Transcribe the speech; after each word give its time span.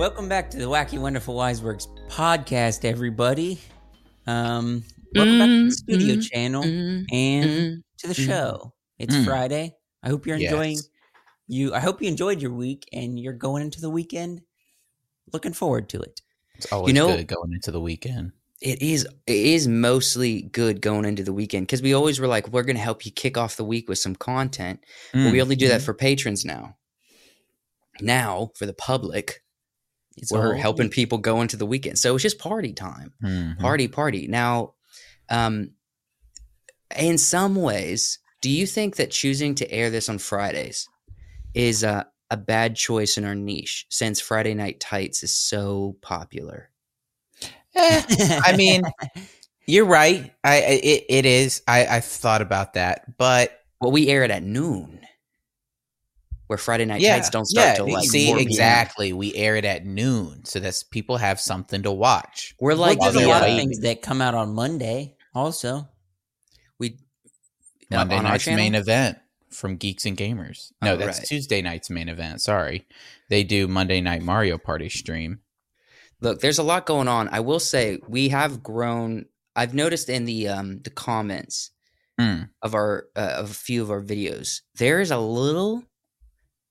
Welcome 0.00 0.30
back 0.30 0.48
to 0.52 0.56
the 0.56 0.64
Wacky 0.64 0.98
Wonderful 0.98 1.34
Wise 1.34 1.60
Works 1.60 1.86
podcast, 2.08 2.86
everybody. 2.86 3.60
Um, 4.26 4.82
welcome 5.14 5.38
back 5.38 5.48
to 5.48 5.64
the 5.66 5.70
studio 5.72 6.14
mm, 6.14 6.30
channel 6.30 6.62
mm, 6.62 7.04
and 7.12 7.50
mm. 7.50 7.82
to 7.98 8.08
the 8.08 8.14
mm. 8.14 8.26
show. 8.26 8.72
It's 8.98 9.14
Mm. 9.14 9.26
Friday. 9.26 9.76
I 10.02 10.08
hope 10.08 10.26
you're 10.26 10.38
enjoying 10.38 10.76
Yes. 10.76 10.88
you. 11.48 11.74
I 11.74 11.80
hope 11.80 12.00
you 12.00 12.08
enjoyed 12.08 12.40
your 12.40 12.50
week 12.54 12.88
and 12.94 13.20
you're 13.20 13.34
going 13.34 13.62
into 13.62 13.82
the 13.82 13.90
weekend 13.90 14.40
looking 15.34 15.52
forward 15.52 15.90
to 15.90 16.00
it. 16.00 16.22
It's 16.54 16.72
always 16.72 16.94
know- 16.94 17.14
good 17.14 17.26
going 17.26 17.52
into 17.52 17.70
the 17.70 17.80
weekend. 17.82 18.32
It 18.62 18.80
is 18.80 19.06
it 19.26 19.36
is 19.36 19.68
mostly 19.68 20.40
good 20.40 20.80
going 20.80 21.04
into 21.04 21.24
the 21.24 21.34
weekend 21.34 21.66
because 21.66 21.82
we 21.82 21.92
always 21.92 22.18
were 22.18 22.26
like 22.26 22.48
we're 22.48 22.62
going 22.62 22.76
to 22.76 22.82
help 22.82 23.04
you 23.04 23.12
kick 23.12 23.36
off 23.36 23.58
the 23.58 23.64
week 23.64 23.86
with 23.86 23.98
some 23.98 24.16
content. 24.16 24.80
But 25.12 25.18
Mm. 25.18 25.32
we 25.32 25.42
only 25.42 25.56
do 25.56 25.68
that 25.68 25.82
for 25.82 25.92
patrons 25.92 26.42
now. 26.42 26.78
Now 28.00 28.52
for 28.54 28.64
the 28.64 28.72
public, 28.72 29.42
It's 30.16 30.32
we're 30.32 30.54
helping 30.54 30.88
people 30.90 31.18
go 31.18 31.40
into 31.40 31.56
the 31.56 31.66
weekend. 31.66 31.98
So 31.98 32.14
it's 32.14 32.22
just 32.22 32.38
party 32.38 32.72
time. 32.72 33.12
Mhm. 33.22 33.58
Party, 33.58 33.88
party. 33.88 34.26
Now, 34.26 34.74
um, 35.28 35.70
in 36.98 37.18
some 37.18 37.54
ways, 37.56 38.18
do 38.40 38.50
you 38.50 38.66
think 38.66 38.96
that 38.96 39.10
choosing 39.10 39.54
to 39.56 39.70
air 39.70 39.90
this 39.90 40.08
on 40.08 40.18
Fridays 40.18 40.88
is 41.54 41.82
a, 41.82 42.06
a 42.30 42.36
bad 42.36 42.74
choice 42.76 43.16
in 43.16 43.24
our 43.24 43.34
niche 43.34 43.86
since 43.90 44.20
Friday 44.20 44.54
Night 44.54 44.80
Tights 44.80 45.22
is 45.22 45.34
so 45.34 45.96
popular? 46.02 46.70
Eh, 47.74 48.40
I 48.44 48.56
mean, 48.56 48.82
you're 49.66 49.84
right. 49.86 50.32
I 50.42 50.56
I- 50.56 50.80
it, 50.82 51.04
it 51.08 51.26
is. 51.26 51.62
I 51.68 51.86
I've 51.86 52.04
thought 52.04 52.42
about 52.42 52.74
that, 52.74 53.16
but 53.16 53.60
Well, 53.80 53.92
we 53.92 54.08
air 54.08 54.24
it 54.24 54.30
at 54.32 54.42
noon, 54.42 54.99
where 56.50 56.58
Friday 56.58 56.84
Night 56.84 57.00
yeah, 57.00 57.14
Tights 57.14 57.30
don't 57.30 57.46
start 57.46 57.64
yeah. 57.68 57.74
till 57.74 57.92
like 57.92 58.10
see 58.10 58.26
4 58.26 58.38
p.m. 58.38 58.48
exactly. 58.48 59.12
We 59.12 59.32
air 59.36 59.54
it 59.54 59.64
at 59.64 59.86
noon, 59.86 60.44
so 60.44 60.58
that's 60.58 60.82
people 60.82 61.16
have 61.16 61.38
something 61.38 61.84
to 61.84 61.92
watch. 61.92 62.56
We're 62.58 62.74
like 62.74 62.98
like 62.98 63.12
there's 63.12 63.14
a 63.14 63.18
they're 63.20 63.28
lot 63.28 63.48
of 63.48 63.56
things 63.56 63.78
that 63.78 64.02
come 64.02 64.20
out 64.20 64.34
on 64.34 64.52
Monday 64.52 65.14
also. 65.32 65.88
we 66.80 66.96
uh, 67.92 67.98
Monday 67.98 68.16
on 68.16 68.26
our 68.26 68.32
night's 68.32 68.42
channel? 68.46 68.58
main 68.64 68.74
event 68.74 69.18
from 69.52 69.76
Geeks 69.76 70.06
and 70.06 70.16
Gamers. 70.16 70.72
No, 70.82 70.94
Oh, 70.94 70.96
that's 70.96 71.20
right. 71.20 71.28
Tuesday 71.28 71.62
night's 71.62 71.88
main 71.88 72.08
event. 72.08 72.40
Sorry, 72.40 72.84
they 73.28 73.44
do 73.44 73.68
Monday 73.68 74.00
night 74.00 74.22
Mario 74.22 74.58
Party 74.58 74.88
stream. 74.88 75.38
Look, 76.20 76.40
there's 76.40 76.58
a 76.58 76.64
lot 76.64 76.84
going 76.84 77.06
on. 77.06 77.28
I 77.28 77.38
will 77.38 77.60
say 77.60 78.00
we 78.08 78.30
have 78.30 78.60
grown. 78.60 79.26
I've 79.54 79.72
noticed 79.72 80.08
in 80.08 80.24
the 80.24 80.48
um 80.48 80.80
the 80.82 80.90
comments 80.90 81.70
Mm. 82.18 82.50
of 82.60 82.74
our 82.74 83.06
uh, 83.16 83.34
of 83.38 83.50
a 83.52 83.54
few 83.54 83.82
of 83.82 83.90
our 83.90 84.02
videos, 84.02 84.62
there 84.74 85.00
is 85.00 85.10
a 85.12 85.16
little 85.16 85.84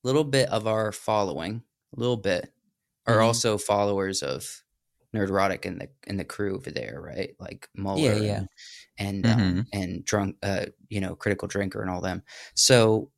little 0.04 0.24
bit 0.24 0.50
of 0.50 0.68
our 0.68 0.92
following, 0.92 1.64
a 1.96 2.00
little 2.00 2.18
bit, 2.18 2.54
are 3.08 3.18
Mhm. 3.18 3.24
also 3.26 3.58
followers 3.58 4.22
of 4.24 4.64
Nerdrotic 5.16 5.66
and 5.66 5.82
the 5.82 5.90
and 6.08 6.20
the 6.20 6.26
crew 6.26 6.56
over 6.56 6.70
there, 6.72 7.02
right? 7.02 7.36
Like 7.40 7.68
Muller, 7.76 8.14
Yeah, 8.14 8.16
yeah. 8.16 8.38
and 8.38 9.26
and, 9.26 9.26
um, 9.26 9.66
and 9.74 10.06
drunk, 10.06 10.36
uh, 10.44 10.66
you 10.90 11.00
know, 11.02 11.16
critical 11.16 11.48
drinker 11.48 11.82
and 11.82 11.90
all 11.90 12.02
them. 12.02 12.22
So 12.54 13.12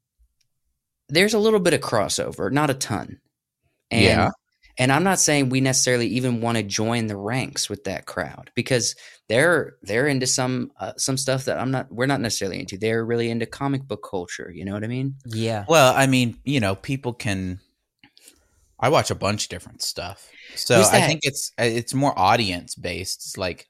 there's 1.09 1.34
a 1.34 1.40
little 1.40 1.59
bit 1.59 1.74
of 1.74 1.82
crossover, 1.82 2.52
not 2.52 2.70
a 2.70 2.74
ton. 2.76 3.20
And, 3.90 4.04
Yeah. 4.04 4.30
And 4.78 4.92
I'm 4.92 5.04
not 5.04 5.20
saying 5.20 5.50
we 5.50 5.62
necessarily 5.62 6.08
even 6.08 6.42
want 6.42 6.58
to 6.58 6.64
join 6.64 7.08
the 7.08 7.18
ranks 7.18 7.70
with 7.70 7.84
that 7.86 8.06
crowd 8.06 8.52
because 8.56 8.96
they're 9.28 9.76
they're 9.82 10.08
into 10.08 10.28
some 10.28 10.72
uh, 10.80 10.94
some 10.98 11.18
stuff 11.18 11.46
that 11.46 11.58
I'm 11.58 11.72
not. 11.72 11.92
We're 11.92 12.06
not 12.06 12.22
necessarily 12.22 12.60
into. 12.60 12.78
They're 12.78 13.06
really 13.06 13.30
into 13.30 13.46
comic 13.46 13.84
book 13.84 14.06
culture. 14.10 14.52
You 14.54 14.66
know 14.66 14.74
what 14.74 14.84
I 14.84 14.88
mean? 14.88 15.16
Yeah. 15.26 15.66
Well, 15.68 15.94
I 15.96 16.08
mean, 16.08 16.38
you 16.44 16.60
know, 16.60 16.76
people 16.76 17.14
can. 17.14 17.60
I 18.80 18.90
watch 18.90 19.12
a 19.12 19.16
bunch 19.16 19.44
of 19.44 19.50
different 19.50 19.84
stuff, 19.84 20.28
so 20.56 20.81
I 20.81 21.02
think 21.02 21.22
it's 21.24 21.52
uh, 21.60 21.64
it's 21.64 21.94
more 21.94 22.18
audience 22.18 22.76
based. 22.76 23.26
It's 23.26 23.38
like 23.38 23.70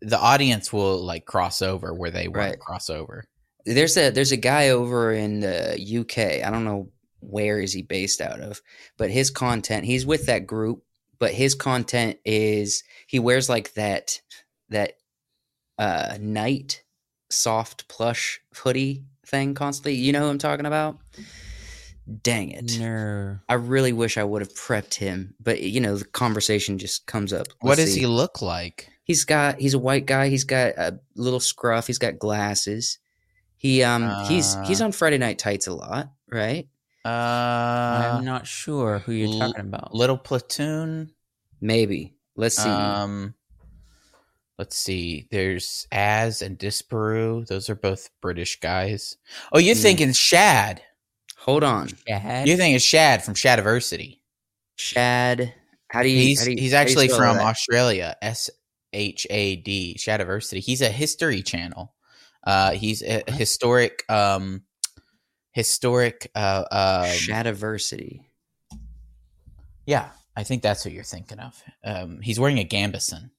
the 0.00 0.18
audience 0.18 0.72
will 0.72 1.04
like 1.04 1.24
cross 1.24 1.62
over 1.62 1.92
where 1.92 2.10
they 2.10 2.28
want 2.28 2.52
to 2.52 2.58
cross 2.58 2.88
over. 2.88 3.24
There's 3.64 3.96
a 3.96 4.10
there's 4.10 4.32
a 4.32 4.36
guy 4.36 4.68
over 4.68 5.12
in 5.12 5.40
the 5.40 5.74
UK. 6.00 6.46
I 6.46 6.50
don't 6.50 6.64
know 6.64 6.90
where 7.26 7.58
is 7.60 7.72
he 7.72 7.82
based 7.82 8.20
out 8.20 8.40
of, 8.40 8.62
but 8.96 9.10
his 9.10 9.30
content. 9.30 9.84
He's 9.84 10.06
with 10.06 10.26
that 10.26 10.46
group, 10.46 10.82
but 11.18 11.32
his 11.32 11.54
content 11.54 12.18
is 12.24 12.82
he 13.06 13.18
wears 13.18 13.48
like 13.48 13.74
that 13.74 14.20
that 14.68 14.92
uh 15.78 16.16
night 16.20 16.82
soft 17.30 17.88
plush 17.88 18.40
hoodie 18.54 19.04
thing 19.26 19.54
constantly. 19.54 19.94
You 19.94 20.12
know 20.12 20.20
who 20.20 20.28
I'm 20.28 20.38
talking 20.38 20.66
about? 20.66 20.98
Dang 22.22 22.50
it. 22.50 22.78
No. 22.78 23.38
I 23.48 23.54
really 23.54 23.92
wish 23.92 24.16
I 24.16 24.22
would 24.22 24.40
have 24.40 24.54
prepped 24.54 24.94
him, 24.94 25.34
but 25.40 25.60
you 25.60 25.80
know 25.80 25.96
the 25.96 26.04
conversation 26.04 26.78
just 26.78 27.06
comes 27.06 27.32
up. 27.32 27.48
what 27.60 27.70
Let's 27.70 27.82
does 27.86 27.94
see. 27.94 28.00
he 28.00 28.06
look 28.06 28.40
like? 28.40 28.88
He's 29.02 29.24
got 29.24 29.58
he's 29.60 29.74
a 29.74 29.78
white 29.78 30.06
guy. 30.06 30.28
He's 30.28 30.44
got 30.44 30.74
a 30.76 31.00
little 31.16 31.40
scruff. 31.40 31.86
He's 31.88 31.98
got 31.98 32.18
glasses. 32.18 32.98
He 33.56 33.82
um 33.82 34.24
he's 34.26 34.56
he's 34.66 34.80
Uh, 34.80 34.84
on 34.86 34.92
Friday 34.92 35.18
Night 35.18 35.38
Tights 35.38 35.66
a 35.66 35.74
lot, 35.74 36.10
right? 36.30 36.68
Uh, 37.06 38.16
I'm 38.18 38.24
not 38.24 38.46
sure 38.46 38.98
who 39.00 39.12
you're 39.12 39.38
talking 39.38 39.60
about. 39.60 39.94
little 39.94 40.18
platoon. 40.18 41.12
Maybe. 41.60 42.14
Let's 42.36 42.56
see. 42.56 42.68
Um, 42.68 43.34
let's 44.58 44.76
see. 44.76 45.26
There's 45.30 45.86
Az 45.92 46.42
and 46.42 46.58
Disparu. 46.58 47.46
Those 47.46 47.70
are 47.70 47.74
both 47.76 48.10
British 48.20 48.58
guys. 48.60 49.16
Oh, 49.52 49.58
you're 49.58 49.74
Hmm. 49.76 49.82
thinking 49.82 50.12
Shad. 50.12 50.82
Hold 51.38 51.62
on, 51.64 51.88
Chad? 52.06 52.48
You're 52.48 52.56
thinking 52.56 52.78
Shad 52.80 53.24
from 53.24 53.34
Shadiversity. 53.34 54.18
Shad. 54.76 55.54
How 55.88 56.02
do 56.02 56.08
you? 56.08 56.18
He's 56.20 56.44
do 56.44 56.50
you- 56.50 56.58
he's 56.60 56.74
actually 56.74 57.08
from 57.08 57.36
that? 57.36 57.46
Australia. 57.46 58.16
S 58.20 58.50
H 58.92 59.26
A 59.30 59.56
D 59.56 59.96
Shadiversity. 59.98 60.58
He's 60.58 60.82
a 60.82 60.88
history 60.88 61.42
channel. 61.42 61.94
Uh, 62.44 62.72
he's 62.72 63.02
a 63.02 63.22
historic 63.28 64.02
um 64.10 64.62
historic 65.56 66.30
uh 66.34 66.64
um, 66.70 67.06
Shadiversity. 67.06 68.20
yeah. 69.86 70.10
I 70.38 70.42
think 70.44 70.62
that's 70.62 70.84
what 70.84 70.92
you're 70.92 71.02
thinking 71.02 71.38
of. 71.38 71.62
Um, 71.82 72.20
he's 72.20 72.38
wearing 72.38 72.58
a 72.58 72.64
gambeson 72.64 73.30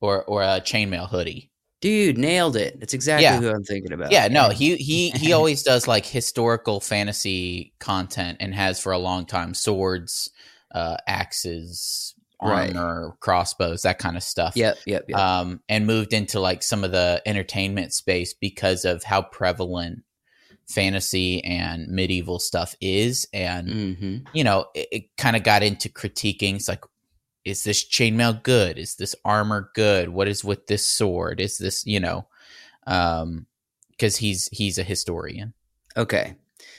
or 0.00 0.24
or 0.24 0.42
a 0.42 0.62
chainmail 0.62 1.10
hoodie. 1.10 1.50
Dude, 1.82 2.16
nailed 2.16 2.56
it. 2.56 2.80
That's 2.80 2.94
exactly 2.94 3.24
Yeah. 3.24 3.38
who 3.38 3.50
I'm 3.50 3.64
thinking 3.64 3.92
about. 3.92 4.10
Yeah, 4.10 4.28
no, 4.28 4.48
he 4.60 4.76
he 4.76 5.10
he 5.10 5.34
always 5.34 5.62
does 5.62 5.86
like 5.86 6.06
historical 6.06 6.80
fantasy 6.80 7.74
content 7.80 8.38
and 8.40 8.54
has 8.54 8.80
for 8.80 8.92
a 8.92 8.98
long 8.98 9.26
time 9.26 9.52
swords, 9.52 10.30
uh, 10.74 10.96
axes, 11.06 12.14
Right. 12.42 12.74
armor, 12.74 13.14
crossbows, 13.20 13.82
that 13.82 13.98
kind 13.98 14.16
of 14.16 14.22
stuff. 14.22 14.56
Yep. 14.56 14.78
Yep. 14.86 15.04
Yep. 15.08 15.18
um, 15.18 15.60
and 15.68 15.86
moved 15.86 16.14
into 16.14 16.40
like 16.40 16.62
some 16.62 16.82
of 16.82 16.92
the 16.92 17.20
entertainment 17.26 17.92
space 17.92 18.32
because 18.32 18.86
of 18.86 19.04
how 19.04 19.20
prevalent 19.20 20.02
fantasy 20.70 21.42
and 21.44 21.88
medieval 21.88 22.38
stuff 22.38 22.74
is. 22.80 23.26
And, 23.32 23.68
hmm 23.70 24.16
you 24.32 24.44
know, 24.44 24.66
it, 24.74 24.88
it 24.92 25.16
kind 25.16 25.36
of 25.36 25.42
got 25.42 25.62
into 25.62 25.88
critiquing. 25.88 26.56
It's 26.56 26.68
like, 26.68 26.84
is 27.44 27.64
this 27.64 27.88
chainmail 27.88 28.42
good? 28.42 28.78
Is 28.78 28.96
this 28.96 29.16
armor 29.24 29.70
good? 29.74 30.10
What 30.10 30.28
is 30.28 30.44
with 30.44 30.66
this 30.66 30.86
sword? 30.86 31.40
Is 31.40 31.58
this, 31.58 31.86
you 31.86 31.98
know, 31.98 32.26
um, 32.86 33.46
because 33.90 34.16
he's 34.16 34.48
he's 34.52 34.78
a 34.78 34.82
historian. 34.82 35.54
Okay. 35.96 36.36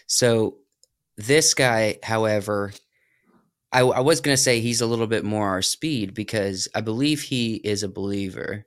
So 0.07 0.57
this 1.18 1.53
guy, 1.53 2.00
however, 2.03 2.74
I, 3.72 3.81
I 3.81 4.00
was 4.01 4.22
going 4.22 4.35
to 4.35 4.41
say 4.41 4.59
he's 4.59 4.81
a 4.81 4.88
little 4.88 5.07
bit 5.07 5.24
more 5.24 5.47
our 5.50 5.62
speed 5.62 6.13
because 6.13 6.68
I 6.75 6.81
believe 6.81 7.22
he 7.22 7.56
is 7.56 7.84
a 7.84 7.90
believer. 7.90 8.66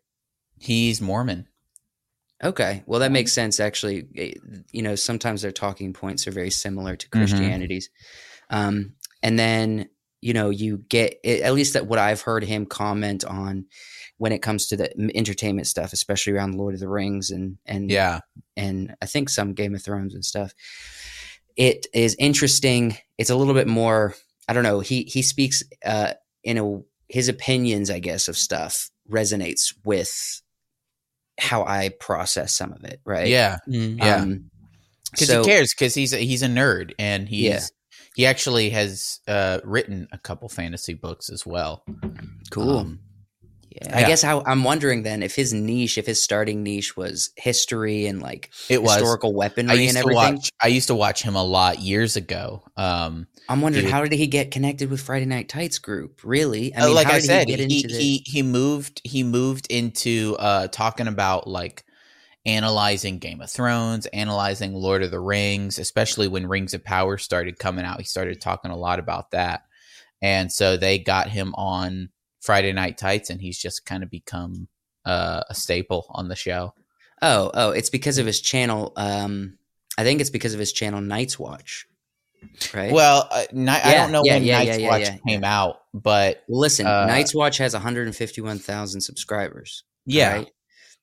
He's 0.59 1.01
Mormon. 1.01 1.49
Okay. 2.45 2.83
Well, 2.87 3.01
that 3.01 3.13
makes 3.13 3.33
sense, 3.33 3.59
actually. 3.59 4.07
You 4.71 4.83
know, 4.83 4.95
sometimes 4.97 5.43
their 5.43 5.53
talking 5.53 5.93
points 5.93 6.27
are 6.27 6.31
very 6.33 6.51
similar 6.51 6.95
to 6.97 7.09
Mhm. 7.09 7.11
Christianity's. 7.11 7.91
Um, 8.51 8.95
and 9.23 9.39
then, 9.39 9.89
you 10.21 10.35
know, 10.35 10.51
you 10.51 10.85
get, 10.89 11.19
at 11.25 11.55
least 11.55 11.73
that 11.73 11.87
what 11.87 11.99
I've 11.99 12.21
heard 12.21 12.45
him 12.45 12.67
comment 12.67 13.25
on 13.25 13.67
when 14.19 14.33
it 14.33 14.43
comes 14.43 14.69
to 14.69 14.77
the 14.77 14.91
entertainment 15.17 15.67
stuff, 15.67 15.93
especially 15.93 16.35
around 16.35 16.57
Lord 16.57 16.75
of 16.75 16.81
the 16.81 16.89
Rings 16.89 17.31
and, 17.31 17.59
and, 17.67 17.91
Yeah, 17.91 18.21
and 18.57 18.95
I 19.03 19.07
think 19.07 19.29
some 19.31 19.55
Game 19.55 19.75
of 19.75 19.83
Thrones 19.83 20.15
and 20.15 20.25
stuff. 20.25 20.55
It 21.57 21.87
is 21.95 22.15
interesting. 22.19 22.97
It's 23.19 23.31
a 23.31 23.37
little 23.37 23.55
bit 23.55 23.69
more. 23.69 24.15
I 24.49 24.53
don't 24.53 24.65
know. 24.65 24.81
He 24.81 25.05
he 25.05 25.23
speaks 25.23 25.63
uh, 25.85 26.15
in 26.43 26.59
a 26.59 26.81
his 27.09 27.29
opinions, 27.29 27.91
I 27.91 27.99
guess, 28.01 28.29
of 28.29 28.37
stuff 28.37 28.91
resonates 29.11 29.73
with 29.85 30.43
how 31.39 31.65
I 31.65 31.91
process 32.01 32.55
some 32.55 32.73
of 32.73 32.85
it. 32.85 33.01
Right. 33.05 33.29
yeah, 33.29 33.59
Mm. 33.69 33.99
yeah. 33.99 34.17
Um, 34.17 34.51
because 35.11 35.29
so- 35.29 35.43
he 35.43 35.49
cares 35.49 35.73
because 35.75 35.95
he's 35.95 36.13
a, 36.13 36.19
he's 36.19 36.43
a 36.43 36.49
nerd 36.49 36.93
and 36.99 37.29
he's 37.29 37.43
Yeah. 37.45 37.61
he 38.17 38.27
actually 38.27 38.71
has 38.71 39.21
uh, 39.29 39.61
written 39.65 40.09
a 40.13 40.19
couple 40.19 40.49
fantasy 40.49 40.95
books 40.95 41.31
as 41.31 41.47
well. 41.47 41.85
Cool. 42.51 42.79
Um, 42.79 43.01
Yeah. 43.75 43.99
I 43.99 44.05
guess 44.05 44.23
how 44.23 44.43
I'm 44.47 44.63
wondering 44.63 45.03
then 45.03 45.23
if 45.23 45.35
his 45.35 45.53
niche, 45.53 45.99
if 45.99 46.07
his 46.07 46.23
starting 46.23 46.63
niche 46.63 46.97
was 46.97 47.31
history 47.37 48.07
and 48.07 48.23
like 48.23 48.51
It 48.69 48.83
was. 48.83 48.95
historical 48.95 49.31
I 49.31 49.37
weaponry 49.37 49.83
used 49.85 49.97
and 49.97 50.05
to 50.05 50.11
everything. 50.13 50.35
watch. 50.37 50.51
I 50.63 50.69
used 50.69 50.87
to 50.89 50.95
watch 50.95 51.23
him 51.23 51.35
a 51.35 51.43
lot 51.43 51.81
years 51.81 52.15
ago. 52.17 52.63
Um, 52.77 53.27
I'm 53.49 53.61
wondering 53.61 53.85
Dude. 53.87 53.93
how 53.93 54.03
did 54.03 54.13
he 54.13 54.27
get 54.29 54.51
connected 54.53 54.91
with 54.91 55.01
Friday 55.01 55.27
Night 55.27 55.49
Tights 55.49 55.79
group? 55.79 56.21
Really? 56.23 56.73
Uh, 56.75 56.91
like 56.93 57.07
how 57.09 57.15
I 57.15 57.21
did 57.21 57.25
said, 57.27 57.47
get 57.49 57.59
he 57.59 57.83
the- 57.87 57.93
he, 57.93 58.23
he 58.25 58.43
moved 58.43 59.01
he 59.05 59.23
moved 59.25 59.67
into 59.71 60.37
uh, 60.39 60.69
talking 60.69 61.09
about 61.09 61.49
like 61.49 61.85
analyzing 62.47 63.19
Game 63.19 63.41
of 63.41 63.51
Thrones, 63.51 64.07
analyzing 64.07 64.75
Lord 64.75 65.03
of 65.03 65.11
the 65.11 65.21
Rings, 65.21 65.79
especially 65.79 66.29
when 66.29 66.47
Rings 66.47 66.75
of 66.75 66.85
Power 66.85 67.19
started 67.19 67.59
coming 67.59 67.85
out. 67.85 67.99
He 67.99 68.05
started 68.05 68.41
talking 68.41 68.71
a 68.71 68.77
lot 68.77 68.99
about 68.99 69.31
that, 69.33 69.63
and 70.23 70.53
so 70.53 70.77
they 70.77 70.99
got 70.99 71.29
him 71.29 71.55
on 71.55 72.11
Friday 72.45 72.73
Night 72.73 72.99
Tights, 72.99 73.31
and 73.31 73.41
he's 73.41 73.59
just 73.59 73.87
kind 73.87 74.03
of 74.03 74.11
become 74.11 74.69
uh, 75.07 75.43
a 75.49 75.55
staple 75.55 76.05
on 76.11 76.29
the 76.29 76.37
show. 76.37 76.75
Oh, 77.23 77.51
oh, 77.55 77.71
it's 77.71 77.89
because 77.89 78.19
of 78.19 78.27
his 78.27 78.43
channel. 78.43 78.93
Um, 78.97 79.57
I 79.97 80.03
think 80.05 80.21
it's 80.21 80.29
because 80.29 80.53
of 80.53 80.61
his 80.61 80.73
channel 80.73 81.01
Knight's 81.01 81.39
Watch. 81.39 81.87
Right. 82.75 82.93
Well, 82.93 83.27
uh, 83.31 83.45
Ni- 83.53 83.71
I 83.71 83.95
don't 83.95 84.13
know 84.13 84.21
yeah, 84.23 84.35
when 84.35 84.45
yeah, 84.45 84.59
Night's 84.59 84.69
yeah, 84.69 84.77
yeah, 84.77 84.89
Watch 84.89 85.01
yeah, 85.01 85.17
came 85.27 85.45
out, 85.45 85.81
but 85.95 86.45
listen, 86.47 86.87
uh, 86.87 87.07
Knight's 87.07 87.35
Watch 87.35 87.57
has 87.57 87.73
151,000 87.73 89.01
subscribers. 89.01 89.85
yeah, 90.05 90.33
right? 90.35 90.51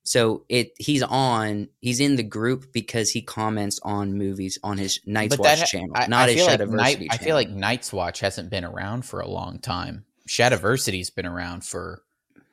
So 0.04 0.46
it 0.50 0.74
he's 0.78 1.04
on 1.04 1.70
he's 1.80 2.00
in 2.00 2.16
the 2.16 2.24
group 2.24 2.72
because 2.74 3.12
he 3.12 3.22
comments 3.22 3.80
on 3.84 4.18
movies 4.18 4.58
on 4.64 4.78
his 4.78 5.00
Night's 5.06 5.36
But 5.36 5.44
Watch 5.44 5.60
ha- 5.60 5.66
channel, 5.66 5.92
I, 5.96 6.08
not 6.08 6.30
I 6.30 6.32
his 6.34 6.42
feel 6.42 6.58
like 6.58 6.70
Night, 6.70 6.94
channel. 6.98 7.08
I 7.12 7.18
feel 7.18 7.36
like 7.36 7.50
Knight's 7.50 7.94
Watch 7.94 8.20
hasn't 8.20 8.50
been 8.52 8.66
around 8.66 9.06
for 9.06 9.22
a 9.22 9.28
long 9.28 9.60
time. 9.60 10.06
Shadiversity's 10.28 11.10
been 11.10 11.26
around 11.26 11.64
for 11.66 12.04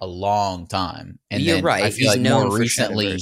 a 0.01 0.07
long 0.07 0.67
time, 0.69 1.19
and 1.31 1.43
you're 1.43 1.57
then 1.57 1.65
right. 1.65 1.85
I 1.85 1.91
feel 1.91 2.11
he's 2.11 2.17
like 2.17 2.21
known 2.21 2.49
more 2.49 2.59
recently, 2.59 3.19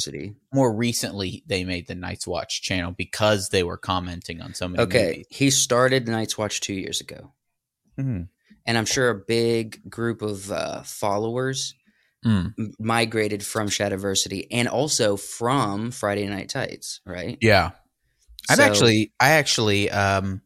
more 0.53 0.75
recently, 0.75 1.43
they 1.47 1.65
made 1.65 1.87
the 1.87 1.95
Knight's 1.95 2.27
Watch 2.27 2.61
channel 2.63 2.93
because 2.93 3.49
they 3.49 3.63
were 3.63 3.79
commenting 3.79 4.43
on 4.43 4.53
so 4.55 4.69
many 4.69 4.83
Okay, 4.83 5.07
movies. 5.09 5.27
he 5.31 5.51
started 5.51 6.07
Knight's 6.07 6.37
Watch 6.37 6.61
two 6.61 6.75
years 6.75 7.01
ago, 7.01 7.33
Mhm. 7.99 8.29
and 8.67 8.79
I'm 8.79 8.85
sure 8.85 9.09
a 9.09 9.15
big 9.15 9.89
group 9.91 10.21
of 10.23 10.53
uh, 10.53 10.83
followers 10.83 11.75
Mm. 12.25 12.55
migrated 12.81 13.45
from 13.45 13.69
Shadowversity 13.69 14.47
and 14.51 14.67
also 14.69 15.17
from 15.17 15.93
Friday 15.93 16.27
Night 16.27 16.49
Tights. 16.49 17.01
Right? 17.07 17.39
Yeah, 17.41 17.71
I'm 18.51 18.59
actually, 18.61 19.13
I 19.21 19.31
actually, 19.33 19.91
um, 19.91 20.43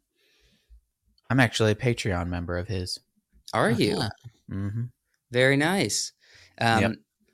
I'm 1.30 1.40
actually 1.40 1.72
a 1.72 1.76
Patreon 1.76 2.28
member 2.28 2.56
of 2.58 2.68
his. 2.68 2.98
Are 3.52 3.70
you 3.70 3.96
Uh-huh. 3.98 4.08
hmm 4.48 4.84
very 5.30 5.56
nice? 5.56 6.12
Um, 6.60 6.80
Yep. 6.82 6.92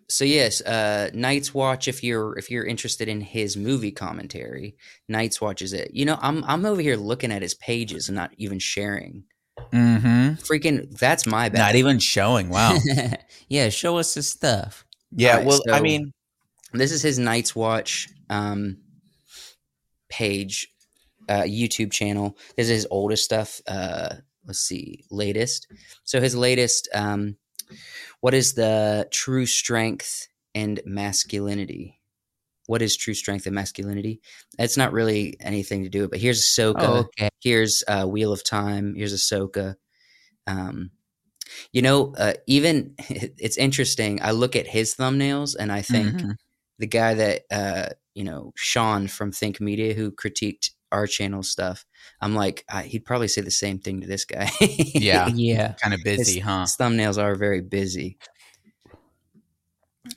So 0.08 0.24
yes, 0.24 0.60
uh, 0.60 1.10
Knight's 1.14 1.52
Watch. 1.52 1.88
If 1.88 2.04
you're 2.04 2.38
if 2.38 2.48
you're 2.50 2.64
interested 2.64 3.08
in 3.08 3.20
his 3.20 3.56
movie 3.56 3.90
commentary, 3.90 4.76
Knight's 5.08 5.40
Watch 5.40 5.62
is 5.62 5.72
it. 5.72 5.90
You 5.92 6.04
know, 6.04 6.16
I'm 6.20 6.44
I'm 6.44 6.64
over 6.64 6.80
here 6.80 6.96
looking 6.96 7.32
at 7.32 7.42
his 7.42 7.54
pages 7.54 8.08
and 8.08 8.14
not 8.14 8.30
even 8.36 8.60
sharing. 8.60 9.24
Mm-hmm. 9.72 10.34
Freaking, 10.34 10.96
that's 10.96 11.26
my 11.26 11.48
bad. 11.48 11.58
Not 11.58 11.74
even 11.74 11.98
showing. 11.98 12.50
Wow. 12.50 12.76
yeah, 13.48 13.68
show 13.70 13.98
us 13.98 14.14
his 14.14 14.28
stuff. 14.28 14.84
Yeah. 15.10 15.30
Alright, 15.38 15.46
well, 15.46 15.60
I 15.72 15.80
mean, 15.80 16.12
this 16.72 16.92
is 16.92 17.02
his 17.02 17.18
Knight's 17.18 17.56
Watch 17.56 18.08
um, 18.30 18.76
page, 20.08 20.68
uh, 21.28 21.42
YouTube 21.42 21.90
channel. 21.90 22.36
This 22.56 22.66
is 22.66 22.70
his 22.82 22.86
oldest 22.90 23.24
stuff. 23.24 23.60
Uh, 23.66 24.16
let's 24.46 24.60
see, 24.60 25.04
latest. 25.10 25.66
So 26.04 26.20
his 26.20 26.34
latest. 26.36 26.88
Um, 26.94 27.36
what 28.20 28.34
is 28.34 28.54
the 28.54 29.08
true 29.10 29.46
strength 29.46 30.28
and 30.54 30.80
masculinity? 30.86 32.00
What 32.66 32.82
is 32.82 32.96
true 32.96 33.14
strength 33.14 33.46
and 33.46 33.54
masculinity? 33.54 34.20
It's 34.58 34.76
not 34.76 34.92
really 34.92 35.36
anything 35.40 35.84
to 35.84 35.88
do 35.88 36.02
with. 36.02 36.10
But 36.10 36.20
here's 36.20 36.42
Ahsoka. 36.42 36.82
Oh, 36.82 36.98
okay. 37.18 37.28
Here's 37.40 37.84
uh, 37.86 38.06
Wheel 38.06 38.32
of 38.32 38.42
Time. 38.44 38.94
Here's 38.96 39.14
Ahsoka. 39.14 39.76
Um, 40.46 40.90
you 41.72 41.82
know, 41.82 42.14
uh, 42.18 42.34
even 42.46 42.94
it's 42.98 43.56
interesting. 43.56 44.20
I 44.22 44.32
look 44.32 44.56
at 44.56 44.66
his 44.66 44.94
thumbnails 44.94 45.54
and 45.58 45.70
I 45.72 45.82
think 45.82 46.20
Mhm. 46.20 46.36
the 46.78 46.86
guy 46.86 47.14
that 47.14 47.42
uh, 47.50 47.88
you 48.14 48.24
know, 48.24 48.52
Sean 48.56 49.08
from 49.08 49.30
Think 49.32 49.60
Media, 49.60 49.94
who 49.94 50.10
critiqued 50.10 50.70
our 50.92 51.06
channel 51.06 51.42
stuff. 51.42 51.84
I'm 52.20 52.34
like, 52.34 52.64
I, 52.70 52.82
he'd 52.84 53.04
probably 53.04 53.28
say 53.28 53.40
the 53.42 53.50
same 53.50 53.78
thing 53.78 54.00
to 54.00 54.06
this 54.06 54.24
guy. 54.24 54.50
Yeah. 54.60 55.28
Yeah. 55.34 55.72
kind 55.82 55.92
of 55.94 56.00
busy, 56.04 56.40
huh? 56.40 56.62
His 56.62 56.76
thumbnails 56.76 57.22
are 57.22 57.34
very 57.34 57.60
busy. 57.60 58.18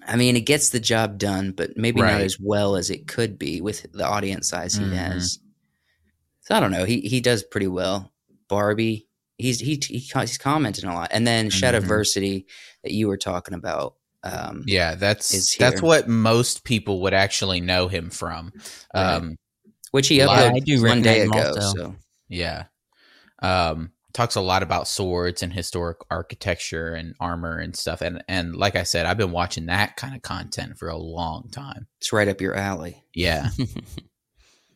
I 0.07 0.15
mean, 0.15 0.35
it 0.35 0.41
gets 0.41 0.69
the 0.69 0.79
job 0.79 1.17
done, 1.17 1.51
but 1.51 1.75
maybe 1.75 1.99
not 2.01 2.21
as 2.21 2.39
well 2.39 2.75
as 2.75 2.89
it 2.91 3.07
could 3.07 3.39
be 3.39 3.59
with 3.59 3.91
the 3.91 4.05
audience 4.05 4.47
size 4.49 4.75
he 4.75 4.85
Mhm. 4.85 4.93
has. 4.93 5.39
So 6.41 6.55
I 6.55 6.59
don't 6.59 6.71
know. 6.71 6.85
He 6.85 7.01
he 7.01 7.21
does 7.21 7.43
pretty 7.43 7.67
well. 7.67 8.11
Barbie, 8.47 9.07
he's 9.37 9.59
he, 9.59 9.81
he 9.83 9.97
he's 9.99 10.37
commenting 10.37 10.85
a 10.89 10.93
lot, 10.93 11.09
and 11.11 11.25
then 11.25 11.49
Mhm. 11.49 11.59
Shadiversity 11.59 12.45
that 12.83 12.91
you 12.91 13.07
were 13.07 13.17
talking 13.17 13.53
about. 13.55 13.95
Um, 14.23 14.63
Yeah, 14.67 14.95
that's 14.95 15.55
that's 15.57 15.81
what 15.81 16.07
most 16.07 16.63
people 16.63 17.01
would 17.01 17.13
actually 17.13 17.61
know 17.61 17.87
him 17.87 18.09
from. 18.09 18.51
Right. 18.93 19.37
Which 19.91 20.07
he 20.07 20.19
uploaded 20.19 20.55
I 20.55 20.59
do 20.59 20.83
one 20.83 21.01
day 21.01 21.21
ago. 21.21 21.37
also. 21.37 21.73
So 21.75 21.95
yeah, 22.27 22.65
um, 23.41 23.91
talks 24.13 24.35
a 24.35 24.41
lot 24.41 24.63
about 24.63 24.87
swords 24.87 25.43
and 25.43 25.53
historic 25.53 25.97
architecture 26.09 26.93
and 26.93 27.15
armor 27.19 27.57
and 27.57 27.75
stuff. 27.75 28.01
And 28.01 28.23
and 28.27 28.55
like 28.55 28.75
I 28.75 28.83
said, 28.83 29.05
I've 29.05 29.17
been 29.17 29.31
watching 29.31 29.67
that 29.67 29.95
kind 29.95 30.15
of 30.15 30.21
content 30.21 30.77
for 30.77 30.89
a 30.89 30.97
long 30.97 31.49
time. 31.51 31.87
it's 31.99 32.13
right 32.13 32.27
up 32.27 32.41
your 32.41 32.55
alley. 32.55 33.03
Yeah, 33.13 33.49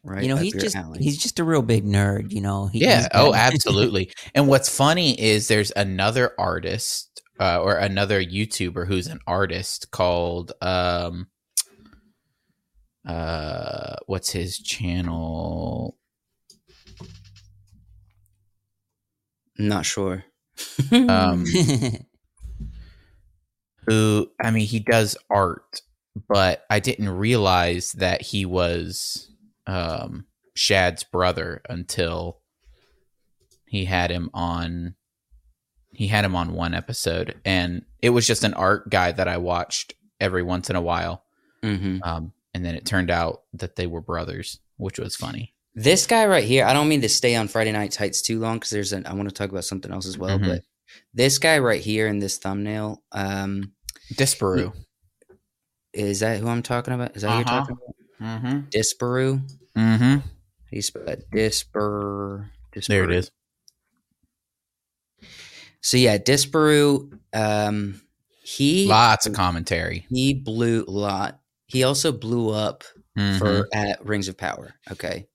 Right, 0.06 0.24
you 0.24 0.28
know, 0.28 0.36
up 0.36 0.42
he's 0.42 0.54
just 0.54 0.76
alley. 0.76 1.00
he's 1.02 1.18
just 1.18 1.40
a 1.40 1.46
real 1.46 1.62
big 1.62 1.86
nerd. 1.86 2.32
You 2.34 2.42
know. 2.42 2.68
He, 2.68 2.80
yeah. 2.80 3.08
Oh, 3.14 3.34
absolutely. 3.36 4.12
and 4.36 4.48
what's 4.50 4.68
funny 4.68 5.20
is 5.20 5.48
there's 5.48 5.72
another 5.72 6.32
artist 6.38 7.22
uh, 7.40 7.62
or 7.62 7.76
another 7.76 8.22
YouTuber 8.22 8.86
who's 8.86 9.08
an 9.08 9.20
artist 9.26 9.92
called 9.92 10.52
um, 10.62 11.28
uh, 13.06 13.96
what's 14.06 14.32
his 14.32 14.58
channel? 14.58 15.98
I'm 19.60 19.68
not 19.68 19.86
sure. 19.86 20.24
Um, 20.92 21.46
who 23.88 24.30
I 24.42 24.52
mean 24.52 24.66
he 24.66 24.80
does 24.80 25.18
art, 25.30 25.82
but 26.28 26.66
I 26.70 26.80
didn't 26.80 27.10
realize 27.10 27.94
that 27.94 28.22
he 28.22 28.46
was 28.46 29.30
um 29.68 30.26
Shad's 30.56 31.04
brother 31.04 31.62
until 31.70 32.40
he 33.68 33.86
had 33.86 34.12
him 34.12 34.30
on 34.34 34.96
he 35.92 36.08
had 36.08 36.26
him 36.26 36.36
on 36.36 36.54
one 36.54 36.74
episode 36.74 37.40
and 37.46 37.86
it 38.02 38.10
was 38.10 38.28
just 38.28 38.44
an 38.44 38.54
art 38.54 38.90
guy 38.90 39.12
that 39.12 39.28
I 39.28 39.38
watched 39.38 39.94
every 40.20 40.44
once 40.44 40.70
in 40.70 40.76
a 40.76 40.82
while. 40.82 41.24
hmm 41.62 41.98
Um 42.04 42.34
and 42.54 42.66
then 42.66 42.76
it 42.76 42.86
turned 42.86 43.10
out 43.12 43.44
that 43.54 43.76
they 43.76 43.88
were 43.88 44.02
brothers, 44.02 44.60
which 44.78 45.00
was 45.00 45.16
funny. 45.16 45.54
This 45.76 46.06
guy 46.06 46.26
right 46.28 46.44
here, 46.44 46.66
I 46.66 46.74
don't 46.74 46.88
mean 46.88 47.02
to 47.02 47.10
stay 47.10 47.36
on 47.36 47.48
Friday 47.48 47.72
Night 47.72 47.92
Tights 47.92 48.22
too 48.22 48.40
long 48.40 48.58
because 48.58 48.70
there's 48.70 48.94
an 48.94 49.06
I 49.08 49.14
want 49.14 49.28
to 49.30 49.34
talk 49.34 49.50
about 49.50 49.66
something 49.66 49.92
else 49.92 50.06
as 50.06 50.18
well. 50.18 50.38
Mhm. 50.38 50.48
But 50.48 50.62
this 51.14 51.40
guy 51.40 51.58
right 51.60 51.82
here 51.82 52.08
in 52.08 52.20
this 52.20 52.38
thumbnail, 52.38 53.02
um, 53.12 53.74
Disparu. 54.14 54.74
is 55.94 56.20
that 56.20 56.40
who 56.40 56.48
I'm 56.48 56.62
talking 56.64 56.94
about? 56.94 57.16
Is 57.16 57.24
that 57.24 57.30
who 57.32 57.36
you're 57.38 57.48
Uh-huh. 57.48 57.60
talking 57.60 57.78
about? 58.20 58.42
Mm-hmm. 58.44 58.60
Disparu. 58.70 59.42
Mm-hmm. 59.76 60.28
He 60.70 60.82
spelled 60.82 61.10
it 61.10 61.26
Disper. 61.34 62.50
Disparu. 62.76 62.88
There 62.88 63.04
it 63.06 63.12
is. 63.12 63.32
So 65.82 65.98
yeah, 65.98 66.18
Disparu. 66.18 67.20
Um, 67.34 68.02
he 68.44 68.88
Lots 68.88 69.26
of 69.26 69.34
commentary. 69.34 70.06
he 70.10 70.34
blew 70.34 70.86
lot. 70.88 71.40
He 71.68 71.84
also 71.84 72.12
blew 72.12 72.50
up 72.50 72.84
Mhm. 73.18 73.38
for 73.40 73.68
at 73.74 74.04
Rings 74.06 74.28
of 74.28 74.38
Power. 74.38 74.74
Okay. 74.92 75.28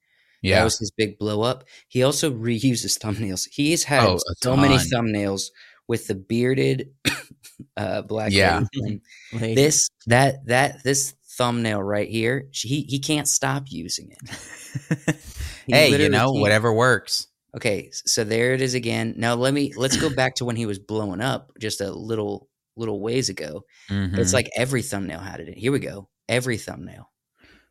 yeah. 0.42 0.58
That 0.58 0.64
was 0.64 0.78
his 0.78 0.90
big 0.92 1.18
blow 1.18 1.42
up. 1.42 1.64
He 1.88 2.02
also 2.04 2.30
reuses 2.30 2.98
thumbnails. 2.98 3.48
He's 3.50 3.84
had 3.84 4.04
Oh, 4.04 4.14
a 4.16 4.34
so 4.42 4.56
many 4.56 4.76
thumbnails 4.76 5.50
with 5.88 6.06
the 6.06 6.14
bearded 6.14 6.90
uh, 7.76 8.02
black 8.02 8.30
Yeah. 8.32 8.64
lady. 8.74 9.00
Lady. 9.32 9.54
This 9.54 9.88
that 10.06 10.46
that 10.46 10.84
this 10.84 11.14
thumbnail 11.38 11.82
right 11.82 12.08
here, 12.08 12.48
he 12.52 12.82
he 12.88 12.98
can't 13.00 13.26
stop 13.28 13.64
using 13.68 14.10
it. 14.12 15.16
He 15.66 15.74
hey, 15.74 15.90
you 16.02 16.08
know, 16.08 16.30
can't. 16.32 16.40
whatever 16.40 16.72
works. 16.72 17.26
Okay, 17.54 17.90
so 17.92 18.24
there 18.24 18.54
it 18.54 18.62
is 18.62 18.72
again. 18.74 19.14
Now 19.18 19.34
let 19.34 19.52
me 19.52 19.72
let's 19.76 19.96
go 19.98 20.08
back 20.14 20.34
to 20.36 20.44
when 20.46 20.56
he 20.56 20.64
was 20.66 20.78
blowing 20.78 21.20
up 21.20 21.50
just 21.60 21.80
a 21.82 21.90
little 21.92 22.48
little 22.76 23.00
ways 23.02 23.28
ago. 23.28 23.64
Mhm. 23.90 24.16
It's 24.18 24.32
like 24.32 24.48
every 24.56 24.80
thumbnail 24.82 25.18
had 25.20 25.40
it. 25.40 25.58
Here 25.58 25.70
we 25.72 25.78
go. 25.78 26.08
Every 26.28 26.58
thumbnail. 26.58 27.10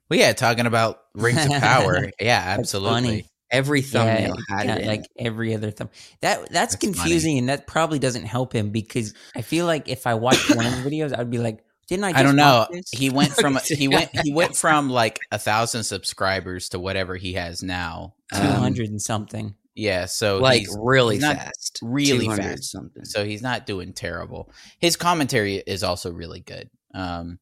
well, 0.10 0.20
yeah, 0.20 0.34
talking 0.34 0.66
about 0.66 1.00
rings 1.14 1.46
of 1.46 1.52
power. 1.52 2.10
yeah, 2.20 2.44
absolutely. 2.58 2.92
funny. 3.02 3.26
Every 3.50 3.82
thumbnail 3.82 4.36
Yeah, 4.50 4.58
had 4.58 4.66
yeah, 4.68 4.76
it. 4.76 4.88
like 4.88 5.04
every 5.18 5.54
other 5.56 5.72
thumb. 5.72 5.90
That 6.22 6.40
that's, 6.40 6.52
That's 6.52 6.76
confusing, 6.76 7.38
and 7.38 7.48
that 7.50 7.66
probably 7.68 7.98
doesn't 8.00 8.26
help 8.26 8.54
him 8.54 8.72
because 8.72 9.14
I 9.36 9.42
feel 9.42 9.66
like 9.66 9.88
if 9.88 10.06
I 10.06 10.16
watched 10.16 10.54
one 10.54 10.66
of 10.66 10.74
his 10.74 10.86
videos, 10.86 11.18
I'd 11.18 11.30
be 11.32 11.38
like, 11.38 11.64
"Didn't 11.88 12.04
I?" 12.04 12.12
Just 12.12 12.20
I 12.20 12.24
don't 12.24 12.36
know. 12.36 12.68
He 12.92 13.10
went 13.10 13.32
from 13.34 13.58
he 13.66 13.88
went 13.88 14.10
he 14.22 14.34
went 14.34 14.56
from 14.58 14.90
like 14.90 15.20
a 15.32 15.40
thousand 15.40 15.84
subscribers 15.86 16.68
to 16.70 16.80
whatever 16.80 17.16
he 17.16 17.34
has 17.34 17.64
now. 17.64 18.16
two 18.34 18.42
Um, 18.42 18.48
hundred 18.56 18.90
and 18.90 19.02
something. 19.02 19.56
Yeah, 19.76 20.06
so 20.08 20.40
like 20.40 20.66
really 20.78 21.20
fast, 21.20 21.80
really 21.84 22.28
fast. 22.28 22.72
something. 22.72 23.06
so 23.06 23.24
he's 23.24 23.44
not 23.44 23.66
doing 23.68 23.94
terrible. 23.94 24.52
His 24.80 24.96
commentary 24.98 25.56
is 25.58 25.84
also 25.84 26.12
really 26.12 26.40
good. 26.42 26.70
Um, 26.96 27.38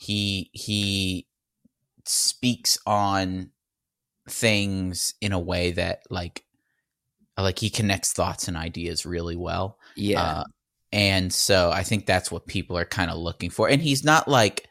he 0.00 0.50
he 0.54 1.26
speaks 2.06 2.78
on 2.86 3.50
things 4.28 5.12
in 5.20 5.32
a 5.32 5.38
way 5.38 5.72
that 5.72 6.00
like 6.08 6.44
like 7.38 7.58
he 7.58 7.68
connects 7.68 8.12
thoughts 8.12 8.48
and 8.48 8.56
ideas 8.56 9.04
really 9.04 9.36
well. 9.36 9.78
yeah, 9.96 10.22
Uh, 10.22 10.44
and 10.92 11.32
so 11.32 11.70
I 11.70 11.82
think 11.82 12.06
that's 12.06 12.30
what 12.30 12.46
people 12.46 12.76
are 12.78 12.84
kind 12.84 13.10
of 13.10 13.18
looking 13.18 13.50
for. 13.50 13.68
And 13.68 13.80
he's 13.82 14.02
not 14.02 14.26
like 14.26 14.66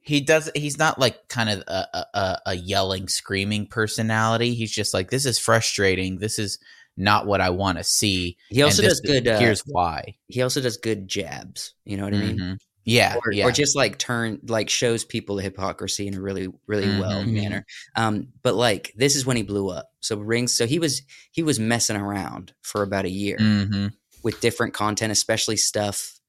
he 0.00 0.20
does. 0.20 0.50
He's 0.56 0.78
not 0.78 0.98
like 0.98 1.28
kind 1.28 1.48
of 1.48 1.60
a, 1.68 2.06
a- 2.14 2.38
a, 2.46 2.54
yelling, 2.56 3.06
screaming 3.08 3.66
personality. 3.68 4.54
He's 4.54 4.72
just 4.72 4.92
like 4.92 5.10
this 5.10 5.26
is 5.26 5.38
frustrating. 5.38 6.18
This 6.18 6.40
is 6.40 6.58
not 6.96 7.26
what 7.26 7.40
I 7.40 7.50
want 7.50 7.78
to 7.78 7.84
see. 7.84 8.36
he 8.50 8.62
also 8.62 8.82
does 8.82 9.00
good. 9.00 9.26
Uh, 9.28 9.38
here's 9.38 9.62
why. 9.64 10.16
he 10.26 10.42
also 10.42 10.60
does 10.60 10.76
good 10.76 11.06
jabs. 11.08 11.74
You 11.84 11.96
know 11.98 12.04
what 12.04 12.14
I 12.14 12.18
mean? 12.18 12.58
Yeah, 12.84 13.20
Or, 13.24 13.32
yeah. 13.32 13.46
or 13.48 13.52
just 13.52 13.76
like 13.76 13.98
turn 13.98 14.40
like 14.48 14.68
shows 14.70 15.04
people 15.04 15.36
the 15.36 15.42
hypocrisy 15.42 16.06
in 16.08 16.14
a 16.14 16.20
really 16.20 16.48
really 16.66 16.90
well 16.90 17.24
Mhm. 17.24 17.28
manner. 17.28 17.64
Um, 17.96 18.28
but 18.42 18.54
like 18.56 18.92
this 18.96 19.16
is 19.16 19.26
when 19.26 19.36
he 19.36 19.42
blew 19.44 19.68
up. 19.70 19.92
So 20.00 20.18
rings. 20.18 20.52
So 20.52 20.66
he 20.66 20.78
was 20.78 21.02
he 21.30 21.42
was 21.42 21.60
messing 21.60 21.96
around 21.96 22.54
for 22.62 22.82
about 22.82 23.04
a 23.04 23.10
year 23.10 23.54
hmm 23.62 23.94
with 24.22 24.40
different 24.40 24.74
content, 24.74 25.12
especially 25.12 25.56
stuff, 25.56 26.20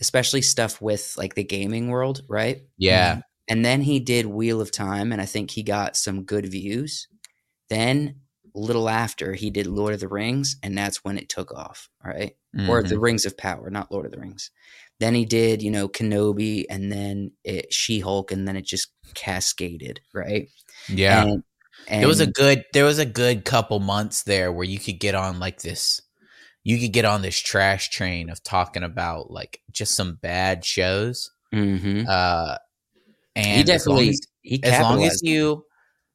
especially 0.00 0.42
stuff 0.42 0.80
with 0.82 1.14
like 1.18 1.34
the 1.36 1.44
gaming 1.44 1.88
world, 1.88 2.22
right? 2.28 2.62
Yeah. 2.78 3.20
And 3.48 3.64
then 3.64 3.80
he 3.82 4.00
did 4.00 4.26
Wheel 4.26 4.60
of 4.60 4.72
Time, 4.72 5.12
and 5.12 5.20
I 5.20 5.26
think 5.26 5.50
he 5.50 5.62
got 5.62 5.96
some 5.96 6.24
good 6.24 6.46
views. 6.46 7.08
Then, 7.70 8.20
a 8.54 8.58
little 8.58 8.88
after, 8.88 9.34
he 9.34 9.50
did 9.50 9.66
Lord 9.66 9.94
of 9.94 10.00
the 10.00 10.08
Rings, 10.08 10.56
and 10.62 10.76
that's 10.76 11.04
when 11.04 11.18
it 11.18 11.28
took 11.28 11.52
off, 11.54 11.88
right? 12.04 12.36
Or 12.66 12.82
Mhm. 12.82 12.90
the 12.90 13.00
Rings 13.00 13.26
of 13.26 13.36
Power, 13.36 13.70
not 13.70 13.92
Lord 13.92 14.06
of 14.06 14.12
the 14.12 14.20
Rings. 14.20 14.50
Then 14.98 15.14
he 15.14 15.24
did, 15.26 15.62
you 15.62 15.70
know, 15.70 15.88
Kenobi, 15.88 16.64
and 16.70 16.90
then 16.90 17.32
it, 17.44 17.72
She 17.72 18.00
Hulk, 18.00 18.32
and 18.32 18.48
then 18.48 18.56
it 18.56 18.64
just 18.64 18.88
cascaded, 19.14 20.00
right? 20.14 20.48
yeah. 20.88 21.24
And, 21.24 21.42
and 21.88 22.00
there 22.02 22.08
was 22.08 22.20
a 22.20 22.26
good 22.26 22.64
there 22.72 22.84
was 22.84 22.98
a 22.98 23.06
good 23.06 23.44
couple 23.44 23.78
months 23.80 24.22
there 24.24 24.50
where 24.52 24.64
you 24.66 24.78
could 24.78 24.98
get 24.98 25.14
on 25.14 25.38
like 25.38 25.62
this 25.62 26.00
you 26.64 26.80
could 26.80 26.92
get 26.92 27.04
on 27.04 27.22
this 27.22 27.38
trash 27.38 27.90
train 27.90 28.28
of 28.28 28.42
talking 28.42 28.82
about 28.82 29.30
like 29.30 29.60
just 29.70 29.94
some 29.94 30.18
bad 30.20 30.64
shows 30.64 31.30
Mhm. 31.54 32.06
uh 32.08 32.58
and 33.36 33.68
he 33.68 33.72
as 33.72 33.86
long 33.86 33.98
definitely 33.98 34.08
as, 34.10 34.60
as 34.64 34.80
long 34.80 35.04
as 35.04 35.20
you 35.22 35.64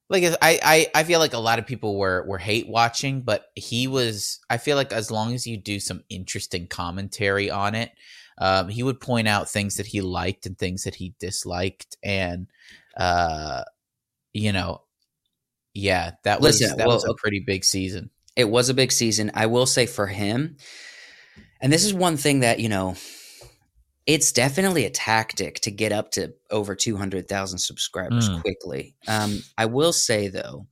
like 0.10 0.24
I, 0.42 0.60
I 0.64 0.88
i 0.96 1.04
feel 1.04 1.20
like 1.20 1.34
a 1.34 1.40
lot 1.40 1.60
of 1.60 1.66
people 1.66 1.98
were 1.98 2.26
were 2.28 2.38
hate 2.38 2.68
watching 2.68 3.22
but 3.22 3.46
he 3.56 3.88
was 3.88 4.40
i 4.50 4.58
feel 4.58 4.76
like 4.76 4.92
as 4.92 5.10
long 5.10 5.34
as 5.34 5.48
you 5.48 5.58
do 5.58 5.80
some 5.80 6.04
interesting 6.10 6.68
commentary 6.68 7.50
on 7.50 7.76
it 7.76 7.92
um 8.42 8.68
he 8.68 8.84
would 8.84 9.00
point 9.00 9.30
out 9.30 9.50
things 9.50 9.76
that 9.78 9.86
he 9.88 10.02
liked 10.02 10.46
and 10.46 10.58
things 10.58 10.84
that 10.84 10.96
he 10.96 11.14
disliked 11.20 11.96
and 12.04 12.48
uh 12.98 13.64
you 14.34 14.52
know 14.52 14.82
yeah 15.74 16.12
that 16.24 16.42
was 16.42 16.60
Listen, 16.60 16.78
that 16.78 16.88
was 16.88 17.06
a 17.06 17.14
pretty 17.14 17.40
big 17.40 17.64
season 17.64 18.10
it 18.36 18.50
was 18.50 18.70
a 18.70 18.74
big 18.74 18.92
season. 18.92 19.32
I 19.34 19.48
will 19.48 19.66
say 19.66 19.86
for 19.86 20.08
him, 20.08 20.56
and 21.62 21.72
this 21.72 21.84
is 21.84 21.94
one 21.94 22.18
thing 22.18 22.40
that, 22.40 22.60
you 22.60 22.70
know, 22.70 22.96
it's 24.06 24.32
definitely 24.32 24.86
a 24.86 24.90
tactic 24.90 25.60
to 25.62 25.72
get 25.72 25.92
up 25.92 26.12
to 26.12 26.34
over 26.50 26.74
200,000 26.74 27.60
subscribers 27.60 28.30
Mm. 28.30 28.42
quickly. 28.42 28.96
Um, 29.08 29.42
I 29.58 29.66
will 29.66 29.94
say, 29.94 30.30
though, 30.30 30.68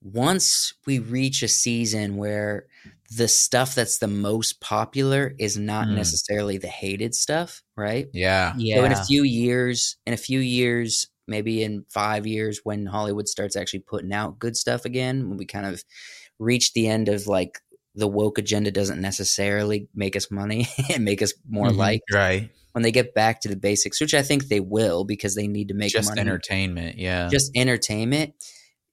once 0.00 0.74
we 0.86 0.98
reach 0.98 1.42
a 1.42 1.48
season 1.48 2.16
where 2.16 2.66
the 3.10 3.28
stuff 3.28 3.74
that's 3.74 3.98
the 3.98 4.08
most 4.08 4.60
popular 4.60 5.34
is 5.38 5.56
not 5.56 5.88
Mm. 5.88 5.94
necessarily 5.94 6.58
the 6.58 6.68
hated 6.68 7.14
stuff, 7.14 7.62
right? 7.76 8.08
yeah 8.12 8.54
Yeah, 8.54 8.76
So 8.76 8.84
in 8.84 8.92
a 8.92 8.96
few 8.96 9.22
years, 9.24 9.96
in 10.06 10.12
a 10.14 10.16
few 10.18 10.40
years, 10.40 11.08
maybe 11.26 11.62
in 11.62 11.84
five 11.90 12.26
years, 12.26 12.60
when 12.64 12.86
Hollywood 12.86 13.28
starts 13.28 13.56
actually 13.56 13.80
putting 13.80 14.12
out 14.12 14.38
good 14.38 14.56
stuff 14.56 14.84
again, 14.84 15.28
when 15.28 15.38
we 15.38 15.46
kind 15.46 15.66
of 15.66 15.84
reach 16.38 16.72
the 16.74 16.88
end 16.88 17.08
of 17.08 17.26
like 17.26 17.60
the 17.94 18.08
woke 18.08 18.38
agenda 18.38 18.70
doesn't 18.70 19.00
necessarily 19.00 19.88
make 19.94 20.16
us 20.16 20.30
money 20.30 20.68
and 20.94 21.04
make 21.04 21.22
us 21.22 21.32
more 21.48 21.72
Mhm. 21.72 21.78
like 21.78 22.02
right 22.10 22.50
when 22.72 22.82
they 22.82 22.92
get 22.92 23.14
back 23.14 23.40
to 23.42 23.48
the 23.48 23.56
basics, 23.56 24.00
which 24.00 24.14
I 24.14 24.22
think 24.22 24.48
they 24.48 24.60
will 24.60 25.04
because 25.04 25.34
they 25.34 25.48
need 25.48 25.68
to 25.68 25.74
make 25.74 25.92
just 25.92 25.98
money, 25.98 26.20
entertainment 26.20 26.98
yeah 26.98 27.30
just 27.30 27.50
entertainment. 27.56 28.34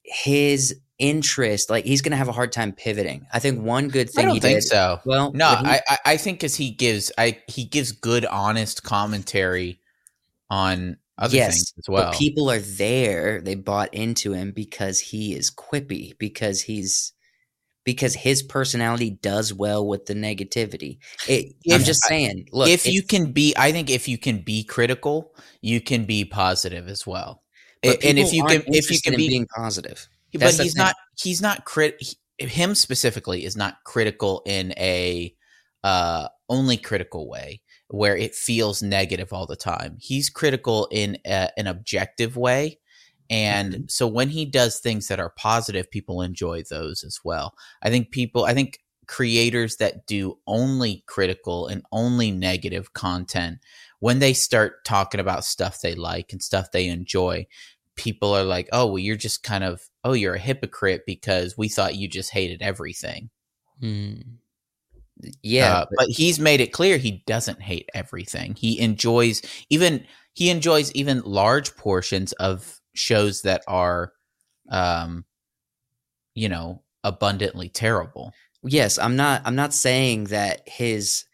His 0.03 0.79
interest, 0.99 1.69
like 1.69 1.85
he's 1.85 2.01
gonna 2.01 2.15
have 2.15 2.27
a 2.29 2.31
hard 2.33 2.51
time 2.51 2.71
pivoting. 2.71 3.25
I 3.33 3.39
think 3.39 3.61
one 3.61 3.89
good 3.89 4.09
thing 4.09 4.25
i 4.25 4.25
don't 4.27 4.35
he 4.35 4.39
think 4.39 4.61
did. 4.61 4.67
so 4.69 4.99
Well, 5.05 5.31
No, 5.33 5.49
he- 5.57 5.65
I, 5.65 5.97
I 6.05 6.17
think 6.17 6.39
because 6.39 6.55
he 6.55 6.71
gives 6.71 7.11
I 7.17 7.39
he 7.47 7.65
gives 7.65 7.91
good 7.91 8.25
honest 8.25 8.83
commentary 8.83 9.79
on 10.49 10.97
other 11.17 11.35
yes, 11.35 11.55
things 11.55 11.73
as 11.77 11.89
well. 11.89 12.11
But 12.11 12.17
people 12.19 12.49
are 12.51 12.59
there. 12.59 13.41
They 13.41 13.55
bought 13.55 13.93
into 13.93 14.33
him 14.33 14.51
because 14.51 14.99
he 14.99 15.33
is 15.33 15.49
quippy, 15.49 16.17
because 16.17 16.61
he's 16.61 17.13
because 17.83 18.15
his 18.15 18.41
personality 18.41 19.11
does 19.11 19.53
well 19.53 19.85
with 19.87 20.07
the 20.07 20.13
negativity. 20.15 20.97
It, 21.27 21.55
I'm 21.71 21.81
If- 21.81 21.85
just 21.85 22.03
saying. 22.05 22.49
Look, 22.51 22.67
if 22.69 22.87
you 22.87 23.03
can 23.03 23.31
be, 23.31 23.53
I 23.57 23.71
think 23.71 23.89
if 23.89 24.07
you 24.07 24.17
can 24.17 24.39
be 24.39 24.63
critical, 24.63 25.33
you 25.61 25.79
can 25.81 26.05
be 26.05 26.25
positive 26.25 26.87
as 26.87 27.05
well. 27.05 27.43
but 27.83 28.03
and 28.03 28.17
if 28.17 28.33
you 28.33 28.43
can, 28.43 28.63
if 28.67 28.89
you 28.91 28.99
can 29.01 29.15
be, 29.15 29.27
being 29.27 29.45
positive, 29.55 30.07
that's 30.39 30.57
the 30.57 30.63
he's 30.63 30.75
not. 30.75 30.95
He's 31.17 31.41
not 31.41 31.65
crit. 31.65 32.01
him 32.37 32.75
specifically 32.75 33.45
is 33.45 33.55
not 33.55 33.83
critical 33.85 34.41
in 34.45 34.73
a 34.77 35.33
uh, 35.83 36.27
only 36.49 36.77
critical 36.77 37.29
way 37.29 37.61
where 37.89 38.17
it 38.17 38.33
feels 38.33 38.81
negative 38.81 39.31
all 39.31 39.45
the 39.45 39.55
time. 39.55 39.97
He's 39.99 40.29
critical 40.29 40.87
in 40.91 41.17
a, 41.25 41.49
an 41.57 41.67
objective 41.67 42.35
way. 42.35 42.79
And 43.29 43.73
Mm-hmm. 43.73 43.83
so 43.87 44.07
when 44.07 44.29
he 44.29 44.45
does 44.45 44.79
things 44.79 45.07
that 45.07 45.19
are 45.19 45.33
positive, 45.37 45.89
people 45.89 46.21
enjoy 46.21 46.63
those 46.63 47.03
as 47.03 47.19
well. 47.23 47.55
I 47.81 47.89
think 47.89 48.11
people, 48.11 48.45
I 48.45 48.53
think 48.53 48.79
creators 49.07 49.77
that 49.77 50.07
do 50.07 50.39
only 50.47 51.03
critical 51.07 51.67
and 51.67 51.83
only 51.91 52.31
negative 52.31 52.93
content, 52.93 53.59
when 53.99 54.19
they 54.19 54.33
start 54.33 54.83
talking 54.85 55.19
about 55.19 55.45
stuff 55.45 55.81
they 55.81 55.95
like 55.95 56.31
and 56.31 56.41
stuff 56.41 56.71
they 56.71 56.87
enjoy, 56.87 57.47
people 57.95 58.33
are 58.35 58.43
like, 58.43 58.69
oh, 58.71 58.87
well, 58.87 58.99
you're 58.99 59.15
just 59.15 59.43
kind 59.43 59.63
of, 59.63 59.81
oh, 60.03 60.13
you're 60.13 60.35
a 60.35 60.39
hypocrite 60.39 61.03
because 61.05 61.57
we 61.57 61.69
thought 61.69 61.95
you 61.95 62.07
just 62.07 62.31
hated 62.31 62.61
everything. 62.61 63.29
Hmm. 63.79 64.13
yeah, 65.41 65.79
Uh, 65.79 65.85
but 65.97 66.07
he's 66.09 66.39
made 66.39 66.61
it 66.61 66.73
clear 66.73 66.97
he 66.97 67.23
doesn't 67.25 67.61
hate 67.61 67.89
everything. 67.93 68.55
He 68.55 68.79
enjoys 68.79 69.41
even 69.69 70.05
he 70.33 70.49
enjoys 70.49 70.91
even 70.93 71.21
large 71.21 71.75
portions 71.77 72.33
of 72.33 72.79
shows 72.93 73.41
that 73.43 73.63
are 73.67 74.13
um 74.69 75.25
you 76.33 76.49
know 76.49 76.81
abundantly 77.03 77.69
terrible. 77.69 78.33
yes, 78.63 78.97
I'm 78.97 79.15
not. 79.15 79.41
I'm 79.45 79.55
not 79.55 79.73
saying 79.73 80.25
that 80.25 80.67
his 80.67 81.25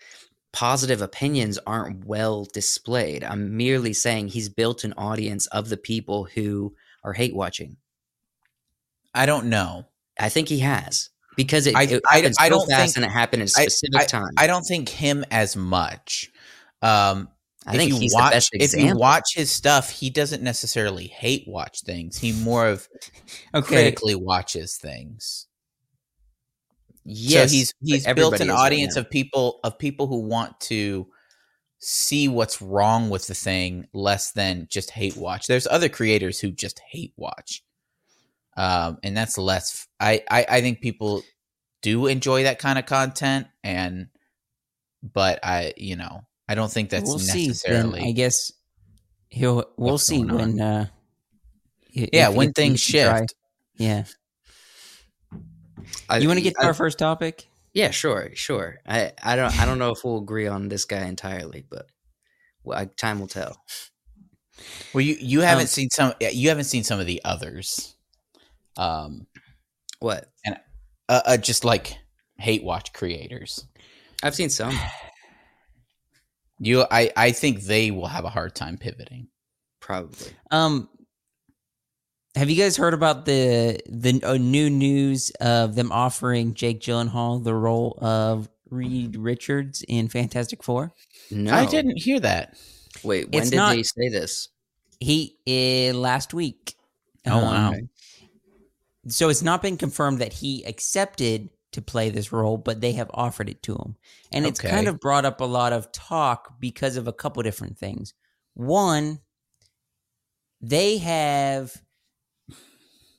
positive 0.53 1.01
opinions 1.01 1.57
aren't 1.65 2.05
well 2.05 2.45
displayed. 2.45 3.23
I'm 3.23 3.55
merely 3.57 3.93
saying 3.93 4.29
he's 4.29 4.49
built 4.49 4.83
an 4.83 4.93
audience 4.97 5.47
of 5.47 5.69
the 5.69 5.77
people 5.77 6.25
who 6.25 6.75
are 7.03 7.13
hate 7.13 7.35
watching. 7.35 7.77
I 9.13 9.25
don't 9.25 9.47
know. 9.47 9.85
I 10.19 10.29
think 10.29 10.47
he 10.49 10.59
has 10.59 11.09
because 11.35 11.67
it, 11.67 11.75
I- 11.75 11.83
it 11.83 12.01
I- 12.09 12.15
happened 12.17 12.35
I 12.39 12.45
so 12.45 12.49
don't 12.49 12.69
fast 12.69 12.81
think- 12.93 12.97
and 12.97 13.05
it 13.05 13.11
happened 13.11 13.41
at 13.43 13.49
a 13.55 13.59
I- 13.61 13.65
specific 13.65 14.07
time. 14.07 14.31
I 14.37 14.47
don't 14.47 14.63
think 14.63 14.89
him 14.89 15.23
as 15.31 15.55
much. 15.55 16.29
Um 16.81 17.29
I 17.65 17.77
think 17.77 17.89
if 17.91 17.95
you 17.95 18.01
he's 18.01 18.13
watch 18.15 18.31
the 18.49 18.57
best 18.59 18.73
if 18.73 18.73
you 18.81 18.95
watch 18.95 19.35
his 19.35 19.51
stuff, 19.51 19.91
he 19.91 20.09
doesn't 20.09 20.41
necessarily 20.41 21.05
hate 21.05 21.43
watch 21.47 21.81
things. 21.81 22.17
He 22.17 22.31
more 22.31 22.67
of 22.67 22.87
Okay. 23.53 23.67
critically 23.67 24.15
watches 24.15 24.77
things. 24.77 25.45
Yes, 27.03 27.49
so 27.49 27.55
he's 27.55 27.73
he's 27.81 28.05
built 28.13 28.39
an 28.39 28.49
right 28.49 28.57
audience 28.57 28.95
of 28.95 29.09
people 29.09 29.59
of 29.63 29.77
people 29.77 30.07
who 30.07 30.19
want 30.21 30.59
to 30.61 31.07
see 31.79 32.27
what's 32.27 32.61
wrong 32.61 33.09
with 33.09 33.25
the 33.27 33.33
thing 33.33 33.87
less 33.93 34.31
than 34.31 34.67
just 34.69 34.91
hate 34.91 35.17
watch. 35.17 35.47
There's 35.47 35.65
other 35.67 35.89
creators 35.89 36.39
who 36.39 36.51
just 36.51 36.79
hate 36.91 37.13
watch. 37.17 37.63
Um, 38.57 38.97
and 39.03 39.15
that's 39.15 39.37
less 39.37 39.87
I, 39.99 40.23
I 40.29 40.45
I 40.49 40.61
think 40.61 40.81
people 40.81 41.23
do 41.81 42.07
enjoy 42.07 42.43
that 42.43 42.59
kind 42.59 42.77
of 42.77 42.85
content 42.85 43.47
and 43.63 44.07
but 45.01 45.39
I 45.43 45.73
you 45.77 45.95
know, 45.95 46.25
I 46.47 46.55
don't 46.55 46.71
think 46.71 46.89
that's 46.89 47.05
we'll 47.09 47.17
see. 47.17 47.47
necessarily 47.47 47.99
Then 48.01 48.09
I 48.09 48.11
guess 48.11 48.51
he'll. 49.29 49.65
We'll 49.77 49.97
see 49.97 50.23
when. 50.23 50.59
Uh, 50.61 50.87
Yeah, 51.93 52.29
when 52.29 52.53
things 52.53 52.85
try- 52.85 53.19
shift. 53.21 53.33
Yeah. 53.75 54.03
I- 56.11 56.17
You 56.17 56.27
want 56.27 56.37
to 56.37 56.43
get 56.43 56.55
to 56.55 56.63
I- 56.63 56.67
our 56.67 56.73
first 56.73 56.99
topic? 56.99 57.47
Yeah, 57.73 57.91
sure, 57.91 58.31
sure. 58.33 58.79
I, 58.85 59.13
I 59.23 59.37
don't 59.37 59.57
I 59.57 59.65
don't 59.65 59.79
know 59.79 59.91
if 59.91 60.03
we'll 60.03 60.17
agree 60.17 60.45
on 60.47 60.67
this 60.67 60.83
guy 60.83 61.05
entirely, 61.05 61.63
but 61.69 61.85
well, 62.63 62.77
I, 62.77 62.85
time 62.85 63.19
will 63.19 63.27
tell. 63.27 63.55
Well, 64.93 65.01
you 65.01 65.15
you 65.19 65.39
haven't 65.39 65.63
Um, 65.63 65.67
seen 65.67 65.89
some. 65.89 66.13
You 66.19 66.49
haven't 66.49 66.65
seen 66.65 66.83
some 66.83 66.99
of 66.99 67.05
the 67.07 67.21
others. 67.23 67.95
Um, 68.75 69.25
What? 69.99 70.29
uh, 70.45 70.55
uh 71.07 71.37
just 71.37 71.63
like 71.63 71.97
hate 72.37 72.63
watch 72.63 72.91
creators. 72.91 73.65
I've 74.21 74.35
seen 74.35 74.49
some. 74.49 74.77
You, 76.59 76.85
I, 76.91 77.11
I 77.17 77.31
think 77.31 77.61
they 77.63 77.89
will 77.89 78.05
have 78.07 78.25
a 78.25 78.29
hard 78.29 78.53
time 78.53 78.77
pivoting. 78.77 79.29
Probably. 79.79 80.27
Um, 80.51 80.89
have 82.35 82.49
you 82.49 82.55
guys 82.55 82.77
heard 82.77 82.93
about 82.93 83.25
the 83.25 83.79
the 83.87 84.21
uh, 84.23 84.37
new 84.37 84.69
news 84.69 85.31
of 85.41 85.75
them 85.75 85.91
offering 85.91 86.53
Jake 86.53 86.79
Gyllenhaal 86.81 87.43
the 87.43 87.53
role 87.53 87.97
of 88.01 88.49
Reed 88.69 89.15
Richards 89.17 89.83
in 89.87 90.07
Fantastic 90.07 90.63
Four? 90.63 90.93
No, 91.29 91.53
I 91.53 91.65
didn't 91.65 91.97
hear 91.97 92.19
that. 92.19 92.55
Wait, 93.03 93.29
when 93.31 93.41
It's 93.41 93.49
did 93.49 93.57
not- 93.57 93.75
they 93.75 93.83
say 93.83 94.09
this? 94.09 94.49
He 94.99 95.35
uh, 95.47 95.97
last 95.97 96.33
week. 96.33 96.75
Oh, 97.25 97.37
wow. 97.41 97.73
So 99.07 99.29
it's 99.29 99.41
not 99.41 99.61
been 99.61 99.77
confirmed 99.77 100.19
that 100.19 100.31
he 100.33 100.63
accepted 100.65 101.49
to 101.71 101.81
play 101.81 102.09
this 102.09 102.31
role, 102.31 102.57
but 102.57 102.81
they 102.81 102.91
have 102.93 103.09
offered 103.13 103.49
it 103.49 103.63
to 103.63 103.73
him, 103.73 103.95
and 104.31 104.45
it's 104.45 104.59
kind 104.59 104.87
of 104.87 104.99
brought 104.99 105.25
up 105.25 105.41
a 105.41 105.45
lot 105.45 105.73
of 105.73 105.91
talk 105.91 106.59
because 106.59 106.97
of 106.97 107.07
a 107.07 107.13
couple 107.13 107.41
different 107.41 107.77
things. 107.77 108.13
One, 108.53 109.19
they 110.61 110.97
have. 110.99 111.81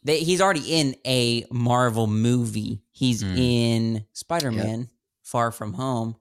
They, 0.04 0.20
he's 0.20 0.40
already 0.40 0.72
in 0.72 0.96
a 1.06 1.44
Marvel 1.50 2.06
movie. 2.06 2.82
He's 2.92 3.22
Hmm. 3.22 3.36
in 3.36 4.06
Spider 4.12 4.50
Man 4.50 4.88
Far 5.22 5.52
From 5.52 5.74
Home. 5.74 6.16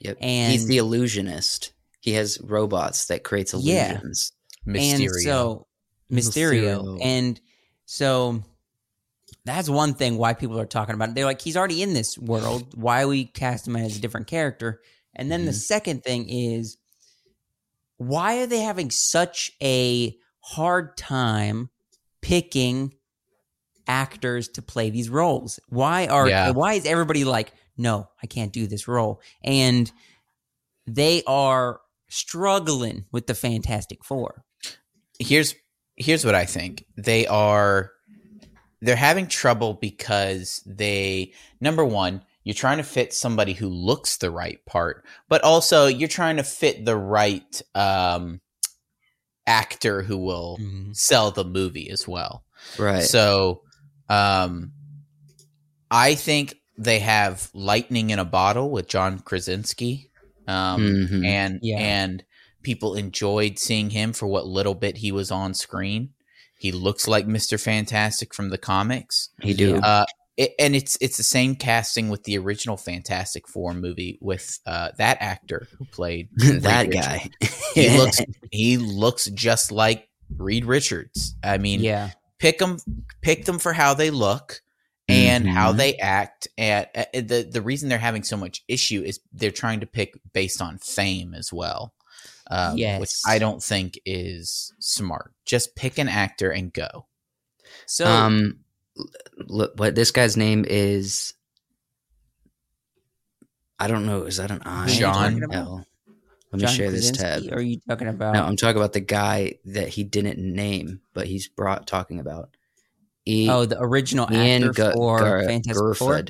Yep. 0.00 0.18
And- 0.20 0.52
He's 0.52 0.66
the 0.66 0.78
illusionist. 0.78 1.72
He 2.00 2.12
has 2.12 2.40
robots 2.40 3.06
that 3.06 3.24
creates 3.24 3.52
Yeah. 3.54 3.92
illusions. 3.92 4.32
Mysterio. 4.66 4.80
And 4.82 5.10
so 5.22 5.66
Mysterio. 6.10 6.82
Mysterio. 6.82 6.98
And 7.04 7.40
so 7.84 8.42
that's 9.44 9.68
one 9.68 9.94
thing 9.94 10.16
why 10.18 10.34
people 10.34 10.58
are 10.58 10.66
talking 10.66 10.94
about 10.94 11.10
it. 11.10 11.14
They're 11.14 11.24
like, 11.24 11.40
he's 11.42 11.56
already 11.56 11.82
in 11.82 11.94
this 11.94 12.16
world. 12.18 12.74
Why 12.74 13.04
we 13.06 13.24
cast 13.26 13.66
him 13.66 13.76
as 13.76 13.96
a 13.96 14.00
different 14.00 14.26
character? 14.28 14.80
And 15.14 15.30
then 15.30 15.44
the 15.46 15.52
Mhm. 15.52 15.62
second 15.62 16.04
thing 16.04 16.28
is 16.28 16.76
why 17.96 18.38
are 18.38 18.46
they 18.46 18.60
having 18.60 18.90
such 18.90 19.52
a 19.62 20.16
hard 20.40 20.96
time 20.96 21.70
picking 22.20 22.92
actors 23.86 24.48
to 24.48 24.62
play 24.62 24.90
these 24.90 25.08
roles? 25.08 25.60
Why 25.68 26.06
are 26.06 26.28
Yeah. 26.28 26.50
why 26.50 26.74
is 26.74 26.86
everybody 26.86 27.24
like, 27.24 27.52
no, 27.76 28.08
I 28.22 28.26
can't 28.26 28.52
do 28.52 28.66
this 28.66 28.88
role? 28.88 29.20
And 29.44 29.90
they 30.86 31.22
are 31.26 31.80
struggling 32.08 33.04
with 33.12 33.26
the 33.26 33.34
Fantastic 33.34 34.04
Four. 34.04 34.44
here's 35.18 35.54
here's 35.96 36.24
what 36.24 36.34
I 36.34 36.44
think. 36.44 36.84
They 36.96 37.26
are 37.26 37.92
they're 38.82 38.96
having 38.96 39.26
trouble 39.26 39.74
because 39.74 40.62
they 40.66 41.32
number 41.60 41.84
one, 41.84 42.22
you're 42.44 42.54
trying 42.54 42.76
to 42.76 42.84
fit 42.84 43.12
somebody 43.12 43.54
who 43.54 43.68
looks 43.68 44.18
the 44.18 44.30
right 44.30 44.64
part, 44.66 45.04
but 45.28 45.42
also 45.42 45.86
you're 45.86 46.08
trying 46.08 46.36
to 46.36 46.42
fit 46.44 46.84
the 46.84 46.96
right 46.96 47.62
um 47.74 48.40
actor 49.46 50.02
who 50.02 50.16
will 50.18 50.58
sell 50.92 51.30
the 51.30 51.44
movie 51.44 51.88
as 51.90 52.06
well. 52.06 52.44
Right. 52.78 53.02
So 53.04 53.62
um 54.08 54.72
I 55.90 56.14
think 56.14 56.56
they 56.78 56.98
have 56.98 57.50
lightning 57.54 58.10
in 58.10 58.18
a 58.18 58.24
bottle 58.24 58.70
with 58.70 58.88
John 58.88 59.20
Krasinski. 59.20 60.10
Um 60.48 60.80
Mhm. 60.82 61.24
and 61.26 61.58
Yeah. 61.62 61.78
and 61.78 62.24
people 62.62 62.94
enjoyed 62.96 63.58
seeing 63.58 63.90
him 63.90 64.12
for 64.12 64.26
what 64.26 64.46
little 64.46 64.74
bit 64.74 64.98
he 64.98 65.12
was 65.12 65.30
on 65.30 65.54
screen. 65.54 66.10
He 66.58 66.72
looks 66.72 67.06
like 67.06 67.26
Mister 67.26 67.58
Fantastic 67.58 68.34
from 68.34 68.50
the 68.50 68.58
comics, 68.58 69.30
he 69.42 69.52
do. 69.54 69.76
uh, 69.76 70.06
it, 70.36 70.54
and 70.58 70.74
it's 70.76 70.96
it's 71.00 71.16
the 71.16 71.22
same 71.22 71.54
casting 71.54 72.08
with 72.08 72.24
the 72.24 72.36
original 72.38 72.76
Fantastic 72.76 73.46
Four 73.48 73.72
movie 73.74 74.18
with 74.20 74.58
uh, 74.66 74.90
that 74.98 75.18
actor 75.20 75.68
who 75.78 75.84
played 75.86 76.28
that 76.36 76.90
guy. 76.90 77.28
He 77.74 77.96
looks 77.96 78.20
he 78.52 78.76
looks 78.78 79.26
just 79.26 79.70
like 79.72 80.08
Reed 80.36 80.64
Richards. 80.64 81.34
I 81.44 81.58
mean, 81.58 81.80
yeah. 81.80 82.10
Pick 82.38 82.58
them 82.58 82.78
pick 83.22 83.44
them 83.44 83.58
for 83.58 83.72
how 83.72 83.94
they 83.94 84.10
look 84.10 84.60
and 85.08 85.46
how 85.48 85.72
Mhm. 85.72 85.76
they 85.76 85.94
act 85.96 86.48
and 86.58 86.86
uh, 86.94 87.04
the 87.14 87.48
the 87.50 87.62
reason 87.62 87.88
they're 87.88 87.98
having 87.98 88.22
so 88.24 88.36
much 88.36 88.62
issue 88.68 89.02
is 89.02 89.20
they're 89.32 89.50
trying 89.52 89.80
to 89.80 89.86
pick 89.86 90.14
based 90.32 90.60
on 90.60 90.78
fame 90.78 91.32
as 91.34 91.52
well 91.52 91.94
um, 92.50 92.76
which 93.00 93.10
i 93.26 93.38
don't 93.38 93.62
think 93.62 93.98
is 94.04 94.72
smart 94.80 95.32
just 95.44 95.76
pick 95.76 95.98
an 95.98 96.08
actor 96.08 96.50
and 96.50 96.72
go 96.72 97.06
So 97.86 98.06
um, 98.06 98.60
look, 99.38 99.72
what 99.76 99.94
this 99.94 100.10
guy's 100.10 100.36
name 100.36 100.64
is? 100.68 101.34
I 103.78 103.88
don't 103.88 104.06
know. 104.06 104.22
Is 104.22 104.38
that 104.38 104.50
an 104.50 104.62
I? 104.64 104.86
John. 104.88 105.32
talking 105.32 105.42
about? 105.44 105.54
L. 105.54 105.86
Let 106.56 106.62
me 106.62 106.66
John 106.66 106.74
share 106.76 106.90
this 106.90 107.10
tab. 107.10 107.42
Are 107.52 107.60
you 107.60 107.78
talking 107.88 108.08
about? 108.08 108.34
No, 108.34 108.44
I'm 108.44 108.56
talking 108.56 108.76
about 108.76 108.92
the 108.92 109.00
guy 109.00 109.54
that 109.66 109.88
he 109.88 110.04
didn't 110.04 110.38
name, 110.38 111.00
but 111.14 111.26
he's 111.26 111.48
brought 111.48 111.86
talking 111.86 112.18
about. 112.20 112.50
E- 113.26 113.48
oh, 113.50 113.64
the 113.66 113.80
original 113.80 114.26
Ian 114.32 114.64
actor 114.68 114.72
Gu- 114.72 114.92
for 114.92 115.18
Gar- 115.18 115.44
Fantastic 115.44 115.96
Four. 115.96 116.22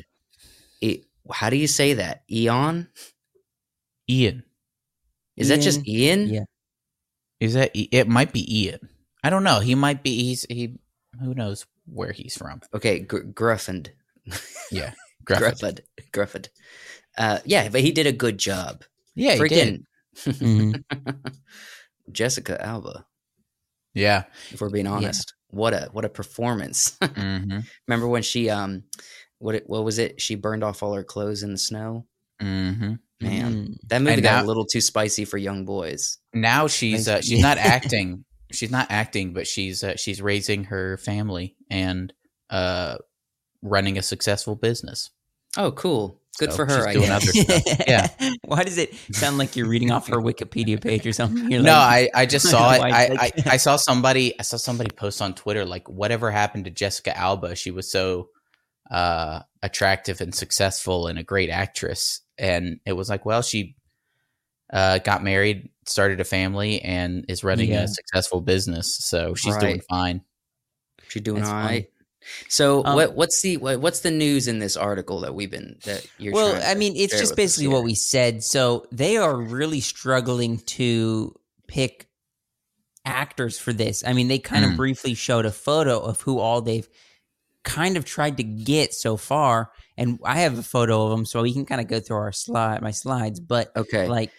E- 0.81 1.03
how 1.31 1.51
do 1.51 1.57
you 1.57 1.67
say 1.67 1.95
that? 1.95 2.23
Eon? 2.31 2.89
ian 4.09 4.45
Is 5.37 5.49
that 5.49 5.61
just 5.61 5.87
Ian? 5.87 6.29
Yeah. 6.29 6.45
is 7.41 7.55
that 7.55 7.73
it 7.75 8.07
might 8.09 8.33
be 8.33 8.63
ian 8.63 8.79
i 9.25 9.29
don't 9.31 9.43
know 9.43 9.59
he 9.59 9.75
might 9.75 10.03
be 10.05 10.23
he's 10.23 10.47
he 10.49 10.79
who 11.21 11.35
knows 11.35 11.67
where 11.87 12.13
he's 12.13 12.37
from 12.37 12.61
Okay, 12.73 13.01
Gr- 13.01 13.23
Gruffund. 13.35 13.89
yeah 14.71 14.93
Grufford. 15.25 15.59
Gruffud. 15.59 15.81
Gruffud. 16.13 16.49
Uh, 17.19 17.41
yeah, 17.45 17.69
but 17.69 17.81
he 17.81 17.91
did 17.91 18.07
a 18.07 18.13
good 18.13 18.39
job. 18.39 18.85
yeah 19.17 19.35
he 19.35 19.49
did 19.49 19.51
Freaking 19.51 19.85
Mhm. 20.25 20.83
Jessica 22.13 22.61
Alba. 22.65 23.05
yeah 23.95 24.25
If 24.51 24.61
we're 24.61 24.71
being 24.71 24.87
honest, 24.87 25.35
what 25.49 25.75
a 25.75 25.89
what 25.93 26.05
a 26.05 26.09
performance! 26.09 26.97
hmm 27.03 27.59
Remember 27.89 28.09
when 28.09 28.23
she 28.23 28.49
um, 28.51 28.85
what 29.39 29.55
it, 29.57 29.65
what 29.67 29.85
was 29.85 29.99
it? 29.99 30.21
She 30.21 30.35
burned 30.35 30.63
off 30.65 30.83
all 30.83 30.95
her 30.95 31.05
clothes 31.05 31.43
in 31.43 31.53
the 31.53 31.59
snow. 31.59 32.07
hmm 32.41 32.95
Man, 33.19 33.55
Mhm. 33.55 33.77
that 33.89 34.01
movie 34.03 34.13
And 34.15 34.23
got 34.23 34.37
now- 34.41 34.45
a 34.45 34.47
little 34.47 34.67
too 34.67 34.81
spicy 34.83 35.25
for 35.25 35.39
young 35.39 35.65
boys. 35.65 36.19
now 36.35 36.67
she's 36.67 37.09
uh, 37.09 37.21
she's 37.23 37.41
not 37.41 37.57
acting 37.75 38.25
she's 38.53 38.71
not 38.71 38.87
acting 38.91 39.33
but 39.33 39.47
she's 39.47 39.83
uh, 39.83 39.97
she's 39.97 40.21
raising 40.23 40.65
her 40.65 40.99
family 40.99 41.57
and 41.71 42.13
uh 42.51 42.97
running 43.63 43.97
a 43.99 44.03
successful 44.03 44.55
business 44.55 45.11
Oh, 45.59 45.73
cool. 45.73 46.21
Good 46.39 46.51
So 46.53 46.57
for 46.57 46.67
her. 46.67 46.77
she's 46.77 46.87
I 46.87 46.93
doing 46.93 47.07
guess. 47.07 47.29
other 47.47 47.61
stuff. 47.61 47.81
Yeah. 47.87 48.09
Why 48.45 48.63
does 48.65 48.79
it 48.79 48.95
sound 49.13 49.39
like 49.39 49.57
you're 49.57 49.69
reading 49.69 49.91
off 49.91 50.09
her 50.09 50.17
Wikipedia 50.19 50.81
page 50.81 51.07
or 51.07 51.13
something? 51.13 51.51
You're 51.51 51.63
no 51.63 51.73
like, 51.73 52.11
i 52.15 52.23
i 52.23 52.27
just 52.35 52.49
saw 52.49 52.73
it 52.75 52.81
I, 52.81 52.89
I 53.05 53.09
like- 53.09 53.47
i 53.47 53.57
saw 53.57 53.77
somebody 53.77 54.39
i 54.39 54.43
saw 54.43 54.57
somebody 54.57 54.91
post 54.95 55.23
on 55.23 55.35
twitter 55.35 55.65
like 55.65 55.89
whatever 55.89 56.31
happened 56.31 56.65
to 56.67 56.71
jessica 56.71 57.17
alba 57.17 57.55
she 57.57 57.71
was 57.71 57.91
so 57.91 58.29
uh 58.91 59.41
attractive 59.63 60.21
and 60.21 60.35
successful 60.35 61.07
and 61.09 61.19
a 61.19 61.23
great 61.23 61.51
actress 61.51 62.21
and 62.39 62.81
it 62.87 62.93
was 62.93 63.09
like 63.09 63.25
well 63.25 63.43
she 63.43 63.75
uh 64.73 64.99
got 64.99 65.23
married 65.25 65.71
started 65.87 66.21
a 66.21 66.25
family 66.25 66.81
and 66.83 67.25
is 67.29 67.43
running 67.45 67.71
Yeah. 67.71 67.83
a 67.85 67.89
successful 67.89 68.41
business 68.41 68.99
so 68.99 69.35
she's 69.35 69.57
doing 69.57 69.81
fine 69.89 70.23
She's 71.09 71.23
doing 71.23 71.39
That's 71.39 71.51
all 71.51 71.63
funny. 71.63 71.75
right. 71.77 71.87
So 72.49 72.85
Um, 72.85 72.95
what 72.95 73.15
what's 73.15 73.41
the 73.43 73.57
what, 73.57 73.81
what's 73.81 74.01
the 74.01 74.11
news 74.11 74.49
in 74.49 74.59
this 74.59 74.77
article 74.77 75.21
that 75.21 75.35
we've 75.35 75.51
been 75.51 75.77
that 75.85 76.07
you're 76.19 76.33
well, 76.33 76.61
I 76.65 76.75
mean, 76.75 76.95
it's 76.97 77.19
just 77.19 77.37
basically 77.37 77.69
what 77.69 77.83
we 77.85 77.95
said. 77.95 78.43
So 78.43 78.87
they 78.93 79.17
are 79.17 79.37
really 79.37 79.81
struggling 79.81 80.59
to 80.59 81.35
pick 81.67 82.09
actors 83.05 83.59
for 83.59 83.73
this. 83.73 84.03
I 84.05 84.13
mean, 84.13 84.29
they 84.29 84.39
kind 84.39 84.65
of 84.65 84.73
Mm. 84.73 84.77
briefly 84.77 85.15
showed 85.15 85.47
a 85.47 85.53
photo 85.53 86.01
of 86.01 86.21
who 86.23 86.39
all 86.39 86.61
they've 86.61 86.89
kind 87.65 87.97
of 87.97 88.05
tried 88.05 88.37
to 88.37 88.43
get 88.45 88.93
so 88.95 89.17
far, 89.17 89.71
and 89.97 90.19
I 90.25 90.41
have 90.41 90.59
a 90.59 90.63
photo 90.63 91.05
of 91.05 91.11
them, 91.11 91.27
so 91.27 91.43
we 91.43 91.53
can 91.53 91.67
kind 91.67 91.81
of 91.81 91.89
go 91.89 92.01
through 92.01 92.17
our 92.19 92.33
slide, 92.33 92.81
my 92.83 92.93
slides. 92.93 93.41
But 93.41 93.71
Okay. 93.77 94.09
like, 94.09 94.31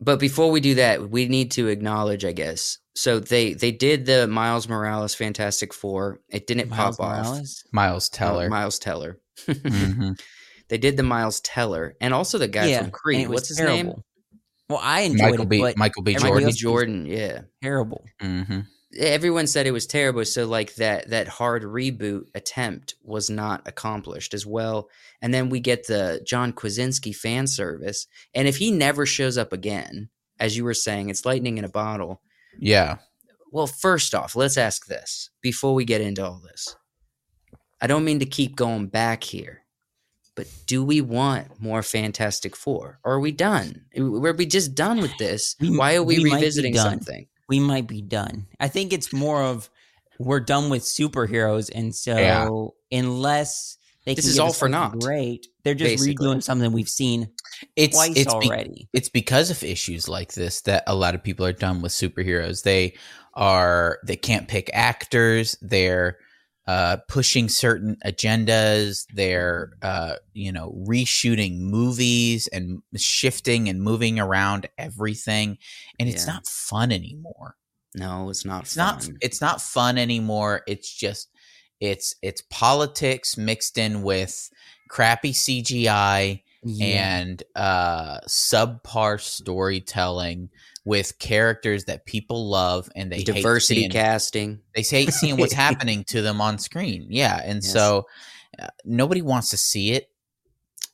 But 0.00 0.18
before 0.20 0.50
we 0.50 0.60
do 0.60 0.74
that, 0.76 1.08
we 1.10 1.26
need 1.26 1.52
to 1.52 1.68
acknowledge, 1.68 2.24
I 2.24 2.32
guess. 2.32 2.78
So 2.96 3.20
they 3.20 3.52
they 3.54 3.70
did 3.72 4.06
the 4.06 4.26
Miles 4.26 4.68
Morales 4.68 5.14
Fantastic 5.14 5.72
Four. 5.74 6.20
It 6.30 6.46
didn't 6.46 6.70
Miles 6.70 6.96
pop 6.96 7.06
off. 7.06 7.26
Morales, 7.26 7.64
miles 7.72 8.10
Uh, 8.12 8.16
teller 8.16 8.48
Miles 8.48 8.78
Teller. 8.78 9.18
Mhm. 9.46 10.18
They 10.68 10.78
did 10.78 10.96
the 10.96 11.04
Miles 11.04 11.38
Teller, 11.42 11.94
and 12.00 12.12
also 12.12 12.38
the 12.38 12.48
guy 12.48 12.66
yeah, 12.66 12.78
from 12.78 12.86
and 12.86 12.92
Creed. 12.92 13.28
What's 13.28 13.46
his 13.46 13.60
name? 13.60 13.92
Well, 14.68 14.80
I 14.82 15.02
enjoyed 15.02 15.20
michael 15.30 15.42
it, 15.44 15.48
b 15.48 15.60
but 15.60 15.76
michael 15.76 16.02
b 16.02 16.16
everybody 16.16 16.46
Michael 16.46 16.56
jordan 16.56 17.04
B. 17.04 17.10
Jordan. 17.10 17.28
Yeah. 17.28 17.40
terrible. 17.62 18.04
hmm 18.20 18.60
everyone 18.98 19.46
said 19.46 19.66
it 19.66 19.72
was 19.72 19.86
terrible 19.86 20.24
so 20.24 20.46
like 20.46 20.74
that 20.76 21.10
that 21.10 21.28
hard 21.28 21.62
reboot 21.64 22.22
attempt 22.34 22.94
was 23.02 23.28
not 23.28 23.60
accomplished 23.66 24.32
as 24.32 24.46
well 24.46 24.88
and 25.20 25.34
then 25.34 25.50
we 25.50 25.60
get 25.60 25.86
the 25.86 26.20
john 26.26 26.50
krasinski 26.52 27.12
fan 27.12 27.46
service 27.46 28.06
and 28.32 28.48
if 28.48 28.56
he 28.56 28.70
never 28.70 29.04
shows 29.04 29.36
up 29.36 29.52
again 29.52 30.08
as 30.40 30.56
you 30.56 30.64
were 30.64 30.72
saying 30.72 31.10
it's 31.10 31.26
lightning 31.26 31.58
in 31.58 31.64
a 31.64 31.68
bottle 31.68 32.22
Yeah. 32.58 32.96
well 33.52 33.66
first 33.66 34.14
off 34.14 34.34
let's 34.36 34.56
ask 34.56 34.86
this 34.86 35.30
before 35.42 35.74
we 35.74 35.84
get 35.84 36.00
into 36.00 36.24
all 36.24 36.40
this 36.44 36.76
i 37.80 37.86
don't 37.86 38.04
mean 38.04 38.18
to 38.20 38.26
keep 38.26 38.56
going 38.56 38.86
back 38.88 39.22
here 39.24 39.62
but 40.34 40.46
do 40.66 40.84
we 40.84 41.00
want 41.00 41.60
more 41.60 41.82
fantastic 41.82 42.54
four 42.56 42.98
or 43.04 43.14
are 43.14 43.20
we 43.20 43.32
done 43.32 43.82
were 43.96 44.32
we 44.34 44.46
just 44.46 44.74
done 44.74 45.00
with 45.00 45.16
this 45.18 45.54
We- 45.60 45.76
why 45.76 45.94
are 45.96 46.02
we, 46.02 46.18
we 46.22 46.32
revisiting 46.32 46.74
done. 46.74 46.90
something 46.90 47.26
we 47.48 47.60
might 47.60 47.86
be 47.86 48.02
done. 48.02 48.48
I 48.58 48.66
think 48.66 48.92
it's 48.92 49.12
more 49.12 49.40
of 49.40 49.70
we're 50.18 50.40
done 50.40 50.68
with 50.68 50.82
superheroes, 50.82 51.70
and 51.72 51.94
so 51.94 52.16
Yeah. 52.18 52.48
unless 52.90 53.78
they 54.04 54.14
This 54.16 54.24
can 54.24 54.30
is 54.30 54.34
give 54.36 54.42
all 54.42 54.50
us 54.50 54.58
for 54.58 54.68
something 54.68 54.98
naught, 54.98 55.00
great, 55.00 55.46
they're 55.62 55.74
just 55.74 56.02
basically. 56.04 56.26
redoing 56.26 56.42
something 56.42 56.72
we've 56.72 56.88
seen 56.88 57.28
It's 57.76 57.96
twice 57.96 58.12
it's 58.16 58.34
be- 58.34 58.48
already. 58.50 58.88
it's 58.92 59.08
because 59.08 59.50
of 59.50 59.62
issues 59.62 60.08
like 60.08 60.32
this 60.34 60.62
that 60.62 60.84
a 60.86 60.94
lot 60.94 61.14
of 61.14 61.22
people 61.22 61.46
are 61.46 61.52
done 61.52 61.82
with 61.82 61.92
superheroes. 61.92 62.62
They 62.62 62.94
are 63.34 63.98
they 64.04 64.16
can't 64.16 64.48
pick 64.48 64.70
actors. 64.72 65.56
They're 65.60 66.18
uh, 66.66 66.96
pushing 67.08 67.48
certain 67.48 67.96
agendas. 68.04 69.06
They're 69.14 69.72
uh, 69.82 70.16
you 70.32 70.50
know 70.52 70.74
reshooting 70.88 71.60
movies 71.60 72.48
and 72.48 72.82
shifting 72.96 73.68
and 73.68 73.80
moving 73.82 74.18
around 74.18 74.68
everything, 74.78 75.58
and 76.00 76.08
it's 76.08 76.26
Yeah. 76.26 76.32
not 76.34 76.46
fun 76.46 76.90
anymore. 76.92 77.56
no 77.94 78.28
it's 78.30 78.44
not 78.44 78.62
It's 78.64 78.76
not 78.76 79.02
fun. 79.04 79.16
it's 79.20 79.40
not 79.40 79.60
fun 79.62 79.96
anymore. 79.98 80.62
It's 80.66 80.92
just 80.92 81.28
it's 81.80 82.14
it's 82.22 82.42
politics 82.50 83.36
mixed 83.36 83.78
in 83.78 84.02
with 84.02 84.50
crappy 84.88 85.32
CGI 85.32 86.42
yeah. 86.66 87.18
and 87.18 87.42
uh 87.54 88.18
subpar 88.28 89.20
storytelling 89.20 90.50
with 90.84 91.18
characters 91.18 91.84
that 91.86 92.06
people 92.06 92.48
love 92.48 92.88
and 92.94 93.10
they 93.10 93.16
hate 93.18 93.26
diversity 93.26 93.80
seeing, 93.80 93.90
casting. 93.90 94.60
they 94.74 94.82
hate 94.82 95.12
seeing 95.12 95.36
what's 95.36 95.52
happening 95.66 96.04
to 96.04 96.22
them 96.22 96.40
on 96.40 96.58
screen. 96.58 97.06
Yeah 97.10 97.40
and 97.44 97.62
Yes. 97.62 97.72
so 97.72 98.06
uh, 98.58 98.68
nobody 98.84 99.20
wants 99.22 99.50
to 99.50 99.56
see 99.56 99.92
it. 99.92 100.08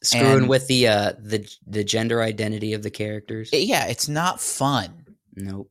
Screwing 0.02 0.38
And- 0.40 0.48
with 0.48 0.66
the 0.66 0.88
uh 0.88 1.12
the 1.18 1.46
the 1.66 1.84
gender 1.84 2.22
identity 2.22 2.72
of 2.72 2.82
the 2.82 2.90
characters? 2.90 3.50
Yeah 3.52 3.86
it's 3.86 4.08
not 4.08 4.40
fun. 4.40 5.04
Nope. 5.36 5.70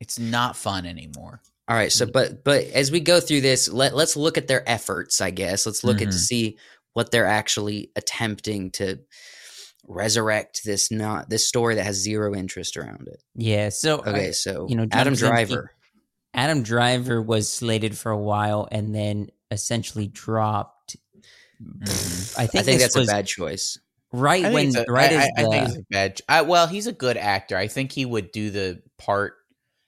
It's 0.00 0.18
not 0.18 0.56
fun 0.56 0.86
anymore. 0.86 1.40
All 1.68 1.76
right 1.76 1.90
so 1.90 2.04
but 2.06 2.44
but 2.44 2.64
as 2.66 2.90
we 2.90 3.00
go 3.00 3.18
through 3.20 3.40
this 3.40 3.68
let, 3.68 3.94
let's 3.96 4.16
look 4.16 4.36
at 4.36 4.46
their 4.48 4.68
efforts 4.68 5.20
i 5.20 5.30
guess. 5.30 5.64
Let's 5.66 5.82
look 5.84 6.02
at 6.02 6.10
to 6.10 6.16
Mhm. 6.16 6.20
see 6.20 6.56
what 6.92 7.10
they're 7.10 7.26
actually 7.26 7.90
attempting 7.96 8.70
to 8.72 9.00
resurrect 9.86 10.62
this 10.64 10.90
not 10.90 11.28
this 11.30 11.46
story 11.48 11.74
that 11.76 11.84
has 11.84 11.96
zero 11.96 12.34
interest 12.34 12.76
around 12.76 13.08
it. 13.08 13.22
Yeah. 13.34 13.68
So 13.70 13.98
okay 13.98 14.28
I- 14.28 14.30
so 14.32 14.66
you 14.68 14.76
know, 14.76 14.86
John 14.86 15.00
adam 15.00 15.14
Krasinski- 15.14 15.46
driver. 15.54 15.70
Adam 16.36 16.62
Driver 16.64 17.22
was 17.22 17.48
slated 17.48 17.96
for 17.96 18.10
a 18.10 18.18
while 18.18 18.66
and 18.72 18.92
then 18.92 19.28
essentially 19.52 20.08
dropped. 20.08 20.96
I 21.82 21.86
think, 22.46 22.56
i 22.56 22.62
think 22.62 22.80
that's 22.80 22.96
was 22.96 23.08
a 23.08 23.12
bad 23.12 23.26
choice. 23.28 23.78
right 24.12 24.52
when 24.52 24.76
a- 24.76 24.84
right 24.88 25.12
I- 25.12 25.14
as 25.14 25.22
I- 25.22 25.30
I 25.36 25.42
think 25.42 25.52
the 25.52 25.62
it's 25.66 25.76
a 25.76 25.82
bad 25.90 26.20
I, 26.28 26.42
well 26.42 26.66
he's 26.66 26.86
a 26.88 26.92
good 26.92 27.16
actor. 27.16 27.56
I 27.56 27.68
think 27.68 27.92
he 27.92 28.04
would 28.04 28.32
do 28.32 28.50
the 28.50 28.82
part 28.98 29.34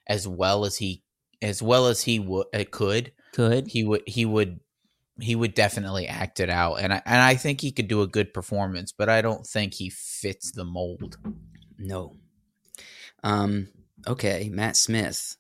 as 0.07 0.27
well 0.29 0.65
as 0.65 0.77
he 0.77 1.03
as 1.43 1.61
well 1.63 1.89
as 1.89 2.01
he 2.03 2.19
would 2.21 2.47
uh, 2.55 2.65
could. 2.71 3.13
Could. 3.33 3.67
He 3.67 3.83
would 3.85 4.03
he 4.07 4.25
would 4.25 4.61
he 5.21 5.35
would 5.35 5.55
definitely 5.55 6.07
act 6.07 6.41
it 6.41 6.51
out 6.51 6.75
and 6.77 6.93
I, 6.93 7.03
and 7.07 7.23
I 7.23 7.37
think 7.37 7.61
he 7.61 7.73
could 7.73 7.89
do 7.89 8.03
a 8.03 8.07
good 8.07 8.35
performance 8.35 8.93
but 8.93 9.09
I 9.09 9.23
don't 9.23 9.47
think 9.47 9.75
he 9.75 9.91
fits 9.91 10.53
the 10.53 10.65
mold. 10.65 11.19
no 11.79 12.17
um 13.25 13.69
okay 14.07 14.51
matt 14.53 14.77
smith 14.77 15.37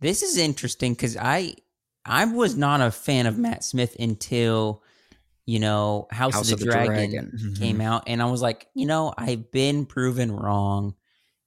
This 0.00 0.22
is 0.22 0.36
interesting 0.36 0.92
because 0.94 1.16
I 1.16 1.54
I 2.04 2.24
was 2.24 2.56
not 2.56 2.80
a 2.80 2.90
fan 2.90 3.26
of 3.26 3.38
Matt 3.38 3.62
Smith 3.62 3.96
until 3.98 4.82
you 5.46 5.60
know 5.60 6.08
House, 6.10 6.34
House 6.34 6.42
of 6.42 6.48
the, 6.48 6.54
of 6.54 6.58
the 6.60 6.64
Dragon, 6.66 7.10
Dragon. 7.12 7.54
came 7.58 7.80
out, 7.80 8.04
and 8.08 8.20
I 8.20 8.26
was 8.26 8.42
like, 8.42 8.66
you 8.74 8.86
know, 8.86 9.14
I've 9.16 9.52
been 9.52 9.86
proven 9.86 10.32
wrong. 10.32 10.94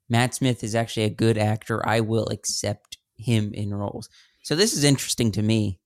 Matt 0.08 0.34
Smith 0.36 0.64
is 0.64 0.76
actually 0.76 1.04
a 1.04 1.10
good 1.10 1.38
actor. 1.38 1.86
I 1.88 2.00
will 2.00 2.28
accept 2.30 2.98
him 3.18 3.54
in 3.54 3.74
roles. 3.74 4.10
So 4.44 4.56
this 4.56 4.74
is 4.74 4.84
interesting 4.84 5.32
to 5.34 5.42
me. 5.42 5.80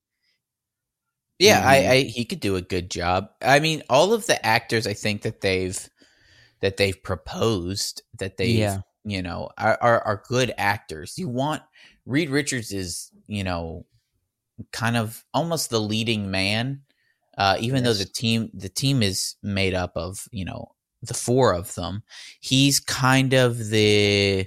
Yeah. 1.40 1.62
I, 1.66 1.76
I 1.90 2.02
he 2.04 2.24
could 2.24 2.40
do 2.40 2.56
a 2.56 2.62
good 2.62 2.90
job. 2.90 3.30
I 3.42 3.60
mean, 3.60 3.82
all 3.90 4.12
of 4.12 4.26
the 4.26 4.44
actors 4.46 4.86
I 4.86 4.94
think 4.94 5.22
that 5.22 5.40
they've 5.40 5.88
that 6.60 6.76
they've 6.76 7.02
proposed 7.02 8.02
that 8.18 8.36
they 8.36 8.48
Yeah. 8.48 8.78
you 9.04 9.22
know 9.22 9.50
are, 9.58 9.78
are 9.80 10.00
are 10.02 10.22
good 10.28 10.52
actors. 10.58 11.18
You 11.18 11.28
want 11.28 11.62
Reed 12.06 12.30
Richards 12.30 12.72
is 12.72 13.10
you 13.26 13.44
know 13.44 13.86
kind 14.72 14.96
of 14.96 15.24
almost 15.34 15.70
the 15.70 15.80
leading 15.80 16.30
man, 16.30 16.82
uh, 17.38 17.56
even 17.60 17.84
though 17.84 17.94
the 17.94 18.04
team 18.04 18.50
the 18.54 18.68
team 18.68 19.02
is 19.02 19.36
made 19.42 19.74
up 19.74 19.96
of 19.96 20.28
you 20.32 20.44
know 20.44 20.72
the 21.02 21.14
four 21.14 21.54
of 21.54 21.74
them. 21.74 22.02
He's 22.40 22.80
kind 22.80 23.32
of 23.34 23.68
the 23.70 24.46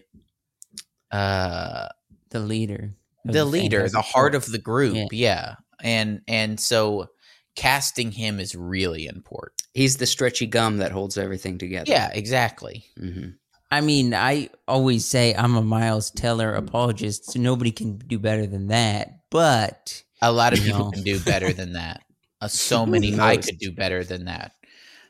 uh 1.11 1.87
The 2.29 2.39
leader, 2.39 2.93
of 3.27 3.33
the 3.33 3.45
leader, 3.45 3.89
the 3.89 4.01
heart 4.01 4.35
of 4.35 4.45
the 4.51 4.57
group. 4.59 4.95
Yeah. 4.95 5.07
Yeah. 5.11 5.55
And 5.83 6.21
and 6.27 6.59
so 6.59 7.07
casting 7.55 8.11
him 8.11 8.39
is 8.39 8.55
really 8.55 9.05
important. 9.05 9.61
he's 9.73 9.97
the 9.97 10.05
stretchy 10.07 10.47
gum 10.47 10.77
that 10.77 10.91
holds 10.91 11.17
everything 11.17 11.57
together 11.59 11.91
Yeah, 11.91 12.09
exactly. 12.13 12.85
hmm 12.97 13.29
I 13.71 13.81
mean, 13.81 14.13
I 14.13 14.49
always 14.67 15.03
say 15.03 15.33
I'm 15.33 15.55
a 15.55 15.61
Miles 15.63 16.11
Teller 16.11 16.53
apologist, 16.53 17.31
so 17.31 17.39
nobody 17.39 17.71
can 17.71 17.97
do 17.97 18.19
better 18.19 18.45
than 18.45 18.67
that. 18.67 19.09
But 19.31 20.03
A 20.21 20.31
lot 20.31 20.53
of 20.53 20.59
You 20.59 20.65
people 20.65 20.85
know. 20.85 20.91
can 20.91 21.03
do 21.03 21.19
better 21.19 21.51
than 21.53 21.73
that. 21.73 22.03
Uh, 22.39 22.47
so 22.47 22.85
many 22.85 23.19
I 23.19 23.37
could 23.37 23.57
do 23.57 23.71
better 23.71 24.03
than 24.03 24.25
that. 24.25 24.51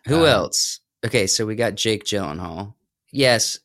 Who 0.07 0.19
Um, 0.19 0.25
else? 0.27 0.79
Okay, 1.05 1.27
so 1.27 1.45
we 1.45 1.55
got 1.55 1.75
Jake 1.75 2.05
Gyllenhaal. 2.05 2.75
Yes, 3.11 3.59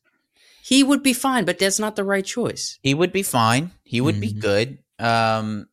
he 0.63 0.83
would 0.83 1.03
be 1.05 1.13
fine, 1.13 1.45
but 1.45 1.59
that's 1.61 1.79
not 1.79 1.95
the 1.95 2.03
right 2.05 2.25
choice. 2.25 2.79
He 2.83 2.93
would 2.93 3.13
be 3.13 3.23
fine. 3.23 3.71
He 3.85 4.01
would 4.01 4.21
be 4.21 4.33
Mhm. 4.35 4.41
good. 4.41 4.79
Um 4.99 5.69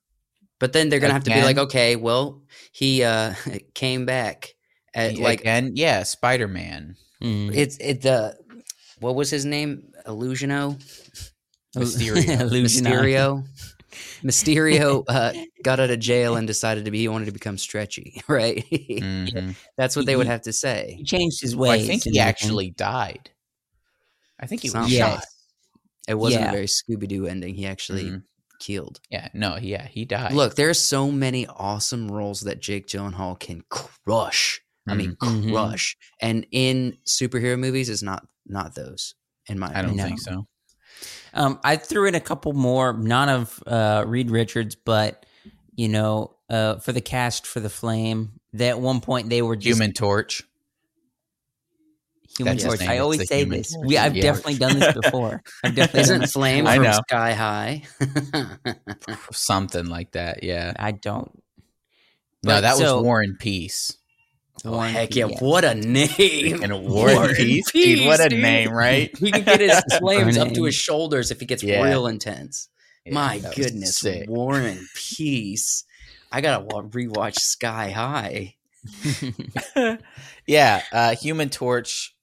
But 0.66 0.74
then 0.74 0.90
they're 0.90 1.00
gonna 1.00 1.14
have 1.14 1.24
to 1.26 1.30
be 1.32 1.44
like, 1.44 1.60
okay, 1.60 1.96
well, 1.96 2.42
he 2.72 3.04
uh 3.04 3.36
came 3.76 4.08
back 4.08 4.56
at 4.96 5.20
like 5.20 5.44
and 5.46 5.78
yeah, 5.78 6.02
Spider-Man. 6.02 6.96
mm, 7.22 7.56
it's 7.56 7.78
it 7.78 8.02
the 8.02 8.36
what 9.00 9.14
was 9.14 9.30
his 9.30 9.46
name? 9.46 9.92
Illusiono, 10.08 10.82
Mysterio. 11.78 12.40
Illusion 12.42 12.88
Eye. 12.88 12.92
Mysterio. 12.92 13.44
Mysterio 14.24 15.04
uh, 15.08 15.34
got 15.64 15.80
out 15.80 15.92
of 15.92 16.00
jail 16.00 16.36
and 16.36 16.48
decided 16.48 16.86
to 16.86 16.90
be 16.92 16.98
he 16.98 17.08
wanted 17.08 17.26
to 17.26 17.32
become 17.32 17.60
stretchy, 17.60 18.24
right? 18.28 18.66
Mhm. 18.72 19.56
That's 19.78 19.96
what 19.96 20.08
they 20.08 20.16
would 20.16 20.26
have 20.28 20.42
to 20.42 20.52
say. 20.54 20.96
He 20.98 21.04
changed 21.04 21.42
his 21.42 21.56
Well. 21.56 21.70
I 21.72 21.78
think 21.78 22.02
he 22.04 22.10
everything. 22.10 22.20
actually 22.28 22.70
died. 22.72 23.30
I 24.40 24.48
think 24.48 24.64
he 24.64 24.70
was 24.70 24.74
Sounds- 24.74 24.92
Yes. 24.92 25.14
shot. 25.14 25.26
It 26.08 26.16
wasn't 26.16 26.42
Yeah. 26.44 26.50
a 26.50 26.54
very 26.54 26.66
Scooby 26.68 27.08
Doo 27.08 27.28
ending. 27.28 27.54
He 27.54 27.68
actually 27.68 28.06
Mhm. 28.06 28.24
Killed. 28.66 29.00
Yeah, 29.10 29.30
no, 29.34 29.58
yeah, 29.58 29.88
he 29.88 30.06
died. 30.06 30.34
Look, 30.34 30.56
there's 30.56 30.80
so 30.80 31.12
many 31.12 31.46
awesome 31.48 32.10
roles 32.10 32.42
that 32.42 32.60
Jake 32.62 32.88
Gyllenhaal 32.88 33.40
can 33.40 33.64
crush. 33.70 34.62
I 34.88 34.94
mean, 34.96 35.16
Mhm. 35.22 35.52
crush. 35.52 35.98
And 36.22 36.46
in 36.52 36.98
superhero 37.08 37.58
movies, 37.60 37.90
is 37.90 38.04
not 38.04 38.28
not 38.46 38.76
those. 38.76 39.16
In 39.48 39.58
my 39.60 39.68
I 39.68 39.82
don't 39.82 39.86
opinion. 39.86 39.98
No. 39.98 40.06
think 40.06 40.20
so. 40.20 40.48
Um, 41.34 41.60
I 41.64 41.76
threw 41.76 42.08
in 42.08 42.16
a 42.16 42.20
couple 42.20 42.54
more, 42.54 42.94
not 42.94 43.28
of 43.30 43.64
uh, 43.68 44.04
Reed 44.08 44.30
Richards, 44.32 44.76
but 44.76 45.26
you 45.76 45.90
know, 45.90 46.36
uh, 46.50 46.76
for 46.78 46.92
the 46.94 47.02
cast 47.02 47.46
for 47.48 47.60
the 47.60 47.70
Flame. 47.70 48.40
That 48.54 48.70
at 48.70 48.80
one 48.80 49.02
point 49.02 49.30
they 49.30 49.42
were 49.42 49.56
just 49.58 49.78
Human 49.78 49.92
Torch. 49.94 50.44
Human 52.38 52.58
Torch. 52.58 52.82
I 52.82 52.98
always 52.98 53.28
say 53.28 53.44
this. 53.46 53.74
Torch. 53.74 53.88
We, 53.88 53.98
I've 53.98 54.16
Yeah. 54.16 54.24
definitely 54.24 54.56
done 54.56 54.80
this 54.80 54.94
before. 54.94 55.42
I've 55.64 55.76
definitely 55.76 55.98
done 55.98 56.02
Isn't 56.02 56.22
this. 56.22 56.34
Flame 56.34 56.68
I 56.68 56.76
from 56.76 56.84
know. 56.84 57.00
Sky 57.08 57.34
High? 57.34 57.84
Something 59.32 59.86
like 59.88 60.12
that, 60.14 60.44
yeah. 60.44 60.74
I 60.78 60.92
don't. 60.92 61.32
No, 62.44 62.54
But 62.56 62.62
that 62.62 62.76
so- 62.76 62.96
was 62.98 63.04
War 63.04 63.22
and 63.22 63.40
Peace. 63.40 63.98
oh, 64.66 64.72
Warren 64.72 64.94
heck 64.94 65.12
P- 65.12 65.20
yeah. 65.20 65.28
What 65.40 65.64
a 65.66 65.76
name. 65.76 66.62
And 66.64 66.72
War 66.88 67.10
and 67.10 67.18
War 67.18 67.26
and 67.30 67.36
Peace, 67.36 67.72
dude. 67.72 68.06
What 68.06 68.20
a 68.20 68.30
dude. 68.30 68.42
name, 68.42 68.72
right? 68.72 69.16
He 69.18 69.32
can 69.32 69.44
get 69.44 69.60
his 69.62 69.82
flames 70.00 70.38
up 70.38 70.52
to 70.54 70.64
his 70.64 70.76
shoulders 70.76 71.32
if 71.32 71.40
he 71.40 71.46
gets 71.46 71.64
Yeah. 71.64 71.84
real 71.84 72.08
intense. 72.08 72.70
Yeah, 73.06 73.14
My 73.14 73.40
goodness. 73.56 74.04
War 74.28 74.58
and 74.60 74.80
Peace. 74.96 75.84
I 76.32 76.42
gotta 76.42 76.66
rewatch 76.66 77.36
Sky 77.36 77.92
High. 77.92 78.56
yeah, 80.48 80.82
uh, 80.92 81.16
Human 81.16 81.50
Torch. 81.50 82.15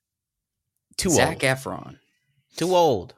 Too 0.96 1.10
Zac 1.10 1.28
old. 1.28 1.40
Efron. 1.42 1.98
Too 2.56 2.74
old. 2.74 3.14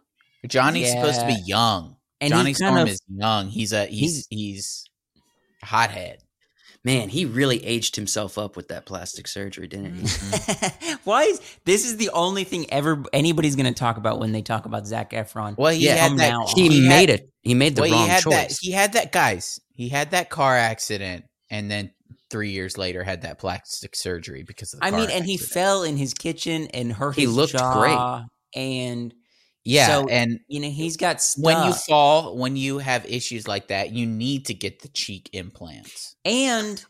Johnny's 0.46 0.90
supposed 0.90 1.20
to 1.20 1.26
be 1.26 1.40
young. 1.46 1.96
and 2.20 2.30
Johnny 2.32 2.50
he 2.50 2.54
Storm 2.54 2.76
of 2.78 2.88
is 2.88 3.00
young. 3.08 3.48
He's 3.48 3.72
a 3.72 3.86
he's 3.86 4.26
he's 4.30 4.84
a 5.62 5.66
hothead. 5.66 6.18
Man, 6.86 7.08
he 7.08 7.24
really 7.24 7.64
aged 7.64 7.96
himself 7.96 8.36
up 8.36 8.56
with 8.56 8.68
that 8.68 8.84
plastic 8.84 9.26
surgery, 9.26 9.66
didn't 9.66 9.94
he? 9.94 10.02
Mm-hmm. 10.02 10.94
why 11.04 11.22
is 11.22 11.40
this 11.64 11.86
is 11.86 11.96
the 11.96 12.10
only 12.10 12.44
thing 12.44 12.70
ever 12.70 13.02
anybody's 13.14 13.56
going 13.56 13.72
to 13.72 13.78
talk 13.78 13.96
about 13.96 14.20
when 14.20 14.32
they 14.32 14.42
talk 14.42 14.66
about 14.66 14.86
Zac 14.86 15.12
Efron? 15.12 15.56
Well, 15.56 15.72
he 15.72 15.86
Yeah, 15.86 15.94
had 15.96 16.18
that. 16.18 16.52
He. 16.54 16.68
He 16.68 16.86
made 16.86 17.08
had- 17.08 17.20
it. 17.20 17.30
He 17.42 17.54
made 17.54 17.74
the 17.76 17.82
well, 17.82 17.92
wrong 17.92 18.02
he 18.04 18.08
had 18.08 18.22
choice. 18.22 18.34
that. 18.34 18.56
He 18.60 18.70
had 18.72 18.92
that, 18.94 19.12
guys. 19.12 19.60
He 19.72 19.88
had 19.88 20.10
that 20.12 20.28
car 20.30 20.56
accident, 20.56 21.24
and 21.50 21.70
then 21.70 21.90
three 22.34 22.50
years 22.50 22.76
later 22.76 23.04
had 23.04 23.22
that 23.22 23.38
plastic 23.38 23.94
surgery 23.94 24.42
because 24.42 24.74
of. 24.74 24.80
the 24.80 24.86
I 24.86 24.90
mean, 24.90 25.08
and 25.08 25.24
he 25.24 25.36
fell 25.36 25.84
in 25.84 25.96
his 25.96 26.12
kitchen 26.14 26.66
and 26.74 26.92
hurt 26.92 27.14
He 27.14 27.28
looked 27.28 27.52
jaw, 27.52 28.24
and 28.56 29.14
Yeah, 29.64 29.86
so, 29.86 30.08
and 30.08 30.40
you 30.48 30.58
know 30.58 30.68
he's 30.68 30.96
got 30.96 31.22
stuff. 31.22 31.44
when 31.44 31.66
you 31.68 31.72
fall, 31.72 32.36
when 32.36 32.56
you 32.56 32.78
have 32.78 33.06
issues 33.06 33.46
like 33.46 33.68
that, 33.68 33.92
you 33.92 34.04
need 34.06 34.46
to 34.46 34.54
get 34.54 34.82
the 34.82 34.88
cheek 34.88 35.30
implants. 35.32 36.16
and 36.24 36.84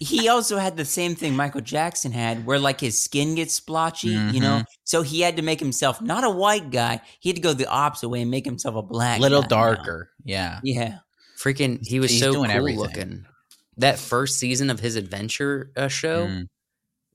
he 0.00 0.28
also 0.28 0.56
had 0.58 0.76
the 0.76 0.84
same 0.84 1.14
thing 1.14 1.36
Michael 1.36 1.60
Jackson 1.60 2.10
had, 2.12 2.46
where 2.46 2.58
like 2.58 2.80
his 2.80 3.00
skin 3.00 3.34
gets 3.34 3.52
splotchy, 3.54 4.08
you 4.08 4.40
know. 4.40 4.58
Mhm. 4.60 4.64
So 4.84 5.02
he 5.02 5.20
had 5.20 5.36
to 5.36 5.42
make 5.42 5.60
himself 5.60 6.00
not 6.00 6.24
a 6.24 6.30
white 6.30 6.70
guy. 6.70 7.00
He 7.20 7.28
had 7.28 7.36
to 7.36 7.42
go 7.42 7.52
the 7.52 7.66
opposite 7.68 8.08
way 8.08 8.22
and 8.22 8.30
make 8.30 8.44
himself 8.44 8.74
a 8.76 8.82
black, 8.82 9.20
little 9.20 9.42
now. 9.42 9.48
darker. 9.48 10.10
Yeah. 10.24 10.60
Yeah, 10.64 10.98
Freaking, 11.38 11.78
he 11.86 12.00
was 12.00 12.10
He's 12.10 12.20
so 12.20 12.32
cool 12.34 12.46
everything. 12.46 12.78
looking. 12.80 13.26
That 13.78 13.98
first 13.98 14.38
season 14.38 14.70
of 14.70 14.80
his 14.80 14.96
adventure 14.96 15.70
uh, 15.76 15.88
show 15.88 16.26
Mm. 16.26 16.48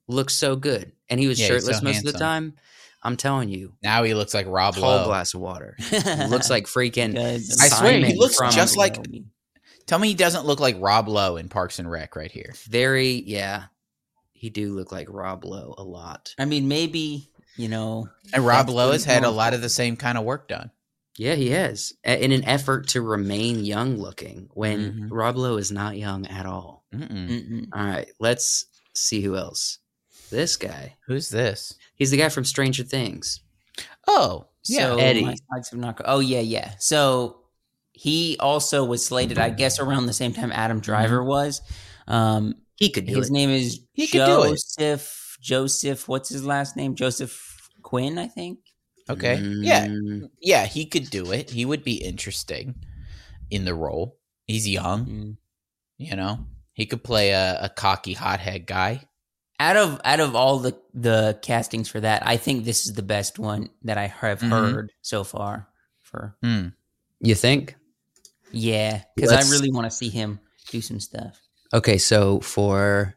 looks 0.07 0.33
so 0.33 0.55
good, 0.55 0.91
and 1.09 1.19
he 1.19 1.27
was 1.27 1.39
Yeah, 1.39 1.47
shirtless 1.47 1.77
so 1.79 1.83
most 1.83 2.05
of 2.05 2.11
the 2.11 2.19
time. 2.19 2.53
I'm 3.01 3.15
telling 3.15 3.47
you, 3.47 3.73
Now 3.81 4.03
he 4.03 4.13
looks 4.13 4.33
like 4.33 4.45
Rob 4.47 4.75
tall 4.75 4.97
Lowe. 4.97 5.05
glass 5.05 5.33
of 5.33 5.39
water. 5.39 5.77
He 5.89 6.25
looks 6.27 6.49
like 6.49 6.65
freaking. 6.65 7.15
Does. 7.15 7.57
I 7.61 7.69
swear, 7.69 7.97
he 8.05 8.15
looks 8.17 8.35
from- 8.35 8.51
just 8.51 8.75
like- 8.75 8.97
Tell 9.85 9.97
me 9.99 10.09
he 10.09 10.13
doesn't 10.15 10.45
look 10.45 10.59
like 10.59 10.75
Rob 10.79 11.07
Lowe 11.07 11.37
in 11.37 11.47
Parks 11.49 11.79
and 11.79 11.89
Rec 11.89 12.15
right 12.15 12.31
here. 12.31 12.53
very 12.69 13.23
yeah. 13.25 13.65
He 14.33 14.49
do 14.49 14.73
look 14.73 14.91
like 14.91 15.07
Rob 15.09 15.43
Lowe 15.45 15.73
a 15.77 15.83
lot. 15.83 16.33
I 16.37 16.45
mean, 16.45 16.67
maybe 16.67 17.29
you 17.57 17.67
know. 17.69 18.07
And 18.33 18.45
Rob 18.45 18.67
That's 18.67 18.75
Lowe 18.75 18.91
has 18.91 19.03
had 19.05 19.23
a 19.23 19.29
lot 19.31 19.53
of 19.53 19.61
the 19.61 19.69
same 19.69 19.95
kind 19.97 20.17
of 20.17 20.23
work 20.25 20.47
done. 20.47 20.69
Yeah, 21.19 21.35
he 21.35 21.49
has. 21.49 21.91
In 22.05 22.31
an 22.31 22.45
effort 22.45 22.87
to 22.89 23.01
remain 23.01 23.65
young 23.65 23.97
looking 23.97 24.47
when 24.53 24.93
Mhm. 24.93 25.07
Rob 25.11 25.35
Lowe 25.35 25.57
is 25.57 25.69
not 25.69 25.97
young 25.97 26.25
at 26.27 26.45
all. 26.45 26.85
Mm-mm. 26.95 27.09
Mm-mm. 27.29 27.67
All 27.73 27.83
right, 27.83 28.07
let's 28.21 28.67
see 28.95 29.19
who 29.21 29.35
else. 29.35 29.79
This 30.29 30.55
guy. 30.55 30.95
Who's 31.07 31.29
this? 31.29 31.73
He's 31.95 32.11
the 32.11 32.15
guy 32.17 32.29
from 32.29 32.45
Stranger 32.45 32.83
Things. 32.83 33.41
Oh, 34.07 34.45
yeah. 34.63 34.79
So 34.79 34.97
Eddie. 34.97 35.25
my 35.25 35.35
not 35.73 36.01
Oh 36.05 36.19
yeah, 36.19 36.39
yeah. 36.39 36.75
So 36.79 37.41
he 37.91 38.37
also 38.39 38.85
was 38.85 39.05
slated, 39.05 39.37
I 39.37 39.49
guess, 39.49 39.77
around 39.77 40.05
the 40.05 40.13
same 40.13 40.31
time 40.31 40.53
Adam 40.53 40.79
Driver 40.79 41.21
was. 41.21 41.61
Um, 42.07 42.55
He 42.77 42.89
could 42.91 43.07
do 43.07 43.17
his 43.17 43.27
it. 43.29 43.33
name 43.33 43.49
is 43.49 43.81
He 43.91 44.07
could 44.07 44.25
do 44.25 44.43
it. 44.43 44.49
Joseph. 44.51 45.37
Joseph, 45.41 46.07
what's 46.07 46.29
his 46.29 46.45
last 46.45 46.77
name? 46.77 46.95
Joseph 46.95 47.69
Quinn, 47.81 48.17
I 48.17 48.27
think. 48.27 48.59
Okay. 49.09 49.37
Yeah. 49.39 49.87
Mm, 49.87 50.29
Yeah, 50.41 50.65
he 50.65 50.85
could 50.85 51.09
do 51.09 51.31
it. 51.31 51.49
He 51.49 51.65
would 51.65 51.83
be 51.83 51.95
interesting 51.95 52.75
in 53.49 53.65
the 53.65 53.73
role. 53.73 54.17
He's 54.45 54.67
young, 54.67 55.05
Mm. 55.05 55.37
you 55.97 56.15
know. 56.15 56.45
He 56.73 56.85
could 56.85 57.03
play 57.03 57.31
a, 57.31 57.59
a 57.63 57.69
cocky 57.69 58.13
hothead 58.13 58.65
guy. 58.65 59.03
Out 59.59 59.75
of 59.75 59.99
out 60.05 60.19
of 60.21 60.35
all 60.35 60.59
the 60.59 60.77
the 60.93 61.37
castings 61.41 61.89
for 61.89 61.99
that, 61.99 62.25
I 62.25 62.37
think 62.37 62.63
this 62.63 62.85
is 62.87 62.93
the 62.93 63.01
best 63.03 63.37
one 63.39 63.69
that 63.83 63.97
I 63.97 64.07
have 64.07 64.39
Mhm. 64.39 64.73
heard 64.73 64.91
so 65.01 65.23
far. 65.23 65.67
For 66.01 66.35
Hmm. 66.41 66.67
You 67.19 67.35
think? 67.35 67.75
yeah, 68.51 69.03
because 69.15 69.31
I 69.31 69.41
really 69.51 69.69
want 69.71 69.85
to 69.85 69.95
see 69.95 70.09
him 70.09 70.39
do 70.71 70.81
some 70.81 70.99
stuff. 70.99 71.39
Okay, 71.73 71.97
so 71.97 72.39
for 72.39 73.15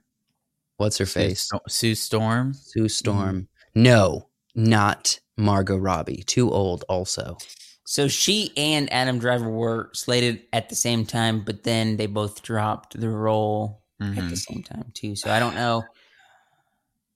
what's 0.77 0.99
her 0.99 1.07
face? 1.07 1.49
Sue, 1.49 1.59
Sue 1.69 1.95
Storm. 1.95 2.53
Sue 2.55 2.89
Storm. 2.89 3.49
No, 3.75 4.29
not 4.55 5.21
Margot 5.37 5.77
Robbie. 5.77 6.23
Too 6.27 6.51
old 6.51 6.85
also. 6.89 7.37
So 7.85 8.09
she 8.09 8.53
and 8.57 8.93
Adam 8.93 9.19
Driver 9.19 9.51
were 9.51 9.91
slated 9.93 10.43
at 10.53 10.69
the 10.69 10.75
same 10.77 11.05
time, 11.05 11.43
but 11.45 11.63
then 11.65 11.97
they 11.97 12.07
both 12.07 12.43
dropped 12.43 12.99
the 12.99 13.09
role 13.11 13.83
at 14.01 14.07
Mhm. 14.15 14.31
the 14.31 14.37
same 14.37 14.63
time 14.63 14.91
too. 14.95 15.17
So 15.17 15.31
I 15.31 15.39
don't 15.39 15.55
know. 15.55 15.85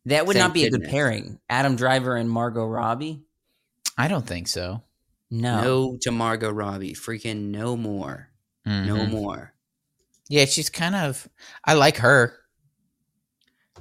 That 0.06 0.26
would 0.26 0.34
Thank 0.36 0.44
not 0.48 0.54
be 0.54 0.64
a 0.66 0.70
good 0.70 0.84
pairing. 0.84 1.40
Adam 1.48 1.76
Driver 1.76 2.16
and 2.16 2.30
Margot 2.30 2.64
Robbie. 2.66 3.22
I 3.98 4.08
don't 4.08 4.26
think 4.26 4.46
so. 4.48 4.82
No. 5.30 5.60
No 5.62 5.98
to 6.02 6.12
Margot 6.12 6.50
Robbie. 6.50 6.94
Freaking 6.94 7.46
no 7.50 7.76
more. 7.76 8.28
No 8.64 8.96
Mhm. 8.96 9.10
more. 9.10 9.52
Yeah, 10.28 10.44
she's 10.44 10.70
kind 10.70 10.94
of. 10.94 11.28
I 11.64 11.74
like 11.74 11.96
her. 11.98 12.38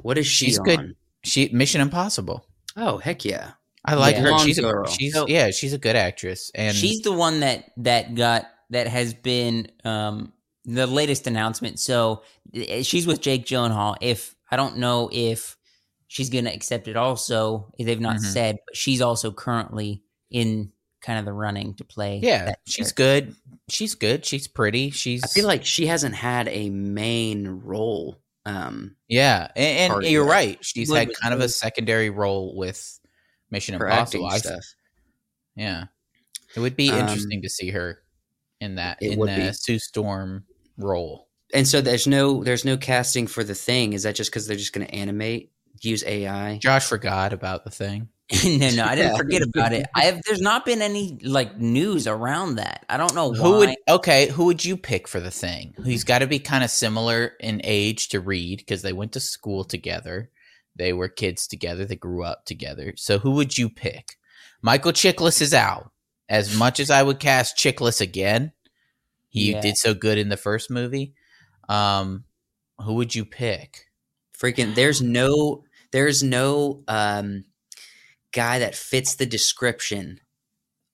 What 0.01 0.17
is 0.17 0.27
she 0.27 0.45
She's 0.45 0.59
on? 0.59 0.65
good. 0.65 0.95
She 1.23 1.49
Mission 1.49 1.81
Impossible. 1.81 2.45
Oh, 2.75 2.97
heck 2.97 3.23
yeah. 3.25 3.53
I 3.85 3.95
like 3.95 4.15
Yeah. 4.15 4.21
her. 4.23 4.27
Blonde 4.29 4.43
She's 4.47 4.57
a, 4.57 4.61
girl. 4.61 4.85
she's 4.87 5.13
So- 5.13 5.27
yeah, 5.27 5.51
she's 5.51 5.73
a 5.73 5.77
good 5.77 5.95
actress, 5.95 6.51
and 6.55 6.75
She's 6.75 7.01
the 7.01 7.13
one 7.13 7.41
that 7.41 7.71
that 7.77 8.15
got 8.15 8.47
that 8.71 8.87
has 8.87 9.13
been 9.13 9.67
um 9.83 10.33
the 10.65 10.87
latest 10.87 11.27
announcement. 11.27 11.79
So 11.79 12.23
eh, 12.53 12.81
she's 12.81 13.05
with 13.05 13.21
Jake 13.21 13.45
Gyllenhaal. 13.45 13.95
If 14.01 14.35
I 14.49 14.55
don't 14.55 14.77
know 14.77 15.09
if 15.13 15.55
she's 16.07 16.29
going 16.29 16.45
to 16.45 16.53
accept 16.53 16.87
it, 16.87 16.95
also 16.95 17.71
they've 17.79 17.99
not 17.99 18.17
Mhm. 18.17 18.21
said, 18.33 18.57
but 18.65 18.75
she's 18.75 19.01
also 19.01 19.31
currently 19.31 20.01
in 20.31 20.71
kind 21.01 21.19
of 21.19 21.25
the 21.25 21.33
running 21.33 21.75
to 21.75 21.83
play. 21.83 22.19
yeah, 22.23 22.45
that 22.45 22.59
she's 22.65 22.91
character. 22.91 23.27
good. 23.27 23.35
She's 23.69 23.93
good. 23.95 24.25
She's 24.25 24.47
pretty. 24.47 24.89
She's. 24.89 25.23
I 25.23 25.27
feel 25.27 25.45
like 25.45 25.63
she 25.65 25.85
hasn't 25.87 26.15
had 26.15 26.47
a 26.47 26.69
main 26.71 27.47
role. 27.47 28.19
Um, 28.47 28.95
yeah, 29.07 29.47
and, 29.55 29.93
and 29.93 30.03
you're 30.03 30.25
right. 30.25 30.57
She's 30.63 30.91
had 30.93 31.11
kind 31.21 31.33
of 31.33 31.39
a 31.41 31.49
secondary 31.49 32.09
role 32.11 32.55
with 32.55 32.99
Mission 33.51 33.79
her 33.79 33.87
Impossible. 33.87 34.25
I- 34.27 34.37
stuff. 34.39 34.63
Yeah, 35.55 35.85
it 36.55 36.59
would 36.59 36.75
be 36.75 36.89
Um, 36.89 36.99
interesting 36.99 37.41
to 37.41 37.49
see 37.49 37.69
her 37.71 37.99
in 38.59 38.75
that 38.75 39.01
in 39.01 39.19
the 39.19 39.25
be. 39.25 39.51
Sue 39.53 39.79
Storm 39.79 40.45
role. 40.77 41.27
And 41.53 41.67
so 41.67 41.79
there's 41.81 42.07
no 42.07 42.43
there's 42.43 42.65
no 42.65 42.75
casting 42.77 43.27
for 43.27 43.43
the 43.43 43.55
thing. 43.55 43.93
Is 43.93 44.03
that 44.03 44.15
just 44.15 44.31
because 44.31 44.47
they're 44.47 44.57
just 44.57 44.73
going 44.73 44.85
to 44.87 44.93
animate 44.93 45.51
use 45.81 46.03
AI? 46.05 46.57
Josh 46.57 46.85
forgot 46.85 47.31
about 47.33 47.63
the 47.63 47.69
thing. 47.69 48.09
no, 48.43 48.69
no, 48.71 48.83
I 48.85 48.95
didn't 48.95 49.17
forget 49.17 49.43
about 49.43 49.71
it. 49.71 49.85
I 49.95 50.05
have. 50.05 50.19
There's 50.25 50.41
not 50.41 50.65
been 50.65 50.81
any 50.81 51.19
like 51.23 51.57
news 51.59 52.07
around 52.07 52.55
that. 52.55 52.83
I 52.89 52.97
don't 52.97 53.13
know 53.13 53.31
Who 53.31 53.51
why. 53.51 53.57
would 53.57 53.75
okay? 53.87 54.29
Who 54.29 54.45
would 54.45 54.65
you 54.65 54.75
pick 54.75 55.07
for 55.07 55.19
the 55.19 55.29
thing? 55.31 55.75
He's 55.85 56.03
got 56.03 56.19
to 56.19 56.27
be 56.27 56.39
kind 56.39 56.63
of 56.63 56.71
similar 56.71 57.33
in 57.39 57.61
age 57.63 58.09
to 58.09 58.19
Reed 58.19 58.57
because 58.59 58.81
they 58.81 58.93
went 58.93 59.11
to 59.13 59.19
school 59.19 59.63
together. 59.63 60.31
They 60.75 60.93
were 60.93 61.07
kids 61.07 61.47
together. 61.47 61.85
They 61.85 61.95
grew 61.95 62.23
up 62.23 62.45
together. 62.45 62.93
So 62.97 63.19
who 63.19 63.31
would 63.31 63.57
you 63.57 63.69
pick? 63.69 64.17
Michael 64.61 64.91
Chiklis 64.91 65.41
is 65.41 65.53
out. 65.53 65.91
As 66.27 66.55
much 66.57 66.79
as 66.79 66.89
I 66.89 67.03
would 67.03 67.19
cast 67.19 67.57
Chiklis 67.57 68.01
again, 68.01 68.51
he 69.29 69.51
Yeah. 69.51 69.61
did 69.61 69.77
so 69.77 69.93
good 69.93 70.17
in 70.17 70.29
the 70.29 70.37
first 70.37 70.69
movie. 70.71 71.13
Um, 71.69 72.25
who 72.81 72.95
would 72.95 73.13
you 73.15 73.25
pick? 73.25 73.85
Freaking 74.37 74.75
there's 74.75 75.01
no 75.01 75.63
there's 75.91 76.21
no 76.23 76.83
um 76.87 77.45
guy 78.33 78.59
that 78.59 78.75
fits 78.75 79.15
the 79.15 79.25
description 79.25 80.19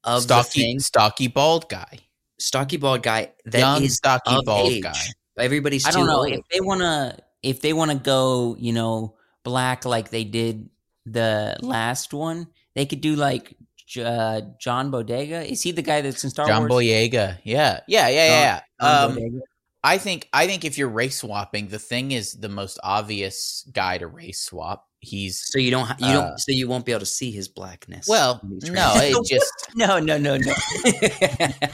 of 0.03 0.27
the 0.27 0.43
Stocky, 0.43 0.61
thing. 0.61 0.79
stocky 0.79 1.27
bald 1.27 1.69
guy, 1.69 1.97
Stocky 2.39 2.77
bald 2.77 3.01
guy 3.03 3.31
that 3.45 3.55
is 3.55 3.61
young 3.61 3.89
stocky 3.89 4.35
of 4.35 4.45
bald 4.45 4.71
age. 4.71 4.83
guy. 4.83 4.99
Everybody's 5.37 5.85
I 5.87 5.91
don't 5.91 6.05
know 6.07 6.17
old. 6.19 6.31
if 6.31 6.41
they 6.51 6.59
want 6.61 6.81
to. 6.81 7.17
If 7.41 7.61
they 7.61 7.73
want 7.73 7.89
to 7.91 7.97
go, 7.97 8.55
you 8.59 8.73
know, 8.73 9.15
black 9.43 9.85
like 9.85 10.09
they 10.09 10.23
did 10.23 10.69
the 11.05 11.57
last 11.61 12.13
one, 12.13 12.47
they 12.75 12.85
could 12.85 13.01
do 13.01 13.15
like 13.15 13.55
J- 13.87 14.03
uh, 14.03 14.41
John 14.59 14.91
Bodega. 14.91 15.49
Is 15.49 15.61
he 15.61 15.71
the 15.71 15.81
guy 15.81 16.01
that's 16.01 16.23
in 16.23 16.29
Star 16.29 16.47
John 16.47 16.67
Wars? 16.67 16.83
Boyega, 16.83 17.39
yeah, 17.43 17.81
yeah, 17.87 18.07
yeah, 18.07 18.25
yeah. 18.25 18.61
John 18.81 19.17
yeah. 19.17 19.25
Um, 19.33 19.41
I 19.83 19.97
think 19.97 20.29
I 20.31 20.45
think 20.45 20.63
if 20.63 20.77
you're 20.77 20.89
race 20.89 21.17
swapping, 21.19 21.67
the 21.67 21.79
thing 21.79 22.11
is 22.11 22.33
the 22.33 22.49
most 22.49 22.79
obvious 22.83 23.67
guy 23.73 23.97
to 23.97 24.07
race 24.07 24.41
swap. 24.41 24.87
He's 24.99 25.41
so 25.43 25.57
you 25.57 25.71
don't 25.71 25.89
you 25.99 26.05
uh, 26.05 26.13
don't 26.13 26.39
so 26.39 26.51
you 26.51 26.67
won't 26.67 26.85
be 26.85 26.91
able 26.91 26.99
to 26.99 27.05
see 27.07 27.31
his 27.31 27.47
blackness. 27.47 28.07
well, 28.07 28.39
no, 28.43 28.93
it 28.97 29.25
just 29.27 29.51
No, 29.75 29.97
no, 29.97 30.19
no, 30.19 30.37
no. 30.37 30.53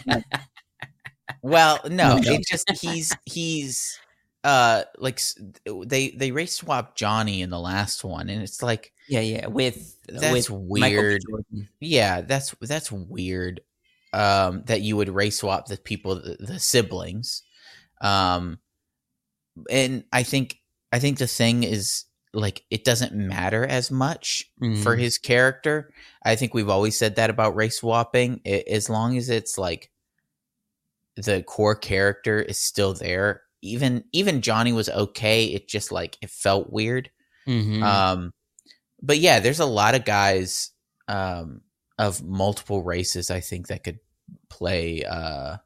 well, 1.41 1.79
no, 1.89 2.17
No. 2.17 2.31
it 2.31 2.45
just 2.47 2.71
he's 2.79 3.13
he's 3.25 3.99
uh 4.47 4.83
like 4.97 5.19
they 5.85 6.09
they 6.11 6.31
race 6.31 6.55
swapped 6.55 6.97
Johnny 6.97 7.41
in 7.41 7.49
the 7.49 7.59
last 7.59 8.03
one, 8.03 8.29
and 8.29 8.41
it's 8.41 8.63
like 8.63 8.93
Yeah, 9.09 9.19
yeah. 9.19 9.47
With 9.47 9.97
That's 10.07 10.49
with 10.49 10.49
weird. 10.49 11.21
Yeah, 11.81 12.21
that's 12.21 12.55
that's 12.61 12.91
weird. 12.91 13.59
Um, 14.13 14.63
that 14.67 14.81
you 14.81 14.95
would 14.95 15.09
race 15.09 15.39
swap 15.39 15.67
the 15.67 15.77
people, 15.77 16.15
the, 16.15 16.37
the 16.39 16.59
siblings. 16.59 17.43
Um, 17.99 18.59
and 19.69 20.05
I 20.13 20.23
think 20.23 20.57
I 20.93 20.99
think 20.99 21.17
the 21.17 21.27
thing 21.27 21.63
is 21.63 22.05
like 22.33 22.63
it 22.69 22.85
doesn't 22.85 23.13
matter 23.13 23.65
as 23.65 23.91
much 23.91 24.49
for 24.81 24.95
Mhm. 24.95 24.99
his 24.99 25.17
character. 25.17 25.91
I 26.23 26.35
think 26.37 26.53
we've 26.53 26.69
always 26.69 26.97
said 26.97 27.15
that 27.17 27.29
about 27.29 27.55
race 27.55 27.79
swapping. 27.79 28.39
I 28.45 28.63
as 28.69 28.89
long 28.89 29.17
as 29.17 29.29
it's 29.29 29.57
like 29.57 29.91
the 31.17 31.43
core 31.43 31.75
character 31.75 32.41
is 32.41 32.59
still 32.59 32.93
there. 32.93 33.41
Even 33.61 34.03
even 34.11 34.41
Johnny 34.41 34.71
was 34.73 34.89
okay. 34.89 35.45
It 35.45 35.67
just 35.67 35.91
like 35.91 36.17
it 36.21 36.29
felt 36.29 36.71
weird. 36.71 37.09
Mhm. 37.47 37.81
Um, 37.83 38.33
but 39.01 39.17
yeah, 39.19 39.39
there's 39.39 39.59
a 39.59 39.65
lot 39.65 39.95
of 39.95 40.05
guys 40.05 40.71
um, 41.07 41.61
of 41.97 42.23
multiple 42.23 42.83
races. 42.83 43.31
I 43.31 43.39
think 43.39 43.67
that 43.67 43.83
could 43.83 43.99
play 44.49 45.03
uh, 45.03 45.57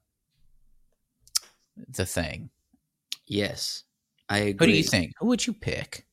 the 1.89 2.05
thing. 2.05 2.49
Yes, 3.25 3.83
I 4.29 4.39
agree. 4.39 4.67
Who 4.67 4.71
do 4.73 4.77
you 4.77 4.83
think? 4.83 5.13
Who 5.19 5.27
would 5.27 5.45
you 5.45 5.53
pick? 5.53 6.05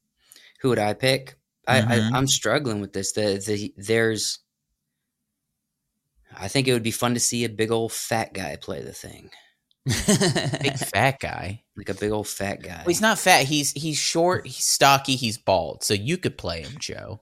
Who 0.61 0.71
would 0.71 0.79
I 0.79 0.95
pick? 0.95 1.37
I, 1.67 1.81
Mhm. 1.81 2.13
I 2.13 2.17
I'm 2.17 2.27
struggling 2.27 2.81
with 2.81 2.93
this. 2.93 3.13
The 3.13 3.43
the 3.45 3.75
there's. 3.77 4.41
I 6.37 6.49
think 6.49 6.69
it 6.69 6.73
would 6.73 6.83
be 6.83 6.91
fun 6.91 7.15
to 7.15 7.21
see 7.21 7.45
a 7.45 7.49
big 7.49 7.71
old 7.71 7.93
fat 7.93 8.33
guy 8.35 8.57
play 8.57 8.83
the 8.83 8.93
thing, 8.93 9.31
Big 9.89 10.77
fat 10.93 11.19
guy. 11.21 11.63
like 11.77 11.89
a 11.89 11.95
big 11.95 12.11
old 12.11 12.29
fat 12.29 12.63
guy. 12.63 12.79
Well, 12.79 12.89
he's 12.89 13.01
not 13.01 13.19
fat. 13.19 13.47
He's 13.47 13.73
he's 13.73 13.97
short. 13.97 14.47
He's 14.47 14.65
stocky. 14.65 15.17
He's 15.17 15.39
bald. 15.39 15.83
So 15.83 15.95
you 15.95 16.17
could 16.17 16.37
play 16.37 16.63
him, 16.63 16.73
Joe. 16.79 17.21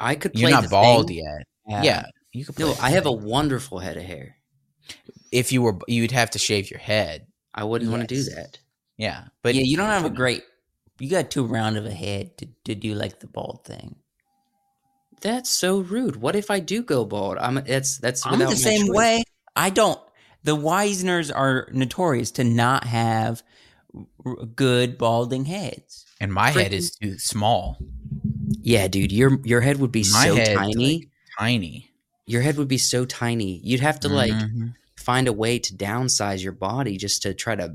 I 0.00 0.14
could. 0.14 0.32
Play 0.32 0.42
You're 0.42 0.50
not 0.50 0.64
the 0.64 0.68
bald 0.70 1.08
thing. 1.08 1.18
yet. 1.18 1.84
Yeah, 1.84 2.06
you 2.32 2.44
could. 2.44 2.56
Play 2.56 2.66
No, 2.66 2.74
I 2.80 2.90
have 2.90 3.06
a 3.06 3.12
wonderful 3.12 3.78
head 3.78 3.96
of 3.96 4.04
hair. 4.04 4.36
If 5.32 5.52
you 5.52 5.62
were, 5.62 5.78
you'd 5.88 6.12
have 6.12 6.30
to 6.30 6.38
shave 6.38 6.70
your 6.70 6.80
head. 6.80 7.26
I 7.54 7.64
wouldn't 7.64 7.90
want 7.90 8.08
to 8.08 8.14
do 8.14 8.22
that. 8.34 8.58
Yeah, 8.96 9.24
but 9.42 9.54
yeah, 9.54 9.62
you 9.64 9.76
don't 9.76 9.88
have 9.88 10.04
a 10.04 10.10
great. 10.10 10.42
You 10.98 11.10
got 11.10 11.30
too 11.30 11.44
round 11.44 11.76
of 11.76 11.86
a 11.86 11.90
head 11.90 12.36
to, 12.38 12.48
to 12.66 12.74
do 12.74 12.94
like 12.94 13.20
the 13.20 13.26
bald 13.26 13.64
thing. 13.64 13.96
That's 15.20 15.50
so 15.50 15.80
rude. 15.80 16.16
What 16.16 16.36
if 16.36 16.50
I 16.50 16.60
do 16.60 16.82
go 16.82 17.04
bald? 17.04 17.38
I'm. 17.38 17.54
That's 17.54 17.98
that's. 17.98 18.24
I'm 18.26 18.38
the 18.38 18.54
same 18.56 18.86
choice. 18.86 18.96
way. 18.96 19.24
I 19.56 19.70
don't. 19.70 19.98
The 20.44 20.56
Wiseners 20.56 21.32
are 21.34 21.68
notorious 21.72 22.30
to 22.32 22.44
not 22.44 22.84
have 22.84 23.42
r- 24.24 24.36
good 24.54 24.98
balding 24.98 25.46
heads. 25.46 26.04
and 26.20 26.32
my 26.32 26.50
head 26.50 26.72
is 26.72 26.92
too 26.96 27.18
small. 27.18 27.76
Yeah, 28.62 28.88
dude, 28.88 29.12
your 29.12 29.38
your 29.44 29.60
head 29.60 29.78
would 29.78 29.92
be 29.92 30.04
My 30.12 30.26
so 30.26 30.36
tiny. 30.36 30.94
like, 30.98 31.08
tiny. 31.38 31.90
your 32.26 32.40
head 32.42 32.56
would 32.56 32.68
be 32.68 32.78
so 32.78 33.04
tiny. 33.04 33.60
You'd 33.64 33.80
have 33.80 34.00
to 34.00 34.08
like 34.08 34.32
Mhm. 34.32 34.74
find 34.96 35.28
a 35.28 35.32
way 35.32 35.58
to 35.58 35.74
downsize 35.74 36.42
your 36.42 36.52
body 36.52 36.96
just 36.96 37.22
to 37.22 37.34
try 37.34 37.54
to 37.56 37.74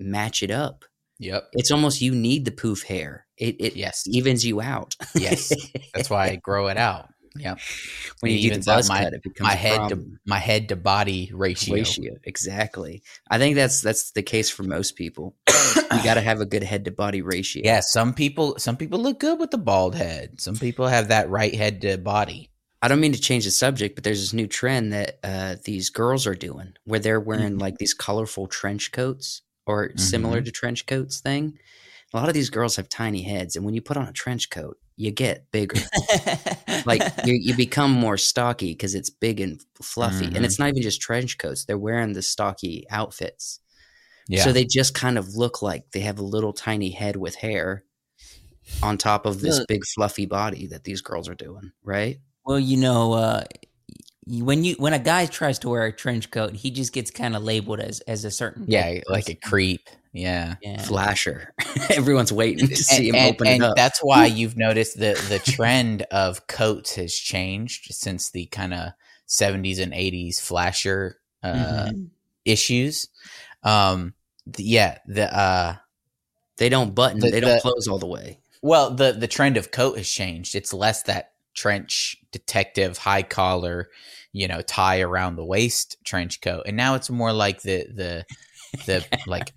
match 0.00 0.42
it 0.42 0.50
up. 0.50 0.84
Yep. 1.18 1.48
It's 1.52 1.70
almost 1.70 2.02
you 2.02 2.14
need 2.14 2.44
the 2.44 2.50
poof 2.50 2.82
hair. 2.82 3.26
It 3.38 3.56
it 3.60 3.76
Yes. 3.76 4.04
evens 4.06 4.44
you 4.44 4.60
out. 4.60 4.94
Yes. 5.14 5.52
That's 5.94 6.10
why 6.10 6.28
I 6.28 6.36
grow 6.36 6.68
it 6.68 6.76
out. 6.76 7.08
Yep. 7.40 7.58
when 8.20 8.32
you 8.32 8.38
evens 8.38 8.66
out 8.68 8.76
buzz 8.76 8.88
my- 8.88 9.02
cut, 9.04 9.12
it 9.14 9.22
becomes 9.22 9.48
My 9.48 9.54
head 9.54 9.88
to 9.90 10.04
my 10.26 10.38
head 10.38 10.68
to 10.70 10.76
body 10.76 11.30
ratio. 11.34 11.74
ratio. 11.74 12.14
Exactly. 12.24 13.02
I 13.30 13.38
think 13.38 13.56
that's 13.56 13.80
that's 13.80 14.12
the 14.12 14.22
case 14.22 14.50
for 14.50 14.62
most 14.62 14.96
people. 14.96 15.36
you 15.76 16.02
got 16.04 16.14
to 16.14 16.20
have 16.20 16.40
a 16.40 16.46
good 16.46 16.62
head 16.62 16.84
to 16.86 16.90
body 16.90 17.22
ratio. 17.22 17.62
Yeah, 17.64 17.80
some 17.80 18.14
people 18.14 18.58
some 18.58 18.76
people 18.76 18.98
look 18.98 19.20
good 19.20 19.38
with 19.38 19.50
the 19.50 19.58
bald 19.58 19.94
head. 19.94 20.40
Some 20.40 20.56
people 20.56 20.86
have 20.88 21.08
that 21.08 21.30
right 21.30 21.54
head 21.54 21.80
to 21.82 21.98
body. 21.98 22.50
I 22.82 22.88
don't 22.88 23.00
mean 23.00 23.12
to 23.12 23.20
change 23.20 23.44
the 23.46 23.50
subject, 23.50 23.94
but 23.94 24.04
there's 24.04 24.20
this 24.20 24.32
new 24.34 24.46
trend 24.46 24.92
that 24.92 25.18
uh, 25.24 25.56
these 25.64 25.90
girls 25.90 26.26
are 26.26 26.34
doing 26.34 26.74
where 26.84 27.00
they're 27.00 27.18
wearing 27.18 27.52
Mm-hmm. 27.52 27.60
like 27.60 27.78
these 27.78 27.94
colorful 27.94 28.46
trench 28.46 28.92
coats 28.92 29.42
or 29.66 29.90
similar 29.96 30.40
to 30.42 30.50
trench 30.52 30.86
coats 30.86 31.20
thing. 31.20 31.58
A 32.14 32.16
lot 32.18 32.28
of 32.28 32.34
these 32.34 32.50
girls 32.50 32.76
have 32.76 32.88
tiny 32.88 33.22
heads, 33.22 33.56
and 33.56 33.64
when 33.64 33.74
you 33.74 33.80
put 33.82 33.96
on 33.96 34.06
a 34.06 34.12
trench 34.12 34.50
coat, 34.50 34.78
you 34.96 35.10
get 35.10 35.50
bigger. 35.52 35.80
like 36.86 37.02
you, 37.24 37.34
you 37.40 37.54
become 37.56 37.90
more 37.90 38.16
stocky 38.16 38.72
because 38.72 38.94
it's 38.94 39.10
big 39.10 39.40
and 39.40 39.62
fluffy, 39.82 40.26
Mhm. 40.26 40.36
and 40.36 40.44
it's 40.44 40.58
not 40.58 40.68
even 40.68 40.82
just 40.82 41.00
trench 41.00 41.38
coats; 41.38 41.64
they're 41.64 41.78
wearing 41.78 42.12
the 42.14 42.22
stocky 42.22 42.84
outfits, 42.90 43.60
Yeah. 44.28 44.44
so 44.44 44.52
they 44.52 44.64
just 44.64 44.94
kind 44.94 45.18
of 45.18 45.34
look 45.34 45.62
like 45.62 45.90
they 45.92 46.00
have 46.00 46.18
a 46.18 46.22
little 46.24 46.52
tiny 46.52 46.90
head 46.90 47.16
with 47.16 47.34
hair 47.36 47.84
on 48.82 48.98
top 48.98 49.26
of 49.26 49.40
this 49.40 49.64
big 49.68 49.82
fluffy 49.94 50.26
body 50.26 50.66
that 50.68 50.84
these 50.84 51.00
girls 51.00 51.28
are 51.28 51.34
doing, 51.34 51.72
right? 51.84 52.18
well, 52.44 52.60
you 52.60 52.76
know, 52.76 53.12
uh, 53.12 53.42
when 54.26 54.64
you 54.64 54.74
when 54.78 54.92
a 54.92 54.98
guy 54.98 55.26
tries 55.26 55.58
to 55.60 55.68
wear 55.68 55.84
a 55.84 55.92
trench 55.92 56.30
coat, 56.30 56.54
he 56.54 56.70
just 56.70 56.92
gets 56.92 57.10
kind 57.10 57.36
of 57.36 57.42
labeled 57.42 57.80
as 57.80 58.00
as 58.00 58.24
a 58.24 58.30
certain 58.30 58.64
yeah, 58.68 59.00
like 59.08 59.28
a 59.28 59.34
creep. 59.34 59.88
Yeah. 60.12 60.54
yeah. 60.62 60.80
flasher. 60.82 61.52
Everyone's 61.90 62.32
waiting 62.32 62.68
to 62.68 62.76
see 62.76 63.10
him 63.10 63.14
and, 63.16 63.34
open 63.34 63.46
and 63.48 63.62
it 63.62 63.66
up. 63.66 63.76
that's 63.76 63.98
why 64.02 64.24
you've 64.24 64.56
noticed 64.56 64.98
the 64.98 65.12
the 65.28 65.38
trend 65.38 66.02
of 66.10 66.46
coats 66.46 66.94
has 66.94 67.14
changed 67.14 67.92
since 67.94 68.30
the 68.30 68.46
kind 68.46 68.72
of 68.72 68.92
70s 69.28 69.78
and 69.78 69.92
80s 69.92 70.40
flasher 70.40 71.18
uh, 71.42 71.90
Mhm. 71.92 72.08
issues. 72.46 73.08
Um, 73.62 74.14
the, 74.46 74.62
yeah, 74.64 74.98
the 75.06 75.36
uh, 75.38 75.76
they 76.56 76.70
don't 76.70 76.94
button. 76.94 77.20
the- 77.20 77.30
they 77.30 77.40
don't 77.40 77.56
the- 77.56 77.60
close 77.60 77.86
all 77.86 77.98
the 77.98 78.06
way. 78.06 78.38
well, 78.62 78.90
the 78.92 79.12
the 79.12 79.28
trend 79.28 79.58
of 79.58 79.70
coat 79.70 79.98
has 79.98 80.08
changed. 80.08 80.54
It's 80.54 80.72
less 80.72 81.02
that 81.02 81.32
trench 81.52 82.16
detective 82.38 82.98
high 82.98 83.22
collar, 83.22 83.88
you 84.32 84.48
know, 84.48 84.60
tie 84.60 85.00
around 85.00 85.36
the 85.36 85.44
waist 85.44 85.96
trench 86.04 86.40
coat, 86.40 86.64
and 86.66 86.76
now 86.76 86.94
it's 86.94 87.10
more 87.10 87.32
like 87.32 87.62
the 87.62 87.86
the 87.92 88.24
the 88.86 89.04
like 89.26 89.52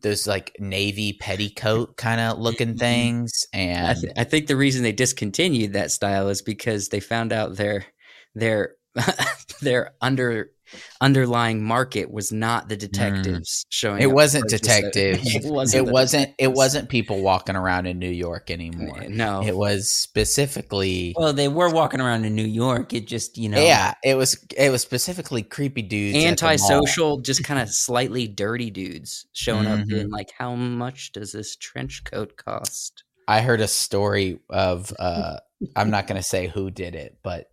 those 0.00 0.26
like 0.26 0.56
navy 0.58 1.12
petticoat 1.12 1.96
kind 1.96 2.20
of 2.20 2.38
looking 2.38 2.68
mm-hmm. 2.74 2.78
things, 2.78 3.46
I, 3.52 3.58
and 3.58 4.00
th- 4.00 4.12
I 4.16 4.24
think 4.24 4.46
the 4.46 4.56
reason 4.56 4.82
they 4.82 4.92
discontinued 4.92 5.74
that 5.74 5.90
style 5.90 6.28
is 6.28 6.42
because 6.42 6.88
they 6.88 7.00
found 7.00 7.32
out 7.32 7.56
their 7.56 7.86
their 8.34 8.74
their 9.60 9.92
under 10.00 10.50
underlying 11.00 11.62
market 11.62 12.10
was 12.10 12.32
not 12.32 12.68
the 12.68 12.76
detectives 12.76 13.64
showing. 13.70 13.98
Mm. 14.00 14.02
It 14.02 14.06
up 14.08 14.12
wasn't 14.12 14.44
for 14.44 14.48
just 14.50 14.64
a- 14.64 14.66
detectives. 14.66 15.34
it 15.34 15.44
wasn't. 15.44 15.88
it 15.88 15.92
wasn't 15.92 16.34
it 16.38 16.52
wasn't 16.52 16.88
people 16.88 17.20
walking 17.22 17.56
around 17.56 17.86
in 17.86 17.98
New 17.98 18.10
York 18.10 18.50
anymore. 18.50 19.04
No, 19.08 19.42
It 19.42 19.56
was 19.56 19.88
specifically 19.90 21.14
Well, 21.16 21.32
they 21.32 21.48
were 21.48 21.70
walking 21.70 22.00
around 22.00 22.24
in 22.24 22.34
New 22.34 22.44
York. 22.46 22.92
It 22.92 23.06
just 23.06 23.38
you 23.38 23.48
know, 23.48 23.62
yeah, 23.62 23.94
it 24.04 24.14
was 24.16 24.44
it 24.56 24.70
was 24.70 24.82
specifically 24.82 25.42
creepy 25.42 25.82
dudes 25.82 26.16
at 26.16 26.20
the 26.20 26.26
antisocial, 26.26 27.20
just 27.20 27.44
kind 27.44 27.60
of 27.60 27.68
slightly 27.70 28.26
dirty 28.28 28.70
dudes 28.70 29.26
showing 29.32 29.66
up 29.66 29.80
Mhm. 29.80 29.88
being 29.88 30.10
like, 30.10 30.30
"How 30.36 30.54
much 30.54 31.12
does 31.12 31.32
this 31.32 31.56
trench 31.56 32.02
coat 32.04 32.36
cost?" 32.36 33.04
I 33.26 33.40
heard 33.40 33.60
a 33.60 33.68
story 33.68 34.38
of 34.50 34.92
uh 34.98 35.38
I'm 35.74 35.90
not 35.90 36.06
going 36.06 36.16
to 36.20 36.22
say 36.26 36.46
who 36.46 36.70
did 36.70 36.94
it, 36.94 37.18
but 37.22 37.50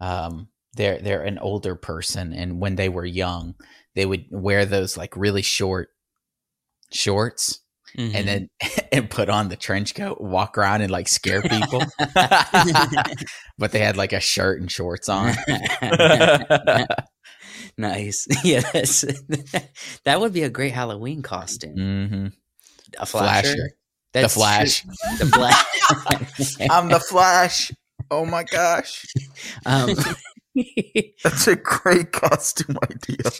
um 0.00 0.48
they're 0.74 1.00
they're 1.00 1.22
an 1.24 1.38
older 1.38 1.74
person 1.74 2.32
and 2.32 2.60
when 2.60 2.76
they 2.76 2.88
were 2.88 3.04
young, 3.04 3.54
they 3.94 4.06
would 4.06 4.24
wear 4.30 4.64
those 4.64 4.96
like 4.96 5.16
really 5.16 5.42
short 5.42 5.88
shorts 6.92 7.60
Mhm. 7.98 8.14
and 8.14 8.28
then 8.28 8.48
and 8.92 9.10
put 9.10 9.28
on 9.28 9.48
the 9.48 9.56
trench 9.56 9.96
coat, 9.96 10.20
walk 10.20 10.56
around 10.56 10.82
and 10.82 10.92
like 10.92 11.08
scare 11.08 11.42
people. 11.42 11.82
but 13.58 13.72
they 13.72 13.80
had 13.80 13.96
like 13.96 14.12
a 14.12 14.20
shirt 14.20 14.60
and 14.60 14.70
shorts 14.70 15.08
on. 15.08 15.34
nice. 17.78 18.26
Yeah, 18.44 18.60
that's, 18.72 19.04
that 20.04 20.20
would 20.20 20.32
be 20.32 20.42
a 20.44 20.48
great 20.50 20.72
Halloween 20.72 21.22
costume. 21.22 21.74
hmm 21.74 22.26
A 22.98 23.06
flasher. 23.06 23.48
Flasher. 23.48 23.70
That's 24.12 24.34
the 24.34 24.40
Flash. 24.40 24.82
true. 24.82 24.92
The 25.18 25.26
flash. 25.26 26.54
I'm 26.70 26.88
the 26.88 27.00
Flash. 27.00 27.72
Oh 28.10 28.24
my 28.24 28.42
gosh. 28.44 29.04
um, 29.66 29.90
That's 31.24 31.46
a 31.46 31.56
great 31.56 32.12
costume 32.12 32.76
idea. 32.82 33.30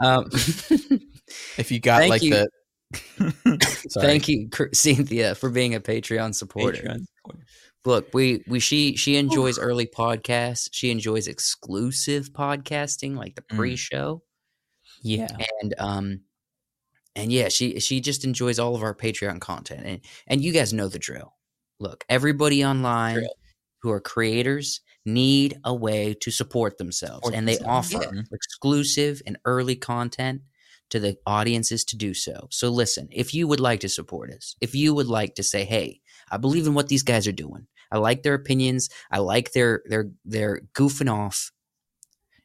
um, 0.00 0.28
If 1.58 1.70
you 1.70 1.80
got 1.80 2.08
like 2.08 2.22
you. 2.22 2.30
the 2.30 2.48
Sorry. 3.88 4.06
thank 4.06 4.28
you, 4.28 4.48
Cynthia, 4.74 5.34
for 5.34 5.48
being 5.50 5.74
a 5.74 5.80
Patreon 5.80 6.34
supporter. 6.34 6.82
Patreon. 6.82 7.04
Look, 7.84 8.08
we 8.12 8.44
we 8.46 8.60
she 8.60 8.96
she 8.96 9.16
enjoys 9.16 9.58
early 9.58 9.86
podcasts. 9.86 10.68
She 10.72 10.90
enjoys 10.90 11.26
exclusive 11.26 12.30
podcasting, 12.32 13.16
like 13.16 13.34
the 13.34 13.42
Mm. 13.42 13.56
pre-show. 13.56 14.22
Yeah. 15.02 15.28
and 15.62 15.74
um 15.78 16.20
and 17.16 17.32
yeah 17.32 17.48
she 17.48 17.80
she 17.80 18.00
just 18.00 18.24
enjoys 18.24 18.58
all 18.60 18.76
of 18.76 18.82
our 18.84 18.94
patreon 18.94 19.40
content 19.40 19.82
and 19.84 20.00
and 20.28 20.42
you 20.44 20.52
guys 20.52 20.72
know 20.72 20.86
the 20.88 20.98
drill 20.98 21.34
look 21.80 22.04
everybody 22.08 22.64
online 22.64 23.14
Drill. 23.16 23.34
who 23.82 23.90
are 23.90 24.00
creators 24.00 24.80
need 25.04 25.58
a 25.64 25.74
way 25.74 26.14
to 26.14 26.30
support 26.30 26.78
themselves 26.78 27.28
and 27.30 27.46
they 27.48 27.58
offer 27.60 28.00
yeah. 28.14 28.22
exclusive 28.32 29.20
and 29.26 29.36
early 29.44 29.74
content 29.74 30.42
to 30.90 31.00
the 31.00 31.16
audiences 31.26 31.84
to 31.84 31.96
do 31.96 32.14
so 32.14 32.46
so 32.50 32.68
listen 32.68 33.08
if 33.10 33.34
you 33.34 33.48
would 33.48 33.60
like 33.60 33.80
to 33.80 33.88
support 33.88 34.30
us 34.30 34.54
if 34.60 34.74
you 34.74 34.94
would 34.94 35.08
like 35.08 35.34
to 35.34 35.42
say 35.42 35.64
hey 35.64 36.00
i 36.30 36.36
believe 36.36 36.66
in 36.66 36.74
what 36.74 36.88
these 36.88 37.02
guys 37.02 37.26
are 37.26 37.32
doing 37.32 37.66
i 37.90 37.98
like 37.98 38.22
their 38.22 38.34
opinions 38.34 38.88
i 39.10 39.18
like 39.18 39.52
their 39.52 39.82
their 39.86 40.10
their 40.24 40.60
goofing 40.74 41.12
off 41.12 41.50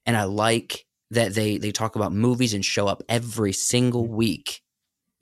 and 0.05 0.17
i 0.17 0.23
like 0.23 0.85
that 1.11 1.33
they 1.33 1.57
they 1.57 1.71
talk 1.71 1.95
about 1.95 2.11
movies 2.11 2.53
and 2.53 2.65
show 2.65 2.87
up 2.87 3.03
every 3.07 3.53
single 3.53 4.07
week 4.07 4.61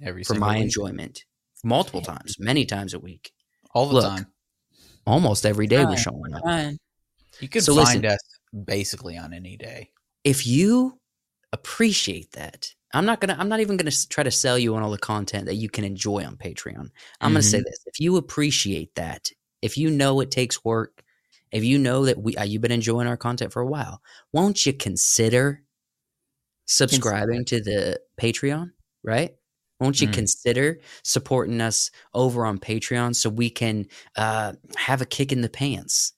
every 0.01 0.23
for 0.23 0.33
single 0.33 0.47
my 0.47 0.55
week. 0.55 0.63
enjoyment 0.63 1.23
multiple 1.63 2.01
times 2.01 2.36
many 2.39 2.65
times 2.65 2.93
a 2.93 2.99
week 2.99 3.31
all 3.73 3.88
the 3.88 3.95
Look, 3.95 4.03
time. 4.05 4.27
almost 5.05 5.45
every 5.45 5.67
day 5.67 5.83
we're 5.83 5.97
showing 5.97 6.33
up 6.33 6.43
Fine. 6.43 6.77
You 7.39 7.49
can 7.49 7.61
So 7.61 7.75
find 7.75 8.03
listen. 8.03 8.05
us 8.05 8.19
basically 8.65 9.17
on 9.17 9.33
any 9.33 9.57
day. 9.57 9.91
if 10.23 10.47
you 10.47 10.99
appreciate 11.53 12.31
that. 12.33 12.73
I'm 12.93 13.05
not 13.05 13.19
gonna. 13.21 13.36
I'm 13.38 13.49
not 13.49 13.59
even 13.59 13.77
gonna 13.77 13.91
try 14.09 14.23
to 14.23 14.31
sell 14.31 14.57
you 14.57 14.75
on 14.75 14.83
all 14.83 14.91
the 14.91 14.97
content 14.97 15.45
that 15.47 15.55
you 15.55 15.69
can 15.69 15.83
enjoy 15.83 16.23
on 16.25 16.38
Patreon. 16.38 16.89
I'm 17.21 17.31
gonna 17.33 17.41
say 17.41 17.59
this: 17.59 17.79
if 17.86 17.99
you 17.99 18.17
appreciate 18.17 18.93
that, 18.95 19.31
if 19.61 19.77
you 19.77 19.89
know 19.89 20.19
it 20.21 20.31
takes 20.31 20.63
work, 20.63 21.03
if 21.51 21.63
you 21.63 21.77
know 21.77 22.05
that 22.05 22.17
we 22.17 22.36
uh, 22.38 22.43
you've 22.43 22.61
been 22.61 22.71
enjoying 22.71 23.07
our 23.07 23.17
content 23.17 23.51
for 23.51 23.61
a 23.61 23.65
while, 23.67 24.01
won't 24.33 24.65
you 24.65 24.73
consider 24.73 25.61
subscribing 26.67 27.45
to 27.45 27.61
the 27.61 27.99
Patreon? 28.19 28.71
Right? 29.03 29.36
Won't 29.79 29.99
you 29.99 30.07
Mm. 30.07 30.13
consider 30.13 30.79
supporting 31.03 31.59
us 31.61 31.91
over 32.13 32.45
on 32.45 32.59
Patreon 32.59 33.15
so 33.15 33.29
we 33.29 33.49
can 33.49 33.88
uh, 34.15 34.53
have 34.77 35.01
a 35.01 35.05
kick 35.05 35.31
in 35.33 35.41
the 35.41 35.49
pants 35.49 36.13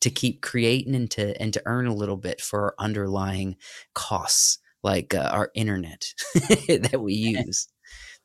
to 0.00 0.10
keep 0.10 0.42
creating 0.42 0.94
and 0.94 1.10
to 1.12 1.40
and 1.40 1.52
to 1.54 1.62
earn 1.66 1.86
a 1.86 1.94
little 1.94 2.16
bit 2.16 2.40
for 2.40 2.62
our 2.62 2.74
underlying 2.78 3.56
costs 3.94 4.58
like 4.82 5.14
uh, 5.14 5.28
our 5.32 5.50
internet 5.54 6.04
that 6.68 7.00
we 7.00 7.14
use 7.38 7.68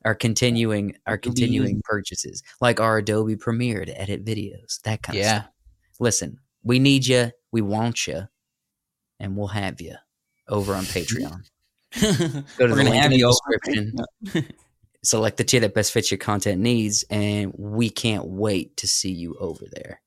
our 0.04 0.14
continuing 0.14 0.94
our 1.06 1.16
continuing 1.18 1.80
purchases 1.84 2.42
like 2.60 2.78
our 2.80 2.98
Adobe 2.98 3.36
Premiere 3.36 3.84
to 3.84 4.00
edit 4.00 4.24
videos 4.24 4.80
that 4.84 5.02
kind 5.02 5.18
of 5.18 5.24
Yeah. 5.24 5.38
stuff. 5.42 5.50
Listen, 6.00 6.38
we 6.62 6.78
need 6.78 7.06
you, 7.06 7.30
we 7.52 7.60
want 7.62 8.06
you, 8.06 8.28
and 9.20 9.36
we'll 9.36 9.46
have 9.48 9.80
you 9.80 9.94
over 10.48 10.74
on 10.74 10.84
Patreon. 10.84 11.40
Go 12.58 12.66
to 12.66 12.74
the 12.74 12.82
link 12.84 12.94
in 12.96 13.10
the 13.12 13.18
description. 13.18 13.94
Select 15.04 15.36
the 15.36 15.44
tier 15.44 15.60
that 15.60 15.74
best 15.74 15.92
fits 15.92 16.10
your 16.10 16.18
content 16.18 16.60
needs, 16.60 17.04
and 17.10 17.52
we 17.56 17.90
can't 17.90 18.24
wait 18.26 18.76
to 18.78 18.88
see 18.88 19.12
you 19.12 19.36
over 19.38 19.64
there. 19.70 20.00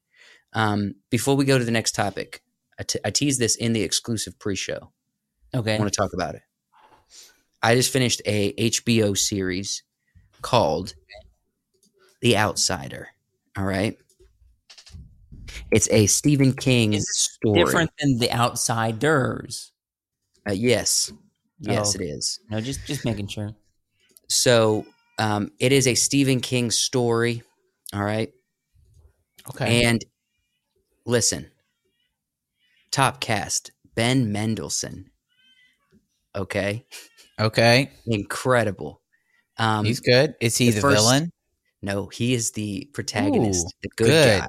Um, 0.54 0.96
before 1.10 1.36
we 1.36 1.46
go 1.46 1.58
to 1.58 1.64
the 1.66 1.72
next 1.72 1.94
topic, 1.94 2.42
I, 2.80 2.84
te- 2.84 3.00
I 3.06 3.10
teased 3.12 3.40
this 3.40 3.56
in 3.56 3.74
the 3.74 3.84
exclusive 3.84 4.38
pre-show. 4.40 4.92
Okay. 5.54 5.76
I 5.76 5.80
want 5.80 5.92
to 5.92 5.98
talk 5.98 6.14
about 6.14 6.36
it. 6.36 6.42
I 7.62 7.76
just 7.76 7.92
finished 7.92 8.22
a 8.26 8.54
HBO 8.54 9.18
series 9.18 9.84
called 10.42 10.94
The 12.22 12.38
Outsider. 12.38 13.10
All 13.58 13.66
right. 13.66 13.98
It's 15.72 15.90
a 15.92 16.06
Stephen 16.08 16.54
King 16.54 17.00
story. 17.00 17.64
Different 17.64 17.92
than 18.00 18.20
the 18.20 18.32
outsiders. 18.32 19.72
Uh, 20.48 20.54
yes. 20.54 21.12
Yes, 21.60 21.96
Oh. 21.96 22.02
it 22.02 22.06
is. 22.06 22.40
No, 22.50 22.62
just 22.62 22.86
just 22.86 23.04
making 23.04 23.28
sure. 23.28 23.50
So 24.30 24.86
um, 25.18 25.52
it 25.60 25.72
is 25.72 25.88
a 25.88 25.96
Stephen 25.96 26.40
King 26.40 26.70
story. 26.70 27.42
All 27.94 28.04
right. 28.04 28.32
Okay. 29.50 29.84
And 29.86 30.06
listen, 31.08 31.50
top 32.92 33.20
cast 33.20 33.72
Ben 33.96 34.32
Mendelsohn. 34.32 35.10
Okay. 36.36 36.86
okay. 37.40 37.90
Incredible. 38.06 39.02
Um, 39.58 39.86
He's 39.86 40.00
good. 40.02 40.36
Is 40.40 40.56
he 40.58 40.68
the 40.70 40.76
the, 40.76 40.82
first- 40.82 40.98
villain? 41.02 41.32
no, 41.82 42.08
he 42.08 42.34
is 42.36 42.52
the 42.52 42.90
protagonist, 42.94 43.66
Ooh, 43.66 43.80
the 43.82 43.90
good, 43.96 44.06
good. 44.08 44.42
guy. 44.42 44.48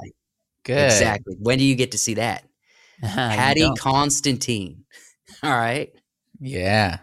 Good. 0.65 0.85
Exactly. 0.85 1.37
When 1.41 1.59
do 1.59 1.65
you 1.65 1.75
get 1.77 1.93
to 1.93 1.99
see 1.99 2.15
that? 2.15 2.45
Patty. 3.03 3.67
Constantine. 3.79 4.85
All 5.43 5.51
right. 5.57 5.91
Yeah. 6.41 6.99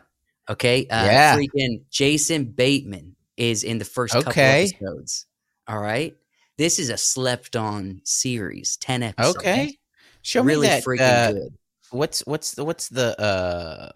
Okay. 0.47 0.86
Uh, 0.88 1.06
Yeah. 1.06 1.36
Freaking 1.38 1.84
Jason 1.89 2.45
Bateman 2.45 3.16
is 3.38 3.64
in 3.64 3.80
the 3.80 3.86
first 3.86 4.14
couple 4.14 4.30
Okay. 4.30 4.66
episodes. 4.72 5.26
All 5.68 5.80
right. 5.80 6.16
This 6.58 6.80
is 6.80 6.89
a 6.89 6.97
slept 6.97 7.56
on 7.56 8.01
series, 8.03 8.78
10 8.78 9.03
episodes. 9.03 9.38
Okay. 9.38 9.78
Show 10.22 10.43
really 10.43 10.68
me 10.68 10.74
that. 10.74 10.84
freaking 10.84 11.28
uh, 11.28 11.34
good. 11.34 11.53
What's 11.91 12.26
what's 12.26 12.56
the 12.56 12.66
what's 12.66 12.89
the 12.89 13.20
uh, 13.22 13.91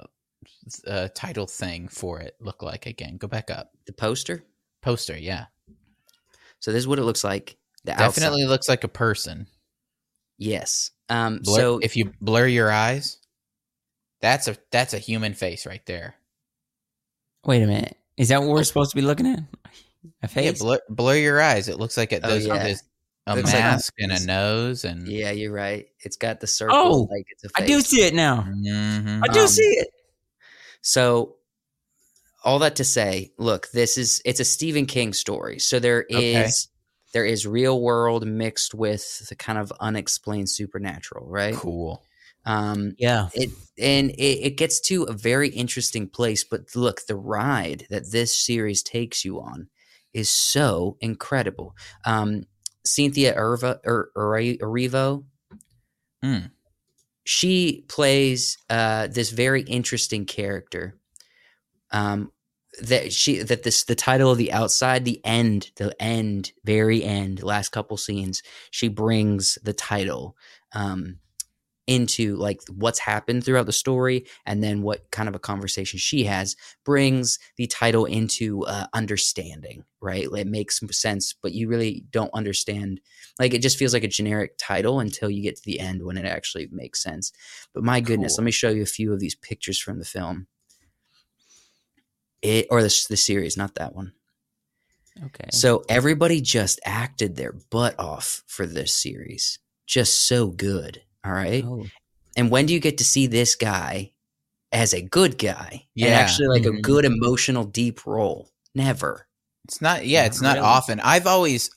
uh 0.87 1.07
title 1.15 1.47
thing 1.47 1.87
for 1.87 2.19
it 2.19 2.35
look 2.39 2.61
like 2.61 2.85
again? 2.85 3.17
Go 3.17 3.27
back 3.27 3.49
up. 3.49 3.71
The 3.87 3.93
poster. 3.93 4.43
Poster. 4.81 5.17
Yeah. 5.17 5.45
So 6.59 6.71
this 6.71 6.79
is 6.79 6.87
what 6.87 6.99
it 6.99 7.03
looks 7.03 7.23
like. 7.23 7.57
The 7.83 7.93
Definitely 7.93 8.43
outside. 8.43 8.49
looks 8.49 8.69
like 8.69 8.83
a 8.83 8.89
person. 8.89 9.47
Yes. 10.37 10.91
Um, 11.09 11.39
Blur, 11.43 11.57
so 11.57 11.79
if 11.79 11.95
you 11.95 12.13
blur 12.21 12.45
your 12.45 12.71
eyes, 12.71 13.17
that's 14.21 14.47
a 14.47 14.57
that's 14.71 14.93
a 14.93 14.99
human 14.99 15.33
face 15.33 15.65
right 15.65 15.85
there. 15.85 16.15
Wait 17.45 17.63
a 17.63 17.67
minute. 17.67 17.97
Is 18.17 18.29
that 18.29 18.41
what 18.41 18.49
we're 18.49 18.63
supposed 18.63 18.91
to 18.91 18.95
be 18.95 19.01
looking 19.01 19.27
at? 19.27 19.39
A 20.21 20.27
Yeah, 20.27 20.27
face? 20.27 20.59
blur, 20.61 20.79
blur 20.89 21.15
your 21.15 21.41
eyes. 21.41 21.67
It 21.67 21.77
looks 21.77 21.97
like 21.97 22.11
it. 22.13 22.21
Oh, 22.23 22.29
There's, 22.29 22.47
yeah. 22.47 22.63
there's 22.63 22.83
a 23.27 23.35
Looks 23.35 23.53
like 23.53 23.63
mask 23.63 23.93
and 23.99 24.11
a 24.11 24.25
nose 24.25 24.85
and 24.85 25.07
yeah, 25.07 25.31
you're 25.31 25.51
right. 25.51 25.87
It's 26.01 26.15
got 26.17 26.39
the 26.39 26.47
circle. 26.47 26.77
Oh, 26.81 27.07
like 27.11 27.25
it's 27.29 27.43
a 27.43 27.49
I 27.61 27.65
do 27.65 27.81
see 27.81 28.01
it 28.03 28.13
now. 28.13 28.41
Mhm. 28.47 29.23
I 29.23 29.27
do 29.27 29.39
Um, 29.41 29.47
see 29.47 29.61
it. 29.61 29.89
So 30.81 31.35
all 32.43 32.59
that 32.59 32.75
to 32.77 32.83
say, 32.83 33.31
look, 33.37 33.69
this 33.71 33.97
is 33.97 34.21
it's 34.25 34.39
a 34.39 34.45
Stephen 34.45 34.85
King 34.85 35.13
story. 35.13 35.59
So 35.59 35.79
there 35.79 36.03
is 36.03 36.15
Okay. 36.17 36.49
there 37.13 37.25
is 37.25 37.45
real 37.45 37.81
world 37.81 38.25
mixed 38.25 38.73
with 38.73 39.27
the 39.29 39.35
kind 39.35 39.59
of 39.59 39.71
unexplained 39.79 40.49
supernatural, 40.49 41.27
right? 41.27 41.55
cool. 41.55 42.03
Um 42.45 42.93
Yeah. 42.97 43.29
it 43.33 43.49
and 43.77 44.11
it, 44.11 44.39
it 44.45 44.57
gets 44.57 44.79
to 44.87 45.03
a 45.03 45.13
very 45.13 45.49
interesting 45.49 46.07
place, 46.07 46.43
but 46.43 46.75
look, 46.75 47.05
the 47.05 47.15
ride 47.15 47.85
that 47.89 48.11
this 48.11 48.35
series 48.35 48.81
takes 48.81 49.23
you 49.23 49.39
on 49.39 49.69
is 50.13 50.29
so 50.29 50.97
incredible. 51.01 51.75
Um 52.05 52.43
Cynthia 52.85 53.35
Erva 53.35 53.79
or 53.85 54.09
Erivo, 54.15 55.23
Mm. 56.23 56.51
she 57.23 57.85
plays 57.87 58.57
uh, 58.69 59.07
this 59.07 59.29
very 59.29 59.61
interesting 59.63 60.25
character. 60.25 60.97
Um, 61.91 62.31
that 62.81 63.11
she 63.11 63.39
that 63.39 63.63
this 63.63 63.83
the 63.83 63.95
title 63.95 64.31
of 64.31 64.37
the 64.37 64.51
outside 64.51 65.03
the 65.05 65.19
end 65.25 65.71
the 65.75 65.93
end 66.01 66.51
very 66.63 67.03
end 67.03 67.41
last 67.43 67.69
couple 67.69 67.97
scenes 67.97 68.43
she 68.71 68.87
brings 68.87 69.57
the 69.63 69.73
title 69.73 70.37
um 70.73 71.17
into 71.89 72.35
like 72.35 72.61
what's 72.69 72.99
happened 72.99 73.43
throughout 73.43 73.65
the 73.65 73.71
story 73.71 74.23
and 74.45 74.63
then 74.63 74.83
what 74.83 75.09
kind 75.09 75.27
of 75.27 75.33
a 75.33 75.39
conversation 75.39 75.97
she 75.97 76.23
has 76.23 76.55
brings 76.85 77.39
the 77.57 77.65
title 77.65 78.05
into 78.05 78.63
uh, 78.65 78.85
understanding 78.93 79.83
right? 79.99 80.27
It 80.31 80.45
makes 80.45 80.79
sense 80.91 81.33
but 81.33 81.51
you 81.51 81.67
really 81.67 82.05
don't 82.11 82.33
understand 82.33 83.01
like 83.39 83.55
it 83.55 83.63
just 83.63 83.77
feels 83.77 83.91
like 83.91 84.03
a 84.03 84.07
generic 84.07 84.53
title 84.59 84.99
until 84.99 85.31
you 85.31 85.41
get 85.41 85.55
to 85.55 85.65
the 85.65 85.79
end 85.79 86.03
when 86.05 86.15
it 86.15 86.25
actually 86.25 86.69
makes 86.71 87.01
sense. 87.01 87.31
But 87.73 87.83
my 87.83 88.01
goodness 88.01 88.33
Cool. 88.35 88.43
let 88.43 88.45
me 88.45 88.51
show 88.51 88.69
you 88.69 88.83
a 88.83 88.85
few 88.85 89.11
of 89.11 89.19
these 89.19 89.35
pictures 89.35 89.79
from 89.79 89.97
the 89.97 90.05
film. 90.05 90.45
It 92.43 92.67
or 92.69 92.83
the, 92.83 93.05
the 93.09 93.17
series 93.17 93.57
not 93.57 93.75
that 93.75 93.95
one. 93.95 94.13
Okay. 95.25 95.49
so 95.51 95.83
everybody 95.89 96.39
just 96.39 96.79
acted 96.85 97.35
their 97.35 97.51
butt 97.51 97.99
off 97.99 98.43
for 98.45 98.67
this 98.67 98.93
series. 98.93 99.57
Just 99.85 100.27
so 100.27 100.47
good 100.47 101.01
all 101.29 101.35
right 101.35 101.63
Oh. 101.65 101.85
and 102.35 102.49
when 102.49 102.65
do 102.65 102.73
you 102.73 102.79
get 102.79 102.97
to 102.97 103.03
see 103.03 103.27
this 103.27 103.55
guy 103.55 104.11
as 104.71 104.93
a 104.93 105.01
good 105.01 105.37
guy 105.37 105.69
and 105.71 105.81
Yeah. 105.95 106.07
actually 106.09 106.47
like 106.47 106.65
a 106.65 106.69
Mhm. 106.77 106.81
good 106.81 107.05
emotional 107.05 107.63
deep 107.65 108.05
role 108.05 108.49
never 108.75 109.27
It's 109.65 109.81
not. 109.81 110.07
Yeah, 110.07 110.25
it's 110.25 110.41
not 110.41 110.55
Really? 110.55 110.65
often. 110.67 110.99
I've 111.01 111.27
always, 111.27 111.69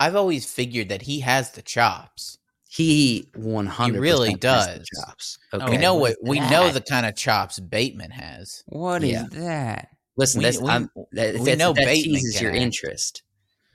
I've 0.00 0.16
always 0.16 0.46
figured 0.46 0.88
that 0.88 1.02
he 1.02 1.20
has 1.20 1.52
the 1.52 1.62
chops. 1.62 2.38
he 2.68 3.30
100 3.36 4.00
really 4.00 4.30
has 4.30 4.34
the 4.34 4.40
does. 4.40 4.88
chops 4.96 5.38
Oh, 5.52 5.58
okay 5.60 5.70
we 5.70 5.76
know 5.78 5.94
what 5.94 6.16
what 6.20 6.36
is 6.36 6.42
we 6.42 6.50
know 6.50 6.70
the 6.72 6.80
kind 6.80 7.06
of 7.06 7.14
chops 7.14 7.58
Bateman 7.60 8.10
has. 8.10 8.64
What 8.66 9.04
is 9.04 9.10
Yeah. 9.12 9.26
that? 9.30 9.88
listen 10.16 10.38
We- 10.40 10.44
that's 10.46 10.58
we- 10.60 10.68
I'm, 10.68 10.90
that, 11.12 11.34
we 11.34 11.38
that's- 11.38 11.58
know 11.58 11.72
that 11.72 11.84
Bateman 11.84 12.14
teases 12.20 12.34
can 12.34 12.42
your 12.42 12.54
interest 12.54 13.22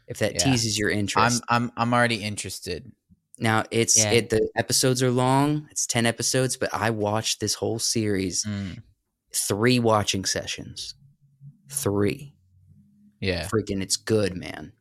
if 0.07 0.17
that 0.19 0.33
Yeah. 0.33 0.39
teases 0.43 0.77
your 0.77 0.89
interest, 0.89 1.17
I'm 1.17 1.31
interest 1.31 1.43
I'm 1.49 1.71
I'm 1.77 1.93
already 1.93 2.21
interested. 2.23 2.91
Now 3.41 3.63
it's 3.71 3.97
Yeah. 3.97 4.11
it 4.11 4.29
the 4.29 4.49
episodes 4.55 5.01
are 5.03 5.11
long 5.11 5.67
it's 5.71 5.85
10 5.87 6.05
episodes 6.05 6.57
but 6.57 6.69
i 6.73 6.89
watched 6.89 7.39
this 7.39 7.55
whole 7.55 7.79
series 7.79 8.45
Mm, 8.45 8.81
three 9.33 9.79
watching 9.79 10.25
sessions 10.25 10.95
three 11.69 12.33
yeah. 13.19 13.47
freaking 13.47 13.81
it's 13.81 13.97
good 13.97 14.35
man 14.35 14.73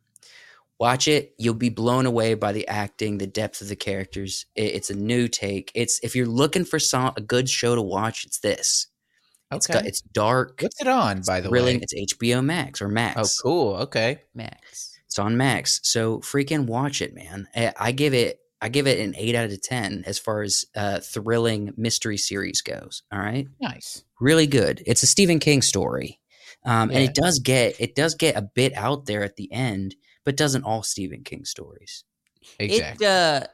watch 0.79 1.07
it 1.07 1.33
you'll 1.37 1.53
be 1.53 1.69
blown 1.69 2.05
away 2.05 2.33
by 2.33 2.51
the 2.51 2.67
acting 2.67 3.17
the 3.17 3.27
depth 3.27 3.61
of 3.61 3.69
the 3.69 3.75
characters 3.75 4.45
it, 4.55 4.75
it's 4.75 4.89
a 4.89 4.95
new 4.95 5.27
take 5.27 5.71
it's 5.75 5.99
if 6.03 6.15
you're 6.15 6.25
looking 6.27 6.65
for 6.65 6.79
some 6.79 7.13
a 7.15 7.21
good 7.21 7.49
show 7.49 7.75
to 7.75 7.81
watch 7.81 8.25
it's 8.25 8.39
this 8.39 8.87
it's 9.53 9.69
Okay. 9.69 9.79
got 9.79 9.85
it's 9.85 10.01
dark 10.01 10.59
What's 10.61 10.81
it 10.81 10.87
on, 10.87 11.19
it's 11.19 11.27
by 11.27 11.39
the 11.41 11.49
thrilling, 11.49 11.77
way? 11.77 11.85
it's 11.89 12.13
hbo 12.15 12.43
max 12.43 12.81
or 12.81 12.87
max 12.87 13.17
Oh, 13.17 13.43
cool. 13.43 13.75
Okay. 13.83 14.21
Max. 14.33 14.97
it's 15.05 15.19
on 15.19 15.37
max 15.37 15.79
so 15.83 16.19
freaking 16.19 16.65
watch 16.67 17.01
it 17.01 17.13
man 17.13 17.47
i, 17.55 17.71
I 17.79 17.91
give 17.93 18.13
it 18.13 18.39
i 18.61 18.69
give 18.69 18.87
it 18.87 18.99
an 18.99 19.13
8 19.17 19.35
out 19.35 19.49
of 19.49 19.61
10 19.61 20.03
as 20.05 20.19
far 20.19 20.41
as 20.41 20.65
uh 20.75 20.99
thrilling 20.99 21.73
mystery 21.77 22.17
series 22.17 22.61
goes 22.61 23.03
all 23.11 23.19
right 23.19 23.47
Nice. 23.59 24.03
really 24.19 24.47
good. 24.47 24.83
It's 24.85 25.03
a 25.03 25.07
Stephen 25.07 25.39
King 25.39 25.61
story, 25.61 26.19
um, 26.65 26.89
and 26.91 26.99
it 26.99 27.13
does 27.15 27.39
get 27.39 27.75
it 27.79 27.95
does 27.95 28.15
get 28.15 28.35
a 28.35 28.41
bit 28.41 28.73
out 28.75 29.05
there 29.05 29.23
at 29.23 29.35
the 29.35 29.51
end, 29.51 29.95
but 30.23 30.37
doesn't 30.37 30.63
all 30.63 30.83
Stephen 30.83 31.23
King 31.23 31.45
stories. 31.45 32.03
Exactly. 32.59 33.05
It 33.05 33.09
uh 33.09 33.47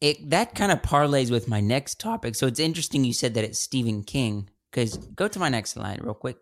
it 0.00 0.30
that 0.30 0.54
kind 0.54 0.72
of 0.72 0.82
parlays 0.82 1.30
with 1.30 1.48
my 1.48 1.60
next 1.60 2.00
topic. 2.00 2.34
So 2.34 2.46
it's 2.46 2.60
interesting 2.60 3.04
you 3.04 3.12
said 3.12 3.34
that 3.34 3.44
it's 3.44 3.58
Stephen 3.58 4.02
King 4.02 4.50
because 4.70 4.96
go 4.96 5.28
to 5.28 5.38
my 5.38 5.48
next 5.48 5.70
slide 5.70 6.02
real 6.02 6.14
quick. 6.14 6.36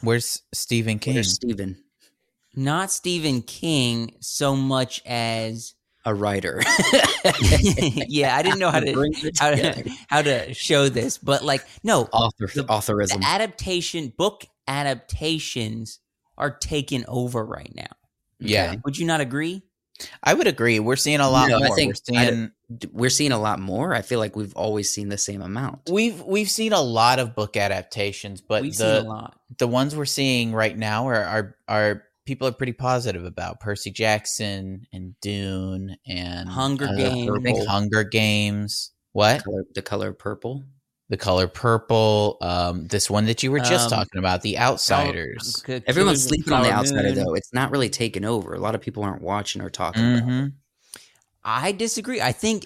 Where's 0.00 0.42
Stephen 0.52 0.98
King? 0.98 1.14
Where's 1.14 1.32
Stephen? 1.32 1.83
Not 2.56 2.90
Stephen 2.90 3.42
King 3.42 4.14
so 4.20 4.54
much 4.56 5.02
as 5.06 5.74
A 6.04 6.14
writer. 6.14 6.60
yeah, 8.08 8.36
I 8.36 8.42
didn't 8.42 8.58
know 8.58 8.70
how 8.70 8.80
to 8.80 8.92
Bring 8.92 9.12
it 9.16 9.38
how 9.38 9.50
to, 9.50 9.90
how 10.08 10.22
to 10.22 10.52
show 10.54 10.88
this, 10.88 11.18
but 11.18 11.42
like 11.44 11.64
no, 11.82 12.02
Author, 12.12 12.46
The- 12.54 12.66
authorism. 12.68 13.20
the 13.20 13.26
adaptation 13.26 14.12
book 14.16 14.44
adaptations 14.68 15.98
are 16.36 16.50
taken 16.50 17.04
over 17.08 17.44
right 17.44 17.72
now. 17.74 17.86
Yeah. 18.40 18.76
Would 18.84 18.98
you 18.98 19.06
not 19.06 19.20
agree? 19.20 19.62
I 20.24 20.34
would 20.34 20.48
agree. 20.48 20.80
We're 20.80 20.96
seeing 20.96 21.20
a 21.20 21.30
lot 21.30 21.48
No, 21.48 21.56
I 21.58 21.68
more. 21.68 21.76
think- 21.76 21.94
We're 22.10 22.20
seeing 22.20 22.50
D- 22.78 22.88
We're 22.92 23.10
seeing 23.10 23.30
a 23.32 23.38
lot 23.38 23.60
more. 23.60 23.94
I 23.94 24.02
feel 24.02 24.18
like 24.18 24.34
we've 24.34 24.54
always 24.56 24.90
seen 24.90 25.08
the 25.10 25.18
same 25.18 25.40
amount. 25.42 25.90
we've 25.90 26.20
we've 26.22 26.50
seen 26.50 26.72
a 26.72 26.80
lot 26.80 27.18
of 27.20 27.34
book 27.36 27.56
adaptations, 27.56 28.40
but 28.40 28.62
We've 28.62 28.74
seen 28.74 28.86
a 28.88 28.92
the 28.94 29.02
lot. 29.02 29.38
the 29.58 29.68
ones 29.68 29.94
we're 29.94 30.04
seeing 30.06 30.52
right 30.52 30.76
now 30.76 31.06
are 31.08 31.22
are 31.24 31.56
are 31.68 32.02
people 32.24 32.48
are 32.48 32.52
pretty 32.52 32.72
positive 32.72 33.24
about 33.24 33.60
Percy 33.60 33.90
Jackson 33.90 34.86
and 34.92 35.14
Dune 35.20 35.96
and 36.06 36.48
Hunger 36.48 36.86
uh, 36.86 36.94
Games. 36.96 37.30
I 37.30 37.42
think 37.42 37.66
Hunger 37.66 38.04
Games. 38.04 38.92
What? 39.12 39.44
Color, 39.44 39.64
the 39.74 39.82
color 39.82 40.12
purple. 40.12 40.62
The 41.10 41.16
color 41.18 41.46
purple. 41.46 42.38
Um, 42.40 42.86
this 42.88 43.10
one 43.10 43.26
that 43.26 43.42
you 43.42 43.50
were 43.52 43.60
just 43.60 43.92
Um, 43.92 43.98
talking 43.98 44.18
about, 44.18 44.40
The 44.42 44.58
Outsiders. 44.58 45.62
K- 45.64 45.82
Everyone's 45.86 46.24
Killers 46.24 46.24
of 46.24 46.28
sleeping 46.28 46.52
on 46.54 46.62
the 46.62 46.68
Flower 46.68 46.80
outsider 46.80 47.02
Moon. 47.02 47.14
though. 47.14 47.34
It's 47.34 47.52
not 47.52 47.70
really 47.70 47.90
taken 47.90 48.24
over. 48.24 48.54
A 48.54 48.58
lot 48.58 48.74
of 48.74 48.80
people 48.80 49.04
aren't 49.04 49.22
watching 49.22 49.60
or 49.60 49.68
talking 49.70 50.02
about. 50.16 50.28
it. 50.28 50.32
Mhm. 50.32 50.52
I 51.44 51.72
disagree. 51.72 52.20
I 52.22 52.32
think 52.32 52.64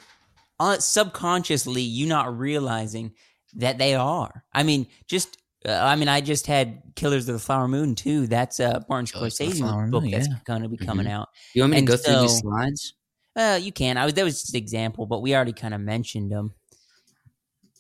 uh, 0.61 0.79
subconsciously 0.79 1.83
you 1.83 2.07
not 2.07 2.37
realizing 2.39 3.13
that 3.57 3.79
they 3.79 3.95
are. 3.95 4.45
I 4.53 4.63
mean, 4.63 4.87
just 5.09 5.37
uh, 5.69 5.81
I 5.85 5.97
mean, 5.97 6.09
I 6.09 6.21
just 6.21 6.47
had 6.47 6.83
Killers 6.97 7.29
of 7.29 7.35
the 7.35 7.39
Flower 7.39 7.69
Moon 7.69 7.95
too. 7.95 8.27
That's 8.27 8.59
uh, 8.61 8.81
Martin 8.89 9.07
Killers 9.07 9.39
of 9.41 9.47
Scorsese 9.49 9.59
Flower 9.59 9.87
book 9.89 10.03
Moon, 10.03 10.11
that's 10.13 10.29
yeah. 10.29 10.35
going 10.45 10.63
to 10.63 10.69
be 10.69 10.77
coming 10.79 11.07
out. 11.07 11.29
You 11.55 11.63
want 11.63 11.73
me 11.73 11.77
to 11.77 11.79
And 11.79 11.87
go 11.87 11.97
through 11.97 12.21
these 12.23 12.39
slides? 12.39 12.95
Uh, 13.37 13.59
you 13.61 13.71
can. 13.71 13.97
I 13.97 14.05
was 14.05 14.15
that 14.15 14.25
was 14.25 14.41
just 14.41 14.55
an 14.55 14.59
example, 14.59 15.07
but 15.07 15.23
we 15.23 15.35
already 15.35 15.53
kind 15.53 15.75
of 15.75 15.81
mentioned 15.81 16.33
them. 16.33 16.55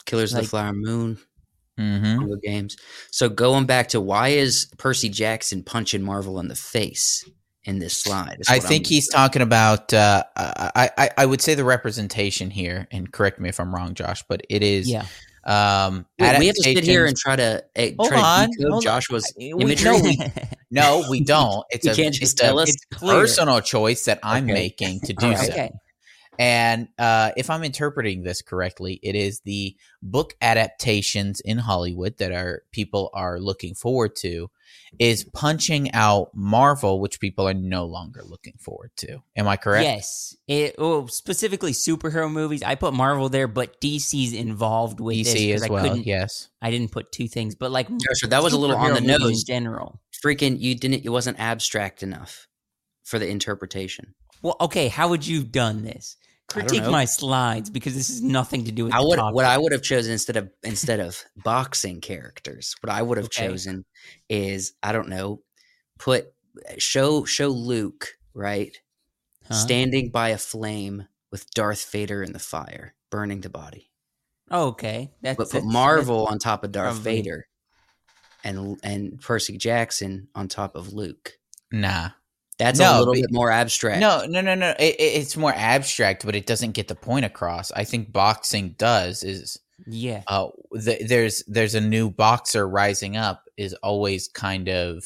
Killers 0.06 0.32
of 0.32 0.42
the 0.42 0.48
Flower 0.48 0.72
Moon, 0.72 1.18
Mhm. 1.78 2.16
Hunger 2.16 2.36
Games. 2.42 2.76
So 3.10 3.28
going 3.28 3.66
back 3.66 3.88
to 3.88 4.00
why 4.00 4.28
is 4.28 4.68
Percy 4.78 5.08
Jackson 5.08 5.62
punching 5.62 6.02
Marvel 6.02 6.38
in 6.40 6.48
the 6.48 6.54
face 6.56 7.28
in 7.64 7.78
this 7.78 7.96
slide? 7.96 8.38
I 8.48 8.54
what 8.54 8.62
I'm- 8.62 8.68
think 8.68 8.86
he's 8.86 9.08
talking 9.08 9.42
about. 9.42 9.92
Uh, 9.92 10.24
I, 10.36 10.90
I 10.96 11.10
I 11.18 11.26
would 11.26 11.40
say 11.40 11.54
the 11.54 11.64
representation 11.64 12.50
here, 12.50 12.88
and 12.90 13.12
correct 13.12 13.38
me 13.40 13.48
if 13.48 13.60
I'm 13.60 13.74
wrong, 13.74 13.94
Josh, 13.94 14.24
but 14.28 14.42
it 14.48 14.62
is 14.62 14.88
Yeah, 14.88 15.06
um, 15.48 16.06
Wait, 16.20 16.38
we 16.38 16.46
have 16.46 16.54
to 16.56 16.62
sit 16.62 16.84
here 16.84 17.06
and 17.06 17.16
try 17.16 17.34
to 17.36 17.64
eh, 17.74 17.92
Hold 17.98 18.10
try 18.10 18.20
on, 18.42 18.50
to 18.50 18.56
decode 18.56 18.70
hold 18.70 18.86
on. 18.86 19.00
Joshua's 19.00 19.32
We- 19.36 19.52
imagery. 19.52 19.92
no, 19.92 19.98
we- 20.02 20.18
No, 20.70 21.04
we 21.10 21.24
don't. 21.24 21.64
It's 21.70 21.86
You 21.86 21.92
a 21.92 21.94
can't 21.94 22.14
just 22.14 22.34
it's 22.34 22.40
a 22.42 22.44
tell 22.44 22.58
us? 22.58 22.76
Personal 22.92 23.60
choice 23.60 24.04
that 24.04 24.18
I'm 24.22 24.44
Okay. 24.44 24.52
making 24.52 25.00
to 25.00 25.12
do 25.14 25.26
All 25.26 25.32
right. 25.32 25.46
so. 25.46 25.52
okay. 25.52 25.70
And 26.38 26.88
uh, 26.98 27.32
if 27.36 27.50
I'm 27.50 27.64
interpreting 27.64 28.22
this 28.22 28.42
correctly, 28.42 29.00
it 29.02 29.16
is 29.16 29.40
the 29.40 29.76
book 30.02 30.34
adaptations 30.40 31.40
in 31.40 31.58
Hollywood 31.58 32.18
that 32.18 32.30
our 32.32 32.62
people 32.70 33.10
are 33.12 33.40
looking 33.40 33.74
forward 33.74 34.14
to, 34.16 34.48
is 35.00 35.24
punching 35.34 35.92
out 35.94 36.30
Marvel, 36.34 37.00
which 37.00 37.18
people 37.20 37.48
are 37.48 37.54
no 37.54 37.86
longer 37.86 38.22
looking 38.24 38.54
forward 38.58 38.90
to. 38.98 39.18
Am 39.36 39.48
I 39.48 39.56
correct? 39.56 39.84
Yes. 39.84 40.36
It 40.46 40.76
oh, 40.78 41.06
specifically 41.06 41.72
superhero 41.72 42.30
movies. 42.30 42.62
I 42.62 42.76
put 42.76 42.94
Marvel 42.94 43.28
there, 43.28 43.48
but 43.48 43.80
DC's 43.80 44.32
involved 44.32 45.00
with 45.00 45.16
this 45.16 45.34
DC 45.34 45.52
'cause 45.52 45.62
as 45.62 45.68
I 45.68 45.72
well. 45.72 45.82
couldn't- 45.88 46.06
Yes. 46.06 46.48
I 46.62 46.70
didn't 46.70 46.92
put 46.92 47.10
two 47.10 47.26
things, 47.28 47.54
but 47.56 47.70
like 47.72 47.88
Joshua, 47.88 48.28
that 48.28 48.42
was 48.42 48.52
a 48.52 48.58
little 48.58 48.76
on 48.76 48.94
the 48.94 49.00
nose. 49.00 49.40
in 49.40 49.46
general. 49.46 50.00
Freaking, 50.24 50.60
you 50.60 50.74
didn't. 50.76 51.04
It 51.04 51.10
wasn't 51.10 51.38
abstract 51.40 52.02
enough 52.02 52.46
for 53.04 53.18
the 53.18 53.26
interpretation. 53.28 54.14
Well, 54.42 54.56
okay, 54.60 54.88
how 54.88 55.08
would 55.08 55.26
you 55.26 55.38
have 55.38 55.50
done 55.52 55.82
this? 55.82 56.16
Critique 56.48 56.86
my 56.86 57.04
slides 57.04 57.68
because 57.68 57.94
this 57.94 58.08
is 58.08 58.22
nothing 58.22 58.64
to 58.64 58.72
do 58.72 58.84
with 58.86 58.94
I 58.94 59.00
would 59.00 59.18
what 59.18 59.44
I 59.44 59.58
would 59.58 59.72
have 59.72 59.82
chosen 59.82 60.12
instead 60.12 60.36
of 60.36 60.50
instead 60.62 60.98
of 60.98 61.22
boxing 61.44 62.00
characters. 62.00 62.74
What 62.80 62.90
I 62.90 63.02
would 63.02 63.18
have 63.18 63.26
Okay. 63.26 63.46
chosen 63.46 63.84
is 64.30 64.72
I 64.82 64.92
don't 64.92 65.08
know, 65.08 65.42
put 65.98 66.32
show 66.78 67.24
show 67.24 67.48
Luke 67.48 68.16
right 68.34 68.76
Huh? 69.46 69.54
standing 69.54 70.10
by 70.10 70.30
a 70.30 70.38
flame 70.38 71.06
with 71.30 71.50
Darth 71.52 71.90
Vader 71.90 72.22
in 72.22 72.32
the 72.32 72.38
fire, 72.38 72.94
burning 73.10 73.40
the 73.42 73.48
body. 73.50 73.90
Oh, 74.50 74.68
okay, 74.68 75.12
that's 75.22 75.36
But 75.36 75.44
put 75.44 75.52
that's- 75.52 75.72
Marvel 75.72 76.26
on 76.26 76.38
top 76.38 76.64
of 76.64 76.72
Darth 76.72 76.94
probably- 76.96 77.16
Vader, 77.16 77.48
and 78.42 78.78
and 78.82 79.20
Percy 79.20 79.58
Jackson 79.58 80.28
on 80.34 80.48
top 80.48 80.74
of 80.76 80.92
Luke. 80.94 81.38
Nah. 81.70 82.10
That's 82.58 82.78
No, 82.80 82.96
a 82.96 82.98
little 82.98 83.14
but- 83.14 83.20
bit 83.22 83.32
more 83.32 83.50
abstract. 83.50 84.00
No, 84.00 84.24
no, 84.26 84.40
no, 84.40 84.54
no. 84.54 84.70
It, 84.78 84.96
it- 84.98 85.02
it's 85.20 85.36
more 85.36 85.52
abstract, 85.54 86.26
but 86.26 86.34
it 86.34 86.46
doesn't 86.46 86.72
get 86.72 86.88
the 86.88 86.94
point 86.96 87.24
across. 87.24 87.70
I 87.72 87.84
think 87.84 88.12
boxing 88.12 88.74
does 88.78 89.22
is 89.22 89.58
Yeah, 89.86 90.22
uh, 90.26 90.48
th- 90.82 91.08
there's 91.08 91.44
there's 91.46 91.74
a 91.76 91.80
new 91.80 92.10
boxer 92.10 92.68
rising 92.68 93.16
up 93.16 93.44
is 93.56 93.74
always 93.74 94.26
kind 94.28 94.68
of 94.68 95.04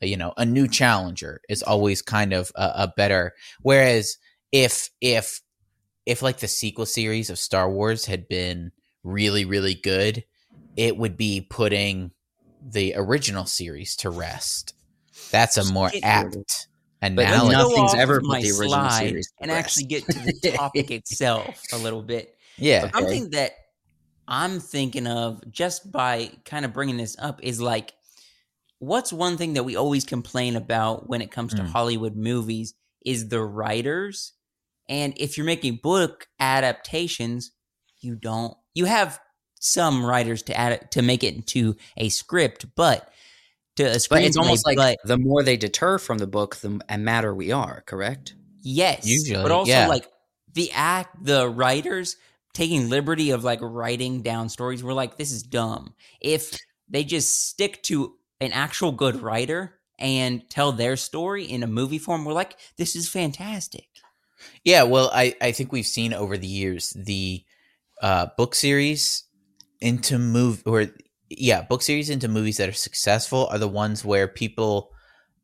you 0.00 0.16
know 0.16 0.32
a 0.36 0.44
new 0.46 0.68
challenger 0.68 1.40
is 1.48 1.62
always 1.64 2.00
kind 2.00 2.32
of 2.32 2.52
a, 2.54 2.72
a 2.76 2.92
better. 2.96 3.34
Whereas 3.62 4.16
if 4.52 4.90
if 5.00 5.40
if 6.06 6.22
like 6.22 6.38
the 6.38 6.46
sequel 6.48 6.86
series 6.86 7.28
of 7.28 7.38
Star 7.40 7.68
Wars 7.70 8.04
had 8.04 8.28
been 8.28 8.70
really 9.02 9.44
really 9.44 9.74
good, 9.74 10.22
it 10.76 10.96
would 10.96 11.16
be 11.16 11.40
putting 11.40 12.12
the 12.62 12.94
original 12.96 13.46
series 13.46 13.96
to 13.96 14.10
rest. 14.10 14.74
That's 15.32 15.56
a 15.56 15.64
more 15.72 15.90
It- 15.92 16.04
apt 17.02 17.16
But 17.16 17.26
analogy. 17.26 17.52
no- 17.52 17.58
nothing's 17.68 17.76
Go 17.76 17.84
off 17.86 17.94
ever 17.96 18.20
put 18.20 18.28
my 18.28 18.40
the 18.42 18.48
original 18.50 18.68
slide 18.70 19.08
series 19.08 19.32
and 19.40 19.50
rest. 19.50 19.58
actually 19.64 19.84
get 19.84 20.04
to 20.06 20.18
the 20.18 20.52
topic 20.56 20.90
itself 20.90 21.62
a 21.72 21.78
little 21.78 22.02
bit. 22.02 22.36
yeah. 22.56 22.84
Okay. 22.84 22.92
Something 22.98 23.30
that 23.30 23.52
I'm 24.26 24.58
thinking 24.60 25.06
of 25.06 25.42
just 25.50 25.90
by 25.92 26.30
kind 26.44 26.64
of 26.64 26.72
bringing 26.72 26.96
this 26.96 27.14
up 27.18 27.40
is 27.42 27.60
like, 27.60 27.92
what's 28.78 29.12
one 29.12 29.36
thing 29.36 29.54
that 29.54 29.64
we 29.64 29.76
always 29.76 30.04
complain 30.04 30.56
about 30.56 31.08
when 31.08 31.20
it 31.22 31.30
comes 31.30 31.52
to 31.54 31.62
Mm. 31.62 31.68
Hollywood 31.68 32.16
movies 32.16 32.74
is 33.04 33.28
the 33.28 33.42
writers. 33.42 34.32
And 34.88 35.12
if 35.18 35.36
you're 35.36 35.46
making 35.46 35.76
book 35.82 36.26
adaptations, 36.40 37.52
you 38.00 38.14
don't. 38.16 38.54
You 38.74 38.86
have 38.86 39.20
some 39.60 40.04
writers 40.04 40.42
to 40.44 40.56
add 40.58 40.72
it 40.72 40.90
to 40.92 41.02
make 41.02 41.22
it 41.24 41.34
into 41.34 41.76
a 41.96 42.08
script, 42.10 42.66
but 42.76 43.10
to 43.76 43.84
a 43.84 43.96
screenplay. 43.96 44.08
but 44.10 44.22
it's 44.22 44.36
almost 44.36 44.66
like 44.66 44.76
but 44.76 44.98
the 45.04 45.18
more 45.18 45.42
they 45.42 45.56
deter 45.56 45.98
from 45.98 46.18
the 46.18 46.26
book, 46.26 46.56
the 46.56 46.80
m- 46.88 47.04
madder 47.04 47.34
we 47.34 47.52
are. 47.52 47.82
Correct. 47.86 48.34
Yes, 48.62 49.06
Usually, 49.06 49.42
but 49.42 49.50
also 49.50 49.72
yeah. 49.72 49.88
like 49.88 50.06
the 50.54 50.70
act, 50.72 51.22
the 51.22 51.48
writers 51.48 52.16
taking 52.54 52.88
liberty 52.88 53.30
of 53.30 53.44
like 53.44 53.58
writing 53.60 54.22
down 54.22 54.48
stories. 54.48 54.82
We're 54.82 54.94
like, 54.94 55.18
this 55.18 55.32
is 55.32 55.42
dumb. 55.42 55.94
If 56.20 56.56
they 56.88 57.04
just 57.04 57.48
stick 57.48 57.82
to 57.84 58.14
an 58.40 58.52
actual 58.52 58.92
good 58.92 59.20
writer 59.20 59.74
and 59.98 60.48
tell 60.48 60.72
their 60.72 60.96
story 60.96 61.44
in 61.44 61.62
a 61.62 61.66
movie 61.66 61.98
form, 61.98 62.24
we're 62.24 62.32
like, 62.32 62.56
this 62.76 62.96
is 62.96 63.08
fantastic. 63.08 63.86
Yeah, 64.62 64.84
well, 64.84 65.10
I, 65.12 65.34
I 65.40 65.52
think 65.52 65.72
we've 65.72 65.86
seen 65.86 66.14
over 66.14 66.38
the 66.38 66.46
years 66.46 66.90
the 66.96 67.44
uh, 68.00 68.28
book 68.36 68.54
series 68.54 69.24
into 69.80 70.18
move 70.18 70.62
or 70.66 70.86
yeah, 71.38 71.62
book 71.62 71.82
series 71.82 72.10
into 72.10 72.28
movies 72.28 72.56
that 72.58 72.68
are 72.68 72.72
successful 72.72 73.46
are 73.50 73.58
the 73.58 73.68
ones 73.68 74.04
where 74.04 74.28
people 74.28 74.90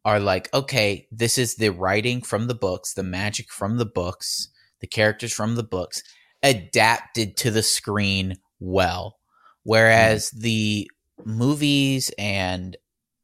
are 0.05 0.21
like, 0.21 0.53
okay, 0.55 1.07
this 1.13 1.39
is 1.39 1.57
the 1.57 1.71
writing 1.71 2.23
from 2.23 2.47
the 2.47 2.55
books, 2.55 2.95
the 2.95 3.03
magic 3.03 3.51
from 3.51 3.77
the 3.77 3.87
books, 3.87 4.49
the 4.81 4.87
characters 4.87 5.33
from 5.33 5.57
the 5.57 5.63
books 5.63 6.03
adapted 6.43 7.37
to 7.37 7.51
the 7.51 7.63
screen 7.63 8.37
well. 8.59 9.19
Whereas 9.63 10.31
the 10.31 10.91
movies 11.25 12.11
and 12.19 12.77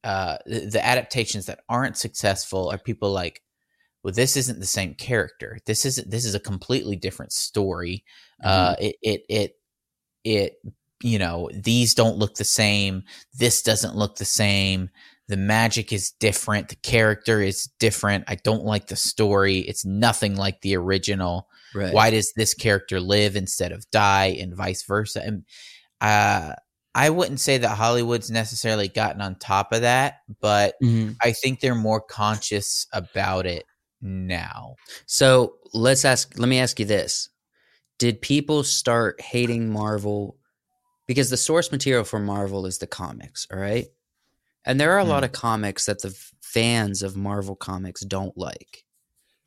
uh, 0.05 0.39
the, 0.47 0.81
adaptations 0.85 1.47
that 1.47 1.61
aren't 1.69 1.97
successful 1.97 2.71
are 2.71 2.79
people 2.79 3.11
like, 3.11 3.43
well, 4.03 4.13
this 4.13 4.37
isn't 4.37 4.61
the 4.61 4.67
same 4.67 4.95
character. 4.95 5.59
This 5.67 5.85
isn't. 5.85 6.09
This 6.09 6.25
is 6.25 6.37
a 6.37 6.41
completely 6.41 6.95
different 6.95 7.33
story. 7.33 8.05
Uh, 8.45 8.77
it, 8.79 8.95
it, 9.03 9.25
it, 9.29 9.57
it. 10.23 10.53
You 11.03 11.19
know, 11.19 11.51
these 11.53 11.95
don't 11.95 12.17
look 12.17 12.37
the 12.37 12.45
same. 12.45 13.03
This 13.35 13.63
doesn't 13.63 13.97
look 13.97 14.17
the 14.17 14.25
same. 14.25 14.91
The 15.29 15.37
magic 15.37 15.93
is 15.93 16.13
different. 16.13 16.69
The 16.69 16.77
character 16.77 17.43
is 17.43 17.69
different. 17.81 18.25
I 18.29 18.37
don't 18.37 18.65
like 18.65 18.87
the 18.87 18.97
story. 18.97 19.59
It's 19.59 19.85
nothing 19.85 20.37
like 20.37 20.61
the 20.61 20.77
original. 20.77 21.49
Right. 21.75 21.93
Why 21.93 22.11
does 22.11 22.33
this 22.35 22.55
character 22.55 23.01
live 23.01 23.37
instead 23.37 23.73
of 23.73 23.91
die, 23.91 24.37
and 24.41 24.55
vice 24.57 24.85
versa? 24.85 25.23
And 25.23 25.45
uh, 26.01 26.53
I 26.95 27.11
wouldn't 27.11 27.41
say 27.41 27.59
that 27.59 27.77
Hollywood's 27.77 28.31
necessarily 28.31 28.89
gotten 28.89 29.21
on 29.21 29.35
top 29.35 29.73
of 29.73 29.83
that, 29.83 30.21
but 30.41 30.77
I 31.23 31.33
think 31.33 31.61
they're 31.61 31.75
more 31.75 32.01
conscious 32.01 32.87
about 32.93 33.47
it 33.47 33.65
now. 34.01 34.77
So 35.07 35.57
let's 35.75 36.05
ask. 36.05 36.39
Let 36.39 36.49
me 36.49 36.61
ask 36.61 36.79
you 36.79 36.87
this: 36.87 37.29
did 37.99 38.23
people 38.23 38.63
start 38.63 39.21
hating 39.21 39.71
Marvel 39.71 40.37
because 41.07 41.31
the 41.31 41.37
source 41.37 41.71
material 41.73 42.05
for 42.05 42.19
Marvel 42.19 42.67
is 42.67 42.79
the 42.79 42.87
comics, 42.87 43.47
all 43.53 43.59
right? 43.59 43.87
And 44.65 44.81
there 44.81 44.93
are 44.93 44.99
a 44.99 45.05
lot 45.05 45.21
Hmm. 45.23 45.27
of 45.27 45.33
comics 45.33 45.87
that 45.87 46.03
the 46.03 46.11
fans 46.43 47.03
of 47.03 47.17
Marvel 47.17 47.57
comics 47.57 48.01
don't 48.03 48.37
like. 48.37 48.85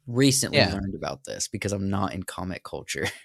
Recently 0.07 0.57
Yeah. 0.59 0.73
learned 0.73 0.95
about 0.95 1.25
this 1.25 1.47
because 1.47 1.71
I'm 1.71 1.89
not 1.89 2.13
in 2.13 2.23
comic 2.23 2.63
culture. 2.63 3.05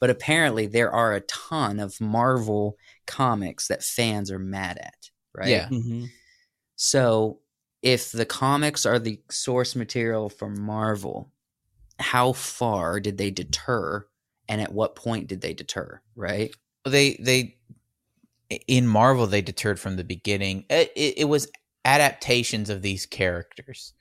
But 0.00 0.08
apparently 0.08 0.66
there 0.66 0.90
are 0.90 1.14
a 1.14 1.20
ton 1.20 1.78
of 1.78 2.00
Marvel 2.00 2.78
comics 3.06 3.68
that 3.68 3.84
fans 3.84 4.30
are 4.30 4.38
mad 4.38 4.78
at, 4.78 5.10
right? 5.34 5.48
Yeah. 5.50 5.68
Mhm. 5.68 6.08
So, 6.76 7.40
if 7.82 8.10
the 8.10 8.24
comics 8.24 8.86
are 8.86 8.98
the 8.98 9.20
source 9.30 9.76
material 9.76 10.30
for 10.30 10.48
Marvel, 10.48 11.30
how 11.98 12.32
far 12.32 12.98
did 12.98 13.18
they 13.18 13.30
deter 13.30 14.06
and 14.48 14.62
at 14.62 14.72
what 14.72 14.96
point 14.96 15.26
did 15.28 15.42
they 15.42 15.52
deter, 15.52 16.00
right? 16.16 16.50
they 16.86 17.18
they 17.20 17.58
in 18.66 18.86
Marvel 18.86 19.26
they 19.26 19.42
deterred 19.42 19.80
from 19.80 19.96
the 19.96 20.04
beginning. 20.04 20.64
It, 20.68 20.92
it, 20.96 21.18
it 21.18 21.24
was 21.24 21.50
adaptations 21.84 22.68
of 22.70 22.82
these 22.82 23.06
characters, 23.06 23.92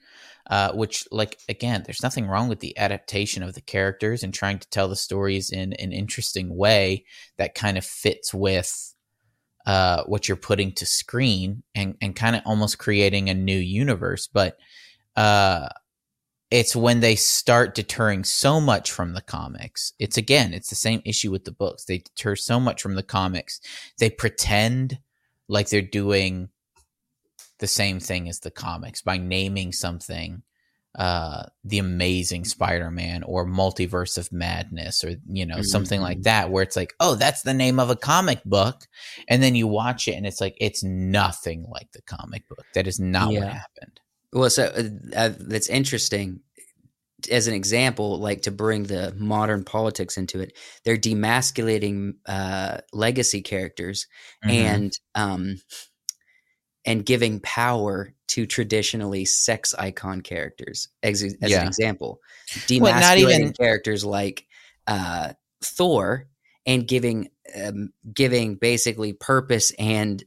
uh, 0.50 0.74
which 0.74 1.08
like 1.12 1.40
again, 1.48 1.84
there's 1.86 2.04
nothing 2.04 2.28
wrong 2.28 2.50
with 2.50 2.60
the 2.60 2.78
adaptation 2.78 3.44
of 3.44 3.54
the 3.54 3.62
characters 3.62 4.24
and 4.24 4.34
trying 4.34 4.60
to 4.60 4.70
tell 4.70 4.88
the 4.88 4.96
stories 4.96 5.50
in 5.50 5.74
an 5.74 5.92
interesting 5.92 6.56
way 6.56 7.06
that 7.38 7.56
kind 7.56 7.78
of 7.78 7.86
fits 7.86 8.34
with 8.34 8.96
uh, 9.66 10.04
what 10.06 10.28
you're 10.28 10.38
putting 10.38 10.72
to 10.74 10.86
screen 10.86 11.64
and 11.76 11.96
and 12.02 12.16
kind 12.16 12.36
of 12.36 12.42
almost 12.46 12.80
creating 12.80 13.30
a 13.30 13.34
new 13.34 13.58
universe, 13.58 14.28
but. 14.28 14.58
Uh, 15.16 15.68
it's 16.52 16.76
when 16.76 17.00
they 17.00 17.16
start 17.16 17.76
deterring 17.76 18.24
so 18.24 18.60
much 18.60 18.92
from 18.92 19.14
the 19.14 19.22
comics. 19.22 19.94
It's 20.00 20.18
again, 20.18 20.54
it's 20.54 20.70
the 20.70 20.76
same 20.76 21.02
issue 21.06 21.32
with 21.32 21.46
the 21.46 21.52
books. 21.52 21.86
They 21.86 22.00
deter 22.00 22.36
so 22.36 22.60
much 22.60 22.82
from 22.82 22.96
the 22.96 23.04
comics. 23.04 23.60
They 24.00 24.10
pretend 24.10 25.00
like 25.48 25.70
they're 25.70 25.82
doing 25.82 26.50
the 27.60 27.68
same 27.68 28.00
thing 28.00 28.28
as 28.30 28.40
the 28.40 28.52
comics 28.52 29.02
by 29.02 29.18
naming 29.18 29.72
something 29.72 30.44
uh 30.96 31.44
the 31.64 31.78
amazing 31.78 32.44
spider-man 32.44 33.22
or 33.22 33.46
multiverse 33.46 34.18
of 34.18 34.32
madness 34.32 35.04
or 35.04 35.14
you 35.28 35.46
know 35.46 35.62
something 35.62 36.02
like 36.02 36.18
Mhm. 36.20 36.24
that 36.24 36.50
where 36.50 36.64
it's 36.64 36.76
like 36.76 36.94
oh 37.00 37.14
that's 37.14 37.44
the 37.44 37.54
name 37.54 37.80
of 37.80 37.92
a 37.92 37.96
comic 37.96 38.44
book 38.44 38.88
and 39.28 39.44
then 39.44 39.54
you 39.54 39.68
watch 39.68 40.08
it 40.08 40.14
and 40.14 40.26
it's 40.26 40.42
like 40.42 40.58
it's 40.60 40.84
nothing 40.84 41.64
like 41.70 41.92
the 41.92 42.02
comic 42.02 42.48
book 42.48 42.66
that 42.74 42.88
is 42.88 43.00
not 43.00 43.32
what 43.32 43.54
happened 43.54 44.00
Well, 44.34 44.50
so 44.50 44.66
uh, 44.66 44.84
uh, 45.16 45.34
that's 45.40 45.70
interesting. 45.70 46.42
As 47.30 47.48
an 47.48 47.54
example, 47.54 48.18
like 48.20 48.44
to 48.44 48.52
bring 48.52 48.84
the 48.84 49.14
modern 49.18 49.64
politics 49.66 50.18
into 50.18 50.40
it, 50.40 50.58
they're 50.86 50.98
demasculating 50.98 52.14
uh, 52.26 52.78
legacy 52.94 53.42
characters 53.42 54.08
Mhm. 54.46 54.52
and 54.52 54.94
um, 55.16 55.62
and 56.86 57.06
giving 57.06 57.42
power 57.42 58.14
to 58.28 58.46
traditionally 58.46 59.26
sex 59.26 59.74
icon 59.78 60.22
characters. 60.22 60.88
As, 61.04 61.22
as 61.24 61.36
Yeah. 61.52 61.62
an 61.62 61.68
example, 61.68 62.20
Well, 62.72 62.94
not 62.94 63.04
demasculating 63.04 63.40
even- 63.40 63.54
characters 63.54 64.06
like 64.06 64.46
uh, 64.88 65.34
Thor 65.62 66.30
and 66.66 66.88
giving 66.88 67.30
um, 67.56 67.92
giving 68.14 68.56
basically 68.56 69.12
purpose 69.14 69.72
and 69.78 70.24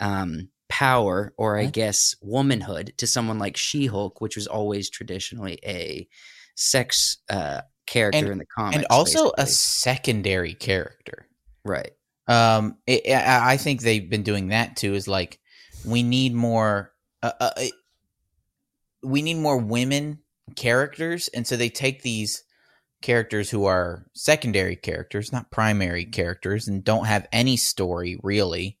um, 0.00 0.48
power, 0.68 1.32
or 1.36 1.56
I 1.58 1.66
guess 1.66 2.16
womanhood, 2.20 2.92
to 2.98 3.06
someone 3.06 3.38
like 3.38 3.56
She 3.56 3.86
Hulk, 3.86 4.20
which 4.20 4.36
was 4.36 4.46
always 4.46 4.90
traditionally 4.90 5.58
a 5.64 6.08
sex 6.54 7.18
uh, 7.30 7.60
character 7.86 8.18
And- 8.18 8.28
in 8.28 8.38
the 8.38 8.46
comics, 8.46 8.76
and 8.76 8.86
also 8.90 9.32
a 9.38 9.46
secondary 9.46 10.54
character. 10.54 11.28
Right. 11.64 11.92
um 12.28 12.76
it, 12.86 13.08
I, 13.12 13.52
I 13.52 13.56
think 13.56 13.80
they've 13.82 14.08
been 14.10 14.22
doing 14.24 14.48
that 14.48 14.76
too 14.76 14.94
is 14.94 15.06
like 15.06 15.38
we 15.84 16.02
need 16.02 16.34
more 16.34 16.92
uh, 17.22 17.32
uh, 17.40 17.50
we 19.02 19.22
need 19.22 19.34
more 19.38 19.58
women 19.58 20.18
characters 20.56 21.28
and 21.34 21.46
so 21.46 21.56
they 21.56 21.68
take 21.68 22.02
these 22.02 22.42
characters 23.02 23.50
who 23.50 23.64
are 23.66 24.06
secondary 24.14 24.74
characters 24.76 25.32
not 25.32 25.50
primary 25.50 26.04
characters 26.04 26.66
and 26.68 26.82
don't 26.82 27.06
have 27.06 27.28
any 27.32 27.56
story 27.56 28.18
really. 28.22 28.78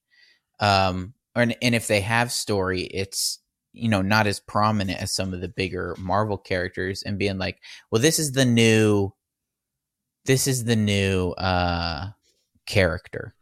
Um 0.58 1.12
and, 1.36 1.56
and 1.62 1.74
if 1.74 1.86
they 1.86 2.00
have 2.00 2.32
story 2.32 2.82
it's 2.82 3.38
you 3.72 3.88
know 3.88 4.02
not 4.02 4.26
as 4.26 4.40
prominent 4.40 5.00
as 5.00 5.14
some 5.14 5.32
of 5.34 5.40
the 5.40 5.48
bigger 5.48 5.94
marvel 5.98 6.38
characters 6.38 7.02
and 7.02 7.18
being 7.18 7.38
like 7.38 7.58
well 7.90 8.02
this 8.02 8.18
is 8.18 8.32
the 8.32 8.44
new 8.44 9.12
this 10.24 10.46
is 10.46 10.64
the 10.64 10.76
new 10.76 11.30
uh 11.32 12.08
character 12.66 13.34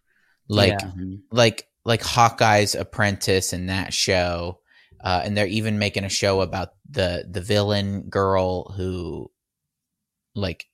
like 0.48 0.72
Yeah. 0.72 0.90
Mhm. 0.90 1.20
like 1.32 1.68
like 1.84 2.02
Hawkeye's 2.02 2.74
apprentice 2.74 3.52
in 3.52 3.66
that 3.66 3.92
show, 3.92 4.60
uh, 5.02 5.20
and 5.22 5.36
they're 5.36 5.46
even 5.46 5.78
making 5.78 6.04
a 6.04 6.08
show 6.08 6.40
about 6.40 6.70
the 6.88 7.26
the 7.30 7.42
villain 7.42 8.08
girl 8.08 8.72
who 8.72 9.30
like 10.34 10.66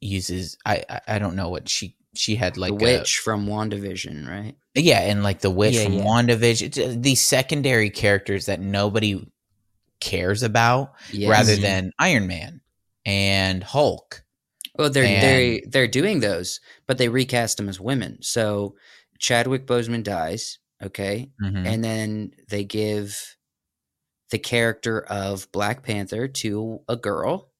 uses 0.00 0.56
I, 0.66 0.84
I 1.06 1.18
don't 1.20 1.36
know 1.36 1.48
what 1.48 1.68
she 1.68 1.96
she 2.14 2.36
had 2.36 2.56
like 2.56 2.76
the 2.78 2.84
a- 2.84 2.98
witch 2.98 3.18
from 3.18 3.46
WandaVision, 3.46 4.28
right? 4.28 4.54
yeah, 4.74 5.00
and 5.00 5.22
like 5.22 5.40
the 5.40 5.50
witch 5.50 5.74
Yeah, 5.74 5.84
from 5.84 5.92
yeah. 5.94 6.04
WandaVision. 6.04 6.90
Uh, 6.90 6.96
These 7.00 7.20
secondary 7.20 7.90
characters 7.90 8.46
that 8.46 8.60
nobody 8.60 9.26
cares 10.00 10.42
about, 10.42 10.94
Yes. 11.12 11.30
rather 11.30 11.56
than 11.56 11.92
Iron 11.98 12.26
Man 12.26 12.60
and 13.06 13.62
Hulk. 13.62 14.24
Well, 14.76 14.90
they're 14.90 15.04
And- 15.04 15.22
they 15.22 15.62
they're 15.68 15.86
doing 15.88 16.20
those, 16.20 16.60
but 16.86 16.98
they 16.98 17.08
recast 17.08 17.56
them 17.58 17.68
as 17.68 17.78
women. 17.80 18.18
So 18.22 18.74
Chadwick 19.18 19.66
Boseman 19.66 20.02
dies, 20.02 20.58
okay, 20.82 21.30
Mhm. 21.42 21.66
and 21.66 21.84
then 21.84 22.32
they 22.48 22.64
give 22.64 23.36
the 24.30 24.38
character 24.38 25.00
of 25.00 25.50
Black 25.52 25.82
Panther 25.82 26.26
to 26.26 26.80
a 26.88 26.96
girl. 26.96 27.52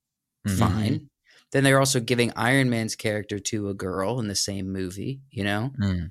Mhm. 0.49 0.59
Fine. 0.59 1.09
Then 1.53 1.65
they're 1.65 1.79
also 1.79 2.01
giving 2.01 2.33
Iron 2.35 2.71
Man's 2.71 2.97
character 2.97 3.39
to 3.39 3.69
a 3.69 3.75
girl 3.75 4.19
in 4.21 4.27
the 4.29 4.35
same 4.35 4.73
movie, 4.73 5.21
you 5.31 5.45
know. 5.45 5.71
Mm. 5.81 6.11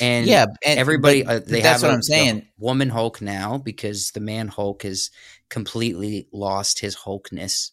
And 0.00 0.26
yeah, 0.26 0.46
and, 0.64 0.78
everybody 0.78 1.22
but 1.22 1.30
uh, 1.30 1.40
they 1.46 1.60
that's 1.60 1.82
have 1.82 1.82
what 1.82 1.90
a- 1.90 1.94
I'm 1.94 2.02
saying. 2.02 2.46
woman 2.58 2.88
Hulk 2.88 3.20
now 3.20 3.58
because 3.58 4.12
the 4.12 4.20
man 4.20 4.48
Hulk 4.48 4.82
has 4.84 5.10
completely 5.48 6.28
lost 6.32 6.78
his 6.78 6.96
Hulkness. 6.96 7.72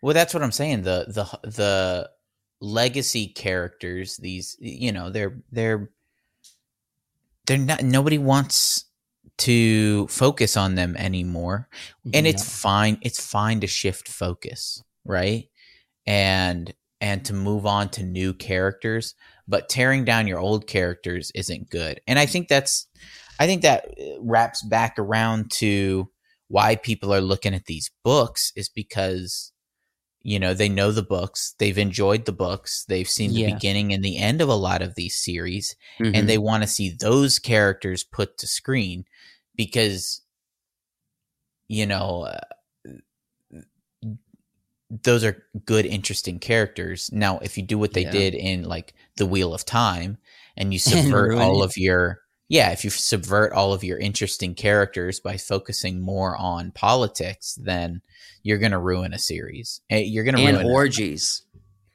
Well, 0.00 0.14
that's 0.14 0.32
what 0.34 0.42
I'm 0.42 0.52
saying. 0.52 0.82
The 0.82 1.04
the 1.08 1.48
the 1.48 2.10
legacy 2.60 3.26
characters, 3.28 4.16
these 4.16 4.56
you 4.58 4.90
know, 4.90 5.10
they're 5.10 5.42
they're 5.52 5.90
they're 7.46 7.58
not. 7.58 7.82
Nobody 7.82 8.18
wants 8.18 8.86
to 9.38 10.06
focus 10.08 10.56
on 10.56 10.74
them 10.74 10.96
anymore, 10.96 11.68
and 12.12 12.26
it's 12.26 12.42
fine. 12.60 12.98
It's 13.02 13.24
fine 13.24 13.60
to 13.60 13.66
shift 13.66 14.08
focus, 14.08 14.82
right? 15.04 15.48
And 16.06 16.72
and 17.00 17.24
to 17.24 17.32
move 17.32 17.64
on 17.64 17.88
to 17.90 18.02
new 18.02 18.34
characters, 18.34 19.14
but 19.48 19.68
tearing 19.68 20.04
down 20.04 20.26
your 20.26 20.38
old 20.38 20.66
characters 20.66 21.32
isn't 21.34 21.70
good. 21.70 22.00
And 22.06 22.18
I 22.18 22.26
think 22.26 22.48
that's, 22.48 22.86
I 23.38 23.46
think 23.46 23.62
that 23.62 23.86
uh, 23.98 24.20
wraps 24.20 24.62
back 24.62 24.98
around 24.98 25.50
to 25.52 26.10
why 26.48 26.76
people 26.76 27.14
are 27.14 27.22
looking 27.22 27.54
at 27.54 27.64
these 27.64 27.90
books 28.04 28.52
is 28.54 28.68
because 28.68 29.52
you 30.22 30.38
know 30.38 30.52
they 30.52 30.68
know 30.68 30.92
the 30.92 31.02
books 31.02 31.54
they've 31.58 31.78
enjoyed 31.78 32.26
the 32.26 32.32
books 32.32 32.84
they've 32.88 33.08
seen 33.08 33.32
the 33.32 33.40
Yeah. 33.40 33.54
beginning 33.54 33.94
and 33.94 34.04
the 34.04 34.18
end 34.18 34.42
of 34.42 34.50
a 34.50 34.54
lot 34.54 34.82
of 34.82 34.94
these 34.94 35.16
series 35.16 35.74
Mhm. 35.98 36.10
and 36.14 36.28
they 36.28 36.36
want 36.36 36.62
to 36.62 36.68
see 36.68 36.90
those 36.90 37.38
characters 37.38 38.04
put 38.04 38.36
to 38.36 38.46
screen 38.46 39.04
because 39.56 40.20
you 41.68 41.86
know 41.86 42.24
uh, 42.24 42.40
those 44.90 45.22
are 45.24 45.44
good 45.64 45.86
interesting 45.86 46.38
characters 46.38 47.10
now 47.12 47.38
if 47.38 47.56
you 47.56 47.62
do 47.62 47.78
what 47.78 47.92
they 47.94 48.02
Yeah. 48.02 48.10
did 48.10 48.34
in 48.34 48.64
like 48.64 48.92
the 49.16 49.26
wheel 49.26 49.54
of 49.54 49.64
time 49.64 50.18
and 50.56 50.72
you 50.72 50.78
subvert 50.90 51.30
ruin 51.30 51.42
all 51.42 51.62
of 51.62 51.72
your 51.76 52.18
yeah 52.48 52.70
if 52.70 52.82
you 52.84 52.90
subvert 52.90 53.52
all 53.52 53.72
of 53.72 53.84
your 53.84 53.98
interesting 53.98 54.54
characters 54.54 55.20
by 55.20 55.36
focusing 55.36 56.00
more 56.00 56.36
on 56.36 56.72
politics 56.72 57.56
then 57.62 58.02
you're 58.42 58.58
going 58.58 58.72
to 58.72 58.78
ruin 58.78 59.12
a 59.14 59.18
series 59.18 59.80
Eh, 59.90 59.98
you're 59.98 60.24
going 60.24 60.36
to 60.36 60.42
and 60.42 60.56
ruin 60.56 60.66
a- 60.66 60.68
orgies 60.70 61.42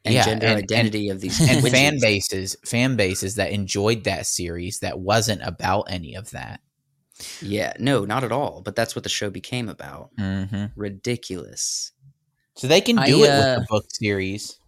and 0.06 0.14
Yeah, 0.14 0.24
gender 0.26 0.48
and- 0.48 0.58
identity 0.64 1.10
of 1.10 1.20
these 1.20 1.40
and 1.50 1.68
fan 1.68 1.98
bases 2.00 2.56
fan 2.66 2.96
bases 2.96 3.36
that 3.36 3.52
enjoyed 3.52 4.06
that 4.06 4.26
series 4.26 4.80
that 4.80 5.00
wasn't 5.00 5.42
about 5.44 5.84
any 5.90 6.16
of 6.16 6.32
that 6.32 6.62
Yeah, 7.42 7.74
no, 7.80 8.04
not 8.06 8.24
at 8.26 8.32
all. 8.34 8.62
But 8.62 8.76
that's 8.76 8.94
what 8.96 9.04
the 9.04 9.10
show 9.10 9.30
became 9.30 9.70
about. 9.70 10.10
hmm 10.18 10.66
Ridiculous. 10.76 11.92
So 12.56 12.68
they 12.68 12.82
can 12.82 12.98
I, 12.98 13.06
do 13.08 13.24
it 13.24 13.30
uh, 13.30 13.56
with 13.58 13.60
the 13.60 13.66
book 13.70 13.86
series 13.90 14.60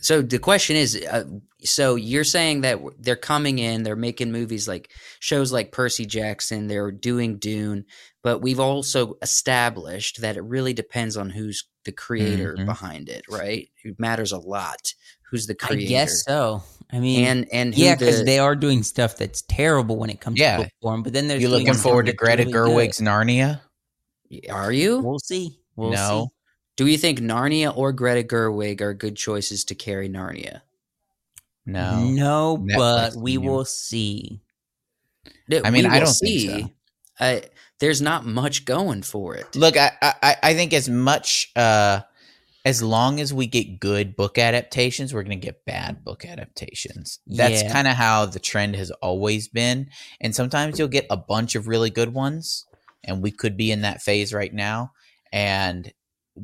So 0.00 0.22
the 0.22 0.38
question 0.38 0.76
is, 0.76 0.94
uh, 0.96 1.24
so 1.64 1.96
you're 1.96 2.22
saying 2.24 2.60
that 2.60 2.78
they're 3.00 3.16
coming 3.16 3.58
in, 3.58 3.82
they're 3.82 3.96
making 3.96 4.30
movies 4.30 4.68
like 4.68 4.90
shows 5.20 5.50
like 5.52 5.72
Percy 5.72 6.06
Jackson, 6.06 6.68
they're 6.68 6.92
doing 6.92 7.38
Dune, 7.38 7.84
but 8.22 8.40
we've 8.40 8.60
also 8.60 9.16
established 9.22 10.20
that 10.20 10.36
it 10.36 10.42
really 10.44 10.74
depends 10.74 11.16
on 11.16 11.30
who's 11.30 11.64
the 11.84 11.92
creator 11.92 12.54
Mhm. 12.58 12.66
behind 12.66 13.08
it, 13.08 13.24
right? 13.28 13.68
It 13.84 13.98
matters 13.98 14.32
a 14.32 14.38
lot. 14.38 14.92
Who's 15.30 15.46
the 15.46 15.54
creator. 15.56 15.86
I 15.86 15.88
guess 15.88 16.22
so. 16.24 16.62
I 16.92 17.00
mean, 17.00 17.24
And 17.26 17.48
and 17.52 17.74
who 17.74 17.82
yeah, 17.82 17.96
because 17.96 18.18
the- 18.20 18.24
they 18.24 18.38
are 18.38 18.54
doing 18.54 18.84
stuff 18.84 19.16
that's 19.16 19.42
terrible 19.48 19.96
when 19.96 20.10
it 20.10 20.20
comes 20.20 20.38
Yeah. 20.38 20.58
to 20.58 20.62
book 20.64 20.72
form. 20.82 21.02
But 21.02 21.14
then 21.14 21.26
there's 21.26 21.42
You 21.42 21.48
doing 21.48 21.64
looking 21.66 21.80
forward 21.80 22.06
to 22.06 22.12
Greta 22.12 22.42
really 22.44 22.52
good. 22.52 22.68
Gerwig's 22.68 23.00
Narnia? 23.00 23.60
are 24.50 24.72
you? 24.72 25.00
We'll 25.00 25.18
see. 25.18 25.58
We'll 25.76 25.92
No. 25.92 26.30
see. 26.30 26.36
Do 26.76 26.86
you 26.86 26.98
think 26.98 27.20
Narnia 27.20 27.74
or 27.76 27.92
Greta 27.92 28.26
Gerwig 28.26 28.80
are 28.82 28.92
good 28.94 29.16
choices 29.16 29.64
to 29.66 29.74
carry 29.74 30.08
Narnia? 30.08 30.60
No. 31.64 32.04
No, 32.04 32.58
Netflix 32.58 32.76
but 32.76 33.16
we 33.16 33.34
premium. 33.36 33.52
will 33.52 33.64
see. 33.64 34.40
I 35.64 35.70
mean, 35.70 35.86
I 35.86 35.98
don't 36.00 36.12
think 36.14 36.50
so. 36.50 36.70
I, 37.18 37.42
there's 37.80 38.02
not 38.02 38.26
much 38.26 38.64
going 38.64 39.02
for 39.02 39.34
it. 39.34 39.56
Look, 39.56 39.76
I, 39.76 39.90
I 40.02 40.36
I 40.42 40.54
think 40.54 40.72
as 40.74 40.88
much 40.88 41.50
uh 41.56 42.00
as 42.64 42.82
long 42.82 43.20
as 43.20 43.32
we 43.32 43.46
get 43.46 43.78
good 43.80 44.16
book 44.16 44.38
adaptations, 44.38 45.14
we're 45.14 45.22
going 45.22 45.38
to 45.40 45.46
get 45.46 45.64
bad 45.64 46.04
book 46.04 46.24
adaptations. 46.24 47.20
That's 47.26 47.62
Yeah. 47.62 47.72
kind 47.72 47.86
of 47.86 47.94
how 47.94 48.26
the 48.26 48.40
trend 48.40 48.74
has 48.74 48.90
always 48.90 49.46
been. 49.46 49.88
And 50.20 50.34
sometimes 50.34 50.76
you'll 50.76 50.88
get 50.88 51.06
a 51.08 51.16
bunch 51.16 51.54
of 51.54 51.68
really 51.68 51.90
good 51.90 52.12
ones, 52.12 52.64
and 53.04 53.22
we 53.22 53.30
could 53.30 53.56
be 53.56 53.70
in 53.70 53.82
that 53.82 54.02
phase 54.02 54.34
right 54.34 54.52
now. 54.52 54.90
And 55.32 55.92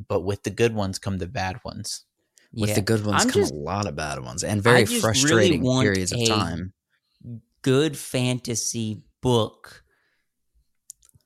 but 0.07 0.21
with 0.21 0.43
the 0.43 0.49
good 0.49 0.73
ones 0.73 0.99
come 0.99 1.17
the 1.19 1.27
bad 1.27 1.59
ones. 1.63 2.05
With 2.51 2.69
Yeah. 2.69 2.75
the 2.75 2.81
good 2.81 3.05
ones 3.05 3.23
I'm 3.23 3.29
come 3.29 3.41
just- 3.41 3.53
a 3.53 3.57
lot 3.57 3.87
of 3.87 3.95
bad 3.95 4.19
ones 4.23 4.43
and 4.43 4.61
very 4.61 4.81
just 4.81 4.91
really 4.91 5.01
frustrating 5.01 5.61
periods 5.63 6.11
of 6.11 6.27
time. 6.27 6.73
good 7.61 7.95
fantasy 7.97 9.01
book 9.21 9.83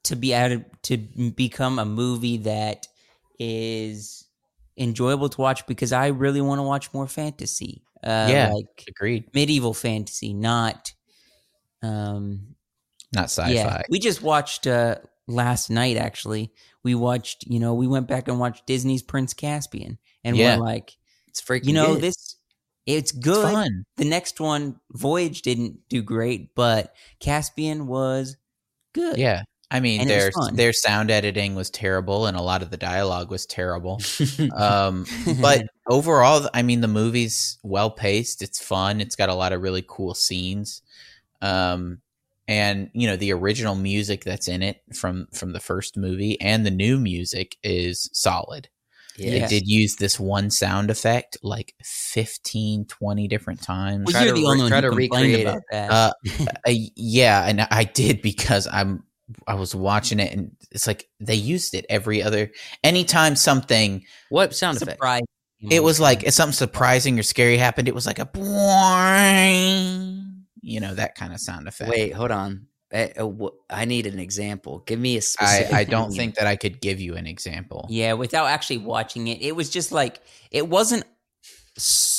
to 0.04 0.16
be 0.16 0.34
added 0.34 0.66
to 0.84 0.98
become 0.98 1.80
a 1.80 1.86
movie 1.86 2.38
that 2.38 2.88
is 3.40 4.26
enjoyable 4.78 5.28
to 5.30 5.42
watch 5.42 5.66
because 5.68 5.92
I 5.92 6.08
really 6.08 6.40
want 6.42 6.60
to 6.60 6.64
watch 6.64 6.94
more 6.94 7.08
fantasy. 7.08 7.84
Uh, 8.04 8.28
Yeah. 8.30 8.52
like 8.54 8.86
Agreed. 8.88 9.34
medieval 9.34 9.74
fantasy, 9.74 10.34
not 10.34 10.94
um 11.82 12.56
Not 13.14 13.26
sci-fi. 13.26 13.52
yeah. 13.52 13.82
We 13.90 14.00
just 14.00 14.22
watched 14.22 14.68
uh 14.68 14.98
last 15.28 15.70
night 15.70 15.98
actually. 15.98 16.52
We 16.88 16.96
watched, 16.96 17.44
you 17.48 17.60
know, 17.60 17.74
we 17.74 17.86
went 17.86 18.08
back 18.08 18.30
and 18.30 18.40
watched 18.40 18.66
Disney's 18.66 19.02
Prince 19.04 19.34
Caspian 19.34 19.98
and 20.24 20.38
Yeah. 20.38 20.56
we're 20.58 20.64
like, 20.64 20.96
It's 21.28 21.42
freaking 21.42 21.66
you 21.66 21.74
know, 21.74 21.96
good. 21.96 22.04
this 22.04 22.38
it's 22.86 23.12
It's 23.12 23.20
good. 23.20 23.44
fun. 23.44 23.84
The 23.98 24.06
next 24.06 24.40
one, 24.40 24.80
Voyage 24.94 25.42
didn't 25.42 25.80
do 25.90 26.02
great, 26.02 26.56
but 26.56 26.94
Caspian 27.20 27.88
was 27.88 28.38
good. 28.94 29.18
Yeah. 29.18 29.44
I 29.70 29.82
mean, 29.82 30.00
And 30.00 30.10
their 30.10 30.32
their 30.54 30.72
sound 30.72 31.12
editing 31.12 31.54
was 31.54 31.70
terrible, 31.70 32.26
and 32.28 32.38
a 32.38 32.42
lot 32.42 32.62
of 32.62 32.70
the 32.72 32.78
dialogue 32.78 33.30
was 33.30 33.46
terrible. 33.46 34.00
um, 34.56 35.06
but 35.42 35.68
overall, 35.90 36.48
I 36.54 36.62
mean, 36.62 36.80
the 36.80 36.88
movie's 36.88 37.58
well 37.64 37.92
paced. 37.92 38.42
It's 38.42 38.64
fun. 38.64 39.02
It's 39.02 39.18
got 39.18 39.28
a 39.28 39.36
lot 39.36 39.52
of 39.52 39.62
really 39.62 39.84
cool 39.86 40.14
scenes. 40.14 40.82
Um, 41.42 42.00
and 42.48 42.90
you 42.94 43.08
know, 43.08 43.16
the 43.16 43.34
original 43.34 43.76
music 43.76 44.24
that's 44.24 44.48
in 44.48 44.62
it 44.64 44.82
from 44.96 45.28
from 45.34 45.54
the 45.54 45.60
first 45.60 45.98
movie 45.98 46.40
and 46.42 46.66
the 46.66 46.72
new 46.72 47.00
music 47.00 47.58
is 47.64 48.10
solid. 48.14 48.70
yeah. 49.18 49.40
They 49.40 49.48
did 49.48 49.68
use 49.68 49.96
this 49.96 50.20
one 50.20 50.50
sound 50.52 50.90
effect 50.90 51.38
like 51.44 51.74
15, 51.84 52.86
20 52.86 53.28
different 53.28 53.62
times. 53.62 54.06
well, 54.06 54.14
Try 54.14 54.26
you're 54.26 54.36
to 54.36 54.42
the 54.42 54.48
only 54.48 54.62
one 54.64 54.70
try 54.70 54.82
who 54.82 54.90
to 54.90 54.96
complained 54.96 55.34
recreate 55.34 55.48
about 55.48 55.58
it. 55.58 55.64
that. 55.72 55.92
Uh, 55.92 56.12
uh, 56.68 56.72
yeah, 56.96 57.46
and 57.48 57.62
I 57.72 57.84
did 57.84 58.22
because 58.22 58.68
I'm 58.72 59.04
I 59.46 59.56
was 59.56 59.76
watching 59.76 60.20
it 60.22 60.32
and 60.32 60.52
it's 60.72 60.88
like 60.88 61.10
they 61.20 61.36
used 61.36 61.74
it 61.74 61.86
every 61.90 62.24
other 62.24 62.52
anytime 62.84 63.36
something 63.36 64.04
What 64.30 64.56
sound 64.56 64.78
effect? 64.78 64.92
Surprise. 64.98 65.24
it 65.70 65.84
was 65.84 66.00
like 66.00 66.24
if 66.24 66.34
something 66.34 66.54
surprising 66.54 67.20
or 67.20 67.24
scary 67.24 67.58
happened, 67.58 67.88
it 67.90 67.96
was 67.96 68.06
like 68.06 68.20
a 68.20 68.26
boing, 68.26 70.27
you 70.68 70.80
know, 70.80 70.94
that 70.94 71.16
kind 71.16 71.34
of 71.34 71.40
sound 71.40 71.68
effect. 71.68 71.90
Wait, 71.90 72.14
hold 72.14 72.32
on. 72.32 72.68
I, 72.94 73.12
uh, 73.18 73.30
I 73.70 73.86
need 73.86 74.06
an 74.06 74.20
example. 74.20 74.80
Give 74.86 75.00
me 75.00 75.16
a 75.16 75.18
I, 75.18 75.22
specific. 75.22 75.74
I 75.74 75.84
don't 75.84 76.12
think 76.12 76.36
that 76.36 76.48
I 76.48 76.56
could 76.56 76.80
give 76.82 77.00
you 77.00 77.16
an 77.16 77.28
example. 77.28 77.86
Yeah, 77.90 78.14
without 78.14 78.46
actually 78.48 78.80
watching 78.80 79.28
it, 79.28 79.42
it 79.42 79.56
was 79.56 79.70
just 79.70 79.92
like 79.92 80.22
it 80.52 80.68
wasn't. 80.68 81.04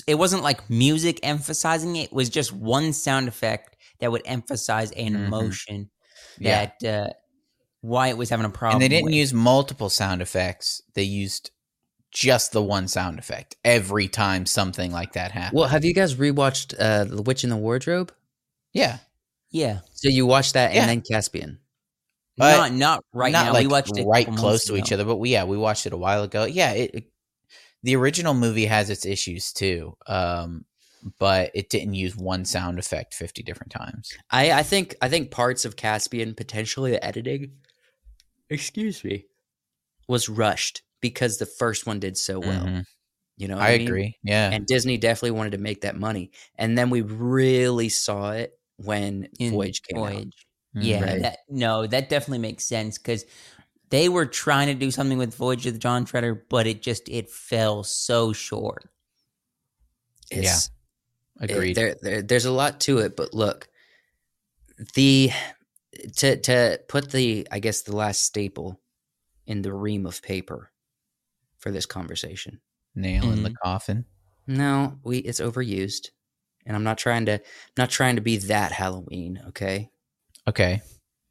It 0.07 0.15
wasn't 0.15 0.43
like 0.43 0.71
music 0.71 1.21
emphasizing 1.23 1.97
it. 1.97 2.05
It 2.05 2.13
was 2.13 2.29
just 2.29 2.53
one 2.53 2.93
sound 2.93 3.29
effect 3.29 3.77
that 4.01 4.13
would 4.13 4.23
emphasize 4.25 4.93
an 4.93 5.15
Mhm. 5.15 5.27
emotion 5.27 5.91
Yeah. 6.39 6.71
that 6.83 6.89
uh, 6.89 7.13
why 7.81 8.09
it 8.09 8.17
was 8.17 8.31
having 8.31 8.47
a 8.47 8.51
problem. 8.51 8.77
And 8.77 8.83
they 8.83 8.89
didn't 8.89 9.07
with. 9.07 9.15
use 9.15 9.33
multiple 9.35 9.91
sound 9.91 10.23
effects. 10.23 10.81
They 10.95 11.03
used 11.03 11.51
just 12.13 12.53
the 12.53 12.63
one 12.63 12.89
sound 12.89 13.19
effect 13.19 13.57
every 13.65 14.07
time 14.09 14.47
something 14.47 14.93
like 14.93 15.15
that 15.15 15.33
happened. 15.33 15.59
Well, 15.59 15.69
have 15.69 15.85
you 15.85 15.93
guys 15.93 16.15
rewatched 16.15 16.75
uh, 16.79 17.05
The 17.05 17.23
Witch 17.23 17.43
in 17.43 17.51
the 17.51 17.57
Wardrobe? 17.57 18.13
Yeah. 18.79 18.99
Yeah, 19.51 19.81
So 19.95 20.09
you 20.11 20.27
watched 20.27 20.53
that 20.55 20.75
Yeah. 20.75 20.83
and 20.83 20.91
then 20.91 21.01
Caspian. 21.01 21.59
But 22.37 22.57
not 22.57 22.73
not 22.73 23.05
right 23.15 23.33
not 23.33 23.47
now. 23.47 23.53
like 23.55 23.63
we 23.63 23.67
watched 23.73 23.97
it 23.97 24.05
right 24.07 24.27
close 24.27 24.43
months 24.43 24.67
to 24.67 24.77
each 24.77 24.93
other, 24.93 25.05
but 25.07 25.17
we, 25.17 25.31
yeah, 25.31 25.45
we 25.45 25.57
watched 25.57 25.87
it 25.87 25.93
a 25.95 25.97
while 25.97 26.23
ago. 26.23 26.45
Yeah, 26.45 26.73
it, 26.73 26.91
it- 26.95 27.11
the 27.83 27.97
original 27.97 28.35
movie 28.35 28.67
has 28.67 28.91
its 28.91 29.07
issues 29.07 29.53
too, 29.53 29.97
um, 30.07 30.65
but 31.19 31.51
it 31.55 31.71
didn't 31.71 31.95
use 31.95 32.17
one 32.17 32.45
sound 32.45 32.79
effect 32.79 33.15
fifty 33.15 33.43
different 33.43 33.71
times. 33.73 34.11
I, 34.31 34.51
I 34.53 34.63
think 34.65 34.97
I 35.01 35.09
think 35.09 35.31
parts 35.31 35.65
of 35.65 35.77
Caspian 35.77 36.35
potentially 36.35 36.91
the 36.91 37.05
editing. 37.05 37.53
Excuse 38.51 39.05
me. 39.05 39.27
Was 40.09 40.29
rushed 40.29 40.83
because 41.01 41.39
the 41.39 41.47
first 41.47 41.87
one 41.87 42.01
did 42.01 42.17
so 42.17 42.41
well. 42.41 42.65
Mhm. 42.67 42.85
You 43.37 43.47
know, 43.49 43.57
what 43.57 43.65
I 43.67 43.79
mean? 43.79 43.87
agree. 43.87 44.17
Yeah, 44.25 44.51
And 44.53 44.67
Disney 44.67 44.99
definitely 44.99 45.31
wanted 45.39 45.53
to 45.53 45.59
make 45.59 45.83
that 45.83 45.97
money, 45.97 46.33
and 46.57 46.77
then 46.77 46.91
we 46.91 47.03
really 47.03 47.89
saw 47.89 48.33
it 48.33 48.58
when 48.79 49.29
in 49.39 49.53
Voyage 49.53 49.83
came 49.83 49.99
out. 50.03 50.13
Voyage. 50.13 50.47
Mhm. 50.77 50.85
Yeah, 50.85 51.03
Right. 51.05 51.23
that, 51.23 51.39
no, 51.49 51.87
that 51.87 52.09
definitely 52.09 52.39
makes 52.39 52.65
sense 52.65 52.99
because 52.99 53.25
they 53.91 54.09
were 54.09 54.27
trying 54.27 54.67
to 54.69 54.75
do 54.75 54.91
something 54.91 55.19
with 55.19 55.35
Voyage 55.35 55.67
of 55.67 55.73
the 55.75 55.79
Dawn 55.79 56.05
Treader, 56.05 56.35
but 56.49 56.67
it 56.67 56.83
just 56.83 57.09
it 57.09 57.31
fell 57.31 57.83
so 57.85 58.33
short. 58.33 58.89
It's- 60.31 60.71
it- 61.41 61.51
agreed. 61.51 61.75
there, 61.77 61.97
there, 62.03 62.23
there's 62.23 62.45
a 62.45 62.53
lot 62.53 62.81
to 62.81 62.99
it, 62.99 63.17
but 63.17 63.33
look, 63.35 63.69
the 64.95 65.31
to 66.17 66.37
to 66.43 66.81
put 66.89 67.11
the 67.11 67.49
I 67.51 67.59
guess 67.61 67.83
the 67.83 67.97
last 67.97 68.23
staple 68.23 68.81
in 69.47 69.63
the 69.63 69.73
ream 69.73 70.05
of 70.07 70.21
paper 70.23 70.71
for 71.59 71.71
this 71.73 71.87
conversation. 71.87 72.61
Nail 72.95 73.25
in 73.25 73.31
Mm-hmm. 73.37 73.43
the 73.45 73.55
coffin. 73.63 74.05
No, 74.47 74.99
we 75.03 75.19
it's 75.19 75.41
overused, 75.41 76.11
and 76.69 76.77
I'm 76.77 76.85
not 76.85 76.99
trying 76.99 77.27
to 77.27 77.41
not 77.77 77.91
trying 77.91 78.15
to 78.17 78.23
be 78.23 78.37
that 78.37 78.71
Halloween. 78.71 79.41
Okay, 79.49 79.91
Okay, 80.47 80.81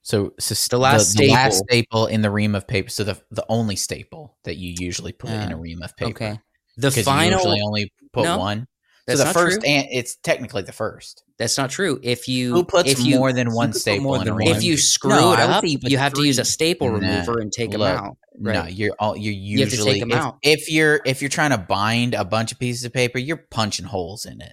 so, 0.02 0.34
so 0.40 0.54
The 0.76 0.78
last 0.82 1.16
the, 1.18 1.30
last 1.32 1.58
staple. 1.60 1.68
staple 1.70 2.06
in 2.08 2.22
the 2.22 2.30
ream 2.30 2.54
of 2.56 2.68
paper. 2.68 2.90
So 2.90 3.04
the 3.06 3.22
the 3.32 3.46
only 3.48 3.76
staple 3.78 4.38
that 4.44 4.58
you 4.58 4.76
usually 4.78 5.14
put 5.14 5.30
in 5.30 5.52
a 5.52 5.56
Uh, 5.56 5.60
ream 5.60 5.82
of 5.82 5.96
paper. 5.96 6.10
Okay, 6.12 6.40
the 6.76 6.90
because 6.90 6.98
you 6.98 7.04
final. 7.04 7.40
usually 7.40 7.62
only 7.62 7.92
put 8.12 8.24
No, 8.26 8.38
one. 8.40 8.68
So 9.10 9.16
the 9.16 9.24
not 9.24 9.34
first, 9.34 9.62
true. 9.62 9.70
and 9.70 9.88
it's 9.90 10.18
technically 10.18 10.64
the 10.64 10.74
first. 10.74 11.24
That's 11.40 11.58
not 11.58 11.70
true. 11.70 11.98
If 12.04 12.28
you 12.28 12.52
Who 12.52 12.66
puts 12.66 12.92
if 12.92 13.00
you, 13.00 13.16
more 13.18 13.32
than 13.32 13.54
one 13.54 13.72
staple 13.72 14.04
more 14.04 14.22
in 14.22 14.28
a 14.28 14.34
ream? 14.36 14.50
if 14.50 14.64
you 14.64 14.76
screw 14.76 15.12
No, 15.12 15.32
it 15.32 15.40
up, 15.40 15.64
you 15.64 15.78
you, 15.82 15.98
have 15.98 16.14
to 16.16 16.24
use 16.24 16.40
a 16.40 16.44
three. 16.44 16.50
staple 16.52 16.90
Nah. 16.90 16.96
remover 17.00 17.40
and 17.40 17.50
take 17.50 17.72
them 17.72 17.80
Look, 17.80 17.98
out. 17.98 18.18
No, 18.38 18.66
you're 18.66 18.94
all 19.00 19.16
you're 19.16 19.32
You 19.34 19.60
usually 19.60 19.94
take 19.94 20.02
'em 20.02 20.12
if, 20.12 20.18
out. 20.18 20.38
if 20.44 20.70
you're 20.70 21.00
if 21.06 21.22
you're 21.22 21.30
trying 21.30 21.52
to 21.52 21.58
bind 21.58 22.16
a 22.16 22.26
bunch 22.26 22.52
of 22.52 22.60
pieces 22.60 22.84
of 22.84 22.92
paper, 22.92 23.18
you're 23.18 23.46
punching 23.50 23.86
holes 23.86 24.26
in 24.26 24.42
it. 24.42 24.52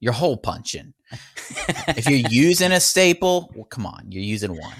You're 0.00 0.12
hole 0.14 0.36
punching. 0.36 0.94
if 1.88 2.08
you're 2.08 2.30
using 2.30 2.72
a 2.72 2.80
staple, 2.80 3.52
well, 3.54 3.64
come 3.64 3.86
on, 3.86 4.06
you're 4.08 4.22
using 4.22 4.58
one. 4.58 4.74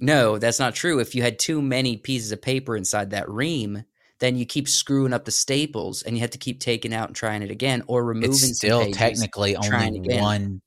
No, 0.00 0.38
that's 0.38 0.58
not 0.58 0.74
true. 0.74 1.00
If 1.00 1.14
you 1.14 1.22
had 1.22 1.38
too 1.38 1.60
many 1.62 1.96
pieces 1.96 2.32
of 2.32 2.42
paper 2.42 2.76
inside 2.76 3.10
that 3.10 3.28
ream, 3.28 3.84
then 4.20 4.36
you 4.36 4.46
keep 4.46 4.68
screwing 4.68 5.12
up 5.12 5.24
the 5.24 5.30
staples 5.30 6.02
and 6.02 6.16
you 6.16 6.20
have 6.20 6.30
to 6.30 6.38
keep 6.38 6.60
taking 6.60 6.92
out 6.92 7.08
and 7.08 7.16
trying 7.16 7.42
it 7.42 7.50
again 7.50 7.82
or 7.86 8.04
removing 8.04 8.30
It's 8.30 8.56
still 8.56 8.90
technically 8.92 9.56
only 9.56 10.00
one 10.20 10.60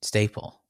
staple. 0.00 0.60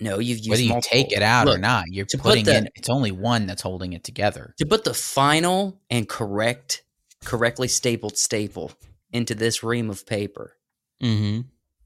No, 0.00 0.18
you've 0.18 0.38
used 0.38 0.50
Whether 0.50 0.62
you 0.62 0.68
multiple. 0.70 0.90
take 0.90 1.12
it 1.12 1.22
out 1.22 1.46
or 1.46 1.58
not, 1.58 1.84
you're 1.88 2.06
to 2.06 2.16
put 2.16 2.30
putting 2.30 2.44
the- 2.44 2.56
in. 2.56 2.68
It's 2.74 2.88
only 2.88 3.12
one 3.12 3.46
that's 3.46 3.62
holding 3.62 3.92
it 3.92 4.02
together. 4.02 4.54
To 4.58 4.66
put 4.66 4.84
the 4.84 4.94
final 4.94 5.78
and 5.90 6.08
correct, 6.08 6.82
correctly 7.24 7.68
stapled 7.68 8.16
staple 8.16 8.72
into 9.12 9.34
this 9.34 9.62
ream 9.62 9.90
of 9.90 10.06
paper, 10.06 10.56
mm-hmm. 11.02 11.42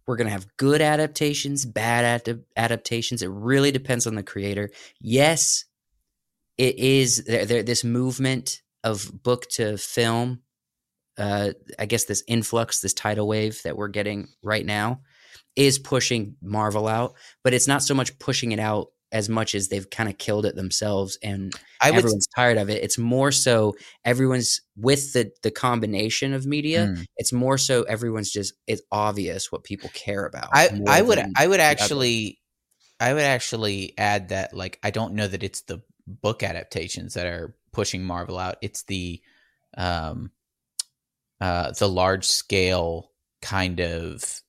We're 0.07 0.17
going 0.17 0.27
to 0.27 0.33
have 0.33 0.57
good 0.57 0.81
adaptations, 0.81 1.65
bad 1.65 2.05
ad- 2.29 2.45
adaptations. 2.57 3.23
It 3.23 3.31
really 3.31 3.71
depends 3.71 4.07
on 4.07 4.15
the 4.15 4.23
creator. 4.23 4.71
Yes, 5.01 5.65
it 6.59 6.79
is 6.79 7.25
there, 7.25 7.47
there, 7.47 7.63
this 7.63 7.85
movement 7.85 8.63
of 8.83 9.11
book 9.23 9.49
to 9.51 9.79
film. 9.79 10.41
Uh, 11.17 11.53
I 11.79 11.87
guess 11.87 12.05
this 12.05 12.25
influx, 12.27 12.81
this 12.81 12.93
tidal 12.93 13.29
wave 13.29 13.63
that 13.63 13.77
we're 13.77 13.89
getting 13.89 14.29
right 14.43 14.67
now, 14.67 15.01
is 15.57 15.79
pushing 15.79 16.37
Marvel 16.43 16.89
out. 16.89 17.15
But 17.43 17.55
it's 17.55 17.69
not 17.69 17.83
so 17.83 17.95
much 17.95 18.19
pushing 18.19 18.53
it 18.53 18.59
out 18.59 18.89
as 19.15 19.29
much 19.29 19.55
as 19.55 19.69
they've 19.69 19.89
kind 19.89 20.09
of 20.09 20.19
killed 20.19 20.45
it 20.45 20.57
themselves 20.57 21.17
and 21.23 21.55
I 21.81 21.93
would 21.93 21.99
everyone's 21.99 22.27
tired 22.35 22.59
of 22.59 22.69
it. 22.69 22.83
It's 22.83 22.99
more 22.99 23.31
so 23.31 23.77
everyone's 24.05 24.61
with 24.77 25.13
the 25.13 25.31
the 25.45 25.53
combination 25.53 26.35
of 26.35 26.47
media. 26.47 26.89
Mm. 26.89 27.07
It's 27.17 27.33
more 27.33 27.57
so 27.57 27.85
everyone's 27.85 28.31
just 28.31 28.55
it's 28.67 28.83
obvious 28.91 29.53
what 29.53 29.63
people 29.63 29.89
care 29.95 30.27
about. 30.27 30.49
I, 30.53 30.69
I 30.89 31.01
would 31.01 31.21
I 31.37 31.47
would 31.47 31.61
the 31.61 31.65
other. 31.65 31.71
actually 31.71 32.41
I 32.99 33.15
would 33.15 33.23
actually 33.23 33.95
add 33.97 34.31
that 34.31 34.53
like 34.53 34.81
I 34.83 34.91
don't 34.91 35.15
know 35.15 35.29
that 35.29 35.45
it's 35.45 35.63
the 35.63 35.81
book 36.09 36.43
adaptations 36.43 37.15
that 37.15 37.27
are 37.27 37.55
pushing 37.73 38.03
Marvel 38.05 38.37
out. 38.37 38.57
It's 38.63 38.83
the 38.83 39.23
um 39.77 40.33
uh 41.41 41.71
the 41.79 41.89
large 41.89 42.27
scale 42.27 43.13
kind 43.41 43.81
of 43.81 44.43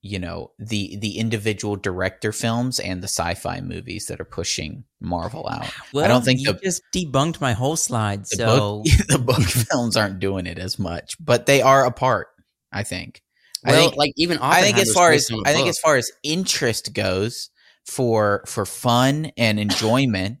you 0.00 0.18
know 0.18 0.52
the 0.58 0.96
the 0.96 1.18
individual 1.18 1.76
director 1.76 2.30
films 2.32 2.78
and 2.78 3.02
the 3.02 3.08
sci-fi 3.08 3.60
movies 3.60 4.06
that 4.06 4.20
are 4.20 4.24
pushing 4.24 4.84
Marvel 5.00 5.48
out. 5.48 5.70
Well, 5.92 6.04
I 6.04 6.08
don't 6.08 6.24
think 6.24 6.40
you 6.40 6.52
the- 6.52 6.60
just 6.60 6.82
debunked 6.94 7.40
my 7.40 7.52
whole 7.52 7.76
slide. 7.76 8.20
The 8.30 8.36
So 8.36 8.46
book 8.46 8.86
the 9.08 9.18
book 9.18 9.42
films 9.42 9.96
aren't 9.96 10.20
doing 10.20 10.46
it 10.46 10.58
as 10.58 10.78
much, 10.78 11.16
but 11.18 11.46
they 11.46 11.62
are 11.62 11.84
a 11.84 11.90
part, 11.90 12.28
I 12.72 12.84
think. 12.84 13.22
I 13.64 13.72
Well, 13.72 13.80
think 13.80 13.96
like 13.96 14.12
even 14.16 14.38
I 14.40 14.62
think 14.62 14.78
as 14.78 14.92
far 14.92 15.10
as 15.12 15.28
I 15.44 15.50
I 15.50 15.52
think 15.52 15.68
as 15.68 15.78
far 15.80 15.96
as 15.96 16.10
interest 16.22 16.94
goes 16.94 17.50
for 17.84 18.44
for 18.46 18.64
fun 18.64 19.32
and 19.36 19.58
enjoyment, 19.66 20.38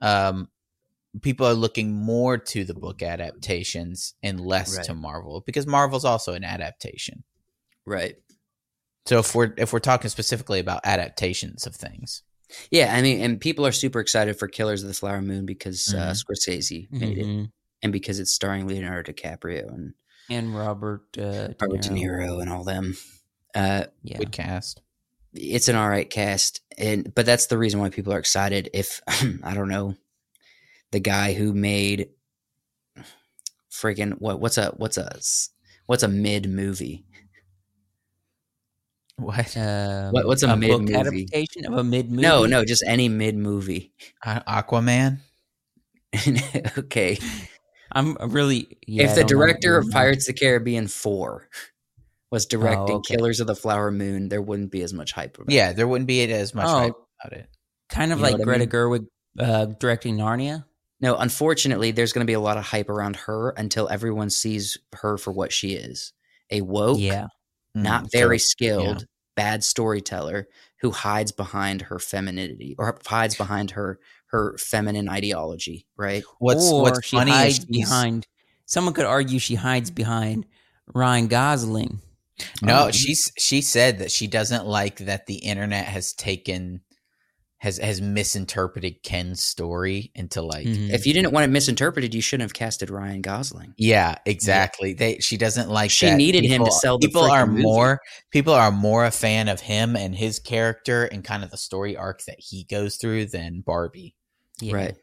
um, 0.00 0.48
people 1.20 1.46
are 1.48 1.54
looking 1.54 1.90
more 1.92 2.38
to 2.38 2.62
the 2.64 2.74
book 2.74 3.02
adaptations 3.02 4.14
and 4.22 4.40
less 4.40 4.76
Right. 4.76 4.84
to 4.86 4.94
Marvel 4.94 5.42
because 5.44 5.66
Marvel's 5.66 6.04
also 6.04 6.34
an 6.34 6.44
adaptation. 6.44 7.24
right. 7.84 8.14
So 9.10 9.18
if 9.18 9.34
we're 9.34 9.52
if 9.56 9.72
we're 9.72 9.80
talking 9.80 10.08
specifically 10.08 10.60
about 10.60 10.82
adaptations 10.84 11.66
of 11.66 11.74
things, 11.74 12.22
Yeah, 12.70 12.94
I 12.94 13.02
mean, 13.02 13.20
and 13.20 13.40
people 13.40 13.66
are 13.66 13.72
super 13.72 13.98
excited 13.98 14.38
for 14.38 14.46
Killers 14.46 14.82
of 14.82 14.88
the 14.88 14.94
Flower 14.94 15.20
Moon 15.20 15.46
because 15.46 15.92
uh, 15.92 16.12
Mhm. 16.12 16.22
Scorsese 16.24 16.88
made 16.92 17.18
it, 17.18 17.26
Mhm. 17.26 17.50
and 17.82 17.92
because 17.92 18.20
it's 18.20 18.32
starring 18.32 18.68
Leonardo 18.68 19.10
DiCaprio 19.12 19.66
and 19.74 19.94
and 20.28 20.54
Robert 20.54 21.02
uh, 21.18 21.48
De 21.48 21.56
Robert 21.60 21.82
De 21.82 21.88
Niro. 21.88 22.28
Niro 22.28 22.40
and 22.40 22.48
all 22.50 22.62
them. 22.62 22.96
Uh, 23.52 23.86
Yeah. 24.04 24.18
good 24.18 24.30
cast. 24.30 24.80
it's 25.34 25.66
an 25.66 25.74
all 25.74 25.88
right 25.88 26.08
cast, 26.08 26.60
and 26.78 27.12
but 27.12 27.26
that's 27.26 27.46
the 27.46 27.58
reason 27.58 27.80
why 27.80 27.90
people 27.90 28.12
are 28.12 28.18
excited. 28.20 28.70
If 28.72 29.00
I 29.42 29.54
don't 29.54 29.68
know, 29.68 29.96
the 30.92 31.00
guy 31.00 31.32
who 31.32 31.52
made 31.52 32.10
freaking 33.72 34.20
what? 34.20 34.38
What's 34.40 34.56
a 34.56 34.66
what's 34.76 34.98
a 34.98 35.18
what's 35.86 36.04
a 36.04 36.08
mid 36.08 36.48
movie? 36.48 37.06
What 39.20 39.56
Um, 39.56 40.12
What- 40.12 40.26
what's 40.26 40.42
a 40.42 40.48
book 40.48 40.58
mid-movie? 40.58 40.94
adaptation 40.94 41.66
of 41.66 41.76
a 41.78 41.84
mid 41.84 42.10
movie? 42.10 42.22
No, 42.22 42.46
no, 42.46 42.64
just 42.64 42.82
any 42.86 43.08
mid 43.08 43.36
movie. 43.36 43.92
Uh, 44.24 44.40
Aquaman? 44.48 45.18
okay, 46.78 47.18
I'm 47.92 48.16
really. 48.20 48.78
Yeah, 48.86 49.04
if 49.04 49.14
the 49.14 49.20
don't 49.22 49.30
know 49.32 49.38
what 49.38 49.46
director 49.46 49.78
of. 49.78 49.90
Pirates 49.90 50.28
of 50.28 50.34
the 50.34 50.40
Caribbean 50.40 50.88
four 50.88 51.48
was 52.30 52.46
directing 52.46 52.94
Oh, 52.94 52.98
okay. 52.98 53.16
Killers 53.16 53.40
of 53.40 53.46
the 53.46 53.54
Flower 53.56 53.90
Moon, 53.90 54.28
there 54.28 54.42
wouldn't 54.42 54.70
be 54.70 54.82
as 54.82 54.92
much 54.92 55.12
hype 55.12 55.36
about. 55.38 55.50
Yeah, 55.50 55.72
there 55.72 55.86
wouldn't 55.88 56.06
be 56.08 56.22
as 56.32 56.54
much 56.54 56.66
Oh. 56.68 56.78
hype 56.78 56.94
about 57.24 57.38
it. 57.38 57.48
kind 57.88 58.12
of 58.12 58.18
You 58.18 58.22
like 58.24 58.32
what 58.34 58.40
I 58.42 58.44
Greta 58.44 58.60
mean? 58.60 58.68
Gerwig 58.68 59.06
uh, 59.38 59.64
directing 59.66 60.16
Narnia. 60.16 60.64
No, 61.00 61.16
unfortunately, 61.16 61.90
there's 61.92 62.12
going 62.12 62.24
to 62.24 62.30
be 62.30 62.34
a 62.34 62.40
lot 62.40 62.56
of 62.58 62.64
hype 62.64 62.88
around 62.90 63.16
her 63.16 63.50
until 63.50 63.88
everyone 63.88 64.30
sees 64.30 64.78
her 64.94 65.16
for 65.16 65.32
what 65.32 65.52
she 65.52 65.72
is 65.72 66.12
a 66.50 66.60
woke, 66.60 66.98
Yeah, 67.00 67.26
not 67.74 68.04
Mm, 68.04 68.12
very 68.12 68.38
so- 68.38 68.46
skilled, 68.48 69.06
bad 69.36 69.64
storyteller 69.64 70.48
who 70.80 70.90
hides 70.90 71.32
behind 71.32 71.82
her 71.82 71.98
femininity 71.98 72.74
or 72.78 72.98
hides 73.06 73.36
behind 73.36 73.72
her 73.72 73.98
her 74.26 74.56
feminine 74.58 75.08
ideology. 75.08 75.86
Right? 75.96 76.22
What's 76.38 76.70
or 76.70 76.82
what's 76.82 77.04
she 77.06 77.16
funny 77.16 77.30
hides 77.32 77.58
is 77.60 77.64
behind. 77.64 78.26
Someone 78.66 78.94
could 78.94 79.06
argue 79.06 79.38
she 79.38 79.56
hides 79.56 79.90
behind 79.90 80.46
Ryan 80.94 81.26
Gosling. 81.28 82.00
No, 82.62 82.86
Oh. 82.86 82.90
she's 82.90 83.32
she 83.38 83.60
said 83.60 83.98
that 83.98 84.10
she 84.10 84.26
doesn't 84.26 84.66
like 84.66 84.98
that 85.00 85.26
the 85.26 85.36
internet 85.36 85.86
has 85.86 86.12
taken 86.12 86.80
has 87.62 87.76
has 87.78 88.00
misinterpreted 88.00 89.02
Ken's 89.02 89.42
story 89.44 90.10
into 90.14 90.40
like 90.42 90.66
Mhm. 90.66 90.90
If 90.92 91.06
you 91.06 91.12
didn't 91.12 91.32
want 91.32 91.44
it 91.44 91.48
misinterpreted, 91.50 92.14
you 92.14 92.22
shouldn't 92.22 92.42
have 92.42 92.54
casted 92.54 92.88
Ryan 92.90 93.20
Gosling. 93.20 93.74
yeah, 93.76 94.16
exactly. 94.26 94.94
They 94.94 95.18
she 95.18 95.36
doesn't 95.36 95.68
like 95.68 95.90
She 95.90 96.06
that 96.06 96.16
needed 96.16 96.44
him 96.44 96.60
to 96.60 96.64
people- 96.64 96.70
sell 96.78 96.98
the 96.98 97.06
people 97.08 97.22
are 97.22 97.46
movie. 97.46 97.62
more 97.62 98.00
people 98.30 98.54
are 98.54 98.72
more 98.72 99.04
a 99.04 99.10
fan 99.10 99.48
of 99.48 99.60
him 99.60 99.94
and 99.94 100.14
his 100.16 100.38
character 100.38 101.04
and 101.04 101.22
kind 101.22 101.44
of 101.44 101.50
the 101.50 101.58
story 101.58 101.96
arc 101.96 102.24
that 102.24 102.38
he 102.40 102.64
goes 102.64 102.96
through 102.96 103.26
than 103.26 103.60
Barbie. 103.60 104.14
Yeah, 104.60 104.74
Right? 104.74 104.96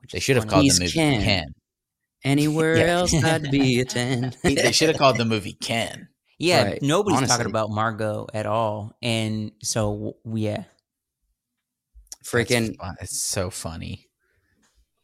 which 0.00 0.12
They 0.12 0.20
should 0.20 0.36
have 0.36 0.48
called 0.48 0.62
He's 0.64 0.78
the 0.78 0.84
movie 0.84 0.92
Ken. 0.94 1.22
Ken. 1.22 1.54
Anywhere 2.24 2.76
Yeah. 2.78 2.84
else, 2.98 3.14
I'd 3.14 3.50
be 3.50 3.80
a 3.80 3.84
ten. 3.84 4.34
they 4.42 4.72
should 4.72 4.88
have 4.88 4.98
called 4.98 5.16
the 5.18 5.24
movie 5.24 5.54
Ken. 5.54 6.08
Yeah, 6.38 6.64
Right, 6.64 6.82
nobody's 6.82 7.18
honestly. 7.18 7.32
talking 7.36 7.50
about 7.50 7.70
Margot 7.70 8.26
at 8.34 8.46
all, 8.46 8.96
and 9.02 9.52
so 9.62 10.16
yeah, 10.24 10.56
That's 10.56 10.68
freaking 12.24 12.76
it's 13.00 13.22
so 13.22 13.50
funny. 13.50 14.06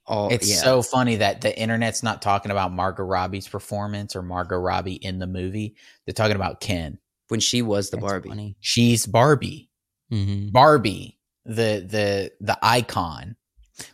all. 0.06 0.28
It's 0.32 0.48
yeah. 0.48 0.56
so 0.56 0.82
funny 0.82 1.16
that 1.16 1.40
the 1.40 1.56
internet's 1.58 2.02
not 2.02 2.22
talking 2.22 2.50
about 2.50 2.72
Margot 2.72 3.02
Robbie's 3.04 3.48
performance 3.48 4.14
or 4.14 4.22
Margot 4.22 4.56
Robbie 4.56 4.94
in 4.94 5.18
the 5.18 5.26
movie. 5.26 5.76
They're 6.04 6.12
talking 6.14 6.36
about 6.36 6.60
Ken. 6.60 6.98
when 7.28 7.40
she 7.40 7.60
was 7.62 7.90
the 7.90 7.96
that's 7.96 8.06
Barbie. 8.10 8.28
funny. 8.28 8.56
She's 8.60 9.04
Barbie. 9.06 9.68
Mhm. 10.12 10.52
Barbie, 10.52 11.18
the 11.44 11.84
the 11.88 12.32
the 12.40 12.56
icon. 12.62 13.34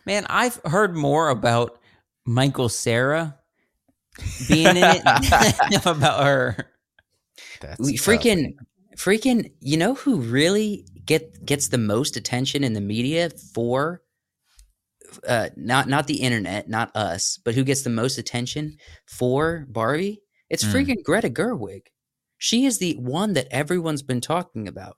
Man, 0.05 0.25
I've 0.29 0.59
heard 0.65 0.95
more 0.95 1.29
about 1.29 1.79
Michael 2.25 2.69
Cera 2.69 3.37
being 4.47 4.67
in 4.67 4.77
it 4.77 5.03
than 5.71 5.81
about 5.85 6.23
her. 6.25 6.69
That's 7.61 7.79
We 7.79 7.97
tough. 7.97 8.05
freaking 8.05 8.53
freaking 8.95 9.51
you 9.59 9.77
know 9.77 9.95
who 9.95 10.17
really 10.17 10.85
get 11.05 11.45
gets 11.45 11.67
the 11.69 11.77
most 11.77 12.15
attention 12.17 12.63
in 12.63 12.73
the 12.73 12.81
media 12.81 13.29
for 13.53 14.01
uh 15.27 15.49
not 15.55 15.87
not 15.87 16.07
the 16.07 16.21
internet 16.21 16.67
not 16.69 16.95
us 16.95 17.37
but 17.43 17.53
who 17.55 17.63
gets 17.63 17.83
the 17.83 17.89
most 17.89 18.17
attention 18.17 18.77
for 19.05 19.65
barbie 19.69 20.21
it's 20.49 20.63
Mm. 20.63 20.73
freaking 20.73 21.03
greta 21.03 21.29
gerwig 21.29 21.87
she 22.37 22.65
is 22.65 22.79
the 22.79 22.93
one 22.95 23.33
that 23.33 23.47
everyone's 23.51 24.01
been 24.01 24.21
talking 24.21 24.67
about 24.67 24.97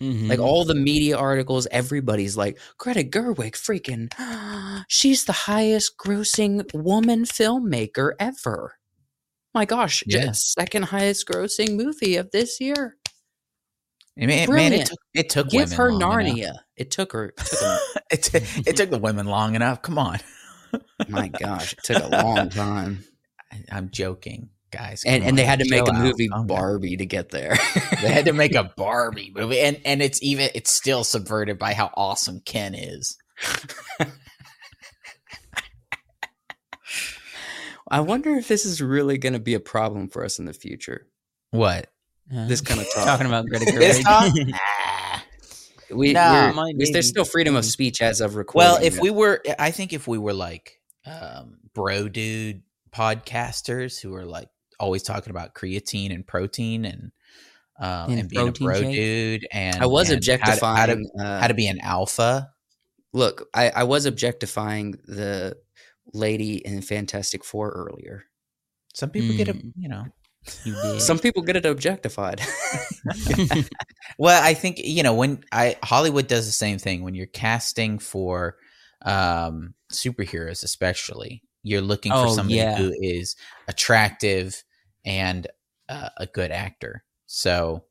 Mhm. 0.00 0.28
like 0.30 0.38
all 0.38 0.64
the 0.64 0.74
media 0.74 1.16
articles 1.18 1.66
everybody's 1.70 2.36
like 2.36 2.58
greta 2.78 3.02
gerwig 3.04 3.52
freaking 3.52 4.08
she's 4.88 5.24
the 5.24 5.32
highest 5.32 5.98
grossing 5.98 6.64
woman 6.72 7.24
filmmaker 7.24 8.12
ever 8.18 8.76
my 9.52 9.64
gosh 9.64 10.02
yeah. 10.06 10.30
second 10.32 10.84
highest 10.84 11.26
grossing 11.26 11.76
movie 11.76 12.16
of 12.16 12.30
this 12.30 12.60
year 12.60 12.96
I 14.20 14.26
mean, 14.26 14.52
man, 14.52 14.72
it 14.72 14.86
took 14.86 14.98
it 15.14 15.30
took 15.30 15.48
Give 15.48 15.72
her 15.72 15.90
Narnia. 15.90 16.38
enough. 16.44 16.56
It 16.76 16.90
took 16.90 17.12
her. 17.12 17.26
It 17.26 17.36
took 17.36 17.80
It, 18.10 18.22
t- 18.24 18.62
it 18.68 18.76
took 18.76 18.90
the 18.90 18.98
women 18.98 19.26
long 19.26 19.54
enough. 19.54 19.82
Come 19.82 19.96
on, 19.98 20.18
my 21.08 21.28
gosh, 21.28 21.72
it 21.72 21.78
took 21.84 22.02
a 22.02 22.08
long 22.08 22.50
time. 22.50 23.04
I, 23.52 23.62
I'm 23.72 23.90
joking, 23.90 24.50
guys. 24.70 25.04
And 25.06 25.24
and 25.24 25.38
they 25.38 25.44
had 25.44 25.60
to 25.60 25.70
make 25.70 25.88
a 25.88 25.92
movie. 25.92 26.28
Barbie 26.44 26.96
to 26.96 27.06
get 27.06 27.30
there. 27.30 27.56
They 28.02 28.08
had 28.08 28.26
to 28.26 28.32
make 28.32 28.54
a 28.54 28.64
Barbie 28.76 29.32
movie, 29.34 29.60
and 29.60 29.80
and 29.84 30.02
it's 30.02 30.22
even 30.22 30.50
it's 30.54 30.72
still 30.72 31.04
subverted 31.04 31.58
by 31.58 31.72
how 31.72 31.90
awesome 31.94 32.40
Ken 32.44 32.74
is. 32.74 33.16
I 37.92 38.00
wonder 38.00 38.30
if 38.36 38.46
this 38.48 38.64
is 38.64 38.80
really 38.80 39.18
going 39.18 39.32
to 39.32 39.40
be 39.40 39.54
a 39.54 39.60
problem 39.60 40.08
for 40.08 40.24
us 40.24 40.38
in 40.38 40.44
the 40.44 40.52
future. 40.52 41.08
What? 41.50 41.88
Huh? 42.32 42.46
This 42.46 42.60
kind 42.60 42.80
of 42.80 42.86
talk. 42.94 43.04
talking 43.04 43.26
about 43.26 43.46
Greta 43.46 43.64
This 43.78 43.98
Gerwig. 43.98 44.02
talk? 44.04 44.32
Nah. 45.90 45.96
we, 45.96 46.12
No. 46.12 46.52
we're- 46.56 46.90
there's 46.92 47.08
still 47.08 47.24
freedom 47.24 47.56
of 47.56 47.64
speech 47.64 48.00
as 48.00 48.20
of 48.20 48.36
recording. 48.36 48.68
Well, 48.70 48.78
if 48.82 48.96
it. 48.96 49.02
we 49.02 49.10
were, 49.10 49.42
I 49.58 49.72
think 49.72 49.92
if 49.92 50.06
we 50.06 50.18
were 50.18 50.32
like 50.32 50.78
um, 51.04 51.58
bro 51.74 52.08
dude 52.08 52.62
podcasters 52.92 54.00
who 54.00 54.14
are 54.14 54.24
like 54.24 54.48
always 54.78 55.02
talking 55.02 55.30
about 55.30 55.54
creatine 55.54 56.14
and 56.14 56.24
protein 56.26 56.84
and 56.84 57.10
um, 57.80 58.10
And 58.10 58.20
and 58.20 58.28
being 58.28 58.48
a 58.48 58.52
bro 58.52 58.74
shake? 58.80 58.94
dude 58.94 59.46
and 59.52 59.82
I 59.82 59.86
was 59.86 60.10
and 60.10 60.14
how 60.16 60.20
to- 60.26 60.32
objectifying. 60.34 60.76
how 60.76 60.86
to, 60.86 61.04
uh, 61.18 61.40
how 61.40 61.46
to 61.48 61.54
be 61.54 61.66
an 61.66 61.80
alpha. 61.82 62.50
look, 63.12 63.48
I, 63.52 63.70
I 63.70 63.82
was 63.84 64.06
objectifying 64.06 64.92
the 65.06 65.56
lady 66.12 66.56
in 66.56 66.82
Fantastic 66.82 67.44
Four 67.44 67.70
earlier. 67.70 68.24
Some 68.94 69.10
people 69.10 69.36
get 69.36 69.48
a 69.48 69.54
Mm. 69.54 69.72
you 69.76 69.88
know. 69.88 70.04
Some 71.00 71.18
people 71.18 71.42
get 71.42 71.56
it 71.56 71.66
objectified. 71.66 72.40
Well, 74.18 74.42
I 74.42 74.54
think 74.54 74.78
you 74.78 75.02
know 75.02 75.14
when 75.14 75.44
I 75.52 75.76
Hollywood 75.82 76.26
does 76.26 76.46
the 76.46 76.52
same 76.52 76.78
thing 76.78 77.02
when 77.02 77.14
you're 77.14 77.26
casting 77.26 77.98
for 77.98 78.56
um 79.02 79.74
superheroes 79.92 80.62
especially 80.62 81.42
you're 81.62 81.80
looking 81.80 82.12
for 82.12 82.28
Oh, 82.28 82.34
somebody 82.34 82.56
yeah. 82.58 82.76
who 82.76 82.92
is 83.00 83.34
attractive 83.68 84.62
and 85.04 85.46
uh, 85.88 86.10
a 86.18 86.26
good 86.26 86.50
actor. 86.50 87.04
So 87.26 87.84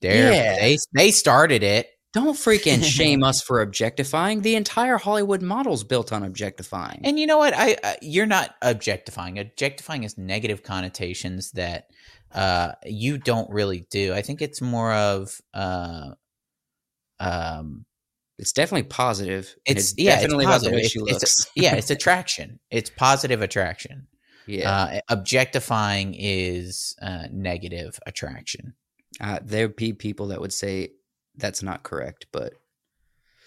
they 0.00 0.18
Yeah. 0.18 0.56
they 0.60 0.78
they 0.94 1.10
started 1.10 1.62
it 1.62 1.88
Don't 2.12 2.34
freaking 2.36 2.84
shame 2.98 3.22
us 3.22 3.40
for 3.42 3.62
objectifying. 3.62 4.42
The 4.42 4.54
entire 4.56 4.98
Hollywood 4.98 5.40
model's 5.42 5.82
built 5.84 6.12
on 6.12 6.22
objectifying. 6.22 7.00
And 7.04 7.18
you 7.18 7.26
know 7.26 7.38
what? 7.38 7.54
I, 7.56 7.76
I 7.82 7.96
you're 8.02 8.26
not 8.26 8.54
objectifying. 8.62 9.38
Objectifying 9.38 10.04
is 10.04 10.18
negative 10.18 10.62
connotations 10.62 11.52
that 11.52 11.86
uh, 12.34 12.72
you 12.84 13.18
don't 13.18 13.50
really 13.50 13.86
do. 13.90 14.12
I 14.14 14.22
think 14.22 14.42
it's 14.42 14.60
more 14.60 14.92
of 14.92 15.40
uh, 15.54 16.10
um, 17.20 17.84
it's 18.38 18.52
definitely 18.52 18.88
positive. 18.88 19.54
and 19.66 19.78
it's, 19.78 19.94
yeah, 19.96 20.16
definitely 20.20 20.44
it's 20.44 20.52
positive. 20.52 20.78
It's- 20.78 20.96
it's- 21.22 21.46
yeah, 21.54 21.74
it's 21.76 21.90
attraction. 21.90 22.58
It's 22.70 22.90
positive 22.90 23.42
attraction. 23.42 24.08
yeah, 24.46 24.70
Uh, 24.70 25.00
objectifying 25.08 26.14
is 26.18 26.96
uh, 27.00 27.26
negative 27.30 27.98
attraction. 28.06 28.74
uh, 29.20 29.38
there'd 29.44 29.76
be 29.76 29.92
people 29.92 30.28
that 30.28 30.40
would 30.40 30.52
say 30.52 30.88
that's 31.36 31.62
not 31.62 31.82
correct, 31.82 32.26
but 32.32 32.54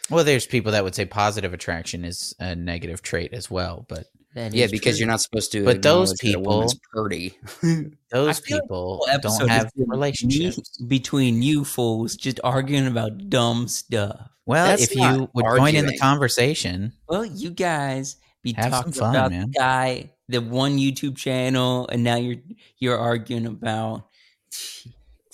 Well, 0.10 0.24
there's 0.24 0.46
people 0.46 0.72
that 0.74 0.84
would 0.84 0.96
say 0.96 1.06
positive 1.06 1.54
attraction 1.54 2.06
is 2.06 2.36
a 2.40 2.56
negative 2.56 3.02
trait 3.02 3.34
as 3.34 3.50
well, 3.50 3.86
but 3.88 4.08
yeah, 4.36 4.68
because 4.68 4.96
true. 4.96 5.00
you're 5.00 5.08
not 5.08 5.22
supposed 5.22 5.52
to. 5.54 5.64
But 5.64 5.82
those 5.82 6.14
people, 6.20 6.60
that 6.60 6.74
a 6.74 6.80
pretty. 6.94 7.38
those 8.12 8.40
feel 8.40 8.58
like 8.58 8.64
people 8.64 9.02
whole 9.08 9.18
don't 9.20 9.48
have 9.50 9.72
relationships. 9.78 10.78
between 10.78 11.42
you 11.42 11.64
fools 11.64 12.16
just 12.18 12.40
arguing 12.44 12.88
about 12.88 13.30
dumb 13.30 13.68
stuff. 13.70 14.30
Well, 14.46 14.68
That's 14.68 14.84
if 14.84 14.96
you 14.96 15.30
would 15.34 15.46
join 15.58 15.76
in 15.76 15.86
the 15.86 15.98
conversation, 15.98 16.94
Well, 17.08 17.26
you 17.26 17.50
guys 17.50 18.18
be 18.44 18.54
Have 18.54 18.66
some 18.66 18.72
talking 18.74 18.92
fun, 18.94 19.10
about 19.16 19.32
man. 19.32 19.42
the 19.52 19.58
guy, 19.58 20.12
the 20.28 20.40
one 20.42 20.78
YouTube 20.78 21.16
channel, 21.18 21.88
and 21.88 22.04
now 22.04 22.18
you're 22.18 22.38
you're 22.78 22.98
arguing 22.98 23.46
about. 23.48 24.08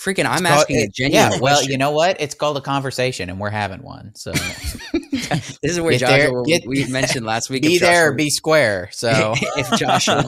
Freaking, 0.03 0.25
I'm 0.25 0.43
called- 0.43 0.61
asking 0.61 0.77
a 0.77 0.83
it- 0.85 0.93
genuine 0.93 1.13
Yeah, 1.13 1.29
well, 1.39 1.55
question. 1.57 1.71
you 1.71 1.77
know 1.77 1.91
what? 1.91 2.19
It's 2.19 2.33
called 2.33 2.57
a 2.57 2.61
conversation, 2.61 3.29
and 3.29 3.39
we're 3.39 3.51
having 3.51 3.83
one. 3.83 4.13
So 4.15 4.31
this 4.93 5.59
is 5.61 5.79
where 5.79 5.91
Get 5.91 5.99
Joshua, 5.99 6.17
there- 6.17 6.43
get- 6.59 6.67
we 6.67 6.85
mentioned 6.87 7.25
last 7.25 7.49
week. 7.49 7.61
be 7.63 7.77
there, 7.77 8.07
Joshua- 8.07 8.15
be 8.15 8.29
square. 8.31 8.89
So 8.91 9.33
if 9.37 9.79
Joshua, 9.79 10.23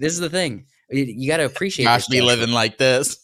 this 0.00 0.12
is 0.12 0.18
the 0.20 0.30
thing. 0.30 0.66
You, 0.92 1.28
got 1.28 1.36
to 1.36 1.44
appreciate 1.44 1.84
Josh 1.84 2.08
be 2.08 2.20
living 2.20 2.50
like 2.50 2.76
this. 2.78 3.16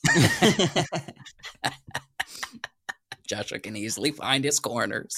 Joshua 3.28 3.58
can 3.58 3.76
easily 3.76 4.12
find 4.12 4.44
his 4.44 4.60
corners. 4.60 5.16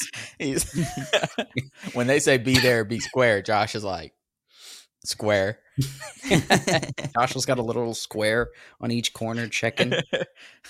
When 1.93 2.07
they 2.07 2.21
say 2.21 2.39
be 2.39 2.59
there, 2.59 2.85
be 2.87 3.01
square. 3.01 3.43
Josh 3.43 3.75
is 3.75 3.85
like 3.85 4.15
square. 5.05 5.59
Joshua's 7.17 7.47
got 7.47 7.59
a 7.59 7.63
little 7.63 7.95
square 7.95 8.49
on 8.81 8.91
each 8.91 9.13
corner, 9.13 9.49
checking, 9.49 9.95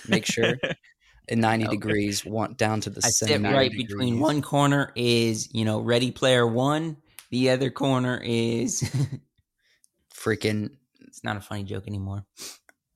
make 0.07 0.25
sure. 0.25 0.57
In 1.27 1.41
90 1.41 1.65
Okay. 1.65 1.75
degrees, 1.75 2.25
want 2.25 2.57
down 2.57 2.81
to 2.81 2.89
the 2.89 3.01
I 3.03 3.09
sit 3.09 3.29
center. 3.29 3.53
right 3.53 3.71
between 3.71 4.19
one 4.19 4.41
corner 4.41 4.91
is 4.95 5.47
you 5.53 5.63
know 5.63 5.79
Ready 5.79 6.09
Player 6.09 6.47
One. 6.47 6.97
The 7.29 7.51
other 7.51 7.69
corner 7.69 8.19
is 8.23 8.81
freaking 10.13 10.71
it's 11.01 11.23
not 11.23 11.37
a 11.37 11.41
funny 11.41 11.63
joke 11.63 11.87
anymore. 11.87 12.25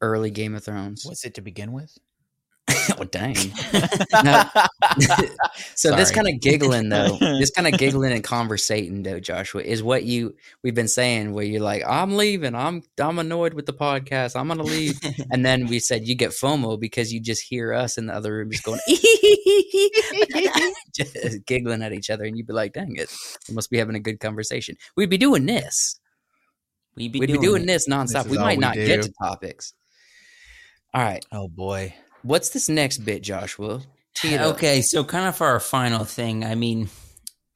early 0.01 0.32
Game 0.32 0.55
of 0.55 0.64
Thrones. 0.64 1.03
What's 1.05 1.26
it 1.26 1.36
to 1.36 1.41
begin 1.41 1.74
with? 1.74 1.95
oh, 2.99 3.03
dang. 3.05 3.36
No. 4.24 4.43
so 5.76 5.95
this 5.95 6.11
kind 6.11 6.28
of 6.28 6.39
giggling 6.39 6.89
though, 6.89 7.17
this 7.19 7.51
kind 7.51 7.67
of 7.67 7.80
giggling 7.80 8.11
and 8.11 8.24
conversating 8.24 9.03
though, 9.03 9.19
Joshua, 9.19 9.61
is 9.61 9.84
what 9.84 10.03
you 10.03 10.36
we've 10.63 10.76
been 10.76 10.88
saying. 10.88 11.34
Where 11.34 11.43
you're 11.45 11.61
like, 11.61 11.84
I'm 11.88 12.15
leaving. 12.15 12.55
I'm 12.55 12.84
I'm 12.99 13.19
annoyed 13.19 13.53
with 13.53 13.65
the 13.65 13.74
podcast. 13.74 14.36
I'm 14.39 14.47
gonna 14.47 14.63
leave. 14.63 14.99
and 15.32 15.45
then 15.45 15.67
we 15.67 15.80
said 15.80 16.07
you 16.07 16.15
get 16.15 16.32
FOMO 16.32 16.80
because 16.80 17.13
you 17.13 17.19
just 17.19 17.43
hear 17.43 17.74
us 17.74 17.97
in 17.97 18.07
the 18.07 18.13
other 18.13 18.34
room 18.34 18.51
just 18.51 18.63
going 18.63 18.80
just 20.93 21.45
giggling 21.45 21.82
at 21.82 21.93
each 21.93 22.09
other, 22.09 22.24
and 22.26 22.38
you'd 22.38 22.47
be 22.47 22.53
like, 22.53 22.74
"Dang 22.74 22.95
it, 22.95 23.13
we 23.47 23.55
must 23.55 23.69
be 23.69 23.78
having 23.78 23.95
a 23.95 23.99
good 23.99 24.19
conversation." 24.19 24.78
We'd 24.95 25.09
be 25.09 25.17
doing 25.17 25.45
this. 25.45 25.99
We'd 26.95 27.11
be 27.11 27.19
We'd 27.19 27.28
doing, 27.28 27.41
be 27.41 27.47
doing 27.47 27.63
it. 27.63 27.67
this 27.67 27.88
nonstop. 27.88 28.26
is 28.26 28.32
we 28.32 28.38
all 28.38 28.45
might 28.45 28.57
we 28.57 28.61
not 28.61 28.76
get 28.76 29.01
do. 29.01 29.07
to 29.07 29.13
topics. 29.21 29.74
All 30.93 31.01
right, 31.01 31.26
oh 31.32 31.47
boy. 31.47 31.95
What's 32.24 32.49
this 32.49 32.69
next 32.69 32.99
bit, 32.99 33.21
Joshua? 33.24 33.82
Tee 34.15 34.34
it 34.36 34.41
up. 34.41 34.55
Okay, 34.55 34.82
so 34.82 35.03
kind 35.03 35.28
of 35.28 35.36
for 35.36 35.47
our 35.47 35.59
final 35.59 36.05
thing, 36.05 36.43
I 36.43 36.55
mean, 36.55 36.89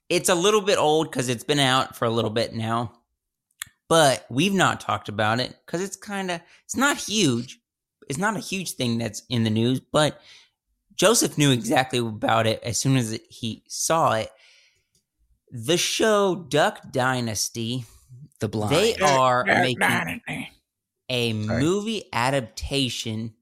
it's 0.09 0.29
a 0.29 0.35
little 0.35 0.61
bit 0.61 0.77
old 0.77 1.09
because 1.11 1.29
it's 1.29 1.43
been 1.43 1.59
out 1.59 1.95
for 1.95 2.05
a 2.05 2.09
little 2.09 2.31
bit 2.31 2.53
now, 2.55 2.93
but 3.89 4.25
we've 4.29 4.53
not 4.53 4.79
talked 4.79 5.09
about 5.09 5.39
it 5.39 5.55
because 5.65 5.81
it's 5.81 5.95
kind 5.95 6.31
of 6.31 6.41
it's 6.65 6.75
not 6.77 6.97
huge. 6.97 7.59
It's 8.09 8.17
not 8.19 8.37
a 8.37 8.39
huge 8.39 8.71
thing 8.71 8.97
that's 8.97 9.23
in 9.29 9.43
the 9.43 9.49
news, 9.49 9.79
but 9.81 10.21
Joseph 10.95 11.37
knew 11.37 11.51
exactly 11.51 11.99
about 11.99 12.47
it 12.47 12.61
as 12.63 12.79
soon 12.79 12.95
as 12.97 13.19
he 13.29 13.63
saw 13.67 14.13
it. 14.13 14.29
The 15.51 15.77
show 15.77 16.35
Duck 16.49 16.91
Dynasty, 16.91 17.85
The 18.39 18.47
blind. 18.47 18.73
they 18.75 18.95
are 18.95 19.43
making 19.45 20.21
a 21.09 21.33
movie 21.33 22.03
adaptation 22.11 23.33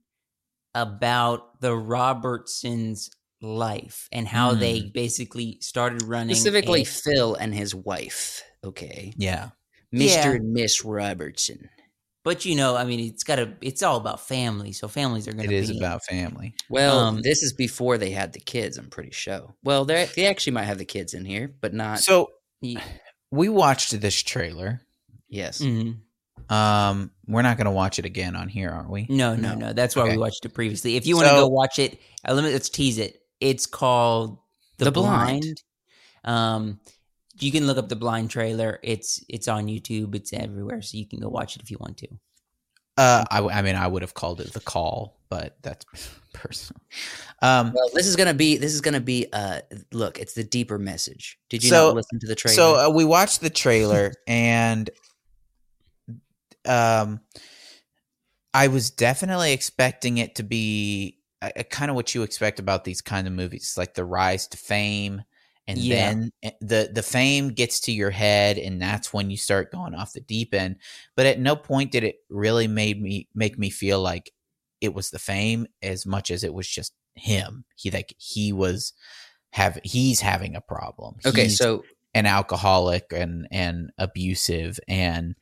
about 0.76 1.59
the 1.61 1.76
Robertsons' 1.76 3.09
life 3.41 4.07
and 4.11 4.28
how 4.28 4.53
they 4.53 4.82
basically 4.93 5.57
started 5.61 6.03
running 6.03 6.36
specifically 6.36 6.82
a- 6.82 6.86
Phil 6.86 7.34
and 7.36 7.53
his 7.55 7.73
wife. 7.73 8.43
Okay, 8.63 9.13
Yeah. 9.17 9.49
Mr. 9.93 10.07
Yeah. 10.15 10.32
and 10.34 10.51
Miss 10.53 10.84
Robertson. 10.84 11.69
but 12.23 12.43
you 12.43 12.55
know, 12.55 12.76
I 12.76 12.84
mean, 12.86 12.99
it's 12.99 13.23
got 13.23 13.36
to. 13.36 13.53
It's 13.61 13.84
all 13.84 13.97
about 13.97 14.19
family, 14.28 14.71
so 14.73 14.88
families 14.88 15.28
are 15.28 15.34
going 15.34 15.47
to. 15.47 15.55
is 15.55 15.71
be, 15.71 15.78
about 15.78 16.03
family. 16.03 16.55
Well, 16.69 16.99
Um, 16.99 17.21
this 17.21 17.43
is 17.43 17.53
before 17.53 17.97
they 17.99 18.09
had 18.09 18.34
the 18.34 18.39
kids. 18.39 18.78
I'm 18.80 18.89
pretty 18.89 19.11
sure. 19.11 19.53
Well, 19.63 19.86
they 19.86 20.09
they 20.15 20.26
actually 20.26 20.53
might 20.53 20.63
have 20.63 20.80
the 20.80 20.86
kids 20.86 21.13
in 21.13 21.23
here, 21.23 21.53
but 21.61 21.73
not. 21.73 21.99
So 21.99 22.32
Ye- 22.61 22.78
we 23.32 23.47
watched 23.47 24.01
this 24.01 24.21
trailer. 24.23 24.82
yes, 25.30 25.59
Mhm. 25.61 25.99
Um, 26.49 27.11
we're 27.27 27.41
not 27.41 27.57
going 27.57 27.65
to 27.65 27.71
watch 27.71 27.97
it 27.99 28.05
again 28.05 28.35
on 28.35 28.47
here, 28.49 28.69
are 28.69 28.89
we? 28.89 29.05
No, 29.09 29.35
no, 29.35 29.53
No. 29.53 29.67
no. 29.67 29.73
That's 29.73 29.95
why 29.95 30.03
Okay. 30.03 30.11
we 30.11 30.17
watched 30.17 30.45
it 30.45 30.49
previously. 30.53 30.95
If 30.95 31.07
you 31.07 31.15
want 31.15 31.25
to 31.27 31.31
So- 31.35 31.41
go 31.41 31.47
watch 31.47 31.79
it, 31.79 31.99
uh, 32.27 32.33
let 32.33 32.43
me 32.43 32.51
let's 32.51 32.69
tease 32.69 32.97
it. 32.97 33.21
It's 33.41 33.65
called 33.65 34.37
The, 34.77 34.85
The 34.85 34.91
Blind. 34.91 35.41
Blind. 35.41 35.63
Um, 36.23 36.79
you 37.39 37.51
can 37.51 37.67
look 37.67 37.77
up 37.77 37.89
the 37.89 37.95
Blind 37.95 38.29
trailer. 38.29 38.79
It's 38.83 39.23
it's 39.27 39.47
on 39.47 39.67
YouTube. 39.67 40.15
It's 40.15 40.31
everywhere, 40.33 40.81
so 40.81 40.97
you 40.97 41.05
can 41.07 41.19
go 41.19 41.29
watch 41.29 41.55
it 41.55 41.61
if 41.61 41.69
you 41.71 41.77
want 41.79 41.97
to. 41.97 42.07
Uh, 42.97 43.25
I, 43.29 43.39
I 43.41 43.61
mean, 43.61 43.75
I 43.75 43.87
would 43.87 44.01
have 44.03 44.13
called 44.13 44.39
it 44.39 44.53
the 44.53 44.61
call, 44.61 45.19
but 45.27 45.57
that's 45.61 45.83
personal. 46.33 46.79
Um, 47.41 47.73
Well, 47.75 47.89
this 47.93 48.07
is 48.07 48.15
gonna 48.15 48.33
be 48.33 48.55
this 48.57 48.73
is 48.73 48.79
gonna 48.81 49.01
be. 49.01 49.27
Uh, 49.33 49.59
look, 49.91 50.17
it's 50.19 50.33
the 50.33 50.43
deeper 50.45 50.77
message. 50.79 51.37
Did 51.49 51.63
you 51.63 51.69
So- 51.71 51.87
not 51.87 51.95
listen 51.95 52.19
to 52.19 52.27
the 52.27 52.35
trailer? 52.35 52.55
so 52.55 52.85
uh, 52.85 52.89
we 52.89 53.03
watched 53.03 53.41
the 53.41 53.49
trailer, 53.49 54.13
and 54.27 54.89
um, 56.68 57.22
I 58.53 58.68
was 58.68 58.89
definitely 58.89 59.51
expecting 59.53 60.18
it 60.18 60.36
to 60.36 60.43
be 60.43 61.20
uh, 61.41 61.51
kind 61.70 61.89
of 61.91 61.95
what 61.95 62.16
you 62.16 62.24
expect 62.24 62.59
about 62.59 62.84
these 62.86 63.01
kind 63.01 63.28
of 63.28 63.34
movies, 63.34 63.76
like 63.78 63.93
the 63.93 64.05
rise 64.05 64.47
to 64.47 64.57
fame, 64.57 65.24
and 65.68 65.78
Yeah. 65.80 65.91
then 65.91 66.32
eh, 66.43 66.51
the 66.61 66.89
the 66.93 67.03
fame 67.03 67.49
gets 67.49 67.82
to 67.82 67.91
your 67.91 68.11
head, 68.11 68.57
and 68.57 68.82
that's 68.82 69.11
when 69.13 69.30
you 69.30 69.38
start 69.38 69.72
going 69.72 69.93
off 69.93 70.13
the 70.13 70.22
deep 70.22 70.53
end. 70.53 70.78
But 71.16 71.26
at 71.26 71.39
no 71.39 71.55
point 71.55 71.91
did 71.91 72.03
it 72.03 72.18
really 72.30 72.68
made 72.68 73.01
me 73.01 73.28
make 73.36 73.57
me 73.59 73.70
feel 73.70 73.99
like 74.01 74.32
it 74.82 74.93
was 74.93 75.09
the 75.09 75.20
fame 75.20 75.68
as 75.82 76.05
much 76.05 76.32
as 76.32 76.43
it 76.43 76.53
was 76.53 76.68
just 76.68 76.93
him. 77.16 77.66
He 77.76 77.91
like 77.91 78.16
he 78.18 78.53
was 78.53 78.93
have 79.51 79.80
he's 79.84 80.22
having 80.22 80.55
a 80.55 80.61
problem. 80.61 81.16
okay, 81.26 81.47
He's 81.47 81.55
so 81.55 81.88
an 82.13 82.26
alcoholic 82.26 83.05
and 83.11 83.47
and 83.51 83.91
abusive 83.97 84.80
and 84.88 85.36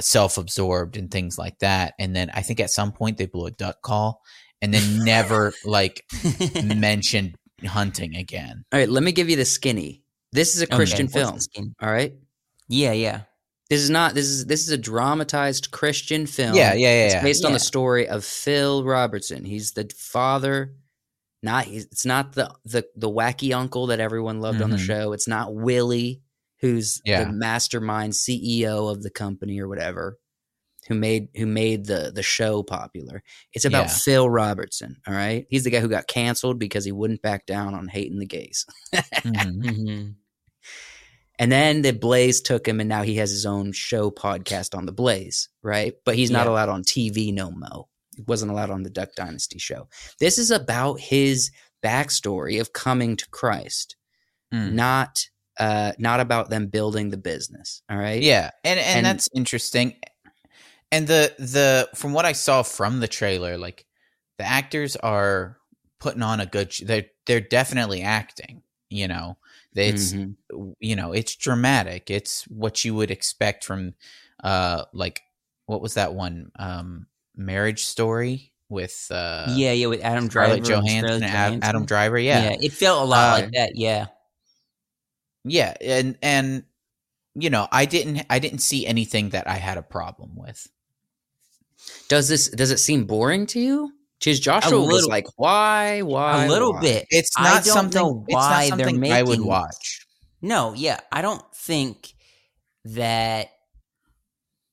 self-absorbed 0.00 0.96
and 0.96 1.10
things 1.10 1.38
like 1.38 1.58
that. 1.60 1.94
And 1.98 2.14
then 2.14 2.30
I 2.34 2.42
think 2.42 2.60
at 2.60 2.70
some 2.70 2.92
point 2.92 3.16
they 3.18 3.26
blew 3.26 3.46
a 3.46 3.50
duck 3.50 3.82
call 3.82 4.22
and 4.62 4.72
then 4.72 5.04
never 5.04 5.52
like 5.64 6.04
mentioned 6.64 7.36
hunting 7.66 8.16
again. 8.16 8.64
all 8.72 8.78
right, 8.78 8.88
let 8.88 9.02
me 9.02 9.12
give 9.12 9.28
you 9.28 9.36
the 9.36 9.44
skinny. 9.44 10.02
This 10.32 10.54
is 10.56 10.62
a 10.62 10.66
Christian 10.66 11.06
the 11.06 11.12
film. 11.12 11.38
All 11.82 11.90
right, 11.90 12.14
Yeah, 12.68 12.92
yeah. 12.92 13.22
this 13.70 13.80
is 13.80 13.90
not 13.90 14.14
this 14.14 14.26
is 14.26 14.46
this 14.46 14.62
is 14.62 14.70
a 14.70 14.78
dramatized 14.78 15.70
Christian 15.70 16.26
film. 16.26 16.54
Yeah, 16.54 16.74
yeah, 16.74 16.88
yeah. 16.88 17.04
It's 17.06 17.14
yeah. 17.14 17.22
based 17.22 17.44
on 17.44 17.52
the 17.52 17.58
story 17.58 18.08
of 18.08 18.24
Phil 18.24 18.84
Robertson. 18.84 19.44
He's 19.44 19.72
the 19.72 19.90
father. 19.96 20.74
Not 21.42 21.64
he's, 21.64 21.84
it's 21.86 22.04
not 22.04 22.32
the 22.34 22.52
the 22.64 22.84
the 22.96 23.08
wacky 23.08 23.54
uncle 23.54 23.86
that 23.86 24.00
everyone 24.00 24.40
loved 24.40 24.60
on 24.60 24.70
the 24.70 24.76
Mhm. 24.76 24.86
show. 24.86 25.12
It's 25.12 25.28
not 25.28 25.54
Willie, 25.54 26.20
who's 26.60 27.00
Yeah. 27.04 27.24
the 27.24 27.32
mastermind 27.32 28.12
CEO 28.14 28.90
of 28.90 29.02
the 29.02 29.10
company 29.10 29.60
or 29.60 29.68
whatever, 29.68 30.18
who 30.88 30.94
made 30.94 31.28
who 31.36 31.46
made 31.46 31.86
the 31.86 32.10
the 32.14 32.22
show 32.22 32.62
popular. 32.62 33.22
It's 33.52 33.64
about 33.64 33.86
Yeah. 33.86 33.92
Phil 34.04 34.30
Robertson. 34.30 34.96
All 35.06 35.14
right, 35.14 35.46
he's 35.50 35.64
the 35.64 35.70
guy 35.70 35.80
who 35.80 35.88
got 35.88 36.06
canceled 36.08 36.58
because 36.58 36.84
he 36.84 36.92
wouldn't 36.92 37.22
back 37.22 37.46
down 37.46 37.74
on 37.74 37.88
hating 37.88 38.18
the 38.18 38.26
gays. 38.26 38.64
Mhm. 38.94 39.74
hmm 39.76 40.08
And 41.40 41.52
then 41.52 41.82
the 41.82 41.92
Blaze 41.92 42.40
took 42.40 42.66
him, 42.66 42.80
and 42.80 42.88
now 42.88 43.02
he 43.02 43.14
has 43.16 43.30
his 43.30 43.46
own 43.46 43.70
show 43.72 44.10
podcast 44.10 44.76
on 44.76 44.86
the 44.86 44.92
Blaze, 44.92 45.48
right? 45.62 45.94
But 46.04 46.16
he's 46.16 46.32
not 46.32 46.46
Yeah. 46.46 46.52
allowed 46.52 46.68
on 46.68 46.82
TV 46.82 47.32
no 47.32 47.52
mo. 47.52 47.88
He 48.16 48.22
wasn't 48.26 48.50
allowed 48.50 48.70
on 48.70 48.82
the 48.82 48.90
Duck 48.90 49.10
Dynasty 49.14 49.60
show. 49.60 49.88
This 50.18 50.36
is 50.38 50.50
about 50.50 50.98
his 50.98 51.52
backstory 51.80 52.60
of 52.60 52.72
coming 52.72 53.16
to 53.16 53.28
Christ, 53.30 53.94
Mm. 54.52 54.72
not 54.72 55.28
uh, 55.58 55.92
not 55.98 56.20
about 56.20 56.50
them 56.50 56.66
building 56.66 57.10
the 57.10 57.16
business. 57.16 57.82
All 57.90 57.96
right. 57.98 58.22
Yeah, 58.22 58.50
and, 58.64 58.78
and 58.78 58.96
And- 58.98 59.06
that's 59.06 59.28
interesting. 59.34 59.96
And 60.90 61.06
the 61.06 61.34
the 61.38 61.88
from 61.94 62.12
what 62.14 62.24
I 62.24 62.32
saw 62.32 62.62
from 62.62 63.00
the 63.00 63.08
trailer, 63.08 63.58
like 63.58 63.84
the 64.38 64.44
actors 64.44 64.96
are 64.96 65.58
putting 66.00 66.22
on 66.22 66.40
a 66.40 66.46
good. 66.46 66.72
They're 66.82 67.04
they're 67.26 67.40
definitely 67.40 68.00
acting. 68.02 68.62
You 68.88 69.06
know, 69.08 69.36
it's 69.74 70.14
Mhm. 70.14 70.36
you 70.80 70.96
know 70.96 71.12
it's 71.12 71.36
dramatic. 71.36 72.10
It's 72.10 72.44
what 72.48 72.84
you 72.86 72.94
would 72.94 73.10
expect 73.10 73.64
from 73.64 73.94
uh 74.42 74.84
like 74.94 75.20
what 75.66 75.82
was 75.82 75.94
that 75.94 76.14
one 76.14 76.50
um 76.58 77.06
Marriage 77.36 77.84
Story 77.84 78.52
with 78.70 79.08
uh 79.10 79.46
yeah, 79.50 79.72
yeah, 79.72 79.88
with 79.88 80.00
Adam 80.02 80.26
Driver, 80.28 80.64
Scarlett 80.64 80.88
and 80.90 81.02
Johansson 81.06 81.22
Ad- 81.24 81.58
Adam 81.64 81.84
Driver. 81.84 82.18
Yeah, 82.18 82.44
Yeah 82.50 82.56
it 82.62 82.72
felt 82.72 83.02
a 83.02 83.04
lot 83.04 83.28
Uh, 83.38 83.42
like 83.42 83.52
that. 83.52 83.76
Yeah, 83.76 84.06
yeah, 85.48 85.74
and 85.80 86.16
and 86.22 86.64
you 87.34 87.50
know 87.50 87.68
I 87.70 87.84
didn't 87.84 88.26
I 88.30 88.38
didn't 88.38 88.60
see 88.60 88.86
anything 88.86 89.30
that 89.30 89.48
I 89.48 89.54
had 89.54 89.78
a 89.78 89.82
problem 89.82 90.32
with. 90.34 90.68
Does 92.08 92.28
this 92.28 92.48
does 92.48 92.70
it 92.70 92.78
seem 92.78 93.04
boring 93.04 93.46
to 93.46 93.60
you? 93.60 93.92
Because 94.18 94.40
Joshua 94.40 94.80
was 94.80 95.06
like, 95.06 95.26
why, 95.36 96.02
why, 96.02 96.44
a 96.44 96.48
little 96.48 96.72
why? 96.72 96.80
bit. 96.80 97.06
It's 97.10 97.30
I 97.36 97.44
not 97.44 97.64
don't 97.64 97.74
something. 97.74 98.02
know 98.02 98.24
it's 98.26 98.34
not 98.34 98.40
why 98.40 98.70
they're 98.70 98.88
something 98.88 99.12
I 99.12 99.22
would 99.22 99.40
watch. 99.40 100.06
No, 100.42 100.74
yeah, 100.74 100.98
I 101.12 101.22
don't 101.22 101.42
think 101.54 102.14
that 102.84 103.48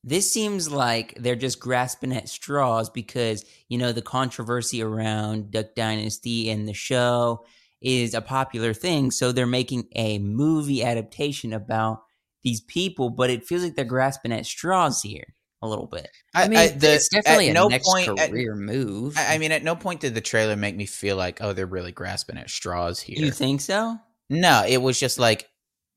this 0.03 0.31
seems 0.31 0.71
like 0.71 1.15
they're 1.19 1.35
just 1.35 1.59
grasping 1.59 2.13
at 2.13 2.29
straws 2.29 2.89
because 2.89 3.45
you 3.69 3.77
know 3.77 3.91
the 3.91 4.01
controversy 4.01 4.81
around 4.81 5.51
Duck 5.51 5.75
Dynasty 5.75 6.49
and 6.49 6.67
the 6.67 6.73
show 6.73 7.45
is 7.81 8.13
a 8.13 8.21
popular 8.21 8.73
thing, 8.73 9.11
so 9.11 9.31
they're 9.31 9.45
making 9.45 9.87
a 9.95 10.19
movie 10.19 10.83
adaptation 10.83 11.53
about 11.53 12.01
these 12.43 12.61
people, 12.61 13.09
but 13.09 13.29
it 13.29 13.45
feels 13.45 13.63
like 13.63 13.75
they're 13.75 13.85
grasping 13.85 14.31
at 14.31 14.45
straws 14.45 15.01
here 15.01 15.33
a 15.61 15.67
little 15.67 15.87
bit. 15.87 16.09
I 16.33 16.47
mean, 16.47 16.77
the- 16.77 16.95
it's 16.95 17.09
definitely 17.09 17.49
a 17.49 17.53
no 17.53 17.67
next 17.69 17.87
point. 17.87 18.19
at- 18.19 18.29
career 18.29 18.55
move. 18.55 19.17
I 19.17 19.35
I 19.35 19.37
mean, 19.39 19.51
at 19.51 19.63
no 19.63 19.75
point 19.75 20.01
did 20.01 20.13
the 20.13 20.21
trailer 20.21 20.55
make 20.55 20.75
me 20.75 20.85
feel 20.85 21.15
like, 21.17 21.41
oh, 21.41 21.53
they're 21.53 21.65
really 21.65 21.91
grasping 21.91 22.37
at 22.37 22.49
straws 22.49 22.99
here. 23.01 23.17
You 23.19 23.31
think 23.31 23.61
so? 23.61 23.97
No, 24.29 24.63
it 24.67 24.77
was 24.81 24.99
just 24.99 25.17
like, 25.19 25.47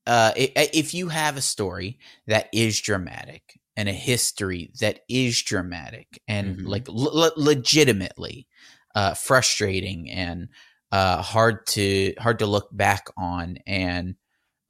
uh, 0.07 0.31
i- 0.35 0.51
i- 0.55 0.69
if 0.73 0.93
you 0.93 1.09
have 1.09 1.37
a 1.37 1.41
story 1.41 1.99
that 2.25 2.49
is 2.51 2.79
dramatic 2.81 3.59
and 3.77 3.87
a 3.87 3.93
history 3.93 4.71
that 4.79 5.01
is 5.07 5.41
dramatic 5.43 6.21
and 6.27 6.57
Mhm. 6.59 6.67
like 6.67 6.87
le- 6.87 7.33
legitimately 7.37 8.47
uh, 8.95 9.13
frustrating 9.13 10.09
and 10.09 10.49
uh, 10.91 11.21
hard 11.21 11.65
to 11.67 12.13
hard 12.19 12.39
to 12.39 12.45
look 12.45 12.69
back 12.71 13.07
on 13.17 13.57
and 13.67 14.15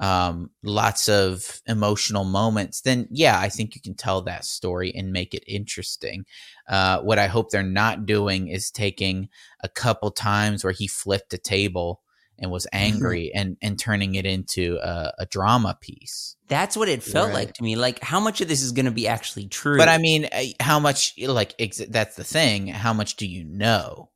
um, 0.01 0.49
lots 0.63 1.09
of 1.09 1.61
emotional 1.67 2.23
moments, 2.23 2.81
then 2.81 3.07
yeah, 3.11 3.37
I 3.37 3.49
think 3.49 3.75
you 3.75 3.81
can 3.81 3.95
tell 3.95 4.21
that 4.21 4.45
story 4.45 4.93
and 4.95 5.11
make 5.11 5.33
it 5.33 5.43
interesting. 5.45 6.25
Uh, 6.69 7.01
what 7.01 7.19
I 7.19 7.27
hope 7.27 7.49
they're 7.49 7.63
not 7.63 8.05
doing 8.05 8.47
is 8.47 8.71
taking 8.71 9.27
a 9.61 9.67
couple 9.67 10.09
times 10.11 10.63
where 10.63 10.71
he 10.71 10.87
flipped 10.87 11.33
a 11.33 11.37
table 11.37 12.01
and 12.41 12.49
was 12.49 12.65
angry 12.71 13.33
and 13.35 13.57
and 13.61 13.77
turning 13.77 14.15
it 14.15 14.25
into 14.25 14.77
a, 14.81 15.11
a 15.19 15.25
drama 15.25 15.77
piece. 15.81 16.37
That's 16.47 16.77
what 16.77 16.87
it 16.87 17.03
felt 17.03 17.27
Right. 17.27 17.33
like 17.47 17.53
to 17.55 17.63
me. 17.63 17.75
Like 17.75 18.01
how 18.01 18.21
much 18.21 18.39
of 18.39 18.47
this 18.47 18.61
is 18.61 18.71
going 18.71 18.85
to 18.85 18.91
be 18.91 19.09
actually 19.09 19.47
true? 19.49 19.77
But 19.77 19.89
I 19.89 19.97
mean, 19.97 20.29
uh, 20.31 20.43
how 20.61 20.79
much? 20.79 21.13
Like 21.19 21.55
ex- 21.59 21.81
that's 21.89 22.15
the 22.15 22.23
thing. 22.23 22.67
How 22.67 22.93
much 22.93 23.17
do 23.17 23.27
you 23.27 23.43
know? 23.43 24.09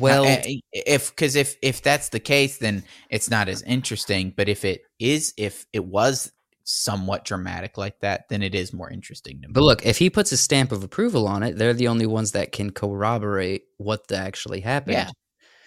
Well, 0.00 0.24
if 0.72 1.10
because 1.10 1.36
if 1.36 1.56
if 1.62 1.82
that's 1.82 2.08
the 2.08 2.20
case, 2.20 2.58
then 2.58 2.82
it's 3.10 3.30
not 3.30 3.48
as 3.48 3.62
interesting. 3.62 4.32
But 4.36 4.48
if 4.48 4.64
it 4.64 4.82
is, 4.98 5.32
if 5.36 5.66
it 5.72 5.84
was 5.84 6.32
somewhat 6.64 7.24
dramatic 7.24 7.78
like 7.78 8.00
that, 8.00 8.28
then 8.28 8.42
it 8.42 8.54
is 8.54 8.72
more 8.72 8.90
interesting 8.90 9.40
to 9.42 9.48
me. 9.48 9.52
but 9.52 9.62
look, 9.62 9.86
if 9.86 9.98
he 9.98 10.10
puts 10.10 10.32
a 10.32 10.36
stamp 10.36 10.72
of 10.72 10.82
approval 10.82 11.28
on 11.28 11.42
it, 11.42 11.56
they're 11.56 11.74
the 11.74 11.88
only 11.88 12.06
ones 12.06 12.32
that 12.32 12.52
can 12.52 12.70
corroborate 12.70 13.62
what 13.76 14.08
the 14.08 14.16
actually 14.16 14.60
happened. 14.60 14.96
Yeah. 14.96 15.10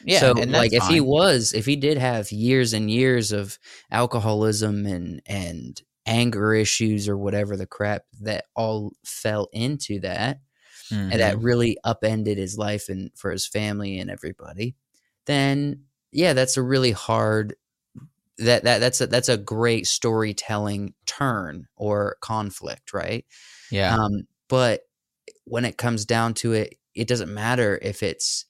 yeah, 0.03 0.19
so 0.19 0.33
and 0.37 0.51
like 0.51 0.73
if 0.73 0.83
he 0.87 0.99
was 0.99 1.53
if 1.53 1.65
he 1.65 1.75
did 1.77 1.97
have 1.97 2.31
years 2.31 2.73
and 2.73 2.91
years 2.91 3.31
of 3.31 3.57
alcoholism 3.91 4.85
and 4.85 5.21
and 5.25 5.81
anger 6.05 6.53
issues 6.53 7.07
or 7.07 7.17
whatever 7.17 7.55
the 7.55 7.67
crap 7.67 8.03
that 8.21 8.45
all 8.55 8.91
fell 9.03 9.49
into 9.53 9.99
that 9.99 10.39
and 10.91 11.11
Mhm. 11.13 11.17
that 11.17 11.39
really 11.39 11.77
upended 11.83 12.37
his 12.37 12.57
life 12.57 12.89
and 12.89 13.11
for 13.15 13.31
his 13.31 13.45
family 13.47 13.99
and 13.99 14.09
everybody 14.09 14.75
then 15.25 15.83
yeah 16.11 16.33
that's 16.33 16.57
a 16.57 16.61
really 16.61 16.91
hard 16.91 17.55
that 18.37 18.63
that 18.63 18.79
that's 18.79 19.01
a 19.01 19.07
that's 19.07 19.29
a 19.29 19.37
great 19.37 19.87
storytelling 19.87 20.93
turn 21.05 21.67
or 21.75 22.17
conflict 22.21 22.93
right 22.93 23.25
yeah, 23.71 23.95
um, 23.97 24.27
but 24.47 24.81
when 25.43 25.65
it 25.65 25.77
comes 25.77 26.05
down 26.05 26.33
to 26.35 26.53
it, 26.53 26.75
it 26.95 27.05
doesn't 27.07 27.33
matter 27.33 27.77
if 27.81 28.01
it's 28.01 28.45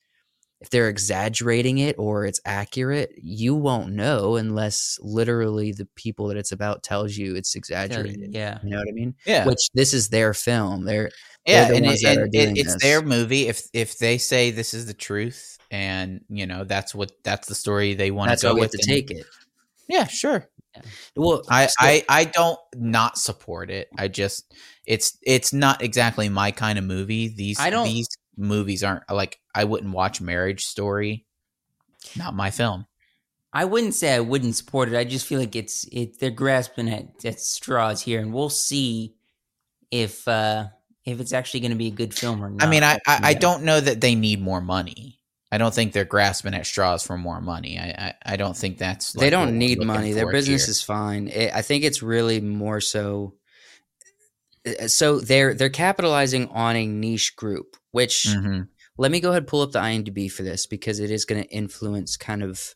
if 0.61 0.69
they're 0.69 0.89
exaggerating 0.89 1.77
it 1.79 1.95
or 1.97 2.25
it's 2.25 2.39
accurate. 2.45 3.13
You 3.17 3.55
won't 3.55 3.93
know 3.93 4.35
unless 4.35 4.99
literally 5.01 5.71
the 5.71 5.88
people 5.95 6.27
that 6.27 6.38
it's 6.38 6.51
about 6.51 6.83
tells 6.83 7.15
you 7.17 7.35
it's 7.35 7.55
exaggerated. 7.55 8.33
yeah. 8.33 8.59
You 8.63 8.69
know 8.71 8.77
what 8.77 8.88
I 8.89 8.91
mean? 8.91 9.15
yeah, 9.25 9.45
Which 9.45 9.69
this 9.73 9.93
is 9.93 10.09
their 10.09 10.33
film. 10.35 10.85
They're 10.85 11.09
yeah, 11.48 11.68
the 11.70 11.76
and, 11.76 11.86
it, 11.86 12.04
and 12.04 12.36
it, 12.36 12.58
it's 12.58 12.74
this. 12.74 12.82
their 12.82 13.02
movie. 13.02 13.48
If 13.48 13.68
if 13.74 13.98
they 13.98 14.18
say 14.18 14.52
this 14.52 14.74
is 14.74 14.86
the 14.86 14.93
truth, 14.93 15.58
and 15.72 16.22
you 16.30 16.45
know 16.45 16.64
that's 16.64 16.93
what 16.93 17.12
that's 17.24 17.48
the 17.48 17.56
story 17.56 17.93
they 17.93 18.12
want 18.12 18.38
to 18.38 18.45
go 18.45 18.56
with, 18.56 18.72
to 18.72 18.78
take 18.78 19.12
it. 19.12 19.26
Yeah, 19.88 20.08
sure. 20.08 20.48
Well, 21.16 21.41
I, 21.50 21.70
I 21.80 22.04
I 22.08 22.24
don't 22.26 22.60
not 22.76 23.18
support 23.18 23.72
it. 23.72 23.89
I 23.98 24.08
just 24.10 24.54
it's 24.86 25.18
it's 25.24 25.54
not 25.54 25.82
exactly 25.82 26.30
my 26.30 26.52
kind 26.52 26.78
of 26.78 26.86
movie. 26.86 27.30
These 27.30 27.60
I 27.60 27.70
don't- 27.70 27.86
these 27.86 28.08
movies 28.36 28.84
aren't 28.84 29.10
like 29.10 29.39
I 29.56 29.64
wouldn't 29.64 29.93
watch 29.93 30.22
Marriage 30.22 30.66
Story. 30.66 31.26
Not 32.16 32.36
my 32.36 32.52
film. 32.52 32.86
I 33.52 33.66
wouldn't 33.66 33.95
say 33.95 34.14
I 34.14 34.20
wouldn't 34.20 34.56
support 34.56 34.89
it. 34.89 34.95
I 34.95 35.04
just 35.04 35.26
feel 35.26 35.39
like 35.39 35.56
it's 35.56 35.86
it 35.91 36.20
they're 36.20 36.30
grasping 36.30 36.89
at, 36.89 37.26
at 37.26 37.39
straws 37.39 38.02
here, 38.04 38.20
and 38.20 38.32
we'll 38.34 38.50
see 38.50 39.16
if 39.89 40.28
uh 40.28 40.68
if 41.08 41.20
it's 41.20 41.34
actually 41.34 41.62
going 41.62 41.72
to 41.72 41.78
be 41.78 41.88
a 41.88 41.91
good 41.91 42.14
film 42.14 42.43
or 42.43 42.49
not. 42.49 42.66
I 42.66 42.70
mean, 42.70 42.84
I, 42.84 42.99
I 43.08 43.20
I 43.24 43.34
don't 43.34 43.64
know 43.64 43.80
that 43.80 44.01
they 44.01 44.14
need 44.16 44.41
more 44.41 44.62
money. 44.62 45.20
I 45.51 45.58
don't 45.58 45.74
think 45.74 45.93
they're 45.93 46.03
grasping 46.05 46.53
at 46.53 46.66
straws 46.66 47.03
for 47.03 47.18
more 47.18 47.39
money. 47.41 47.80
I 47.80 47.89
I, 48.26 48.34
I 48.34 48.36
don't 48.36 48.55
think 48.58 48.78
that's 48.78 49.14
they 49.14 49.20
like, 49.32 49.39
what 49.39 49.45
don't 49.45 49.58
need 49.58 49.82
money. 49.84 50.12
Their 50.14 50.32
business 50.32 50.66
here. 50.66 50.72
is 50.72 50.82
fine. 50.82 51.30
It, 51.30 51.51
I 51.53 51.62
think 51.62 51.84
it's 51.86 52.03
really 52.03 52.41
more 52.41 52.82
so. 52.82 53.36
uh, 54.68 54.88
So 54.88 55.20
they're 55.20 55.53
they're 55.53 55.70
capitalizing 55.70 56.49
on 56.49 56.76
a 56.76 56.86
niche 56.86 57.36
group, 57.36 57.78
which 57.91 58.28
Mhm. 58.28 58.68
let 58.97 59.12
me 59.12 59.20
go 59.22 59.30
ahead 59.30 59.43
and 59.43 59.47
pull 59.47 59.62
up 59.62 59.72
the 59.72 59.80
IMDb 59.80 60.30
for 60.30 60.43
this 60.43 60.66
because 60.68 60.99
it 60.99 61.12
is 61.12 61.24
going 61.26 61.41
to 61.43 61.49
influence 61.49 62.18
kind 62.18 62.43
of 62.43 62.76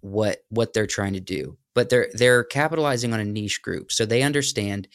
what 0.00 0.38
what 0.48 0.72
they're 0.72 0.86
trying 0.88 1.12
to 1.12 1.20
do. 1.20 1.56
But 1.74 1.88
they're 1.88 2.08
they're 2.14 2.42
capitalizing 2.44 3.12
on 3.14 3.20
a 3.20 3.24
niche 3.24 3.62
group, 3.62 3.92
so 3.92 4.04
they 4.04 4.22
understand 4.22 4.88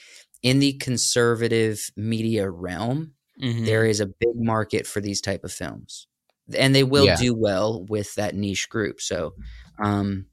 in 0.43 0.59
the 0.59 0.73
conservative 0.73 1.89
media 1.95 2.49
realm 2.49 3.13
Mhm. 3.41 3.65
there 3.65 3.85
is 3.85 3.99
a 3.99 4.05
big 4.07 4.35
market 4.35 4.87
for 4.87 4.99
these 4.99 5.21
type 5.21 5.43
of 5.43 5.51
films, 5.51 6.07
and 6.55 6.73
they 6.73 6.83
will 6.83 7.05
Yeah. 7.05 7.15
do 7.17 7.35
well 7.35 7.83
with 7.85 8.15
that 8.15 8.33
niche 8.35 8.67
group. 8.69 8.99
So, 8.99 9.35
um, 9.79 10.25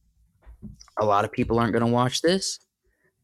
a 0.99 1.05
lot 1.05 1.25
of 1.25 1.33
people 1.33 1.59
aren't 1.59 1.73
going 1.73 1.85
to 1.85 1.93
watch 1.93 2.23
this, 2.23 2.59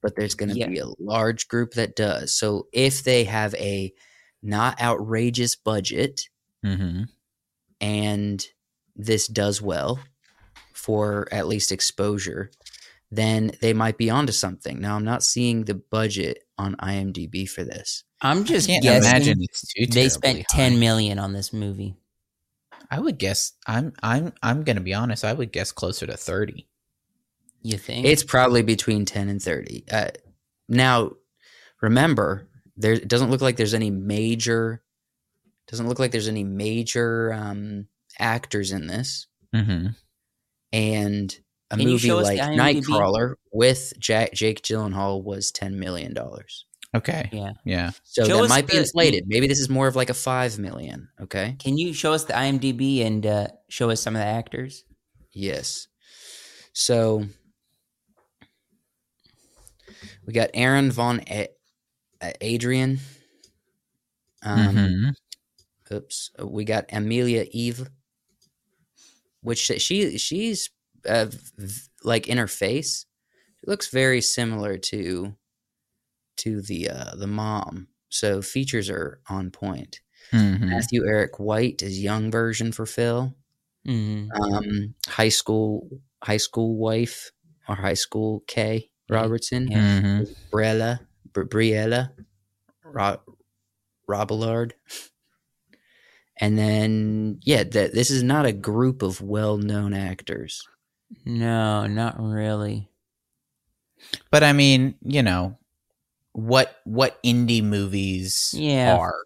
but 0.02 0.16
there's 0.16 0.34
going 0.34 0.50
to 0.50 0.58
Yeah. 0.58 0.66
be 0.68 0.78
a 0.80 0.86
large 0.98 1.48
group 1.48 1.72
that 1.74 1.96
does. 1.96 2.34
So 2.34 2.68
if 2.72 3.02
they 3.04 3.24
have 3.24 3.54
a 3.54 3.94
not 4.42 4.80
outrageous 4.82 5.56
budget 5.56 6.28
Mhm. 6.64 7.08
and 7.80 8.46
this 8.96 9.26
does 9.28 9.62
well 9.62 9.98
for 10.74 11.26
at 11.32 11.46
least 11.46 11.72
exposure, 11.72 12.50
then 13.10 13.52
they 13.60 13.72
might 13.72 13.96
be 13.98 14.10
onto 14.10 14.32
something. 14.32 14.80
Now 14.80 14.96
I'm 14.96 15.04
not 15.04 15.22
seeing 15.22 15.64
the 15.64 15.74
budget 15.74 16.44
on 16.60 16.76
IMDb 16.76 17.48
for 17.48 17.64
this. 17.64 18.04
I'm 18.22 18.44
just 18.44 18.66
Can't 18.68 18.82
guessing 18.82 19.10
imagine 19.10 19.38
it's 19.40 19.62
too. 19.72 19.86
they 19.86 20.08
terribly 20.08 20.08
spent 20.10 20.38
high. 20.50 20.56
ten 20.56 20.80
million 20.80 21.18
on 21.18 21.32
this 21.32 21.52
movie. 21.52 21.96
I 22.90 23.00
would 23.00 23.18
guess. 23.18 23.52
I'm 23.66 23.92
I'm 24.02 24.32
I'm 24.42 24.62
gonna 24.64 24.80
be 24.80 24.94
honest. 24.94 25.24
I 25.24 25.32
would 25.32 25.52
guess 25.52 25.72
closer 25.72 26.06
to 26.06 26.16
thirty. 26.16 26.68
You 27.62 27.76
think 27.76 28.06
It's 28.06 28.24
probably 28.24 28.62
between 28.62 29.04
10 29.04 29.28
and 29.28 29.42
30. 29.42 29.84
Uh, 29.92 30.08
now, 30.66 31.10
remember, 31.82 32.48
there 32.76 32.94
it 32.94 33.06
doesn't 33.06 33.30
look 33.30 33.42
like 33.42 33.56
there's 33.56 33.74
any 33.74 33.90
major 33.90 34.82
doesn't 35.68 35.86
look 35.86 35.98
like 35.98 36.10
there's 36.10 36.26
any 36.28 36.42
major 36.42 37.32
um, 37.34 37.86
actors 38.18 38.72
in 38.72 38.86
this. 38.86 39.26
Mm-hmm. 39.54 39.88
And 40.72 41.38
a 41.70 41.76
Can 41.76 41.86
movie 41.86 42.08
show 42.08 42.18
us 42.18 42.28
the 42.28 42.36
like 42.36 42.58
Nightcrawler 42.58 43.34
with 43.52 43.92
Jack, 43.98 44.32
Jake 44.32 44.62
Gyllenhaal 44.62 45.22
was 45.22 45.52
$10 45.52 45.74
million. 45.74 46.14
Okay. 46.94 47.28
Yeah. 47.32 47.52
Yeah. 47.64 47.90
So 48.02 48.24
Show 48.24 48.42
that 48.42 48.48
might 48.48 48.66
be 48.66 48.76
inflated. 48.76 49.24
Maybe 49.28 49.46
this 49.46 49.60
is 49.60 49.68
more 49.70 49.86
of 49.86 49.94
like 49.94 50.10
a 50.10 50.14
5 50.14 50.58
million. 50.58 51.08
Okay. 51.22 51.54
Can 51.60 51.78
you 51.78 51.92
show 51.92 52.12
us 52.12 52.24
the 52.24 52.32
IMDb 52.32 53.06
and 53.06 53.24
uh, 53.24 53.46
show 53.68 53.90
us 53.90 54.00
some 54.02 54.16
of 54.16 54.20
the 54.20 54.26
actors? 54.26 54.84
Yes. 55.32 55.86
So 56.72 57.24
we 60.26 60.32
got 60.32 60.50
Aaron 60.54 60.90
von 60.90 61.20
A- 61.30 61.48
Adrian. 62.40 62.98
Um, 64.42 64.76
Mhm. 64.76 65.14
Oops. 65.92 66.30
We 66.42 66.64
got 66.64 66.86
Amelia 66.92 67.46
Eve, 67.50 67.88
which 69.42 69.58
she 69.58 70.18
she's 70.18 70.70
uh, 71.08 71.26
like 72.04 72.24
interface. 72.24 72.36
her 72.38 72.46
face, 72.48 73.06
she 73.60 73.66
looks 73.70 73.88
very 73.88 74.20
similar 74.20 74.78
to 74.78 75.34
to 76.38 76.62
the 76.62 76.88
uh, 76.90 77.14
the 77.16 77.26
mom. 77.26 77.88
So 78.08 78.42
features 78.42 78.88
are 78.90 79.20
on 79.28 79.50
point. 79.50 80.00
Mhm. 80.32 80.68
Matthew 80.68 81.04
Eric 81.06 81.38
White 81.38 81.82
is 81.82 82.02
young 82.02 82.30
version 82.30 82.72
for 82.72 82.86
Phil. 82.86 83.34
hmm 83.84 84.28
Um, 84.34 84.94
high 85.08 85.28
school 85.30 85.88
high 86.22 86.36
school 86.38 86.76
wife 86.76 87.30
or 87.68 87.74
high 87.76 87.94
school 87.94 88.42
Kay 88.46 88.90
Robertson. 89.08 89.68
Yeah. 89.70 90.00
Mhm. 90.00 90.36
Briella, 90.52 91.00
Br- 91.32 91.44
Briella, 91.44 92.12
Ro- 92.84 93.22
Robillard. 94.08 94.72
And 96.42 96.56
then, 96.58 97.38
yeah, 97.42 97.64
th- 97.64 97.92
this 97.92 98.10
is 98.10 98.22
not 98.22 98.46
a 98.46 98.52
group 98.52 99.02
of 99.02 99.20
well 99.20 99.58
known 99.58 99.92
actors. 99.92 100.66
No, 101.24 101.86
not 101.86 102.20
really. 102.20 102.88
But 104.30 104.42
I 104.42 104.52
mean, 104.52 104.94
you 105.02 105.22
know, 105.22 105.58
what 106.32 106.76
what 106.84 107.22
indie 107.22 107.62
movies 107.62 108.54
Yeah. 108.56 108.96
are, 108.96 109.16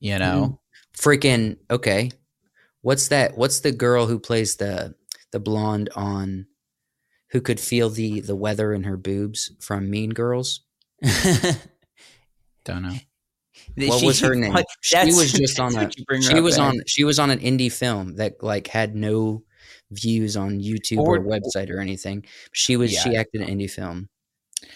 you 0.00 0.18
know? 0.18 0.60
Freaking, 0.96 1.58
okay. 1.70 2.10
What's 2.82 3.08
that? 3.08 3.36
What's 3.36 3.60
the 3.60 3.72
girl 3.72 4.06
who 4.06 4.18
plays 4.18 4.56
the 4.56 4.94
the 5.32 5.40
blonde 5.40 5.90
on 5.96 6.46
who 7.30 7.40
could 7.40 7.58
feel 7.60 7.90
the 7.90 8.20
the 8.20 8.36
weather 8.36 8.72
in 8.72 8.84
her 8.84 8.96
boobs 8.96 9.50
from 9.60 9.90
Mean 9.90 10.10
Girls? 10.10 10.60
Don't 12.64 12.82
know. 12.82 12.94
What 13.76 14.02
was 14.02 14.20
her 14.20 14.34
name? 14.34 14.56
She 14.82 14.96
was 15.06 15.32
just 15.36 15.58
on 15.60 15.74
a 15.74 15.84
what 15.84 15.98
you 15.98 16.04
bring 16.04 16.22
her 16.22 16.30
she 16.30 16.40
was 16.40 16.54
as. 16.54 16.60
on 16.60 16.80
she 16.86 17.04
was 17.04 17.18
on 17.18 17.30
an 17.30 17.40
indie 17.40 17.72
film 17.72 18.16
that 18.16 18.42
like 18.42 18.66
had 18.68 18.94
no 18.94 19.42
views 19.94 20.36
on 20.36 20.60
YouTube 20.60 20.98
or, 20.98 21.16
Or- 21.16 21.20
website 21.20 21.70
or 21.70 21.78
anything. 21.80 22.24
She 22.52 22.76
was 22.76 22.92
she 22.92 23.16
acted 23.16 23.40
in 23.42 23.58
indie 23.58 23.70
film. 23.70 24.08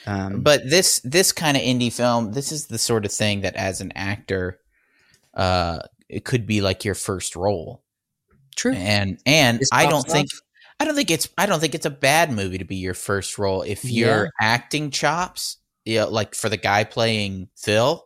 Um, 0.06 0.42
But 0.42 0.68
this 0.68 1.00
this 1.04 1.32
kind 1.32 1.56
of 1.56 1.62
indie 1.62 1.92
film, 1.92 2.32
this 2.32 2.52
is 2.52 2.66
the 2.66 2.78
sort 2.78 3.04
of 3.04 3.12
thing 3.12 3.40
that 3.42 3.56
as 3.56 3.80
an 3.80 3.92
actor 3.94 4.60
uh 5.34 5.80
it 6.08 6.24
could 6.24 6.46
be 6.46 6.60
like 6.60 6.84
your 6.84 6.94
first 6.94 7.36
role. 7.36 7.82
true. 8.56 8.72
And 8.72 9.18
and 9.26 9.60
I 9.72 9.86
don't 9.86 10.06
think. 10.06 10.28
I 10.80 10.84
don't 10.84 10.94
think 10.94 11.10
it's 11.10 11.28
I 11.36 11.46
don't 11.46 11.58
think 11.60 11.74
it's 11.74 11.86
a 11.86 11.90
bad 11.90 12.30
movie 12.32 12.58
to 12.58 12.64
be 12.64 12.76
your 12.76 12.94
first 12.94 13.36
role 13.36 13.62
if 13.62 13.84
your 13.84 14.30
acting 14.40 14.90
chops, 14.92 15.56
yeah, 15.84 16.04
like 16.04 16.34
for 16.36 16.48
the 16.48 16.56
guy 16.56 16.84
playing 16.84 17.48
Phil, 17.56 18.04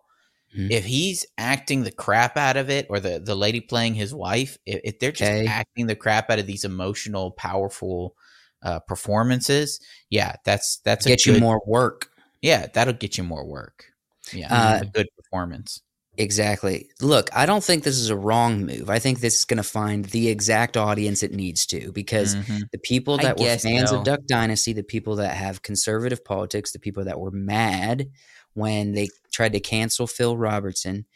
Mhm. 0.56 0.70
if 0.70 0.84
he's 0.84 1.24
acting 1.38 1.82
the 1.82 1.90
crap 1.92 2.36
out 2.36 2.56
of 2.56 2.68
it, 2.70 2.86
or 2.90 3.00
the 3.00 3.18
the 3.18 3.34
lady 3.34 3.60
playing 3.60 3.94
his 3.94 4.14
wife, 4.14 4.58
if, 4.66 4.80
if 4.84 4.98
they're 4.98 5.12
just 5.12 5.30
Okay. 5.30 5.46
acting 5.46 5.86
the 5.86 5.96
crap 5.96 6.30
out 6.30 6.38
of 6.38 6.46
these 6.46 6.64
emotional, 6.64 7.30
powerful 7.32 8.14
uh, 8.62 8.78
performances, 8.80 9.80
yeah, 10.10 10.34
that's 10.44 10.78
that's 10.84 11.06
get 11.06 11.26
you 11.26 11.38
more 11.38 11.60
work. 11.66 12.10
Yeah, 12.42 12.66
that'll 12.72 12.94
get 12.94 13.16
you 13.18 13.24
more 13.24 13.44
work. 13.46 13.86
Yeah, 14.32 14.48
Uh, 14.50 14.78
a 14.82 14.84
good 14.86 15.08
performance. 15.16 15.80
Exactly. 16.18 16.90
Look, 17.00 17.30
I 17.34 17.46
don't 17.46 17.64
think 17.64 17.84
this 17.84 17.96
is 17.96 18.10
a 18.10 18.16
wrong 18.16 18.66
move. 18.66 18.90
I 18.90 18.98
think 18.98 19.20
this 19.20 19.38
is 19.38 19.44
going 19.46 19.56
to 19.56 19.62
find 19.62 20.04
the 20.04 20.28
exact 20.28 20.76
audience 20.76 21.22
it 21.22 21.32
needs 21.32 21.64
to 21.66 21.90
because 21.92 22.34
Mhm. 22.36 22.70
the 22.70 22.78
people 22.78 23.14
I 23.18 23.22
that 23.22 23.38
were 23.38 23.46
guess 23.46 23.62
fans 23.62 23.88
so. 23.90 23.98
of 24.00 24.04
Duck 24.04 24.20
Dynasty, 24.26 24.74
the 24.74 24.82
people 24.82 25.16
that 25.16 25.34
have 25.34 25.62
conservative 25.62 26.22
politics, 26.22 26.72
the 26.72 26.78
people 26.78 27.04
that 27.04 27.18
were 27.18 27.30
mad 27.30 28.10
when 28.54 28.92
they 28.92 29.08
tried 29.32 29.52
to 29.54 29.60
cancel 29.60 30.06
Phil 30.06 30.36
Robertson, 30.36 31.06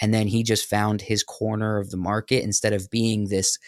and 0.00 0.12
then 0.12 0.26
he 0.26 0.42
just 0.42 0.68
found 0.68 1.02
his 1.02 1.22
corner 1.22 1.78
of 1.78 1.90
the 1.90 1.96
market 1.96 2.42
instead 2.44 2.72
of 2.72 2.90
being 2.90 3.28
this 3.28 3.58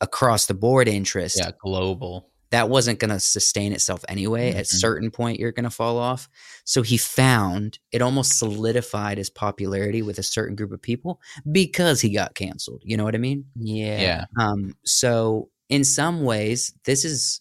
across 0.00 0.46
the 0.46 0.54
board 0.54 0.88
interest. 0.88 1.38
yeah, 1.38 1.50
global. 1.62 2.30
That 2.50 2.68
wasn't 2.68 3.00
going 3.00 3.10
to 3.10 3.18
sustain 3.18 3.72
itself 3.72 4.04
anyway. 4.08 4.50
At 4.52 4.66
Mhm. 4.66 4.78
certain 4.78 5.10
point, 5.10 5.40
you're 5.40 5.50
going 5.50 5.64
to 5.64 5.70
fall 5.70 5.98
off. 5.98 6.28
So 6.64 6.82
he 6.82 6.96
found 6.96 7.80
it 7.90 8.00
almost 8.02 8.38
solidified 8.38 9.18
his 9.18 9.28
popularity 9.30 10.02
with 10.02 10.18
a 10.18 10.22
certain 10.22 10.54
group 10.54 10.70
of 10.72 10.80
people 10.80 11.20
because 11.50 12.00
he 12.00 12.10
got 12.10 12.34
canceled. 12.36 12.82
You 12.84 12.96
know 12.96 13.04
what 13.04 13.14
I 13.16 13.18
mean? 13.18 13.46
Yeah. 13.56 14.00
Yeah, 14.00 14.24
Um, 14.38 14.76
so 14.84 15.50
in 15.68 15.82
some 15.84 16.22
ways, 16.22 16.72
this 16.84 17.04
is 17.04 17.40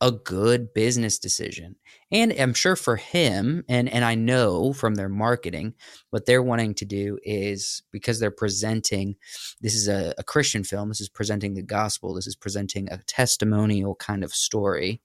a 0.00 0.12
good 0.12 0.74
business 0.74 1.18
decision. 1.18 1.76
And 2.12 2.32
I'm 2.32 2.54
sure 2.54 2.76
for 2.76 2.96
him, 2.96 3.64
and 3.68 3.88
and 3.88 4.04
I 4.04 4.14
know 4.14 4.72
from 4.72 4.94
their 4.94 5.08
marketing, 5.08 5.74
what 6.10 6.26
they're 6.26 6.42
wanting 6.42 6.74
to 6.74 6.84
do 6.84 7.18
is 7.22 7.82
because 7.92 8.20
they're 8.20 8.30
presenting 8.30 9.16
this 9.60 9.74
is 9.74 9.88
a, 9.88 10.14
a 10.18 10.22
Christian 10.22 10.64
film, 10.64 10.88
this 10.88 11.00
is 11.00 11.08
presenting 11.08 11.54
the 11.54 11.62
gospel, 11.62 12.14
this 12.14 12.26
is 12.26 12.36
presenting 12.36 12.90
a 12.90 12.98
testimonial 13.06 13.94
kind 13.94 14.22
of 14.22 14.34
story. 14.34 15.00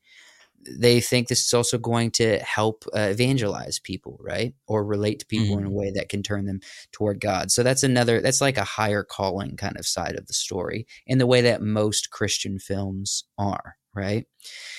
They 0.69 1.01
think 1.01 1.27
this 1.27 1.43
is 1.43 1.53
also 1.55 1.79
going 1.79 2.11
to 2.11 2.37
help 2.37 2.85
uh, 2.93 3.07
evangelize 3.09 3.79
people, 3.79 4.19
right? 4.21 4.53
Or 4.67 4.85
relate 4.85 5.19
to 5.19 5.25
people 5.25 5.57
in 5.57 5.65
a 5.65 5.71
way 5.71 5.89
that 5.91 6.09
can 6.09 6.21
turn 6.21 6.45
them 6.45 6.59
toward 6.91 7.19
God. 7.19 7.49
So 7.49 7.63
that's 7.63 7.81
another 7.81 8.21
that's 8.21 8.41
like 8.41 8.57
a 8.57 8.63
higher 8.63 9.03
calling 9.03 9.57
kind 9.57 9.75
of 9.77 9.87
side 9.87 10.15
of 10.17 10.27
the 10.27 10.33
story 10.33 10.85
in 11.07 11.17
the 11.17 11.25
way 11.25 11.41
that 11.41 11.63
most 11.63 12.11
Christian 12.11 12.59
films 12.59 13.23
are, 13.39 13.77
right? 13.95 14.25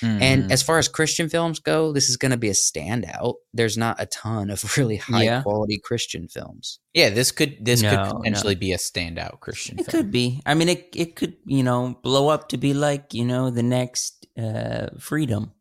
Mhm. 0.03 0.21
And 0.23 0.53
as 0.53 0.63
far 0.63 0.79
as 0.79 0.89
Christian 0.89 1.29
films 1.29 1.59
go, 1.61 1.93
this 1.93 2.09
is 2.09 2.17
going 2.17 2.31
to 2.33 2.37
be 2.37 2.49
a 2.49 2.53
standout. 2.55 3.35
There's 3.53 3.77
not 3.77 4.01
a 4.01 4.07
ton 4.07 4.51
of 4.51 4.63
really 4.79 4.97
high 4.97 5.25
Yeah. 5.25 5.43
quality 5.43 5.79
Christian 5.85 6.29
films. 6.29 6.79
yeah, 6.95 7.11
this 7.11 7.31
could 7.33 7.57
this 7.65 7.83
No, 7.83 7.91
could 7.91 7.97
no. 7.99 8.19
potentially 8.19 8.55
be 8.55 8.73
a 8.73 8.79
standout 8.79 9.41
Christian 9.41 9.79
It 9.79 9.87
film. 9.87 10.03
could 10.05 10.11
be. 10.11 10.41
I 10.47 10.55
mean, 10.55 10.69
it 10.69 10.89
it 10.95 11.17
could 11.17 11.37
you 11.47 11.63
know 11.63 11.99
blow 12.03 12.29
up 12.29 12.49
to 12.51 12.57
be 12.57 12.75
like 12.75 13.13
you 13.15 13.25
know 13.25 13.51
the 13.51 13.63
next 13.63 14.27
uh 14.39 14.89
freedom. 14.99 15.53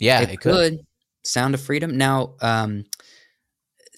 Yeah, 0.00 0.20
it, 0.22 0.40
could. 0.40 0.78
Sound 1.24 1.54
of 1.54 1.60
Freedom. 1.60 1.96
Now, 1.96 2.34
um, 2.42 2.84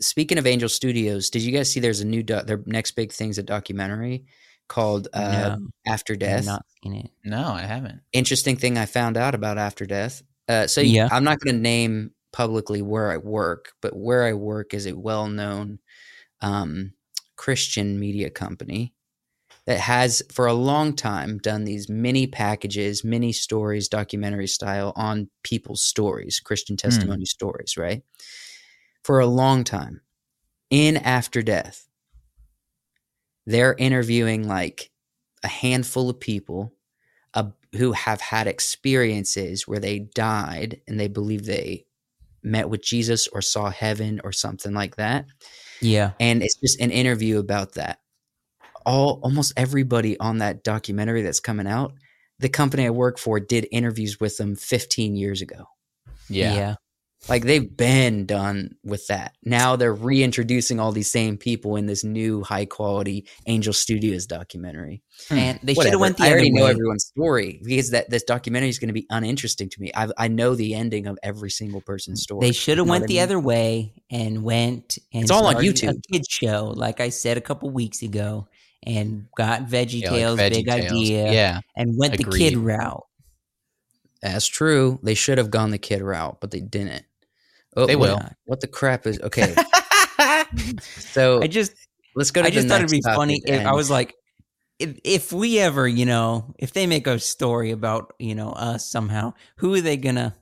speaking 0.00 0.38
of 0.38 0.46
Angel 0.46 0.68
Studios, 0.68 1.28
did 1.30 1.42
you 1.42 1.52
guys 1.52 1.70
see 1.70 1.80
there's 1.80 2.00
a 2.00 2.06
new 2.06 2.22
doc- 2.22 2.46
their 2.46 2.62
next 2.66 2.92
big 2.92 3.12
thing's 3.12 3.38
a 3.38 3.42
documentary 3.42 4.24
called 4.68 5.08
uh, 5.12 5.56
no, 5.58 5.68
After 5.86 6.16
Death? 6.16 6.46
not 6.46 6.64
seen 6.82 6.94
it. 6.94 7.10
No, 7.24 7.48
I 7.48 7.62
haven't. 7.62 8.00
interesting 8.12 8.56
thing 8.56 8.78
I 8.78 8.86
found 8.86 9.16
out 9.16 9.34
about 9.34 9.58
After 9.58 9.86
Death. 9.86 10.22
Uh, 10.48 10.66
so 10.66 10.80
Yeah. 10.80 11.08
I'm 11.10 11.24
not 11.24 11.40
going 11.40 11.56
to 11.56 11.60
name 11.60 12.12
publicly 12.32 12.82
where 12.82 13.10
I 13.10 13.16
work, 13.16 13.72
but 13.80 13.96
where 13.96 14.24
I 14.24 14.34
work 14.34 14.74
is 14.74 14.86
a 14.86 14.96
well-known 14.96 15.78
um, 16.40 16.92
Christian 17.36 17.98
media 17.98 18.30
company 18.30 18.94
that 19.66 19.80
has 19.80 20.22
for 20.32 20.46
a 20.46 20.54
long 20.54 20.94
time 20.94 21.38
done 21.38 21.64
these 21.64 21.88
mini 21.88 22.26
packages, 22.26 23.04
mini 23.04 23.32
stories, 23.32 23.88
documentary 23.88 24.46
style 24.46 24.92
on 24.96 25.28
people's 25.42 25.82
stories, 25.82 26.40
Christian 26.40 26.76
testimony 26.76 27.24
stories, 27.26 27.76
right? 27.76 28.02
For 29.04 29.20
a 29.20 29.26
long 29.26 29.64
time. 29.64 30.02
In 30.70 30.98
After 30.98 31.42
Death, 31.42 31.87
they're 33.48 33.74
interviewing 33.78 34.46
like 34.46 34.90
a 35.42 35.48
handful 35.48 36.10
of 36.10 36.20
people 36.20 36.74
uh, 37.32 37.44
who 37.76 37.92
have 37.92 38.20
had 38.20 38.46
experiences 38.46 39.66
where 39.66 39.78
they 39.78 40.00
died 40.00 40.82
and 40.86 41.00
they 41.00 41.08
believe 41.08 41.46
they 41.46 41.86
met 42.42 42.68
with 42.68 42.82
Jesus 42.82 43.26
or 43.26 43.40
saw 43.40 43.70
heaven 43.70 44.20
or 44.22 44.32
something 44.32 44.74
like 44.74 44.96
that. 44.96 45.24
Yeah. 45.80 46.10
And 46.20 46.42
it's 46.42 46.56
just 46.56 46.78
an 46.78 46.90
interview 46.90 47.38
about 47.38 47.72
that. 47.72 48.00
All 48.84 49.18
almost 49.22 49.54
everybody 49.56 50.20
on 50.20 50.38
that 50.38 50.62
documentary 50.62 51.22
that's 51.22 51.40
coming 51.40 51.66
out, 51.66 51.94
the 52.38 52.50
company 52.50 52.84
I 52.84 52.90
work 52.90 53.18
for 53.18 53.40
did 53.40 53.66
interviews 53.72 54.20
with 54.20 54.36
them 54.36 54.56
15 54.56 55.16
years 55.16 55.40
ago. 55.40 55.64
Yeah. 56.28 56.54
Yeah. 56.54 56.74
Like 57.28 57.42
they've 57.44 57.76
been 57.76 58.26
done 58.26 58.76
with 58.84 59.06
that. 59.08 59.34
Now 59.44 59.74
they're 59.76 59.92
reintroducing 59.92 60.78
all 60.78 60.92
these 60.92 61.10
same 61.10 61.36
people 61.36 61.76
in 61.76 61.86
this 61.86 62.04
new 62.04 62.42
high 62.44 62.64
quality 62.64 63.26
Angel 63.46 63.72
Studios 63.72 64.26
documentary. 64.26 65.02
Hmm. 65.28 65.34
And 65.38 65.60
they 65.62 65.74
should 65.74 65.86
have 65.86 66.00
went 66.00 66.16
the 66.16 66.24
I 66.24 66.30
already 66.30 66.50
know 66.52 66.64
way. 66.64 66.70
everyone's 66.70 67.06
story 67.06 67.60
because 67.64 67.90
that 67.90 68.08
this 68.08 68.22
documentary 68.22 68.68
is 68.68 68.78
going 68.78 68.88
to 68.88 68.94
be 68.94 69.06
uninteresting 69.10 69.68
to 69.68 69.80
me. 69.80 69.90
I 69.96 70.08
I 70.16 70.28
know 70.28 70.54
the 70.54 70.74
ending 70.74 71.06
of 71.08 71.18
every 71.22 71.50
single 71.50 71.80
person's 71.80 72.22
story. 72.22 72.46
They 72.46 72.52
should 72.52 72.78
have 72.78 72.86
You 72.86 72.88
know 72.88 72.90
went 72.92 73.08
the 73.08 73.14
mean? 73.14 73.22
other 73.24 73.40
way 73.40 73.94
and 74.10 74.44
went 74.44 74.98
and 75.12 75.22
It's 75.22 75.30
all 75.32 75.46
on 75.46 75.56
YouTube. 75.56 75.96
A 75.98 76.12
kids 76.12 76.28
show, 76.30 76.72
like 76.76 77.00
I 77.00 77.08
said 77.08 77.36
a 77.36 77.40
couple 77.42 77.68
weeks 77.70 78.02
ago, 78.02 78.46
and 78.84 79.26
got 79.36 79.62
Veggie 79.62 80.02
Yeah, 80.02 80.10
like 80.12 80.18
Tales, 80.20 80.38
big 80.38 80.66
VeggieTales. 80.66 80.84
idea, 80.92 81.32
Yeah. 81.32 81.60
and 81.76 81.98
went 81.98 82.16
the 82.16 82.24
kid 82.24 82.56
route. 82.56 83.04
That's 84.22 84.46
true. 84.46 84.98
They 85.02 85.14
should 85.14 85.38
have 85.38 85.50
gone 85.50 85.70
the 85.70 85.78
kid 85.78 86.00
route, 86.02 86.38
but 86.40 86.50
they 86.52 86.60
didn't. 86.60 87.04
Oh, 87.78 87.86
They 87.86 87.96
what- 87.96 88.10
will. 88.10 88.28
What 88.44 88.60
the 88.60 88.66
crap 88.66 89.06
is 89.06 89.20
okay? 89.20 89.54
So 90.88 91.40
I 91.42 91.46
just, 91.46 91.72
let's 92.16 92.30
go 92.30 92.42
to 92.42 92.48
I 92.48 92.50
just 92.50 92.66
thought 92.66 92.80
it'd 92.80 92.90
be 92.90 93.02
funny 93.02 93.40
if 93.44 93.66
I 93.66 93.72
was 93.72 93.90
like, 93.90 94.14
if, 94.78 94.98
if 95.04 95.32
we 95.32 95.58
ever, 95.58 95.86
you 95.86 96.06
know, 96.06 96.54
if 96.58 96.72
they 96.72 96.86
make 96.86 97.06
a 97.06 97.18
story 97.18 97.70
about, 97.70 98.14
you 98.18 98.34
know, 98.34 98.50
us 98.50 98.90
somehow, 98.90 99.34
who 99.58 99.74
are 99.74 99.80
they 99.80 99.96
gonna? 99.96 100.34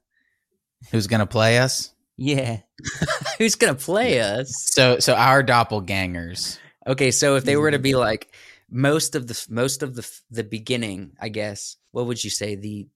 Who's 0.90 1.06
gonna 1.08 1.26
play 1.26 1.58
us? 1.58 1.92
Yeah, 2.16 2.60
Who's 3.38 3.56
gonna 3.56 3.74
play 3.74 4.20
us? 4.20 4.50
So 4.72 4.98
so 4.98 5.14
our 5.14 5.42
doppelgangers. 5.42 6.58
Okay, 6.86 7.10
so 7.10 7.36
if 7.36 7.44
they 7.44 7.56
were 7.56 7.70
to 7.70 7.78
be 7.78 7.90
mm-hmm. 7.90 8.00
like 8.00 8.32
most 8.70 9.14
of 9.14 9.26
the 9.26 9.46
most 9.50 9.82
of 9.82 9.94
the 9.94 10.08
the 10.30 10.44
beginning, 10.44 11.12
I 11.20 11.28
guess, 11.28 11.76
what 11.92 12.06
would 12.06 12.22
you 12.22 12.30
say 12.30 12.54
the 12.54 12.88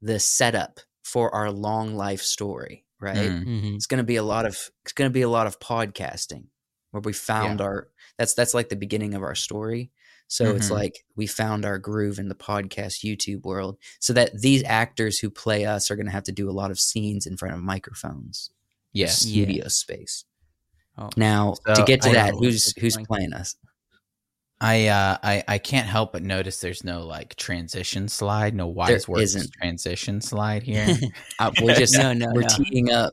the 0.00 0.18
setup 0.18 0.80
for 1.04 1.34
our 1.34 1.50
long 1.50 1.96
life 1.96 2.22
story, 2.22 2.85
right? 3.00 3.16
Mm. 3.16 3.44
hmm 3.44 3.74
It's 3.74 3.86
going 3.86 3.98
to 3.98 4.04
be 4.04 4.16
a 4.16 4.22
lot 4.22 4.46
of 4.46 4.58
it's 4.84 4.92
going 4.92 5.08
to 5.08 5.12
be 5.12 5.22
a 5.22 5.28
lot 5.28 5.46
of 5.46 5.58
podcasting 5.60 6.44
where 6.90 7.00
we 7.02 7.12
found 7.12 7.60
our 7.60 7.88
that's 8.18 8.34
that's 8.34 8.54
like 8.54 8.68
the 8.68 8.76
beginning 8.76 9.14
of 9.14 9.22
our 9.22 9.34
story. 9.34 9.90
So 10.28 10.56
it's 10.56 10.68
Mhm. 10.68 10.72
like 10.72 11.04
we 11.14 11.26
found 11.28 11.64
our 11.64 11.78
groove 11.78 12.18
in 12.18 12.28
the 12.28 12.34
podcast 12.34 13.04
YouTube 13.04 13.42
world 13.44 13.78
so 14.00 14.12
that 14.14 14.40
these 14.40 14.64
actors 14.64 15.18
who 15.20 15.30
play 15.30 15.64
us 15.66 15.88
are 15.90 15.94
going 15.96 16.06
to 16.06 16.12
have 16.12 16.24
to 16.24 16.32
do 16.32 16.50
a 16.50 16.52
lot 16.52 16.72
of 16.72 16.80
scenes 16.80 17.26
in 17.26 17.36
front 17.36 17.54
of 17.54 17.60
microphones. 17.62 18.50
Yes. 18.92 19.24
Yeah. 19.24 19.44
Studio 19.44 19.68
space. 19.68 20.24
Oh. 20.98 21.10
Now, 21.16 21.54
to 21.74 21.84
get 21.86 22.00
to 22.02 22.08
I 22.08 22.12
that, 22.14 22.32
know. 22.32 22.38
who's 22.40 22.72
who's 22.80 22.96
playing 22.96 23.34
us? 23.34 23.54
I 24.60 24.86
uh 24.86 25.18
I 25.22 25.44
I 25.48 25.58
can't 25.58 25.86
help 25.86 26.12
but 26.12 26.22
notice 26.22 26.60
there's 26.60 26.82
no 26.84 27.04
like 27.04 27.36
transition 27.36 28.08
slide, 28.08 28.54
no 28.54 28.66
Wise 28.66 29.06
Works 29.06 29.22
isn't. 29.22 29.52
transition 29.52 30.20
slide 30.20 30.62
here. 30.62 30.86
Uh, 31.38 31.50
we're 31.60 31.74
just 31.78 31.96
no, 31.98 32.12
no, 32.14 32.28
we're 32.32 32.40
no. 32.42 32.48
teeing 32.48 32.90
up 32.90 33.12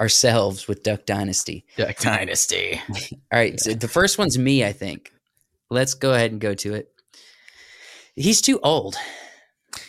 ourselves 0.00 0.68
with 0.68 0.82
Duck 0.82 1.06
Dynasty. 1.06 1.64
Duck 1.76 1.96
Dynasty. 1.98 2.80
All 2.90 3.38
right, 3.38 3.58
so 3.58 3.72
the 3.72 3.88
first 3.88 4.18
one's 4.18 4.38
me, 4.38 4.64
I 4.64 4.72
think. 4.72 5.10
Let's 5.70 5.94
go 5.94 6.12
ahead 6.12 6.32
and 6.32 6.40
go 6.40 6.52
to 6.54 6.74
it. 6.74 6.90
He's 8.14 8.42
too 8.42 8.60
old. 8.62 8.96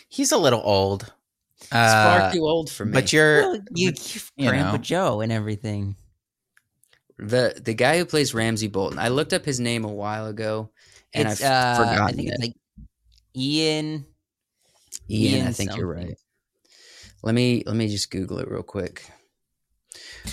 He's 0.08 0.32
a 0.32 0.38
little 0.38 0.62
old. 0.64 1.12
He's 1.60 1.68
far 1.70 2.20
Uh, 2.22 2.32
too 2.32 2.44
old 2.44 2.70
for 2.70 2.86
me. 2.86 2.92
but 2.92 3.12
you're 3.12 3.40
Well, 3.42 3.60
you, 3.74 3.92
you 4.36 4.48
Grandpa 4.48 4.72
know. 4.72 4.78
Joe 4.78 5.20
and 5.20 5.30
everything. 5.32 5.96
The 7.18 7.60
the 7.64 7.74
guy 7.74 7.98
who 7.98 8.04
plays 8.04 8.34
Ramsey 8.34 8.68
Bolton. 8.68 8.98
I 8.98 9.08
looked 9.08 9.32
up 9.32 9.44
his 9.44 9.60
name 9.60 9.84
a 9.84 9.92
while 9.92 10.26
ago, 10.26 10.70
and 11.12 11.28
it's, 11.28 11.42
I've 11.42 11.50
uh, 11.50 11.76
forgotten 11.76 12.02
I 12.02 12.12
think 12.12 12.28
it. 12.28 12.32
it's 12.32 12.40
like 12.40 12.54
Ian. 13.36 14.06
Ian, 15.10 15.46
I 15.46 15.46
Ian 15.46 15.52
think 15.52 15.76
you're 15.76 15.92
right. 15.92 16.16
Let 17.22 17.34
me 17.34 17.62
let 17.66 17.76
me 17.76 17.88
just 17.88 18.10
Google 18.10 18.38
it 18.38 18.48
real 18.50 18.62
quick. 18.62 19.04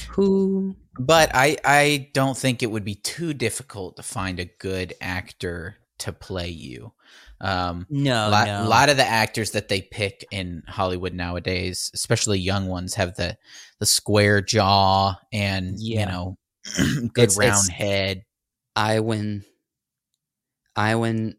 Who? 0.10 0.76
but 0.99 1.32
I 1.34 1.58
I 1.64 2.10
don't 2.14 2.38
think 2.38 2.62
it 2.64 2.72
would 2.72 2.84
be 2.86 2.95
too 2.95 3.34
difficult 3.34 3.95
to 3.98 4.03
find 4.03 4.40
a 4.40 4.45
good 4.60 4.94
actor 5.02 5.78
to 5.99 6.12
play 6.14 6.49
you. 6.49 6.94
Um 7.40 7.88
No, 7.90 8.28
a 8.28 8.30
lot, 8.30 8.48
no. 8.48 8.64
a 8.64 8.68
lot 8.68 8.90
of 8.90 8.98
the 8.98 9.06
actors 9.06 9.52
that 9.52 9.68
they 9.68 9.82
pick 9.82 10.26
in 10.32 10.64
Hollywood 10.68 11.14
nowadays, 11.14 11.91
especially 11.94 12.40
young 12.40 12.68
ones, 12.68 12.95
have 12.95 13.16
the 13.16 13.38
the 13.80 13.86
square 13.86 14.41
jaw 14.41 15.16
and 15.34 15.80
Yeah. 15.80 15.99
you 16.02 16.06
know 16.06 16.38
good 16.75 17.09
It's- 17.17 17.38
round 17.38 17.51
it's- 17.51 17.67
head. 17.69 18.23
Iwan. 18.75 19.43
Iwan 20.77 21.35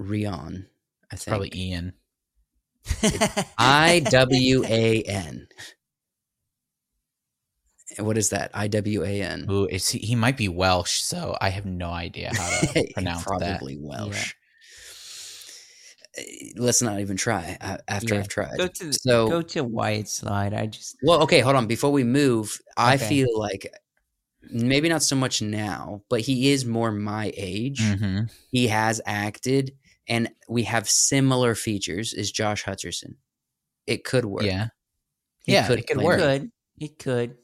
Rheon. 0.00 0.66
I 1.12 1.16
think. 1.16 1.28
Probably 1.28 1.52
Ian. 1.54 1.92
I 3.58 4.02
W 4.10 4.64
A 4.64 5.02
N. 5.02 5.46
What 7.98 8.18
is 8.18 8.30
that? 8.30 8.50
I 8.52 8.66
W 8.68 9.04
A 9.04 9.22
N. 9.22 9.44
Who 9.48 9.66
is 9.66 9.88
he? 9.88 10.14
Might 10.16 10.36
be 10.36 10.48
Welsh, 10.48 11.00
so 11.02 11.36
I 11.40 11.48
have 11.50 11.64
no 11.66 11.90
idea 11.90 12.32
how 12.34 12.72
to 12.72 12.86
pronounce 12.94 13.24
that. 13.24 13.58
Probably 13.58 13.78
Welsh. 13.80 14.34
Uh, 16.18 16.22
Let's 16.56 16.82
not 16.82 16.98
even 17.00 17.16
try 17.16 17.56
uh, 17.60 17.76
after 17.88 18.14
Yeah. 18.14 18.20
I've 18.20 18.28
tried. 18.28 18.56
go 18.56 18.66
to 18.66 18.84
the, 18.86 18.92
so, 18.92 19.28
go 19.28 19.42
to 19.42 19.62
Wyatt 19.64 20.08
slide. 20.08 20.54
I 20.54 20.66
just 20.66 20.96
well, 21.02 21.22
okay, 21.22 21.40
hold 21.40 21.56
on. 21.56 21.66
Before 21.66 21.92
we 21.92 22.04
move, 22.04 22.58
I 22.76 22.96
feel 22.96 23.28
like 23.38 23.70
maybe 24.50 24.88
not 24.88 25.02
so 25.02 25.16
much 25.16 25.42
now, 25.42 26.02
but 26.08 26.20
he 26.20 26.50
is 26.52 26.64
more 26.64 26.92
my 26.92 27.32
age. 27.36 27.80
Mhm. 27.80 28.30
He 28.50 28.68
has 28.68 29.00
acted, 29.06 29.76
and 30.08 30.30
we 30.48 30.62
have 30.64 30.88
similar 30.88 31.54
features 31.54 32.12
Is 32.14 32.30
Josh 32.32 32.64
Hutcherson. 32.64 33.16
It 33.86 34.04
could 34.04 34.24
work. 34.24 34.44
Yeah, 34.44 34.68
He 35.44 35.52
yeah, 35.52 35.66
could 35.66 35.78
it 35.80 35.86
could 35.86 35.98
work. 35.98 36.18
me. 36.18 36.24
could 36.24 36.50
it 36.78 36.98
could. 36.98 37.36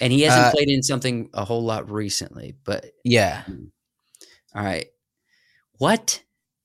And 0.00 0.12
he 0.12 0.22
hasn't 0.22 0.46
Uh, 0.46 0.50
played 0.52 0.68
in 0.68 0.82
something 0.82 1.28
a 1.34 1.44
whole 1.44 1.62
lot 1.64 1.90
recently, 1.90 2.54
but 2.64 2.92
Yeah, 3.04 3.44
all 4.54 4.62
right. 4.64 4.88
What? 5.78 6.22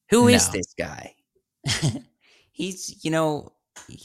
Who 0.09 0.27
is 0.27 0.47
No. 0.47 0.53
this 0.53 0.73
guy? 0.77 1.15
He's 2.51 3.03
you 3.03 3.09
know. 3.11 3.52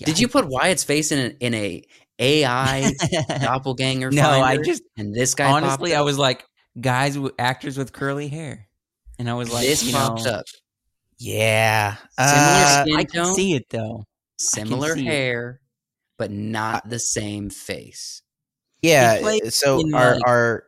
Did 0.05 0.19
you 0.19 0.28
put 0.28 0.47
Wyatt's 0.49 0.85
face 0.85 1.12
in 1.12 1.19
a, 1.19 1.36
in 1.45 1.55
a 1.55 1.82
AI 2.19 2.93
doppelganger? 3.40 4.11
no, 4.11 4.28
I 4.28 4.57
just 4.59 4.82
and 4.97 5.15
this 5.15 5.35
guy 5.35 5.51
honestly, 5.51 5.95
I 5.95 6.01
was 6.03 6.19
like 6.19 6.45
guys, 6.81 7.16
actors 7.39 7.77
with 7.78 7.93
curly 7.93 8.28
hair, 8.28 8.66
and 9.19 9.28
I 9.31 9.35
was 9.35 9.53
like, 9.53 9.66
this 9.66 9.90
popped 9.93 10.24
know, 10.24 10.32
up. 10.32 10.45
yeah. 11.19 11.97
Similar 12.19 12.35
Uh, 12.39 12.82
skin 12.85 12.97
I 12.97 13.05
can 13.05 13.35
see 13.35 13.55
it 13.55 13.66
though. 13.70 14.05
similar 14.39 14.95
see 14.95 15.07
it. 15.07 15.11
hair, 15.11 15.61
but 16.19 16.31
not 16.31 16.89
the 16.89 16.99
same 16.99 17.51
face. 17.51 18.23
yeah. 18.82 19.20
So 19.51 19.82
our 19.95 20.15
like, 20.15 20.23
our 20.27 20.65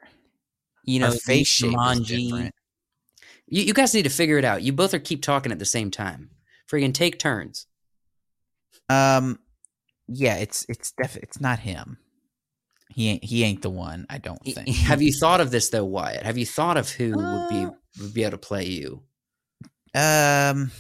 You 0.84 1.00
know, 1.00 1.06
our 1.06 1.12
face 1.12 1.48
shape 1.48 1.72
different. 2.04 2.54
You, 3.46 3.62
you 3.64 3.74
guys 3.74 3.92
need 3.94 4.04
to 4.04 4.08
figure 4.10 4.38
it 4.38 4.44
out. 4.44 4.62
You 4.62 4.72
both 4.72 4.94
are 4.94 4.98
keep 5.00 5.22
talking 5.22 5.50
at 5.52 5.58
the 5.58 5.64
same 5.64 5.90
time. 5.90 6.30
Freaking 6.70 6.94
take 6.94 7.18
turns. 7.18 7.66
Um, 8.90 9.38
yeah, 10.08 10.36
it's 10.36 10.66
it's 10.68 10.92
def- 11.00 11.16
it's 11.16 11.40
not 11.40 11.60
him. 11.60 11.98
He 12.88 13.08
ain't 13.10 13.24
he 13.24 13.44
ain't 13.44 13.62
the 13.62 13.70
one. 13.70 14.06
I 14.10 14.18
don't 14.18 14.42
think. 14.42 14.68
Have 14.68 15.00
you 15.00 15.12
thought 15.12 15.40
of 15.40 15.50
this 15.52 15.68
though, 15.70 15.84
Wyatt? 15.84 16.24
Have 16.24 16.36
you 16.36 16.46
thought 16.46 16.76
of 16.76 16.90
who 16.90 17.12
would 17.16 17.48
be 17.48 17.64
Uh, 17.64 17.70
would 18.00 18.14
be 18.14 18.22
able 18.22 18.32
to 18.32 18.38
play 18.38 18.66
you? 18.66 19.02
Um, 19.94 20.70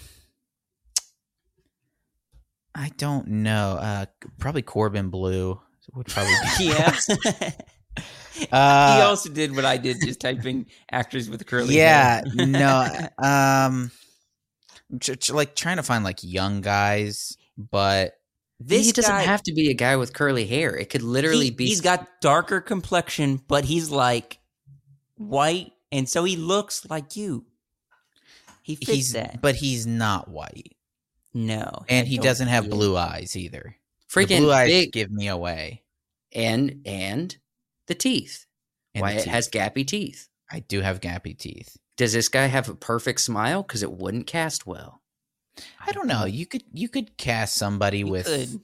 I 2.74 2.90
don't 2.96 3.28
know. 3.28 3.76
Uh, 3.80 4.06
probably 4.38 4.62
Corbin 4.62 5.10
Bleu 5.10 5.60
would 5.94 6.06
probably. 6.06 6.34
Be 6.58 6.64
Yeah. 6.68 6.98
he 8.34 8.46
Uh, 8.52 9.04
also 9.06 9.28
did 9.28 9.54
what 9.54 9.64
I 9.64 9.76
did, 9.76 9.98
just 10.00 10.20
typing 10.20 10.66
actors 10.90 11.28
with 11.28 11.44
curly 11.46 11.76
yeah. 11.76 12.22
no. 12.34 12.88
Um, 13.22 13.90
like 15.30 15.54
trying 15.54 15.76
to 15.76 15.82
find 15.82 16.04
like 16.04 16.22
young 16.22 16.60
guys, 16.60 17.36
but 17.70 18.14
this 18.58 18.86
he 18.86 18.92
doesn't 18.92 19.10
guy, 19.10 19.22
have 19.22 19.42
to 19.44 19.52
be 19.52 19.70
a 19.70 19.74
guy 19.74 19.96
with 19.96 20.12
curly 20.12 20.46
hair. 20.46 20.76
It 20.76 20.90
could 20.90 21.02
literally 21.02 21.46
he, 21.46 21.50
be. 21.50 21.66
He's 21.66 21.80
got 21.80 22.06
darker 22.20 22.60
complexion, 22.60 23.40
but 23.48 23.64
he's 23.64 23.90
like 23.90 24.38
white, 25.16 25.72
and 25.90 26.08
so 26.08 26.24
he 26.24 26.36
looks 26.36 26.88
like 26.88 27.16
you. 27.16 27.44
He 28.62 28.76
fits 28.76 28.90
he's 28.90 29.12
that. 29.12 29.40
but 29.40 29.56
he's 29.56 29.86
not 29.86 30.28
white, 30.28 30.76
no, 31.34 31.84
and 31.88 32.06
he 32.06 32.18
doesn't 32.18 32.48
have 32.48 32.64
believe- 32.64 32.78
blue 32.78 32.96
eyes 32.96 33.36
either. 33.36 33.76
The 34.12 34.20
freaking 34.20 34.38
blue 34.40 34.52
eyes 34.52 34.68
big 34.68 34.92
give 34.92 35.10
me 35.10 35.28
away. 35.28 35.82
and 36.32 36.82
and 36.84 37.36
the 37.86 37.94
teeth. 37.94 38.46
And 38.94 39.02
the 39.02 39.06
Wyatt 39.06 39.22
teeth. 39.22 39.32
has 39.32 39.48
gappy 39.48 39.86
teeth. 39.86 40.28
I 40.50 40.60
do 40.60 40.80
have 40.80 41.00
gappy 41.00 41.38
teeth. 41.38 41.76
Does 41.96 42.12
this 42.12 42.28
guy 42.28 42.46
have 42.46 42.68
a 42.68 42.74
perfect 42.74 43.20
smile? 43.20 43.62
Because 43.62 43.82
it 43.84 43.92
wouldn't 43.92 44.26
cast 44.26 44.66
well. 44.66 44.99
I 45.86 45.92
don't 45.92 46.06
know. 46.06 46.24
You 46.24 46.46
could 46.46 46.62
you 46.72 46.88
could 46.88 47.16
cast 47.16 47.56
somebody 47.56 47.98
He 47.98 48.04
with 48.04 48.26
could. 48.26 48.60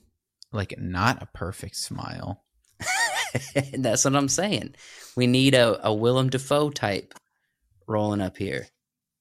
like 0.52 0.78
not 0.78 1.22
a 1.22 1.26
perfect 1.26 1.76
smile. 1.76 2.42
that's 3.74 4.04
what 4.04 4.16
I'm 4.16 4.28
saying. 4.28 4.74
We 5.16 5.26
need 5.26 5.54
a, 5.54 5.86
a 5.86 5.92
Willem 5.92 6.30
Dafoe 6.30 6.70
type 6.70 7.14
rolling 7.86 8.20
up 8.20 8.36
here. 8.36 8.66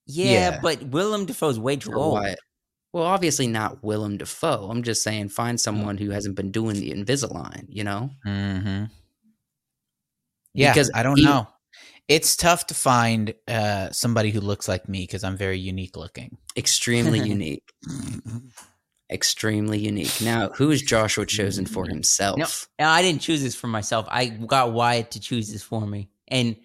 Yeah, 0.05 0.31
Yeah. 0.51 0.59
but 0.61 0.83
Willem 0.83 1.25
Dafoe's 1.25 1.59
way 1.59 1.75
too 1.77 1.93
old. 1.93 2.19
Well, 2.93 3.03
obviously 3.03 3.47
not 3.47 3.83
Willem 3.83 4.17
Dafoe. 4.17 4.69
I'm 4.69 4.83
just 4.83 5.03
saying 5.03 5.29
find 5.29 5.59
someone 5.59 5.97
who 5.97 6.11
hasn't 6.11 6.35
been 6.35 6.51
doing 6.51 6.75
the 6.79 6.91
Invisalign, 6.91 7.65
you 7.67 7.83
know? 7.83 8.09
Mm-hmm. 8.25 8.85
Yeah, 10.53 10.71
Because 10.71 10.91
I 10.93 11.03
don't 11.03 11.17
he- 11.17 11.25
know. 11.25 11.47
It's 12.07 12.35
tough 12.35 12.67
to 12.67 12.73
find 12.75 13.33
uh, 13.47 13.89
somebody 13.91 14.29
who 14.29 14.39
looks 14.39 14.67
like 14.67 14.87
me 14.87 15.03
because 15.03 15.23
I'm 15.23 15.37
very 15.37 15.57
unique 15.57 15.97
looking. 15.97 16.37
Extremely 16.55 17.19
unique. 17.27 17.63
Extremely 19.11 19.79
unique. 19.79 20.21
Now, 20.21 20.49
who 20.55 20.69
is 20.71 20.81
Joshua 20.81 21.25
chosen 21.25 21.65
for 21.65 21.87
himself? 21.87 22.37
No, 22.37 22.85
no, 22.85 22.91
I 22.91 23.01
didn't 23.01 23.21
choose 23.21 23.41
this 23.41 23.55
for 23.55 23.67
myself. 23.67 24.07
I 24.09 24.27
got 24.27 24.73
Wyatt 24.73 25.11
to 25.11 25.19
choose 25.19 25.51
this 25.51 25.63
for 25.63 25.85
me, 25.85 26.09
and 26.27 26.55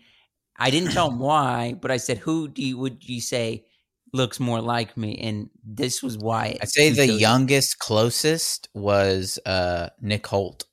I 0.59 0.71
didn't 0.71 0.93
tell 0.93 1.11
him 1.11 1.19
why. 1.19 1.75
But 1.81 1.91
I 1.91 1.97
said, 1.97 2.19
"Who 2.19 2.49
do 2.49 2.63
you 2.63 2.77
would 2.79 3.09
you 3.09 3.21
say 3.21 3.65
looks 4.13 4.41
more 4.41 4.61
like 4.61 4.97
me?" 4.97 5.17
And 5.19 5.49
this 5.65 6.03
was 6.03 6.19
Wyatt. 6.19 6.59
I'd 6.61 6.71
say 6.71 6.91
the 6.91 7.07
youngest 7.07 7.79
closest 7.79 8.69
was 8.75 9.39
uh, 9.47 9.89
Nick 10.01 10.25
Hoult. 10.25 10.65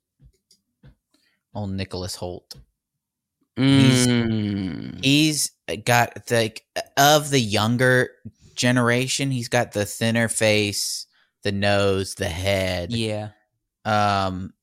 Old 1.54 1.72
Nicholas 1.72 2.18
Hoult. 2.18 2.56
He's- 3.58 4.08
Mm. 4.08 5.04
He's 5.04 5.52
got 5.84 6.30
like 6.32 6.64
of 6.96 7.30
the 7.32 7.40
younger 7.42 8.12
generation, 8.56 9.32
he's 9.32 9.50
got 9.50 9.72
the 9.72 9.86
thinner 9.86 10.28
face, 10.30 11.06
the 11.44 11.52
nose, 11.52 12.16
the 12.16 12.30
head. 12.30 12.92
Yeah. 12.92 13.30
Um, 13.86 14.54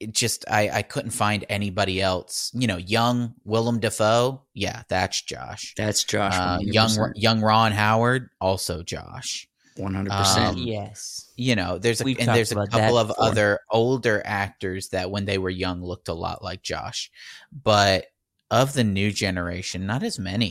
it 0.00 0.12
just 0.12 0.44
I 0.50 0.68
I 0.70 0.82
couldn't 0.82 1.12
find 1.12 1.44
anybody 1.48 2.02
else. 2.02 2.50
You 2.54 2.66
know, 2.66 2.76
young 2.76 3.34
Willem 3.44 3.80
Dafoe. 3.80 4.42
Yeah, 4.52 4.82
that's 4.88 5.22
Josh. 5.22 5.72
That's 5.76 6.04
Josh. 6.04 6.34
Uh, 6.36 6.58
young 6.60 7.12
young 7.16 7.40
Ron 7.40 7.72
Howard, 7.72 8.28
also 8.40 8.82
Josh. 8.82 9.48
One 9.78 9.94
hundred 9.94 10.12
um, 10.12 10.18
percent. 10.18 10.58
yes. 10.58 11.30
You 11.36 11.56
know, 11.56 11.78
there's 11.78 12.00
a 12.00 12.04
We've 12.04 12.18
and 12.18 12.28
there's 12.28 12.52
a 12.52 12.66
couple 12.66 12.98
of 12.98 13.08
before. 13.08 13.24
other 13.24 13.60
older 13.70 14.22
actors 14.24 14.88
that 14.88 15.10
when 15.10 15.24
they 15.24 15.38
were 15.38 15.50
young 15.50 15.82
looked 15.82 16.08
a 16.08 16.14
lot 16.14 16.42
like 16.42 16.62
Josh, 16.62 17.10
but 17.52 18.06
of 18.50 18.72
the 18.74 18.84
new 18.84 19.10
generation, 19.10 19.86
not 19.86 20.02
as 20.02 20.18
many. 20.18 20.50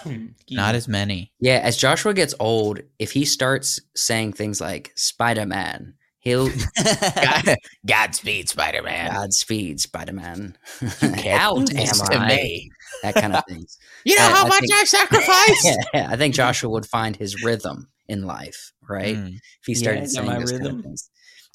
Not 0.50 0.74
as 0.74 0.86
many. 0.86 1.32
Yeah, 1.40 1.60
as 1.62 1.76
Joshua 1.76 2.12
gets 2.12 2.34
old, 2.38 2.80
if 2.98 3.12
he 3.12 3.24
starts 3.24 3.80
saying 3.96 4.34
things 4.34 4.60
like 4.60 4.92
Spider 4.96 5.46
Man, 5.46 5.94
he'll 6.18 6.48
God, 7.14 7.56
Godspeed, 7.86 8.48
Spider 8.48 8.82
Man. 8.82 9.12
Godspeed, 9.12 9.80
Spider 9.80 10.12
Man. 10.12 10.56
Out 11.28 11.66
do 11.66 11.76
am 11.76 11.86
to 11.86 12.18
I? 12.18 12.68
That 13.02 13.14
kind 13.14 13.34
of 13.34 13.44
thing. 13.48 13.64
You 14.04 14.16
know 14.16 14.24
I- 14.26 14.30
how 14.30 14.44
I 14.44 14.48
much 14.48 14.60
think- 14.60 14.72
I 14.74 14.84
sacrificed. 14.84 15.64
yeah, 15.64 15.74
yeah, 15.94 16.06
I 16.10 16.16
think 16.16 16.34
Joshua 16.40 16.70
would 16.70 16.86
find 16.86 17.16
his 17.16 17.42
rhythm 17.42 17.88
in 18.08 18.24
life, 18.26 18.72
right? 18.88 19.16
Mm. 19.16 19.34
If 19.36 19.66
he 19.66 19.74
started 19.74 20.04
that 20.04 20.10
saying 20.10 20.26
my 20.26 20.38
those 20.38 20.50
kind 20.52 20.62
of 20.62 20.66
rhythm? 20.68 20.82
things. 20.82 21.10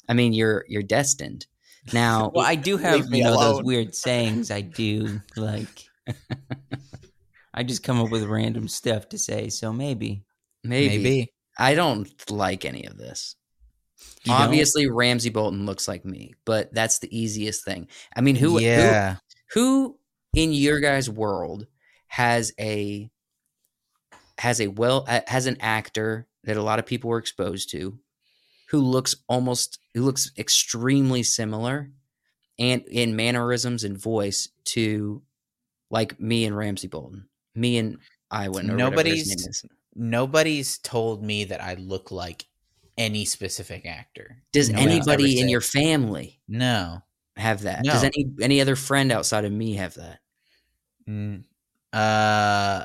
I 0.08 0.14
mean, 0.14 0.32
you're 0.32 0.64
you're 0.68 0.82
destined. 0.82 1.46
Now, 1.92 2.30
Well, 2.34 2.44
I 2.44 2.54
do 2.54 2.76
have 2.76 3.06
you 3.14 3.24
know 3.24 3.38
those 3.38 3.62
weird 3.62 3.94
sayings. 3.94 4.50
I 4.50 4.60
do 4.62 5.20
like. 5.36 5.84
I 7.54 7.62
just 7.62 7.82
come 7.82 8.00
up 8.00 8.10
with 8.10 8.24
random 8.24 8.68
stuff 8.68 9.08
to 9.10 9.18
say, 9.18 9.48
so 9.48 9.72
maybe. 9.72 10.22
maybe, 10.64 10.98
Maybe. 10.98 11.32
I 11.58 11.74
don't 11.74 12.08
like 12.30 12.64
any 12.64 12.84
of 12.84 12.96
this. 12.98 13.36
You 14.24 14.32
don't? 14.32 14.42
Obviously, 14.42 14.88
Ramsey 14.88 15.30
Bolton 15.30 15.66
looks 15.66 15.88
like 15.88 16.04
me, 16.04 16.34
but 16.44 16.72
that's 16.72 16.98
the 17.00 17.16
easiest 17.18 17.64
thing. 17.64 17.88
I 18.14 18.20
mean, 18.20 18.36
who 18.36 18.58
who 18.58 18.60
yeah. 18.60 19.16
who 19.52 19.98
in 20.34 20.52
your 20.52 20.80
guys' 20.80 21.08
world 21.10 21.66
has 22.08 22.52
a 22.58 23.10
has 24.38 24.60
a 24.60 24.68
well 24.68 25.04
has 25.26 25.46
an 25.46 25.56
actor 25.60 26.26
that 26.44 26.56
a 26.56 26.62
lot 26.62 26.78
of 26.78 26.86
people 26.86 27.10
were 27.10 27.18
exposed 27.18 27.70
to 27.70 27.98
who 28.70 28.80
looks 28.80 29.14
almost 29.28 29.78
who 29.94 30.02
looks 30.04 30.30
extremely 30.38 31.22
similar 31.22 31.90
and 32.58 32.82
in 32.88 33.16
mannerisms 33.16 33.84
and 33.84 34.00
voice 34.00 34.48
to 34.64 35.22
like 35.90 36.20
me 36.20 36.44
and 36.44 36.56
Ramsey 36.56 36.86
Bolton, 36.88 37.28
me 37.54 37.78
and 37.78 37.98
Iwan. 38.30 38.66
Nobody's 38.66 38.76
Nobody's- 38.76 39.28
name 39.28 39.48
is. 39.48 39.64
Nobody's 40.00 40.78
told 40.78 41.24
me 41.24 41.44
that 41.44 41.62
I 41.62 41.74
look 41.74 42.10
like 42.12 42.46
any 42.96 43.24
specific 43.24 43.86
actor. 43.86 44.42
Does 44.52 44.70
anybody 44.70 45.40
in 45.40 45.48
your 45.48 45.60
family 45.60 46.40
No. 46.46 47.02
Have 47.38 47.62
that? 47.62 47.84
Does 47.84 48.04
any 48.04 48.26
any 48.40 48.60
other 48.60 48.76
friend 48.76 49.10
outside 49.12 49.44
of 49.44 49.52
me 49.52 49.74
have 49.74 49.94
that? 49.94 50.20
Mm, 51.08 51.44
Uh 51.92 52.84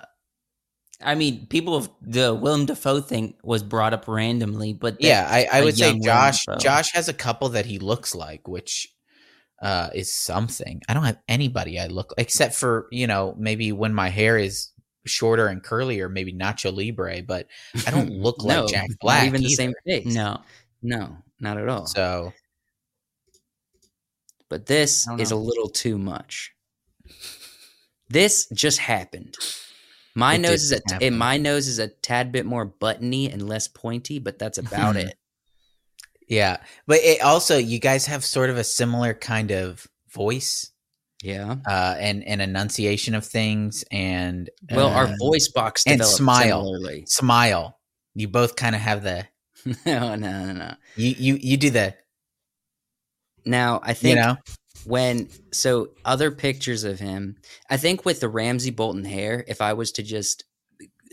I 1.06 1.16
mean, 1.16 1.48
people 1.48 1.76
of 1.76 1.90
the 2.02 2.34
Willem 2.34 2.66
Dafoe 2.66 3.02
thing 3.02 3.34
was 3.44 3.62
brought 3.62 3.94
up 3.94 4.08
randomly, 4.08 4.72
but 4.74 4.98
yeah, 5.02 5.28
I 5.52 5.62
would 5.64 5.78
say 5.78 6.00
Josh 6.00 6.46
Josh 6.60 6.94
has 6.94 7.10
a 7.10 7.14
couple 7.14 7.50
that 7.50 7.66
he 7.66 7.80
looks 7.80 8.16
like, 8.16 8.48
which 8.48 8.88
uh 9.62 9.90
is 9.94 10.12
something. 10.14 10.82
I 10.88 10.94
don't 10.94 11.04
have 11.04 11.20
anybody 11.28 11.80
I 11.80 11.88
look 11.88 12.14
except 12.18 12.56
for, 12.56 12.88
you 12.92 13.08
know, 13.08 13.36
maybe 13.38 13.72
when 13.72 13.94
my 13.94 14.10
hair 14.10 14.38
is 14.38 14.70
shorter 15.06 15.48
and 15.48 15.62
curlier, 15.62 16.10
maybe 16.10 16.32
Nacho 16.34 16.74
Libre, 16.74 17.22
but 17.24 17.48
I 17.86 17.92
don't 17.92 18.10
look 18.26 18.42
like 18.44 18.58
No, 18.58 18.68
Jack 18.68 18.90
not 18.90 19.00
Black. 19.02 19.28
even 19.28 19.42
the 19.44 19.50
same 19.50 19.74
face. 19.86 20.06
no, 20.06 20.40
no, 20.82 21.18
not 21.42 21.58
at 21.58 21.68
all. 21.68 21.86
So 21.88 22.32
but 24.54 24.68
this 24.68 25.08
is 25.18 25.32
a 25.32 25.36
little 25.36 25.68
too 25.68 25.98
much. 25.98 26.52
This 28.08 28.48
just 28.54 28.78
happened. 28.78 29.36
My 30.14 30.36
It 30.36 30.40
nose 30.42 30.62
is 30.66 30.72
a 30.74 30.76
t- 30.80 30.84
happen. 30.94 31.18
my 31.18 31.38
nose 31.38 31.68
is 31.68 31.80
a 31.80 31.88
tad 31.88 32.32
bit 32.32 32.46
more 32.46 32.66
buttony 32.66 33.32
and 33.32 33.50
less 33.50 33.68
pointy, 33.68 34.20
but 34.20 34.38
that's 34.38 34.60
about 34.60 34.96
it. 35.06 35.16
yeah. 36.28 36.58
But 36.86 37.00
it 37.00 37.22
also 37.24 37.58
you 37.58 37.80
guys 37.80 38.06
have 38.06 38.24
sort 38.24 38.52
of 38.52 38.58
a 38.58 38.64
similar 38.64 39.16
kind 39.16 39.50
of 39.52 39.88
voice 40.12 40.70
Yeah. 41.24 41.56
uh 41.68 41.96
and 41.98 42.24
and 42.28 42.44
enunciation 42.44 43.16
of 43.16 43.26
things 43.26 43.84
and 43.92 44.52
Well, 44.72 44.90
our 44.90 45.06
uh, 45.08 45.16
voice 45.20 45.48
box 45.52 45.84
and 45.88 46.06
smile. 46.06 46.64
similarly. 46.64 47.06
smile. 47.08 47.80
You 48.14 48.28
both 48.28 48.56
kind 48.56 48.76
of 48.76 48.82
have 48.82 49.02
the 49.02 49.26
no, 49.88 50.14
no, 50.14 50.46
no, 50.46 50.52
no. 50.54 50.76
you 50.96 51.16
you 51.18 51.40
you 51.42 51.58
do 51.58 51.72
the 51.72 51.96
Now 53.46 53.80
I 53.84 53.94
think 53.94 54.16
you 54.18 54.22
know 54.22 54.38
when 54.86 55.30
so 55.52 55.90
other 56.04 56.32
pictures 56.32 56.84
of 56.84 57.00
him, 57.00 57.38
I 57.70 57.78
think 57.78 58.06
with 58.06 58.20
the 58.20 58.28
Ramsey 58.30 58.72
Bolton 58.72 59.06
hair, 59.06 59.44
if 59.48 59.62
I 59.62 59.74
was 59.74 59.92
to 59.94 60.04
just 60.04 60.44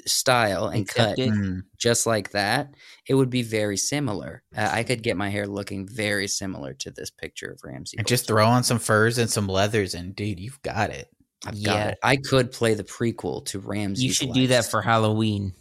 style 0.07 0.69
and 0.69 0.83
Accept 0.83 1.17
cut 1.17 1.19
it. 1.19 1.31
Mm. 1.31 1.61
just 1.79 2.07
like 2.07 2.31
that, 2.31 2.75
it 3.07 3.15
would 3.15 3.31
be 3.31 3.43
very 3.43 3.77
similar. 3.77 4.43
Uh, 4.57 4.69
I 4.71 4.83
could 4.83 5.03
get 5.03 5.17
my 5.17 5.29
hair 5.29 5.47
looking 5.47 5.87
very 5.87 6.27
similar 6.27 6.73
to 6.75 6.91
this 6.91 7.11
picture 7.11 7.51
of 7.53 7.61
Ramsey. 7.63 7.99
and 7.99 8.07
just 8.07 8.27
throw 8.27 8.47
on 8.47 8.65
some 8.65 8.79
furs 8.79 9.19
and 9.19 9.29
some 9.31 9.47
leathers 9.47 9.95
and 9.95 10.17
dude, 10.17 10.41
you've 10.41 10.63
got 10.63 10.91
it. 10.91 11.09
I've 11.45 11.63
got 11.63 11.77
Yeah. 11.77 11.89
it. 11.89 11.99
I 12.03 12.17
could 12.17 12.51
play 12.53 12.75
the 12.75 12.85
prequel 12.85 13.45
to 13.47 13.59
Ramsey. 13.59 14.07
you 14.07 14.13
should 14.13 14.33
do 14.33 14.47
that 14.49 14.67
for 14.67 14.83
Halloween. 14.83 15.53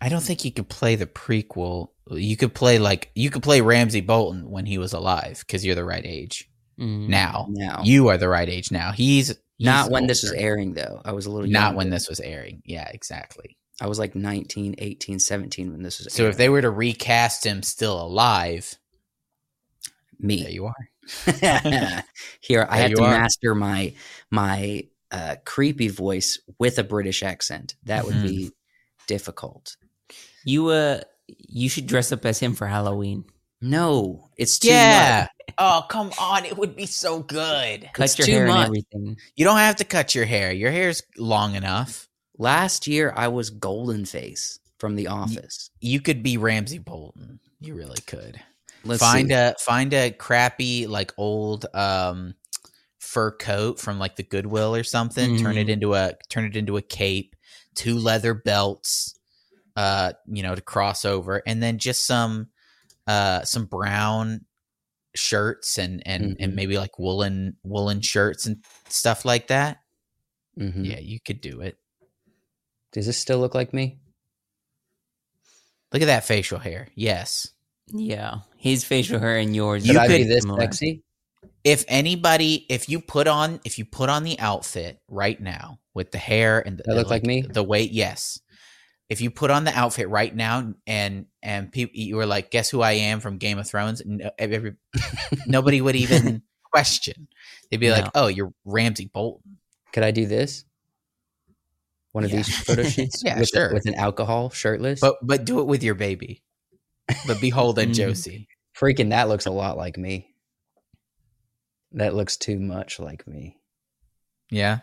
I 0.00 0.08
don't 0.08 0.22
think 0.22 0.44
you 0.44 0.52
could 0.52 0.68
play 0.68 0.94
the 0.94 1.06
prequel. 1.06 1.88
You 2.10 2.36
could 2.36 2.54
play 2.54 2.78
like 2.78 3.10
you 3.14 3.30
could 3.30 3.42
play 3.42 3.60
Ramsey 3.60 4.00
Bolton 4.00 4.50
when 4.50 4.66
he 4.66 4.78
was 4.78 4.92
alive 4.92 5.38
because 5.46 5.64
you're 5.64 5.74
the 5.74 5.84
right 5.84 6.04
age 6.06 6.48
Mm. 6.78 7.08
now. 7.08 7.46
now. 7.50 7.80
You 7.84 8.06
are 8.08 8.16
the 8.16 8.28
right 8.28 8.48
age 8.48 8.70
now. 8.70 8.92
He's, 8.92 9.28
he's 9.56 9.64
Not 9.66 9.90
when 9.90 10.06
this 10.06 10.22
was 10.22 10.30
airing 10.32 10.74
though. 10.74 11.02
I 11.04 11.10
was 11.12 11.26
a 11.26 11.30
little 11.30 11.50
Not 11.50 11.60
younger. 11.60 11.76
when 11.78 11.90
this 11.90 12.08
was 12.08 12.20
airing. 12.20 12.62
Yeah, 12.64 12.88
exactly. 12.94 13.56
I 13.80 13.88
was 13.88 13.98
like 13.98 14.14
19, 14.14 14.76
18, 14.78 15.18
17 15.18 15.72
when 15.72 15.82
this 15.82 15.98
was 15.98 16.12
So 16.14 16.28
if 16.28 16.36
they 16.36 16.48
were 16.48 16.62
to 16.62 16.70
recast 16.70 17.44
him 17.44 17.62
still 17.64 18.00
alive, 18.00 18.76
me, 20.20 20.42
there 20.42 20.52
you 20.52 20.66
are. 20.66 20.88
here 22.40 22.66
I 22.68 22.78
There 22.78 22.88
had 22.88 22.94
to 22.96 23.02
are. 23.02 23.10
master 23.10 23.54
my 23.54 23.94
my 24.30 24.84
uh, 25.10 25.36
creepy 25.44 25.88
voice 25.88 26.38
with 26.58 26.78
a 26.78 26.84
British 26.84 27.22
accent. 27.22 27.74
That 27.84 28.04
would 28.04 28.16
Mhm. 28.16 28.22
be 28.22 28.50
difficult. 29.06 29.76
You 30.44 30.68
uh, 30.68 31.00
you 31.48 31.68
should 31.68 31.86
dress 31.86 32.12
up 32.12 32.24
as 32.24 32.38
him 32.38 32.54
for 32.54 32.66
Halloween. 32.66 33.24
No, 33.60 34.28
it's 34.36 34.58
too 34.58 34.68
Yeah. 34.68 35.26
much. 35.48 35.54
Oh, 35.58 35.84
come 35.88 36.12
on. 36.20 36.44
It 36.44 36.56
would 36.56 36.76
be 36.76 36.86
so 36.86 37.20
good. 37.20 37.88
Cut 37.92 38.04
It's 38.04 38.18
your 38.18 38.26
too 38.26 38.32
hair 38.32 38.46
much. 38.46 38.56
and 38.56 38.66
everything. 38.66 39.16
You 39.34 39.44
don't 39.44 39.56
have 39.58 39.76
to 39.76 39.84
cut 39.84 40.14
your 40.14 40.26
hair. 40.26 40.52
Your 40.52 40.70
hair's 40.70 41.02
long 41.16 41.54
enough. 41.56 42.06
Last 42.38 42.86
year 42.86 43.12
I 43.16 43.26
was 43.28 43.50
Goldenface 43.50 44.58
from 44.78 44.94
The 44.94 45.08
Office. 45.08 45.70
You 45.80 46.00
could 46.00 46.22
be 46.22 46.36
Ramsey 46.36 46.78
Bolton. 46.78 47.40
You 47.60 47.74
really 47.74 48.00
could. 48.06 48.40
Let's 48.84 49.02
find 49.02 49.28
see. 49.30 49.34
a 49.34 49.54
find 49.58 49.92
a 49.92 50.10
crappy 50.12 50.86
like 50.86 51.12
old 51.16 51.66
um 51.74 52.34
fur 53.00 53.32
coat 53.32 53.80
from 53.80 53.98
like 53.98 54.14
the 54.14 54.22
Goodwill 54.22 54.74
or 54.76 54.84
something. 54.84 55.36
Turn 55.38 55.56
it 55.58 55.66
Mhm. 55.66 55.70
into 55.70 55.94
a 55.94 56.12
turn 56.28 56.44
it 56.44 56.54
into 56.56 56.76
a 56.76 56.82
cape, 56.82 57.34
two 57.74 57.98
leather 57.98 58.34
belts, 58.34 59.17
uh, 59.78 60.12
you 60.26 60.42
know, 60.42 60.54
to 60.56 60.60
cross 60.60 61.04
over, 61.04 61.40
and 61.46 61.62
then 61.62 61.78
just 61.78 62.04
some 62.04 62.48
uh 63.06 63.44
some 63.44 63.66
brown 63.66 64.44
shirts 65.14 65.78
and 65.78 66.02
and 66.06 66.36
and 66.40 66.52
Mhm. 66.52 66.56
maybe 66.56 66.76
like 66.78 66.98
woolen 66.98 67.56
woolen 67.62 68.00
shirts 68.00 68.46
and 68.46 68.64
stuff 68.88 69.24
like 69.24 69.46
that. 69.48 69.78
Mhm. 70.58 70.84
Yeah, 70.84 70.98
you 70.98 71.20
could 71.20 71.40
do 71.40 71.60
it. 71.60 71.76
Does 72.92 73.06
this 73.06 73.18
still 73.18 73.38
look 73.38 73.54
like 73.54 73.72
me? 73.72 74.00
Look 75.92 76.02
at 76.02 76.06
that 76.06 76.24
facial 76.24 76.58
hair. 76.58 76.88
Yes. 76.94 77.48
Yeah, 77.86 78.40
his 78.56 78.84
facial 78.84 79.18
hair 79.20 79.38
and 79.38 79.54
yours. 79.56 79.86
You 79.86 79.94
Could 79.94 80.02
I 80.02 80.08
be 80.08 80.24
this 80.24 80.42
similar. 80.42 80.60
sexy? 80.60 81.02
if 81.64 81.84
anybody 81.88 82.66
if 82.68 82.88
you 82.88 83.00
put 83.00 83.26
on 83.26 83.60
if 83.64 83.78
you 83.78 83.84
put 83.84 84.08
on 84.08 84.22
the 84.24 84.38
outfit 84.38 85.00
right 85.08 85.40
now 85.40 85.78
with 85.94 86.10
the 86.12 86.18
hair 86.18 86.60
and 86.66 86.78
the, 86.78 86.82
That 86.86 86.94
look 86.96 87.10
like 87.10 87.24
me? 87.24 87.42
the 87.42 87.62
weight 87.64 87.90
yes 87.92 88.40
if 89.08 89.20
you 89.20 89.30
put 89.30 89.50
on 89.50 89.64
the 89.64 89.72
outfit 89.76 90.08
right 90.08 90.34
now 90.34 90.74
and 90.86 91.26
and 91.42 91.72
people 91.72 91.96
you 91.96 92.16
were 92.16 92.26
like 92.26 92.50
guess 92.50 92.68
who 92.70 92.82
i 92.82 92.92
am 92.92 93.20
from 93.20 93.38
game 93.38 93.58
of 93.58 93.66
thrones 93.66 94.02
no, 94.04 94.30
every, 94.38 94.74
nobody 95.46 95.80
would 95.80 95.96
even 95.96 96.42
question 96.72 97.26
they'd 97.70 97.78
be 97.80 97.90
like 97.90 98.06
oh 98.14 98.26
you're 98.26 98.52
ramsey 98.64 99.10
bolton 99.12 99.56
Could 99.92 100.02
I 100.04 100.10
do 100.10 100.26
this? 100.26 100.64
One 102.12 102.24
of 102.24 102.30
Yeah. 102.30 102.36
these 102.36 102.56
photo 102.58 102.82
shoots 102.94 103.22
Yeah, 103.24 103.38
with, 103.40 103.48
sure. 103.48 103.72
with 103.72 103.86
an 103.86 103.94
alcohol 103.94 104.50
shirtless. 104.50 105.00
but 105.00 105.16
but 105.22 105.44
do 105.46 105.60
it 105.60 105.66
with 105.66 105.82
your 105.82 105.94
baby 105.94 106.42
but 107.26 107.40
behold 107.40 107.78
and 107.78 107.92
Mm. 107.94 107.96
josie 107.96 108.48
Freaking, 108.78 109.10
that 109.10 109.28
looks 109.28 109.46
a 109.46 109.50
lot 109.50 109.76
like 109.76 109.96
me. 109.98 110.34
That 111.92 112.14
looks 112.14 112.36
too 112.36 112.60
much 112.60 113.00
like 113.00 113.26
me. 113.26 113.58
yeah 114.50 114.80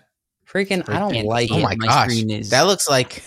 Freaking, 0.50 0.88
I 0.90 1.00
don't 1.00 1.14
Can't 1.14 1.28
like 1.28 1.50
see 1.50 1.56
Oh 1.56 1.60
my 1.60 1.76
My 1.76 1.86
gosh, 1.88 2.12
screen 2.12 2.30
is- 2.32 2.50
that 2.52 2.62
looks 2.62 2.88
like 2.90 3.24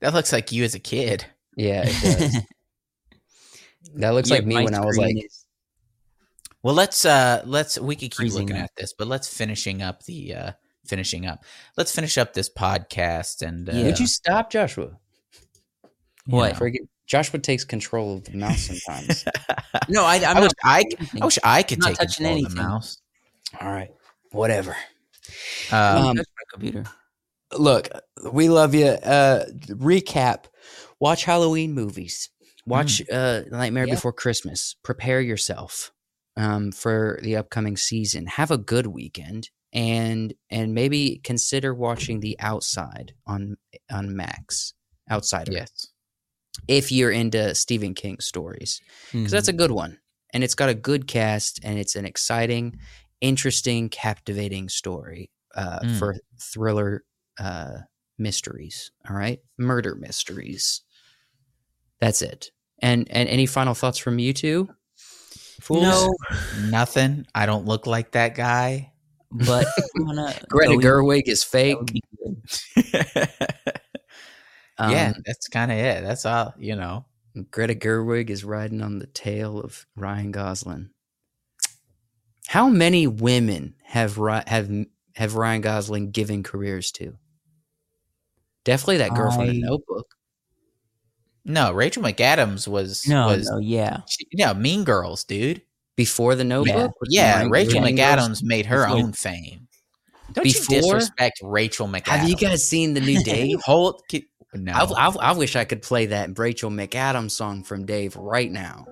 that 0.00 0.14
looks 0.14 0.32
like 0.32 0.52
you 0.52 0.64
as 0.64 0.74
a 0.74 0.78
kid. 0.80 1.24
Yeah, 1.56 1.84
it 1.86 2.02
does. 2.02 2.42
that 3.96 4.10
looks 4.10 4.30
Yeah, 4.30 4.36
like 4.36 4.46
me 4.46 4.54
when 4.64 4.74
I 4.74 4.84
was 4.84 4.96
like, 4.96 5.14
is- 5.24 5.44
Well, 6.62 6.74
let's 6.74 7.04
uh 7.04 7.42
let's 7.44 7.78
we 7.78 7.94
could 7.96 8.10
keep 8.16 8.32
looking 8.32 8.56
up. 8.56 8.64
at 8.64 8.70
this, 8.76 8.92
but 8.94 9.06
let's 9.06 9.28
finishing 9.28 9.82
up 9.82 10.02
the 10.04 10.34
uh 10.34 10.52
finishing 10.86 11.26
up. 11.26 11.44
Let's 11.76 11.94
finish 11.94 12.16
up 12.18 12.32
this 12.34 12.50
podcast 12.52 13.42
and 13.46 13.68
uh, 13.68 13.72
Yeah. 13.72 13.84
would 13.86 14.00
you 14.00 14.06
stop, 14.06 14.50
Joshua? 14.50 14.98
What? 16.26 16.54
Freaking, 16.54 16.86
Joshua 17.06 17.40
takes 17.40 17.64
control 17.64 18.14
of 18.16 18.24
the 18.24 18.36
mouse 18.36 18.62
sometimes. 18.62 19.24
no, 19.88 20.04
I, 20.04 20.16
I'm 20.24 20.36
I 20.36 20.40
wish 20.40 20.52
I. 20.64 20.84
I 21.20 21.24
wish 21.24 21.38
I 21.44 21.62
could 21.64 21.78
I'm 21.78 21.80
not 21.80 21.98
take 21.98 22.08
touching 22.08 22.24
control 22.24 22.46
of 22.46 22.52
the 22.54 22.58
anything. 22.60 22.70
mouse. 22.72 22.98
All 23.60 23.70
right, 23.70 23.90
whatever. 24.30 24.76
Um, 25.70 25.78
Um, 25.78 26.16
touch 26.16 26.26
my 26.26 26.31
computer. 26.52 26.84
look, 27.56 27.88
we 28.32 28.48
love 28.48 28.74
you. 28.74 28.86
Uh, 28.86 29.44
recap: 29.68 30.44
Watch 31.00 31.24
Halloween 31.24 31.72
movies. 31.72 32.30
Watch 32.66 33.02
uh, 33.10 33.42
Nightmare 33.50 33.86
Yeah. 33.86 33.94
Before 33.94 34.12
Christmas. 34.12 34.76
Prepare 34.84 35.20
yourself 35.20 35.92
um, 36.36 36.70
for 36.70 37.18
the 37.22 37.36
upcoming 37.36 37.76
season. 37.76 38.26
Have 38.26 38.50
a 38.50 38.58
good 38.58 38.86
weekend, 38.86 39.50
and 39.72 40.34
and 40.50 40.74
maybe 40.74 41.20
consider 41.24 41.74
watching 41.74 42.20
The 42.20 42.36
Outside 42.38 43.14
on 43.26 43.56
on 43.90 44.16
Max. 44.16 44.74
Outsider, 45.10 45.52
yes. 45.52 45.88
if 46.68 46.92
you're 46.92 47.10
into 47.10 47.54
Stephen 47.54 47.94
King 47.94 48.20
stories, 48.20 48.80
because 49.10 49.32
that's 49.32 49.48
a 49.48 49.52
good 49.52 49.72
one, 49.72 49.98
and 50.32 50.44
it's 50.44 50.54
got 50.54 50.68
a 50.68 50.74
good 50.74 51.06
cast, 51.08 51.60
and 51.64 51.78
it's 51.78 51.96
an 51.96 52.06
exciting, 52.06 52.78
interesting, 53.20 53.88
captivating 53.88 54.68
story 54.68 55.30
uh, 55.54 55.80
Mm. 55.80 55.98
for 55.98 56.16
thriller 56.40 57.04
uh, 57.38 57.78
mysteries. 58.18 58.90
All 59.08 59.16
right, 59.16 59.40
murder 59.58 59.94
mysteries. 59.94 60.82
That's 62.00 62.22
it. 62.22 62.50
And 62.80 63.08
and 63.10 63.28
any 63.28 63.46
final 63.46 63.74
thoughts 63.74 63.98
from 63.98 64.18
you 64.18 64.32
two? 64.32 64.68
Fools? 65.60 65.82
no, 65.82 66.14
Nothing. 66.68 67.26
I 67.34 67.46
don't 67.46 67.66
look 67.66 67.86
like 67.86 68.12
that 68.12 68.34
guy. 68.34 68.92
but 69.30 69.66
I'm 69.96 70.06
gonna 70.06 70.34
Greta 70.48 70.74
Gerwig 70.74 71.22
is 71.26 71.44
fake. 71.44 71.78
would 71.78 71.92
be 71.92 72.02
good. 72.18 72.42
yeah, 74.80 75.12
Um, 75.16 75.22
that's 75.24 75.48
kind 75.48 75.70
of 75.70 75.78
it. 75.78 76.02
That's 76.02 76.26
all. 76.26 76.54
You 76.58 76.76
know. 76.76 77.04
Greta 77.50 77.74
Gerwig 77.74 78.28
is 78.28 78.44
riding 78.44 78.82
on 78.82 78.98
the 78.98 79.06
tail 79.06 79.58
of 79.58 79.86
Ryan 79.96 80.32
Gosling. 80.32 80.90
How 82.48 82.68
many 82.68 83.06
women 83.06 83.74
have 83.84 84.16
have 84.46 84.70
have 85.16 85.34
Ryan 85.36 85.60
Gosling 85.60 86.10
given 86.10 86.42
careers 86.42 86.90
to? 86.92 87.14
Definitely 88.64 88.98
that 88.98 89.14
girl 89.14 89.32
from 89.32 89.46
the 89.48 89.60
Notebook. 89.60 90.06
No, 91.44 91.72
Rachel 91.72 92.02
McAdams 92.02 92.68
was 92.68 93.06
No, 93.08 93.26
was 93.26 93.48
no, 93.50 93.58
yeah. 93.58 94.02
she, 94.08 94.26
yeah, 94.32 94.52
Mean 94.52 94.84
Girls, 94.84 95.24
dude. 95.24 95.62
Before 95.96 96.34
the 96.36 96.44
Notebook, 96.44 96.92
Was 97.00 97.08
Yeah, 97.10 97.36
Ryan 97.38 97.50
Rachel 97.50 97.74
Gosling 97.80 97.96
Girls? 97.96 98.08
McAdams 98.28 98.40
made 98.44 98.66
her 98.66 98.84
Before- 98.84 98.98
own 98.98 99.12
fame. 99.12 99.68
Don't 100.32 100.44
Before- 100.44 100.76
you 100.76 100.80
disrespect 100.82 101.40
Rachel 101.42 101.88
McAdams? 101.88 102.06
Have 102.06 102.28
you 102.28 102.36
guys 102.36 102.66
seen 102.66 102.94
the 102.94 103.00
new 103.00 103.20
Dave? 103.24 103.46
you 103.48 103.58
hold? 103.64 104.00
No. 104.54 104.72
I, 104.72 104.84
I, 104.84 105.08
I 105.08 105.32
wish 105.32 105.56
I 105.56 105.64
could 105.64 105.82
play 105.82 106.06
that 106.06 106.38
Rachel 106.38 106.70
McAdams 106.70 107.32
song 107.32 107.64
from 107.64 107.84
Dave 107.86 108.14
right 108.16 108.50
now. 108.50 108.86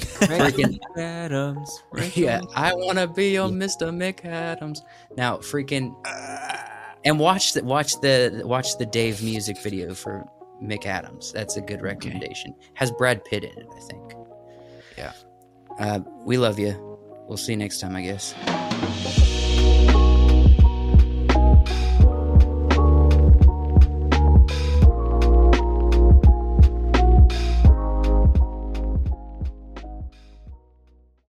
Freaking 0.00 0.78
Adams. 0.96 1.82
yeah, 2.14 2.40
I 2.54 2.74
want 2.74 2.98
to 2.98 3.06
be 3.06 3.30
your 3.32 3.48
Mr. 3.48 3.90
McAdams. 3.90 4.80
Now, 5.16 5.38
freaking, 5.38 5.94
and 7.04 7.18
watch 7.18 7.52
the 7.52 7.64
watch 7.64 8.00
the 8.00 8.42
watch 8.44 8.76
the 8.78 8.86
Dave 8.86 9.22
music 9.22 9.62
video 9.62 9.94
for 9.94 10.26
McAdams. 10.62 11.32
That's 11.32 11.56
a 11.56 11.60
good 11.60 11.82
recommendation. 11.82 12.54
Has 12.74 12.90
Brad 12.90 13.24
Pitt 13.24 13.44
in 13.44 13.58
it, 13.58 13.66
I 13.76 13.80
think. 13.80 14.12
Yeah. 14.98 15.12
Uh, 15.78 16.00
we 16.24 16.36
love 16.36 16.58
you. 16.58 16.98
We'll 17.26 17.38
see 17.38 17.52
you 17.52 17.58
next 17.58 17.80
time, 17.80 17.96
I 17.96 18.02
guess. 18.02 18.34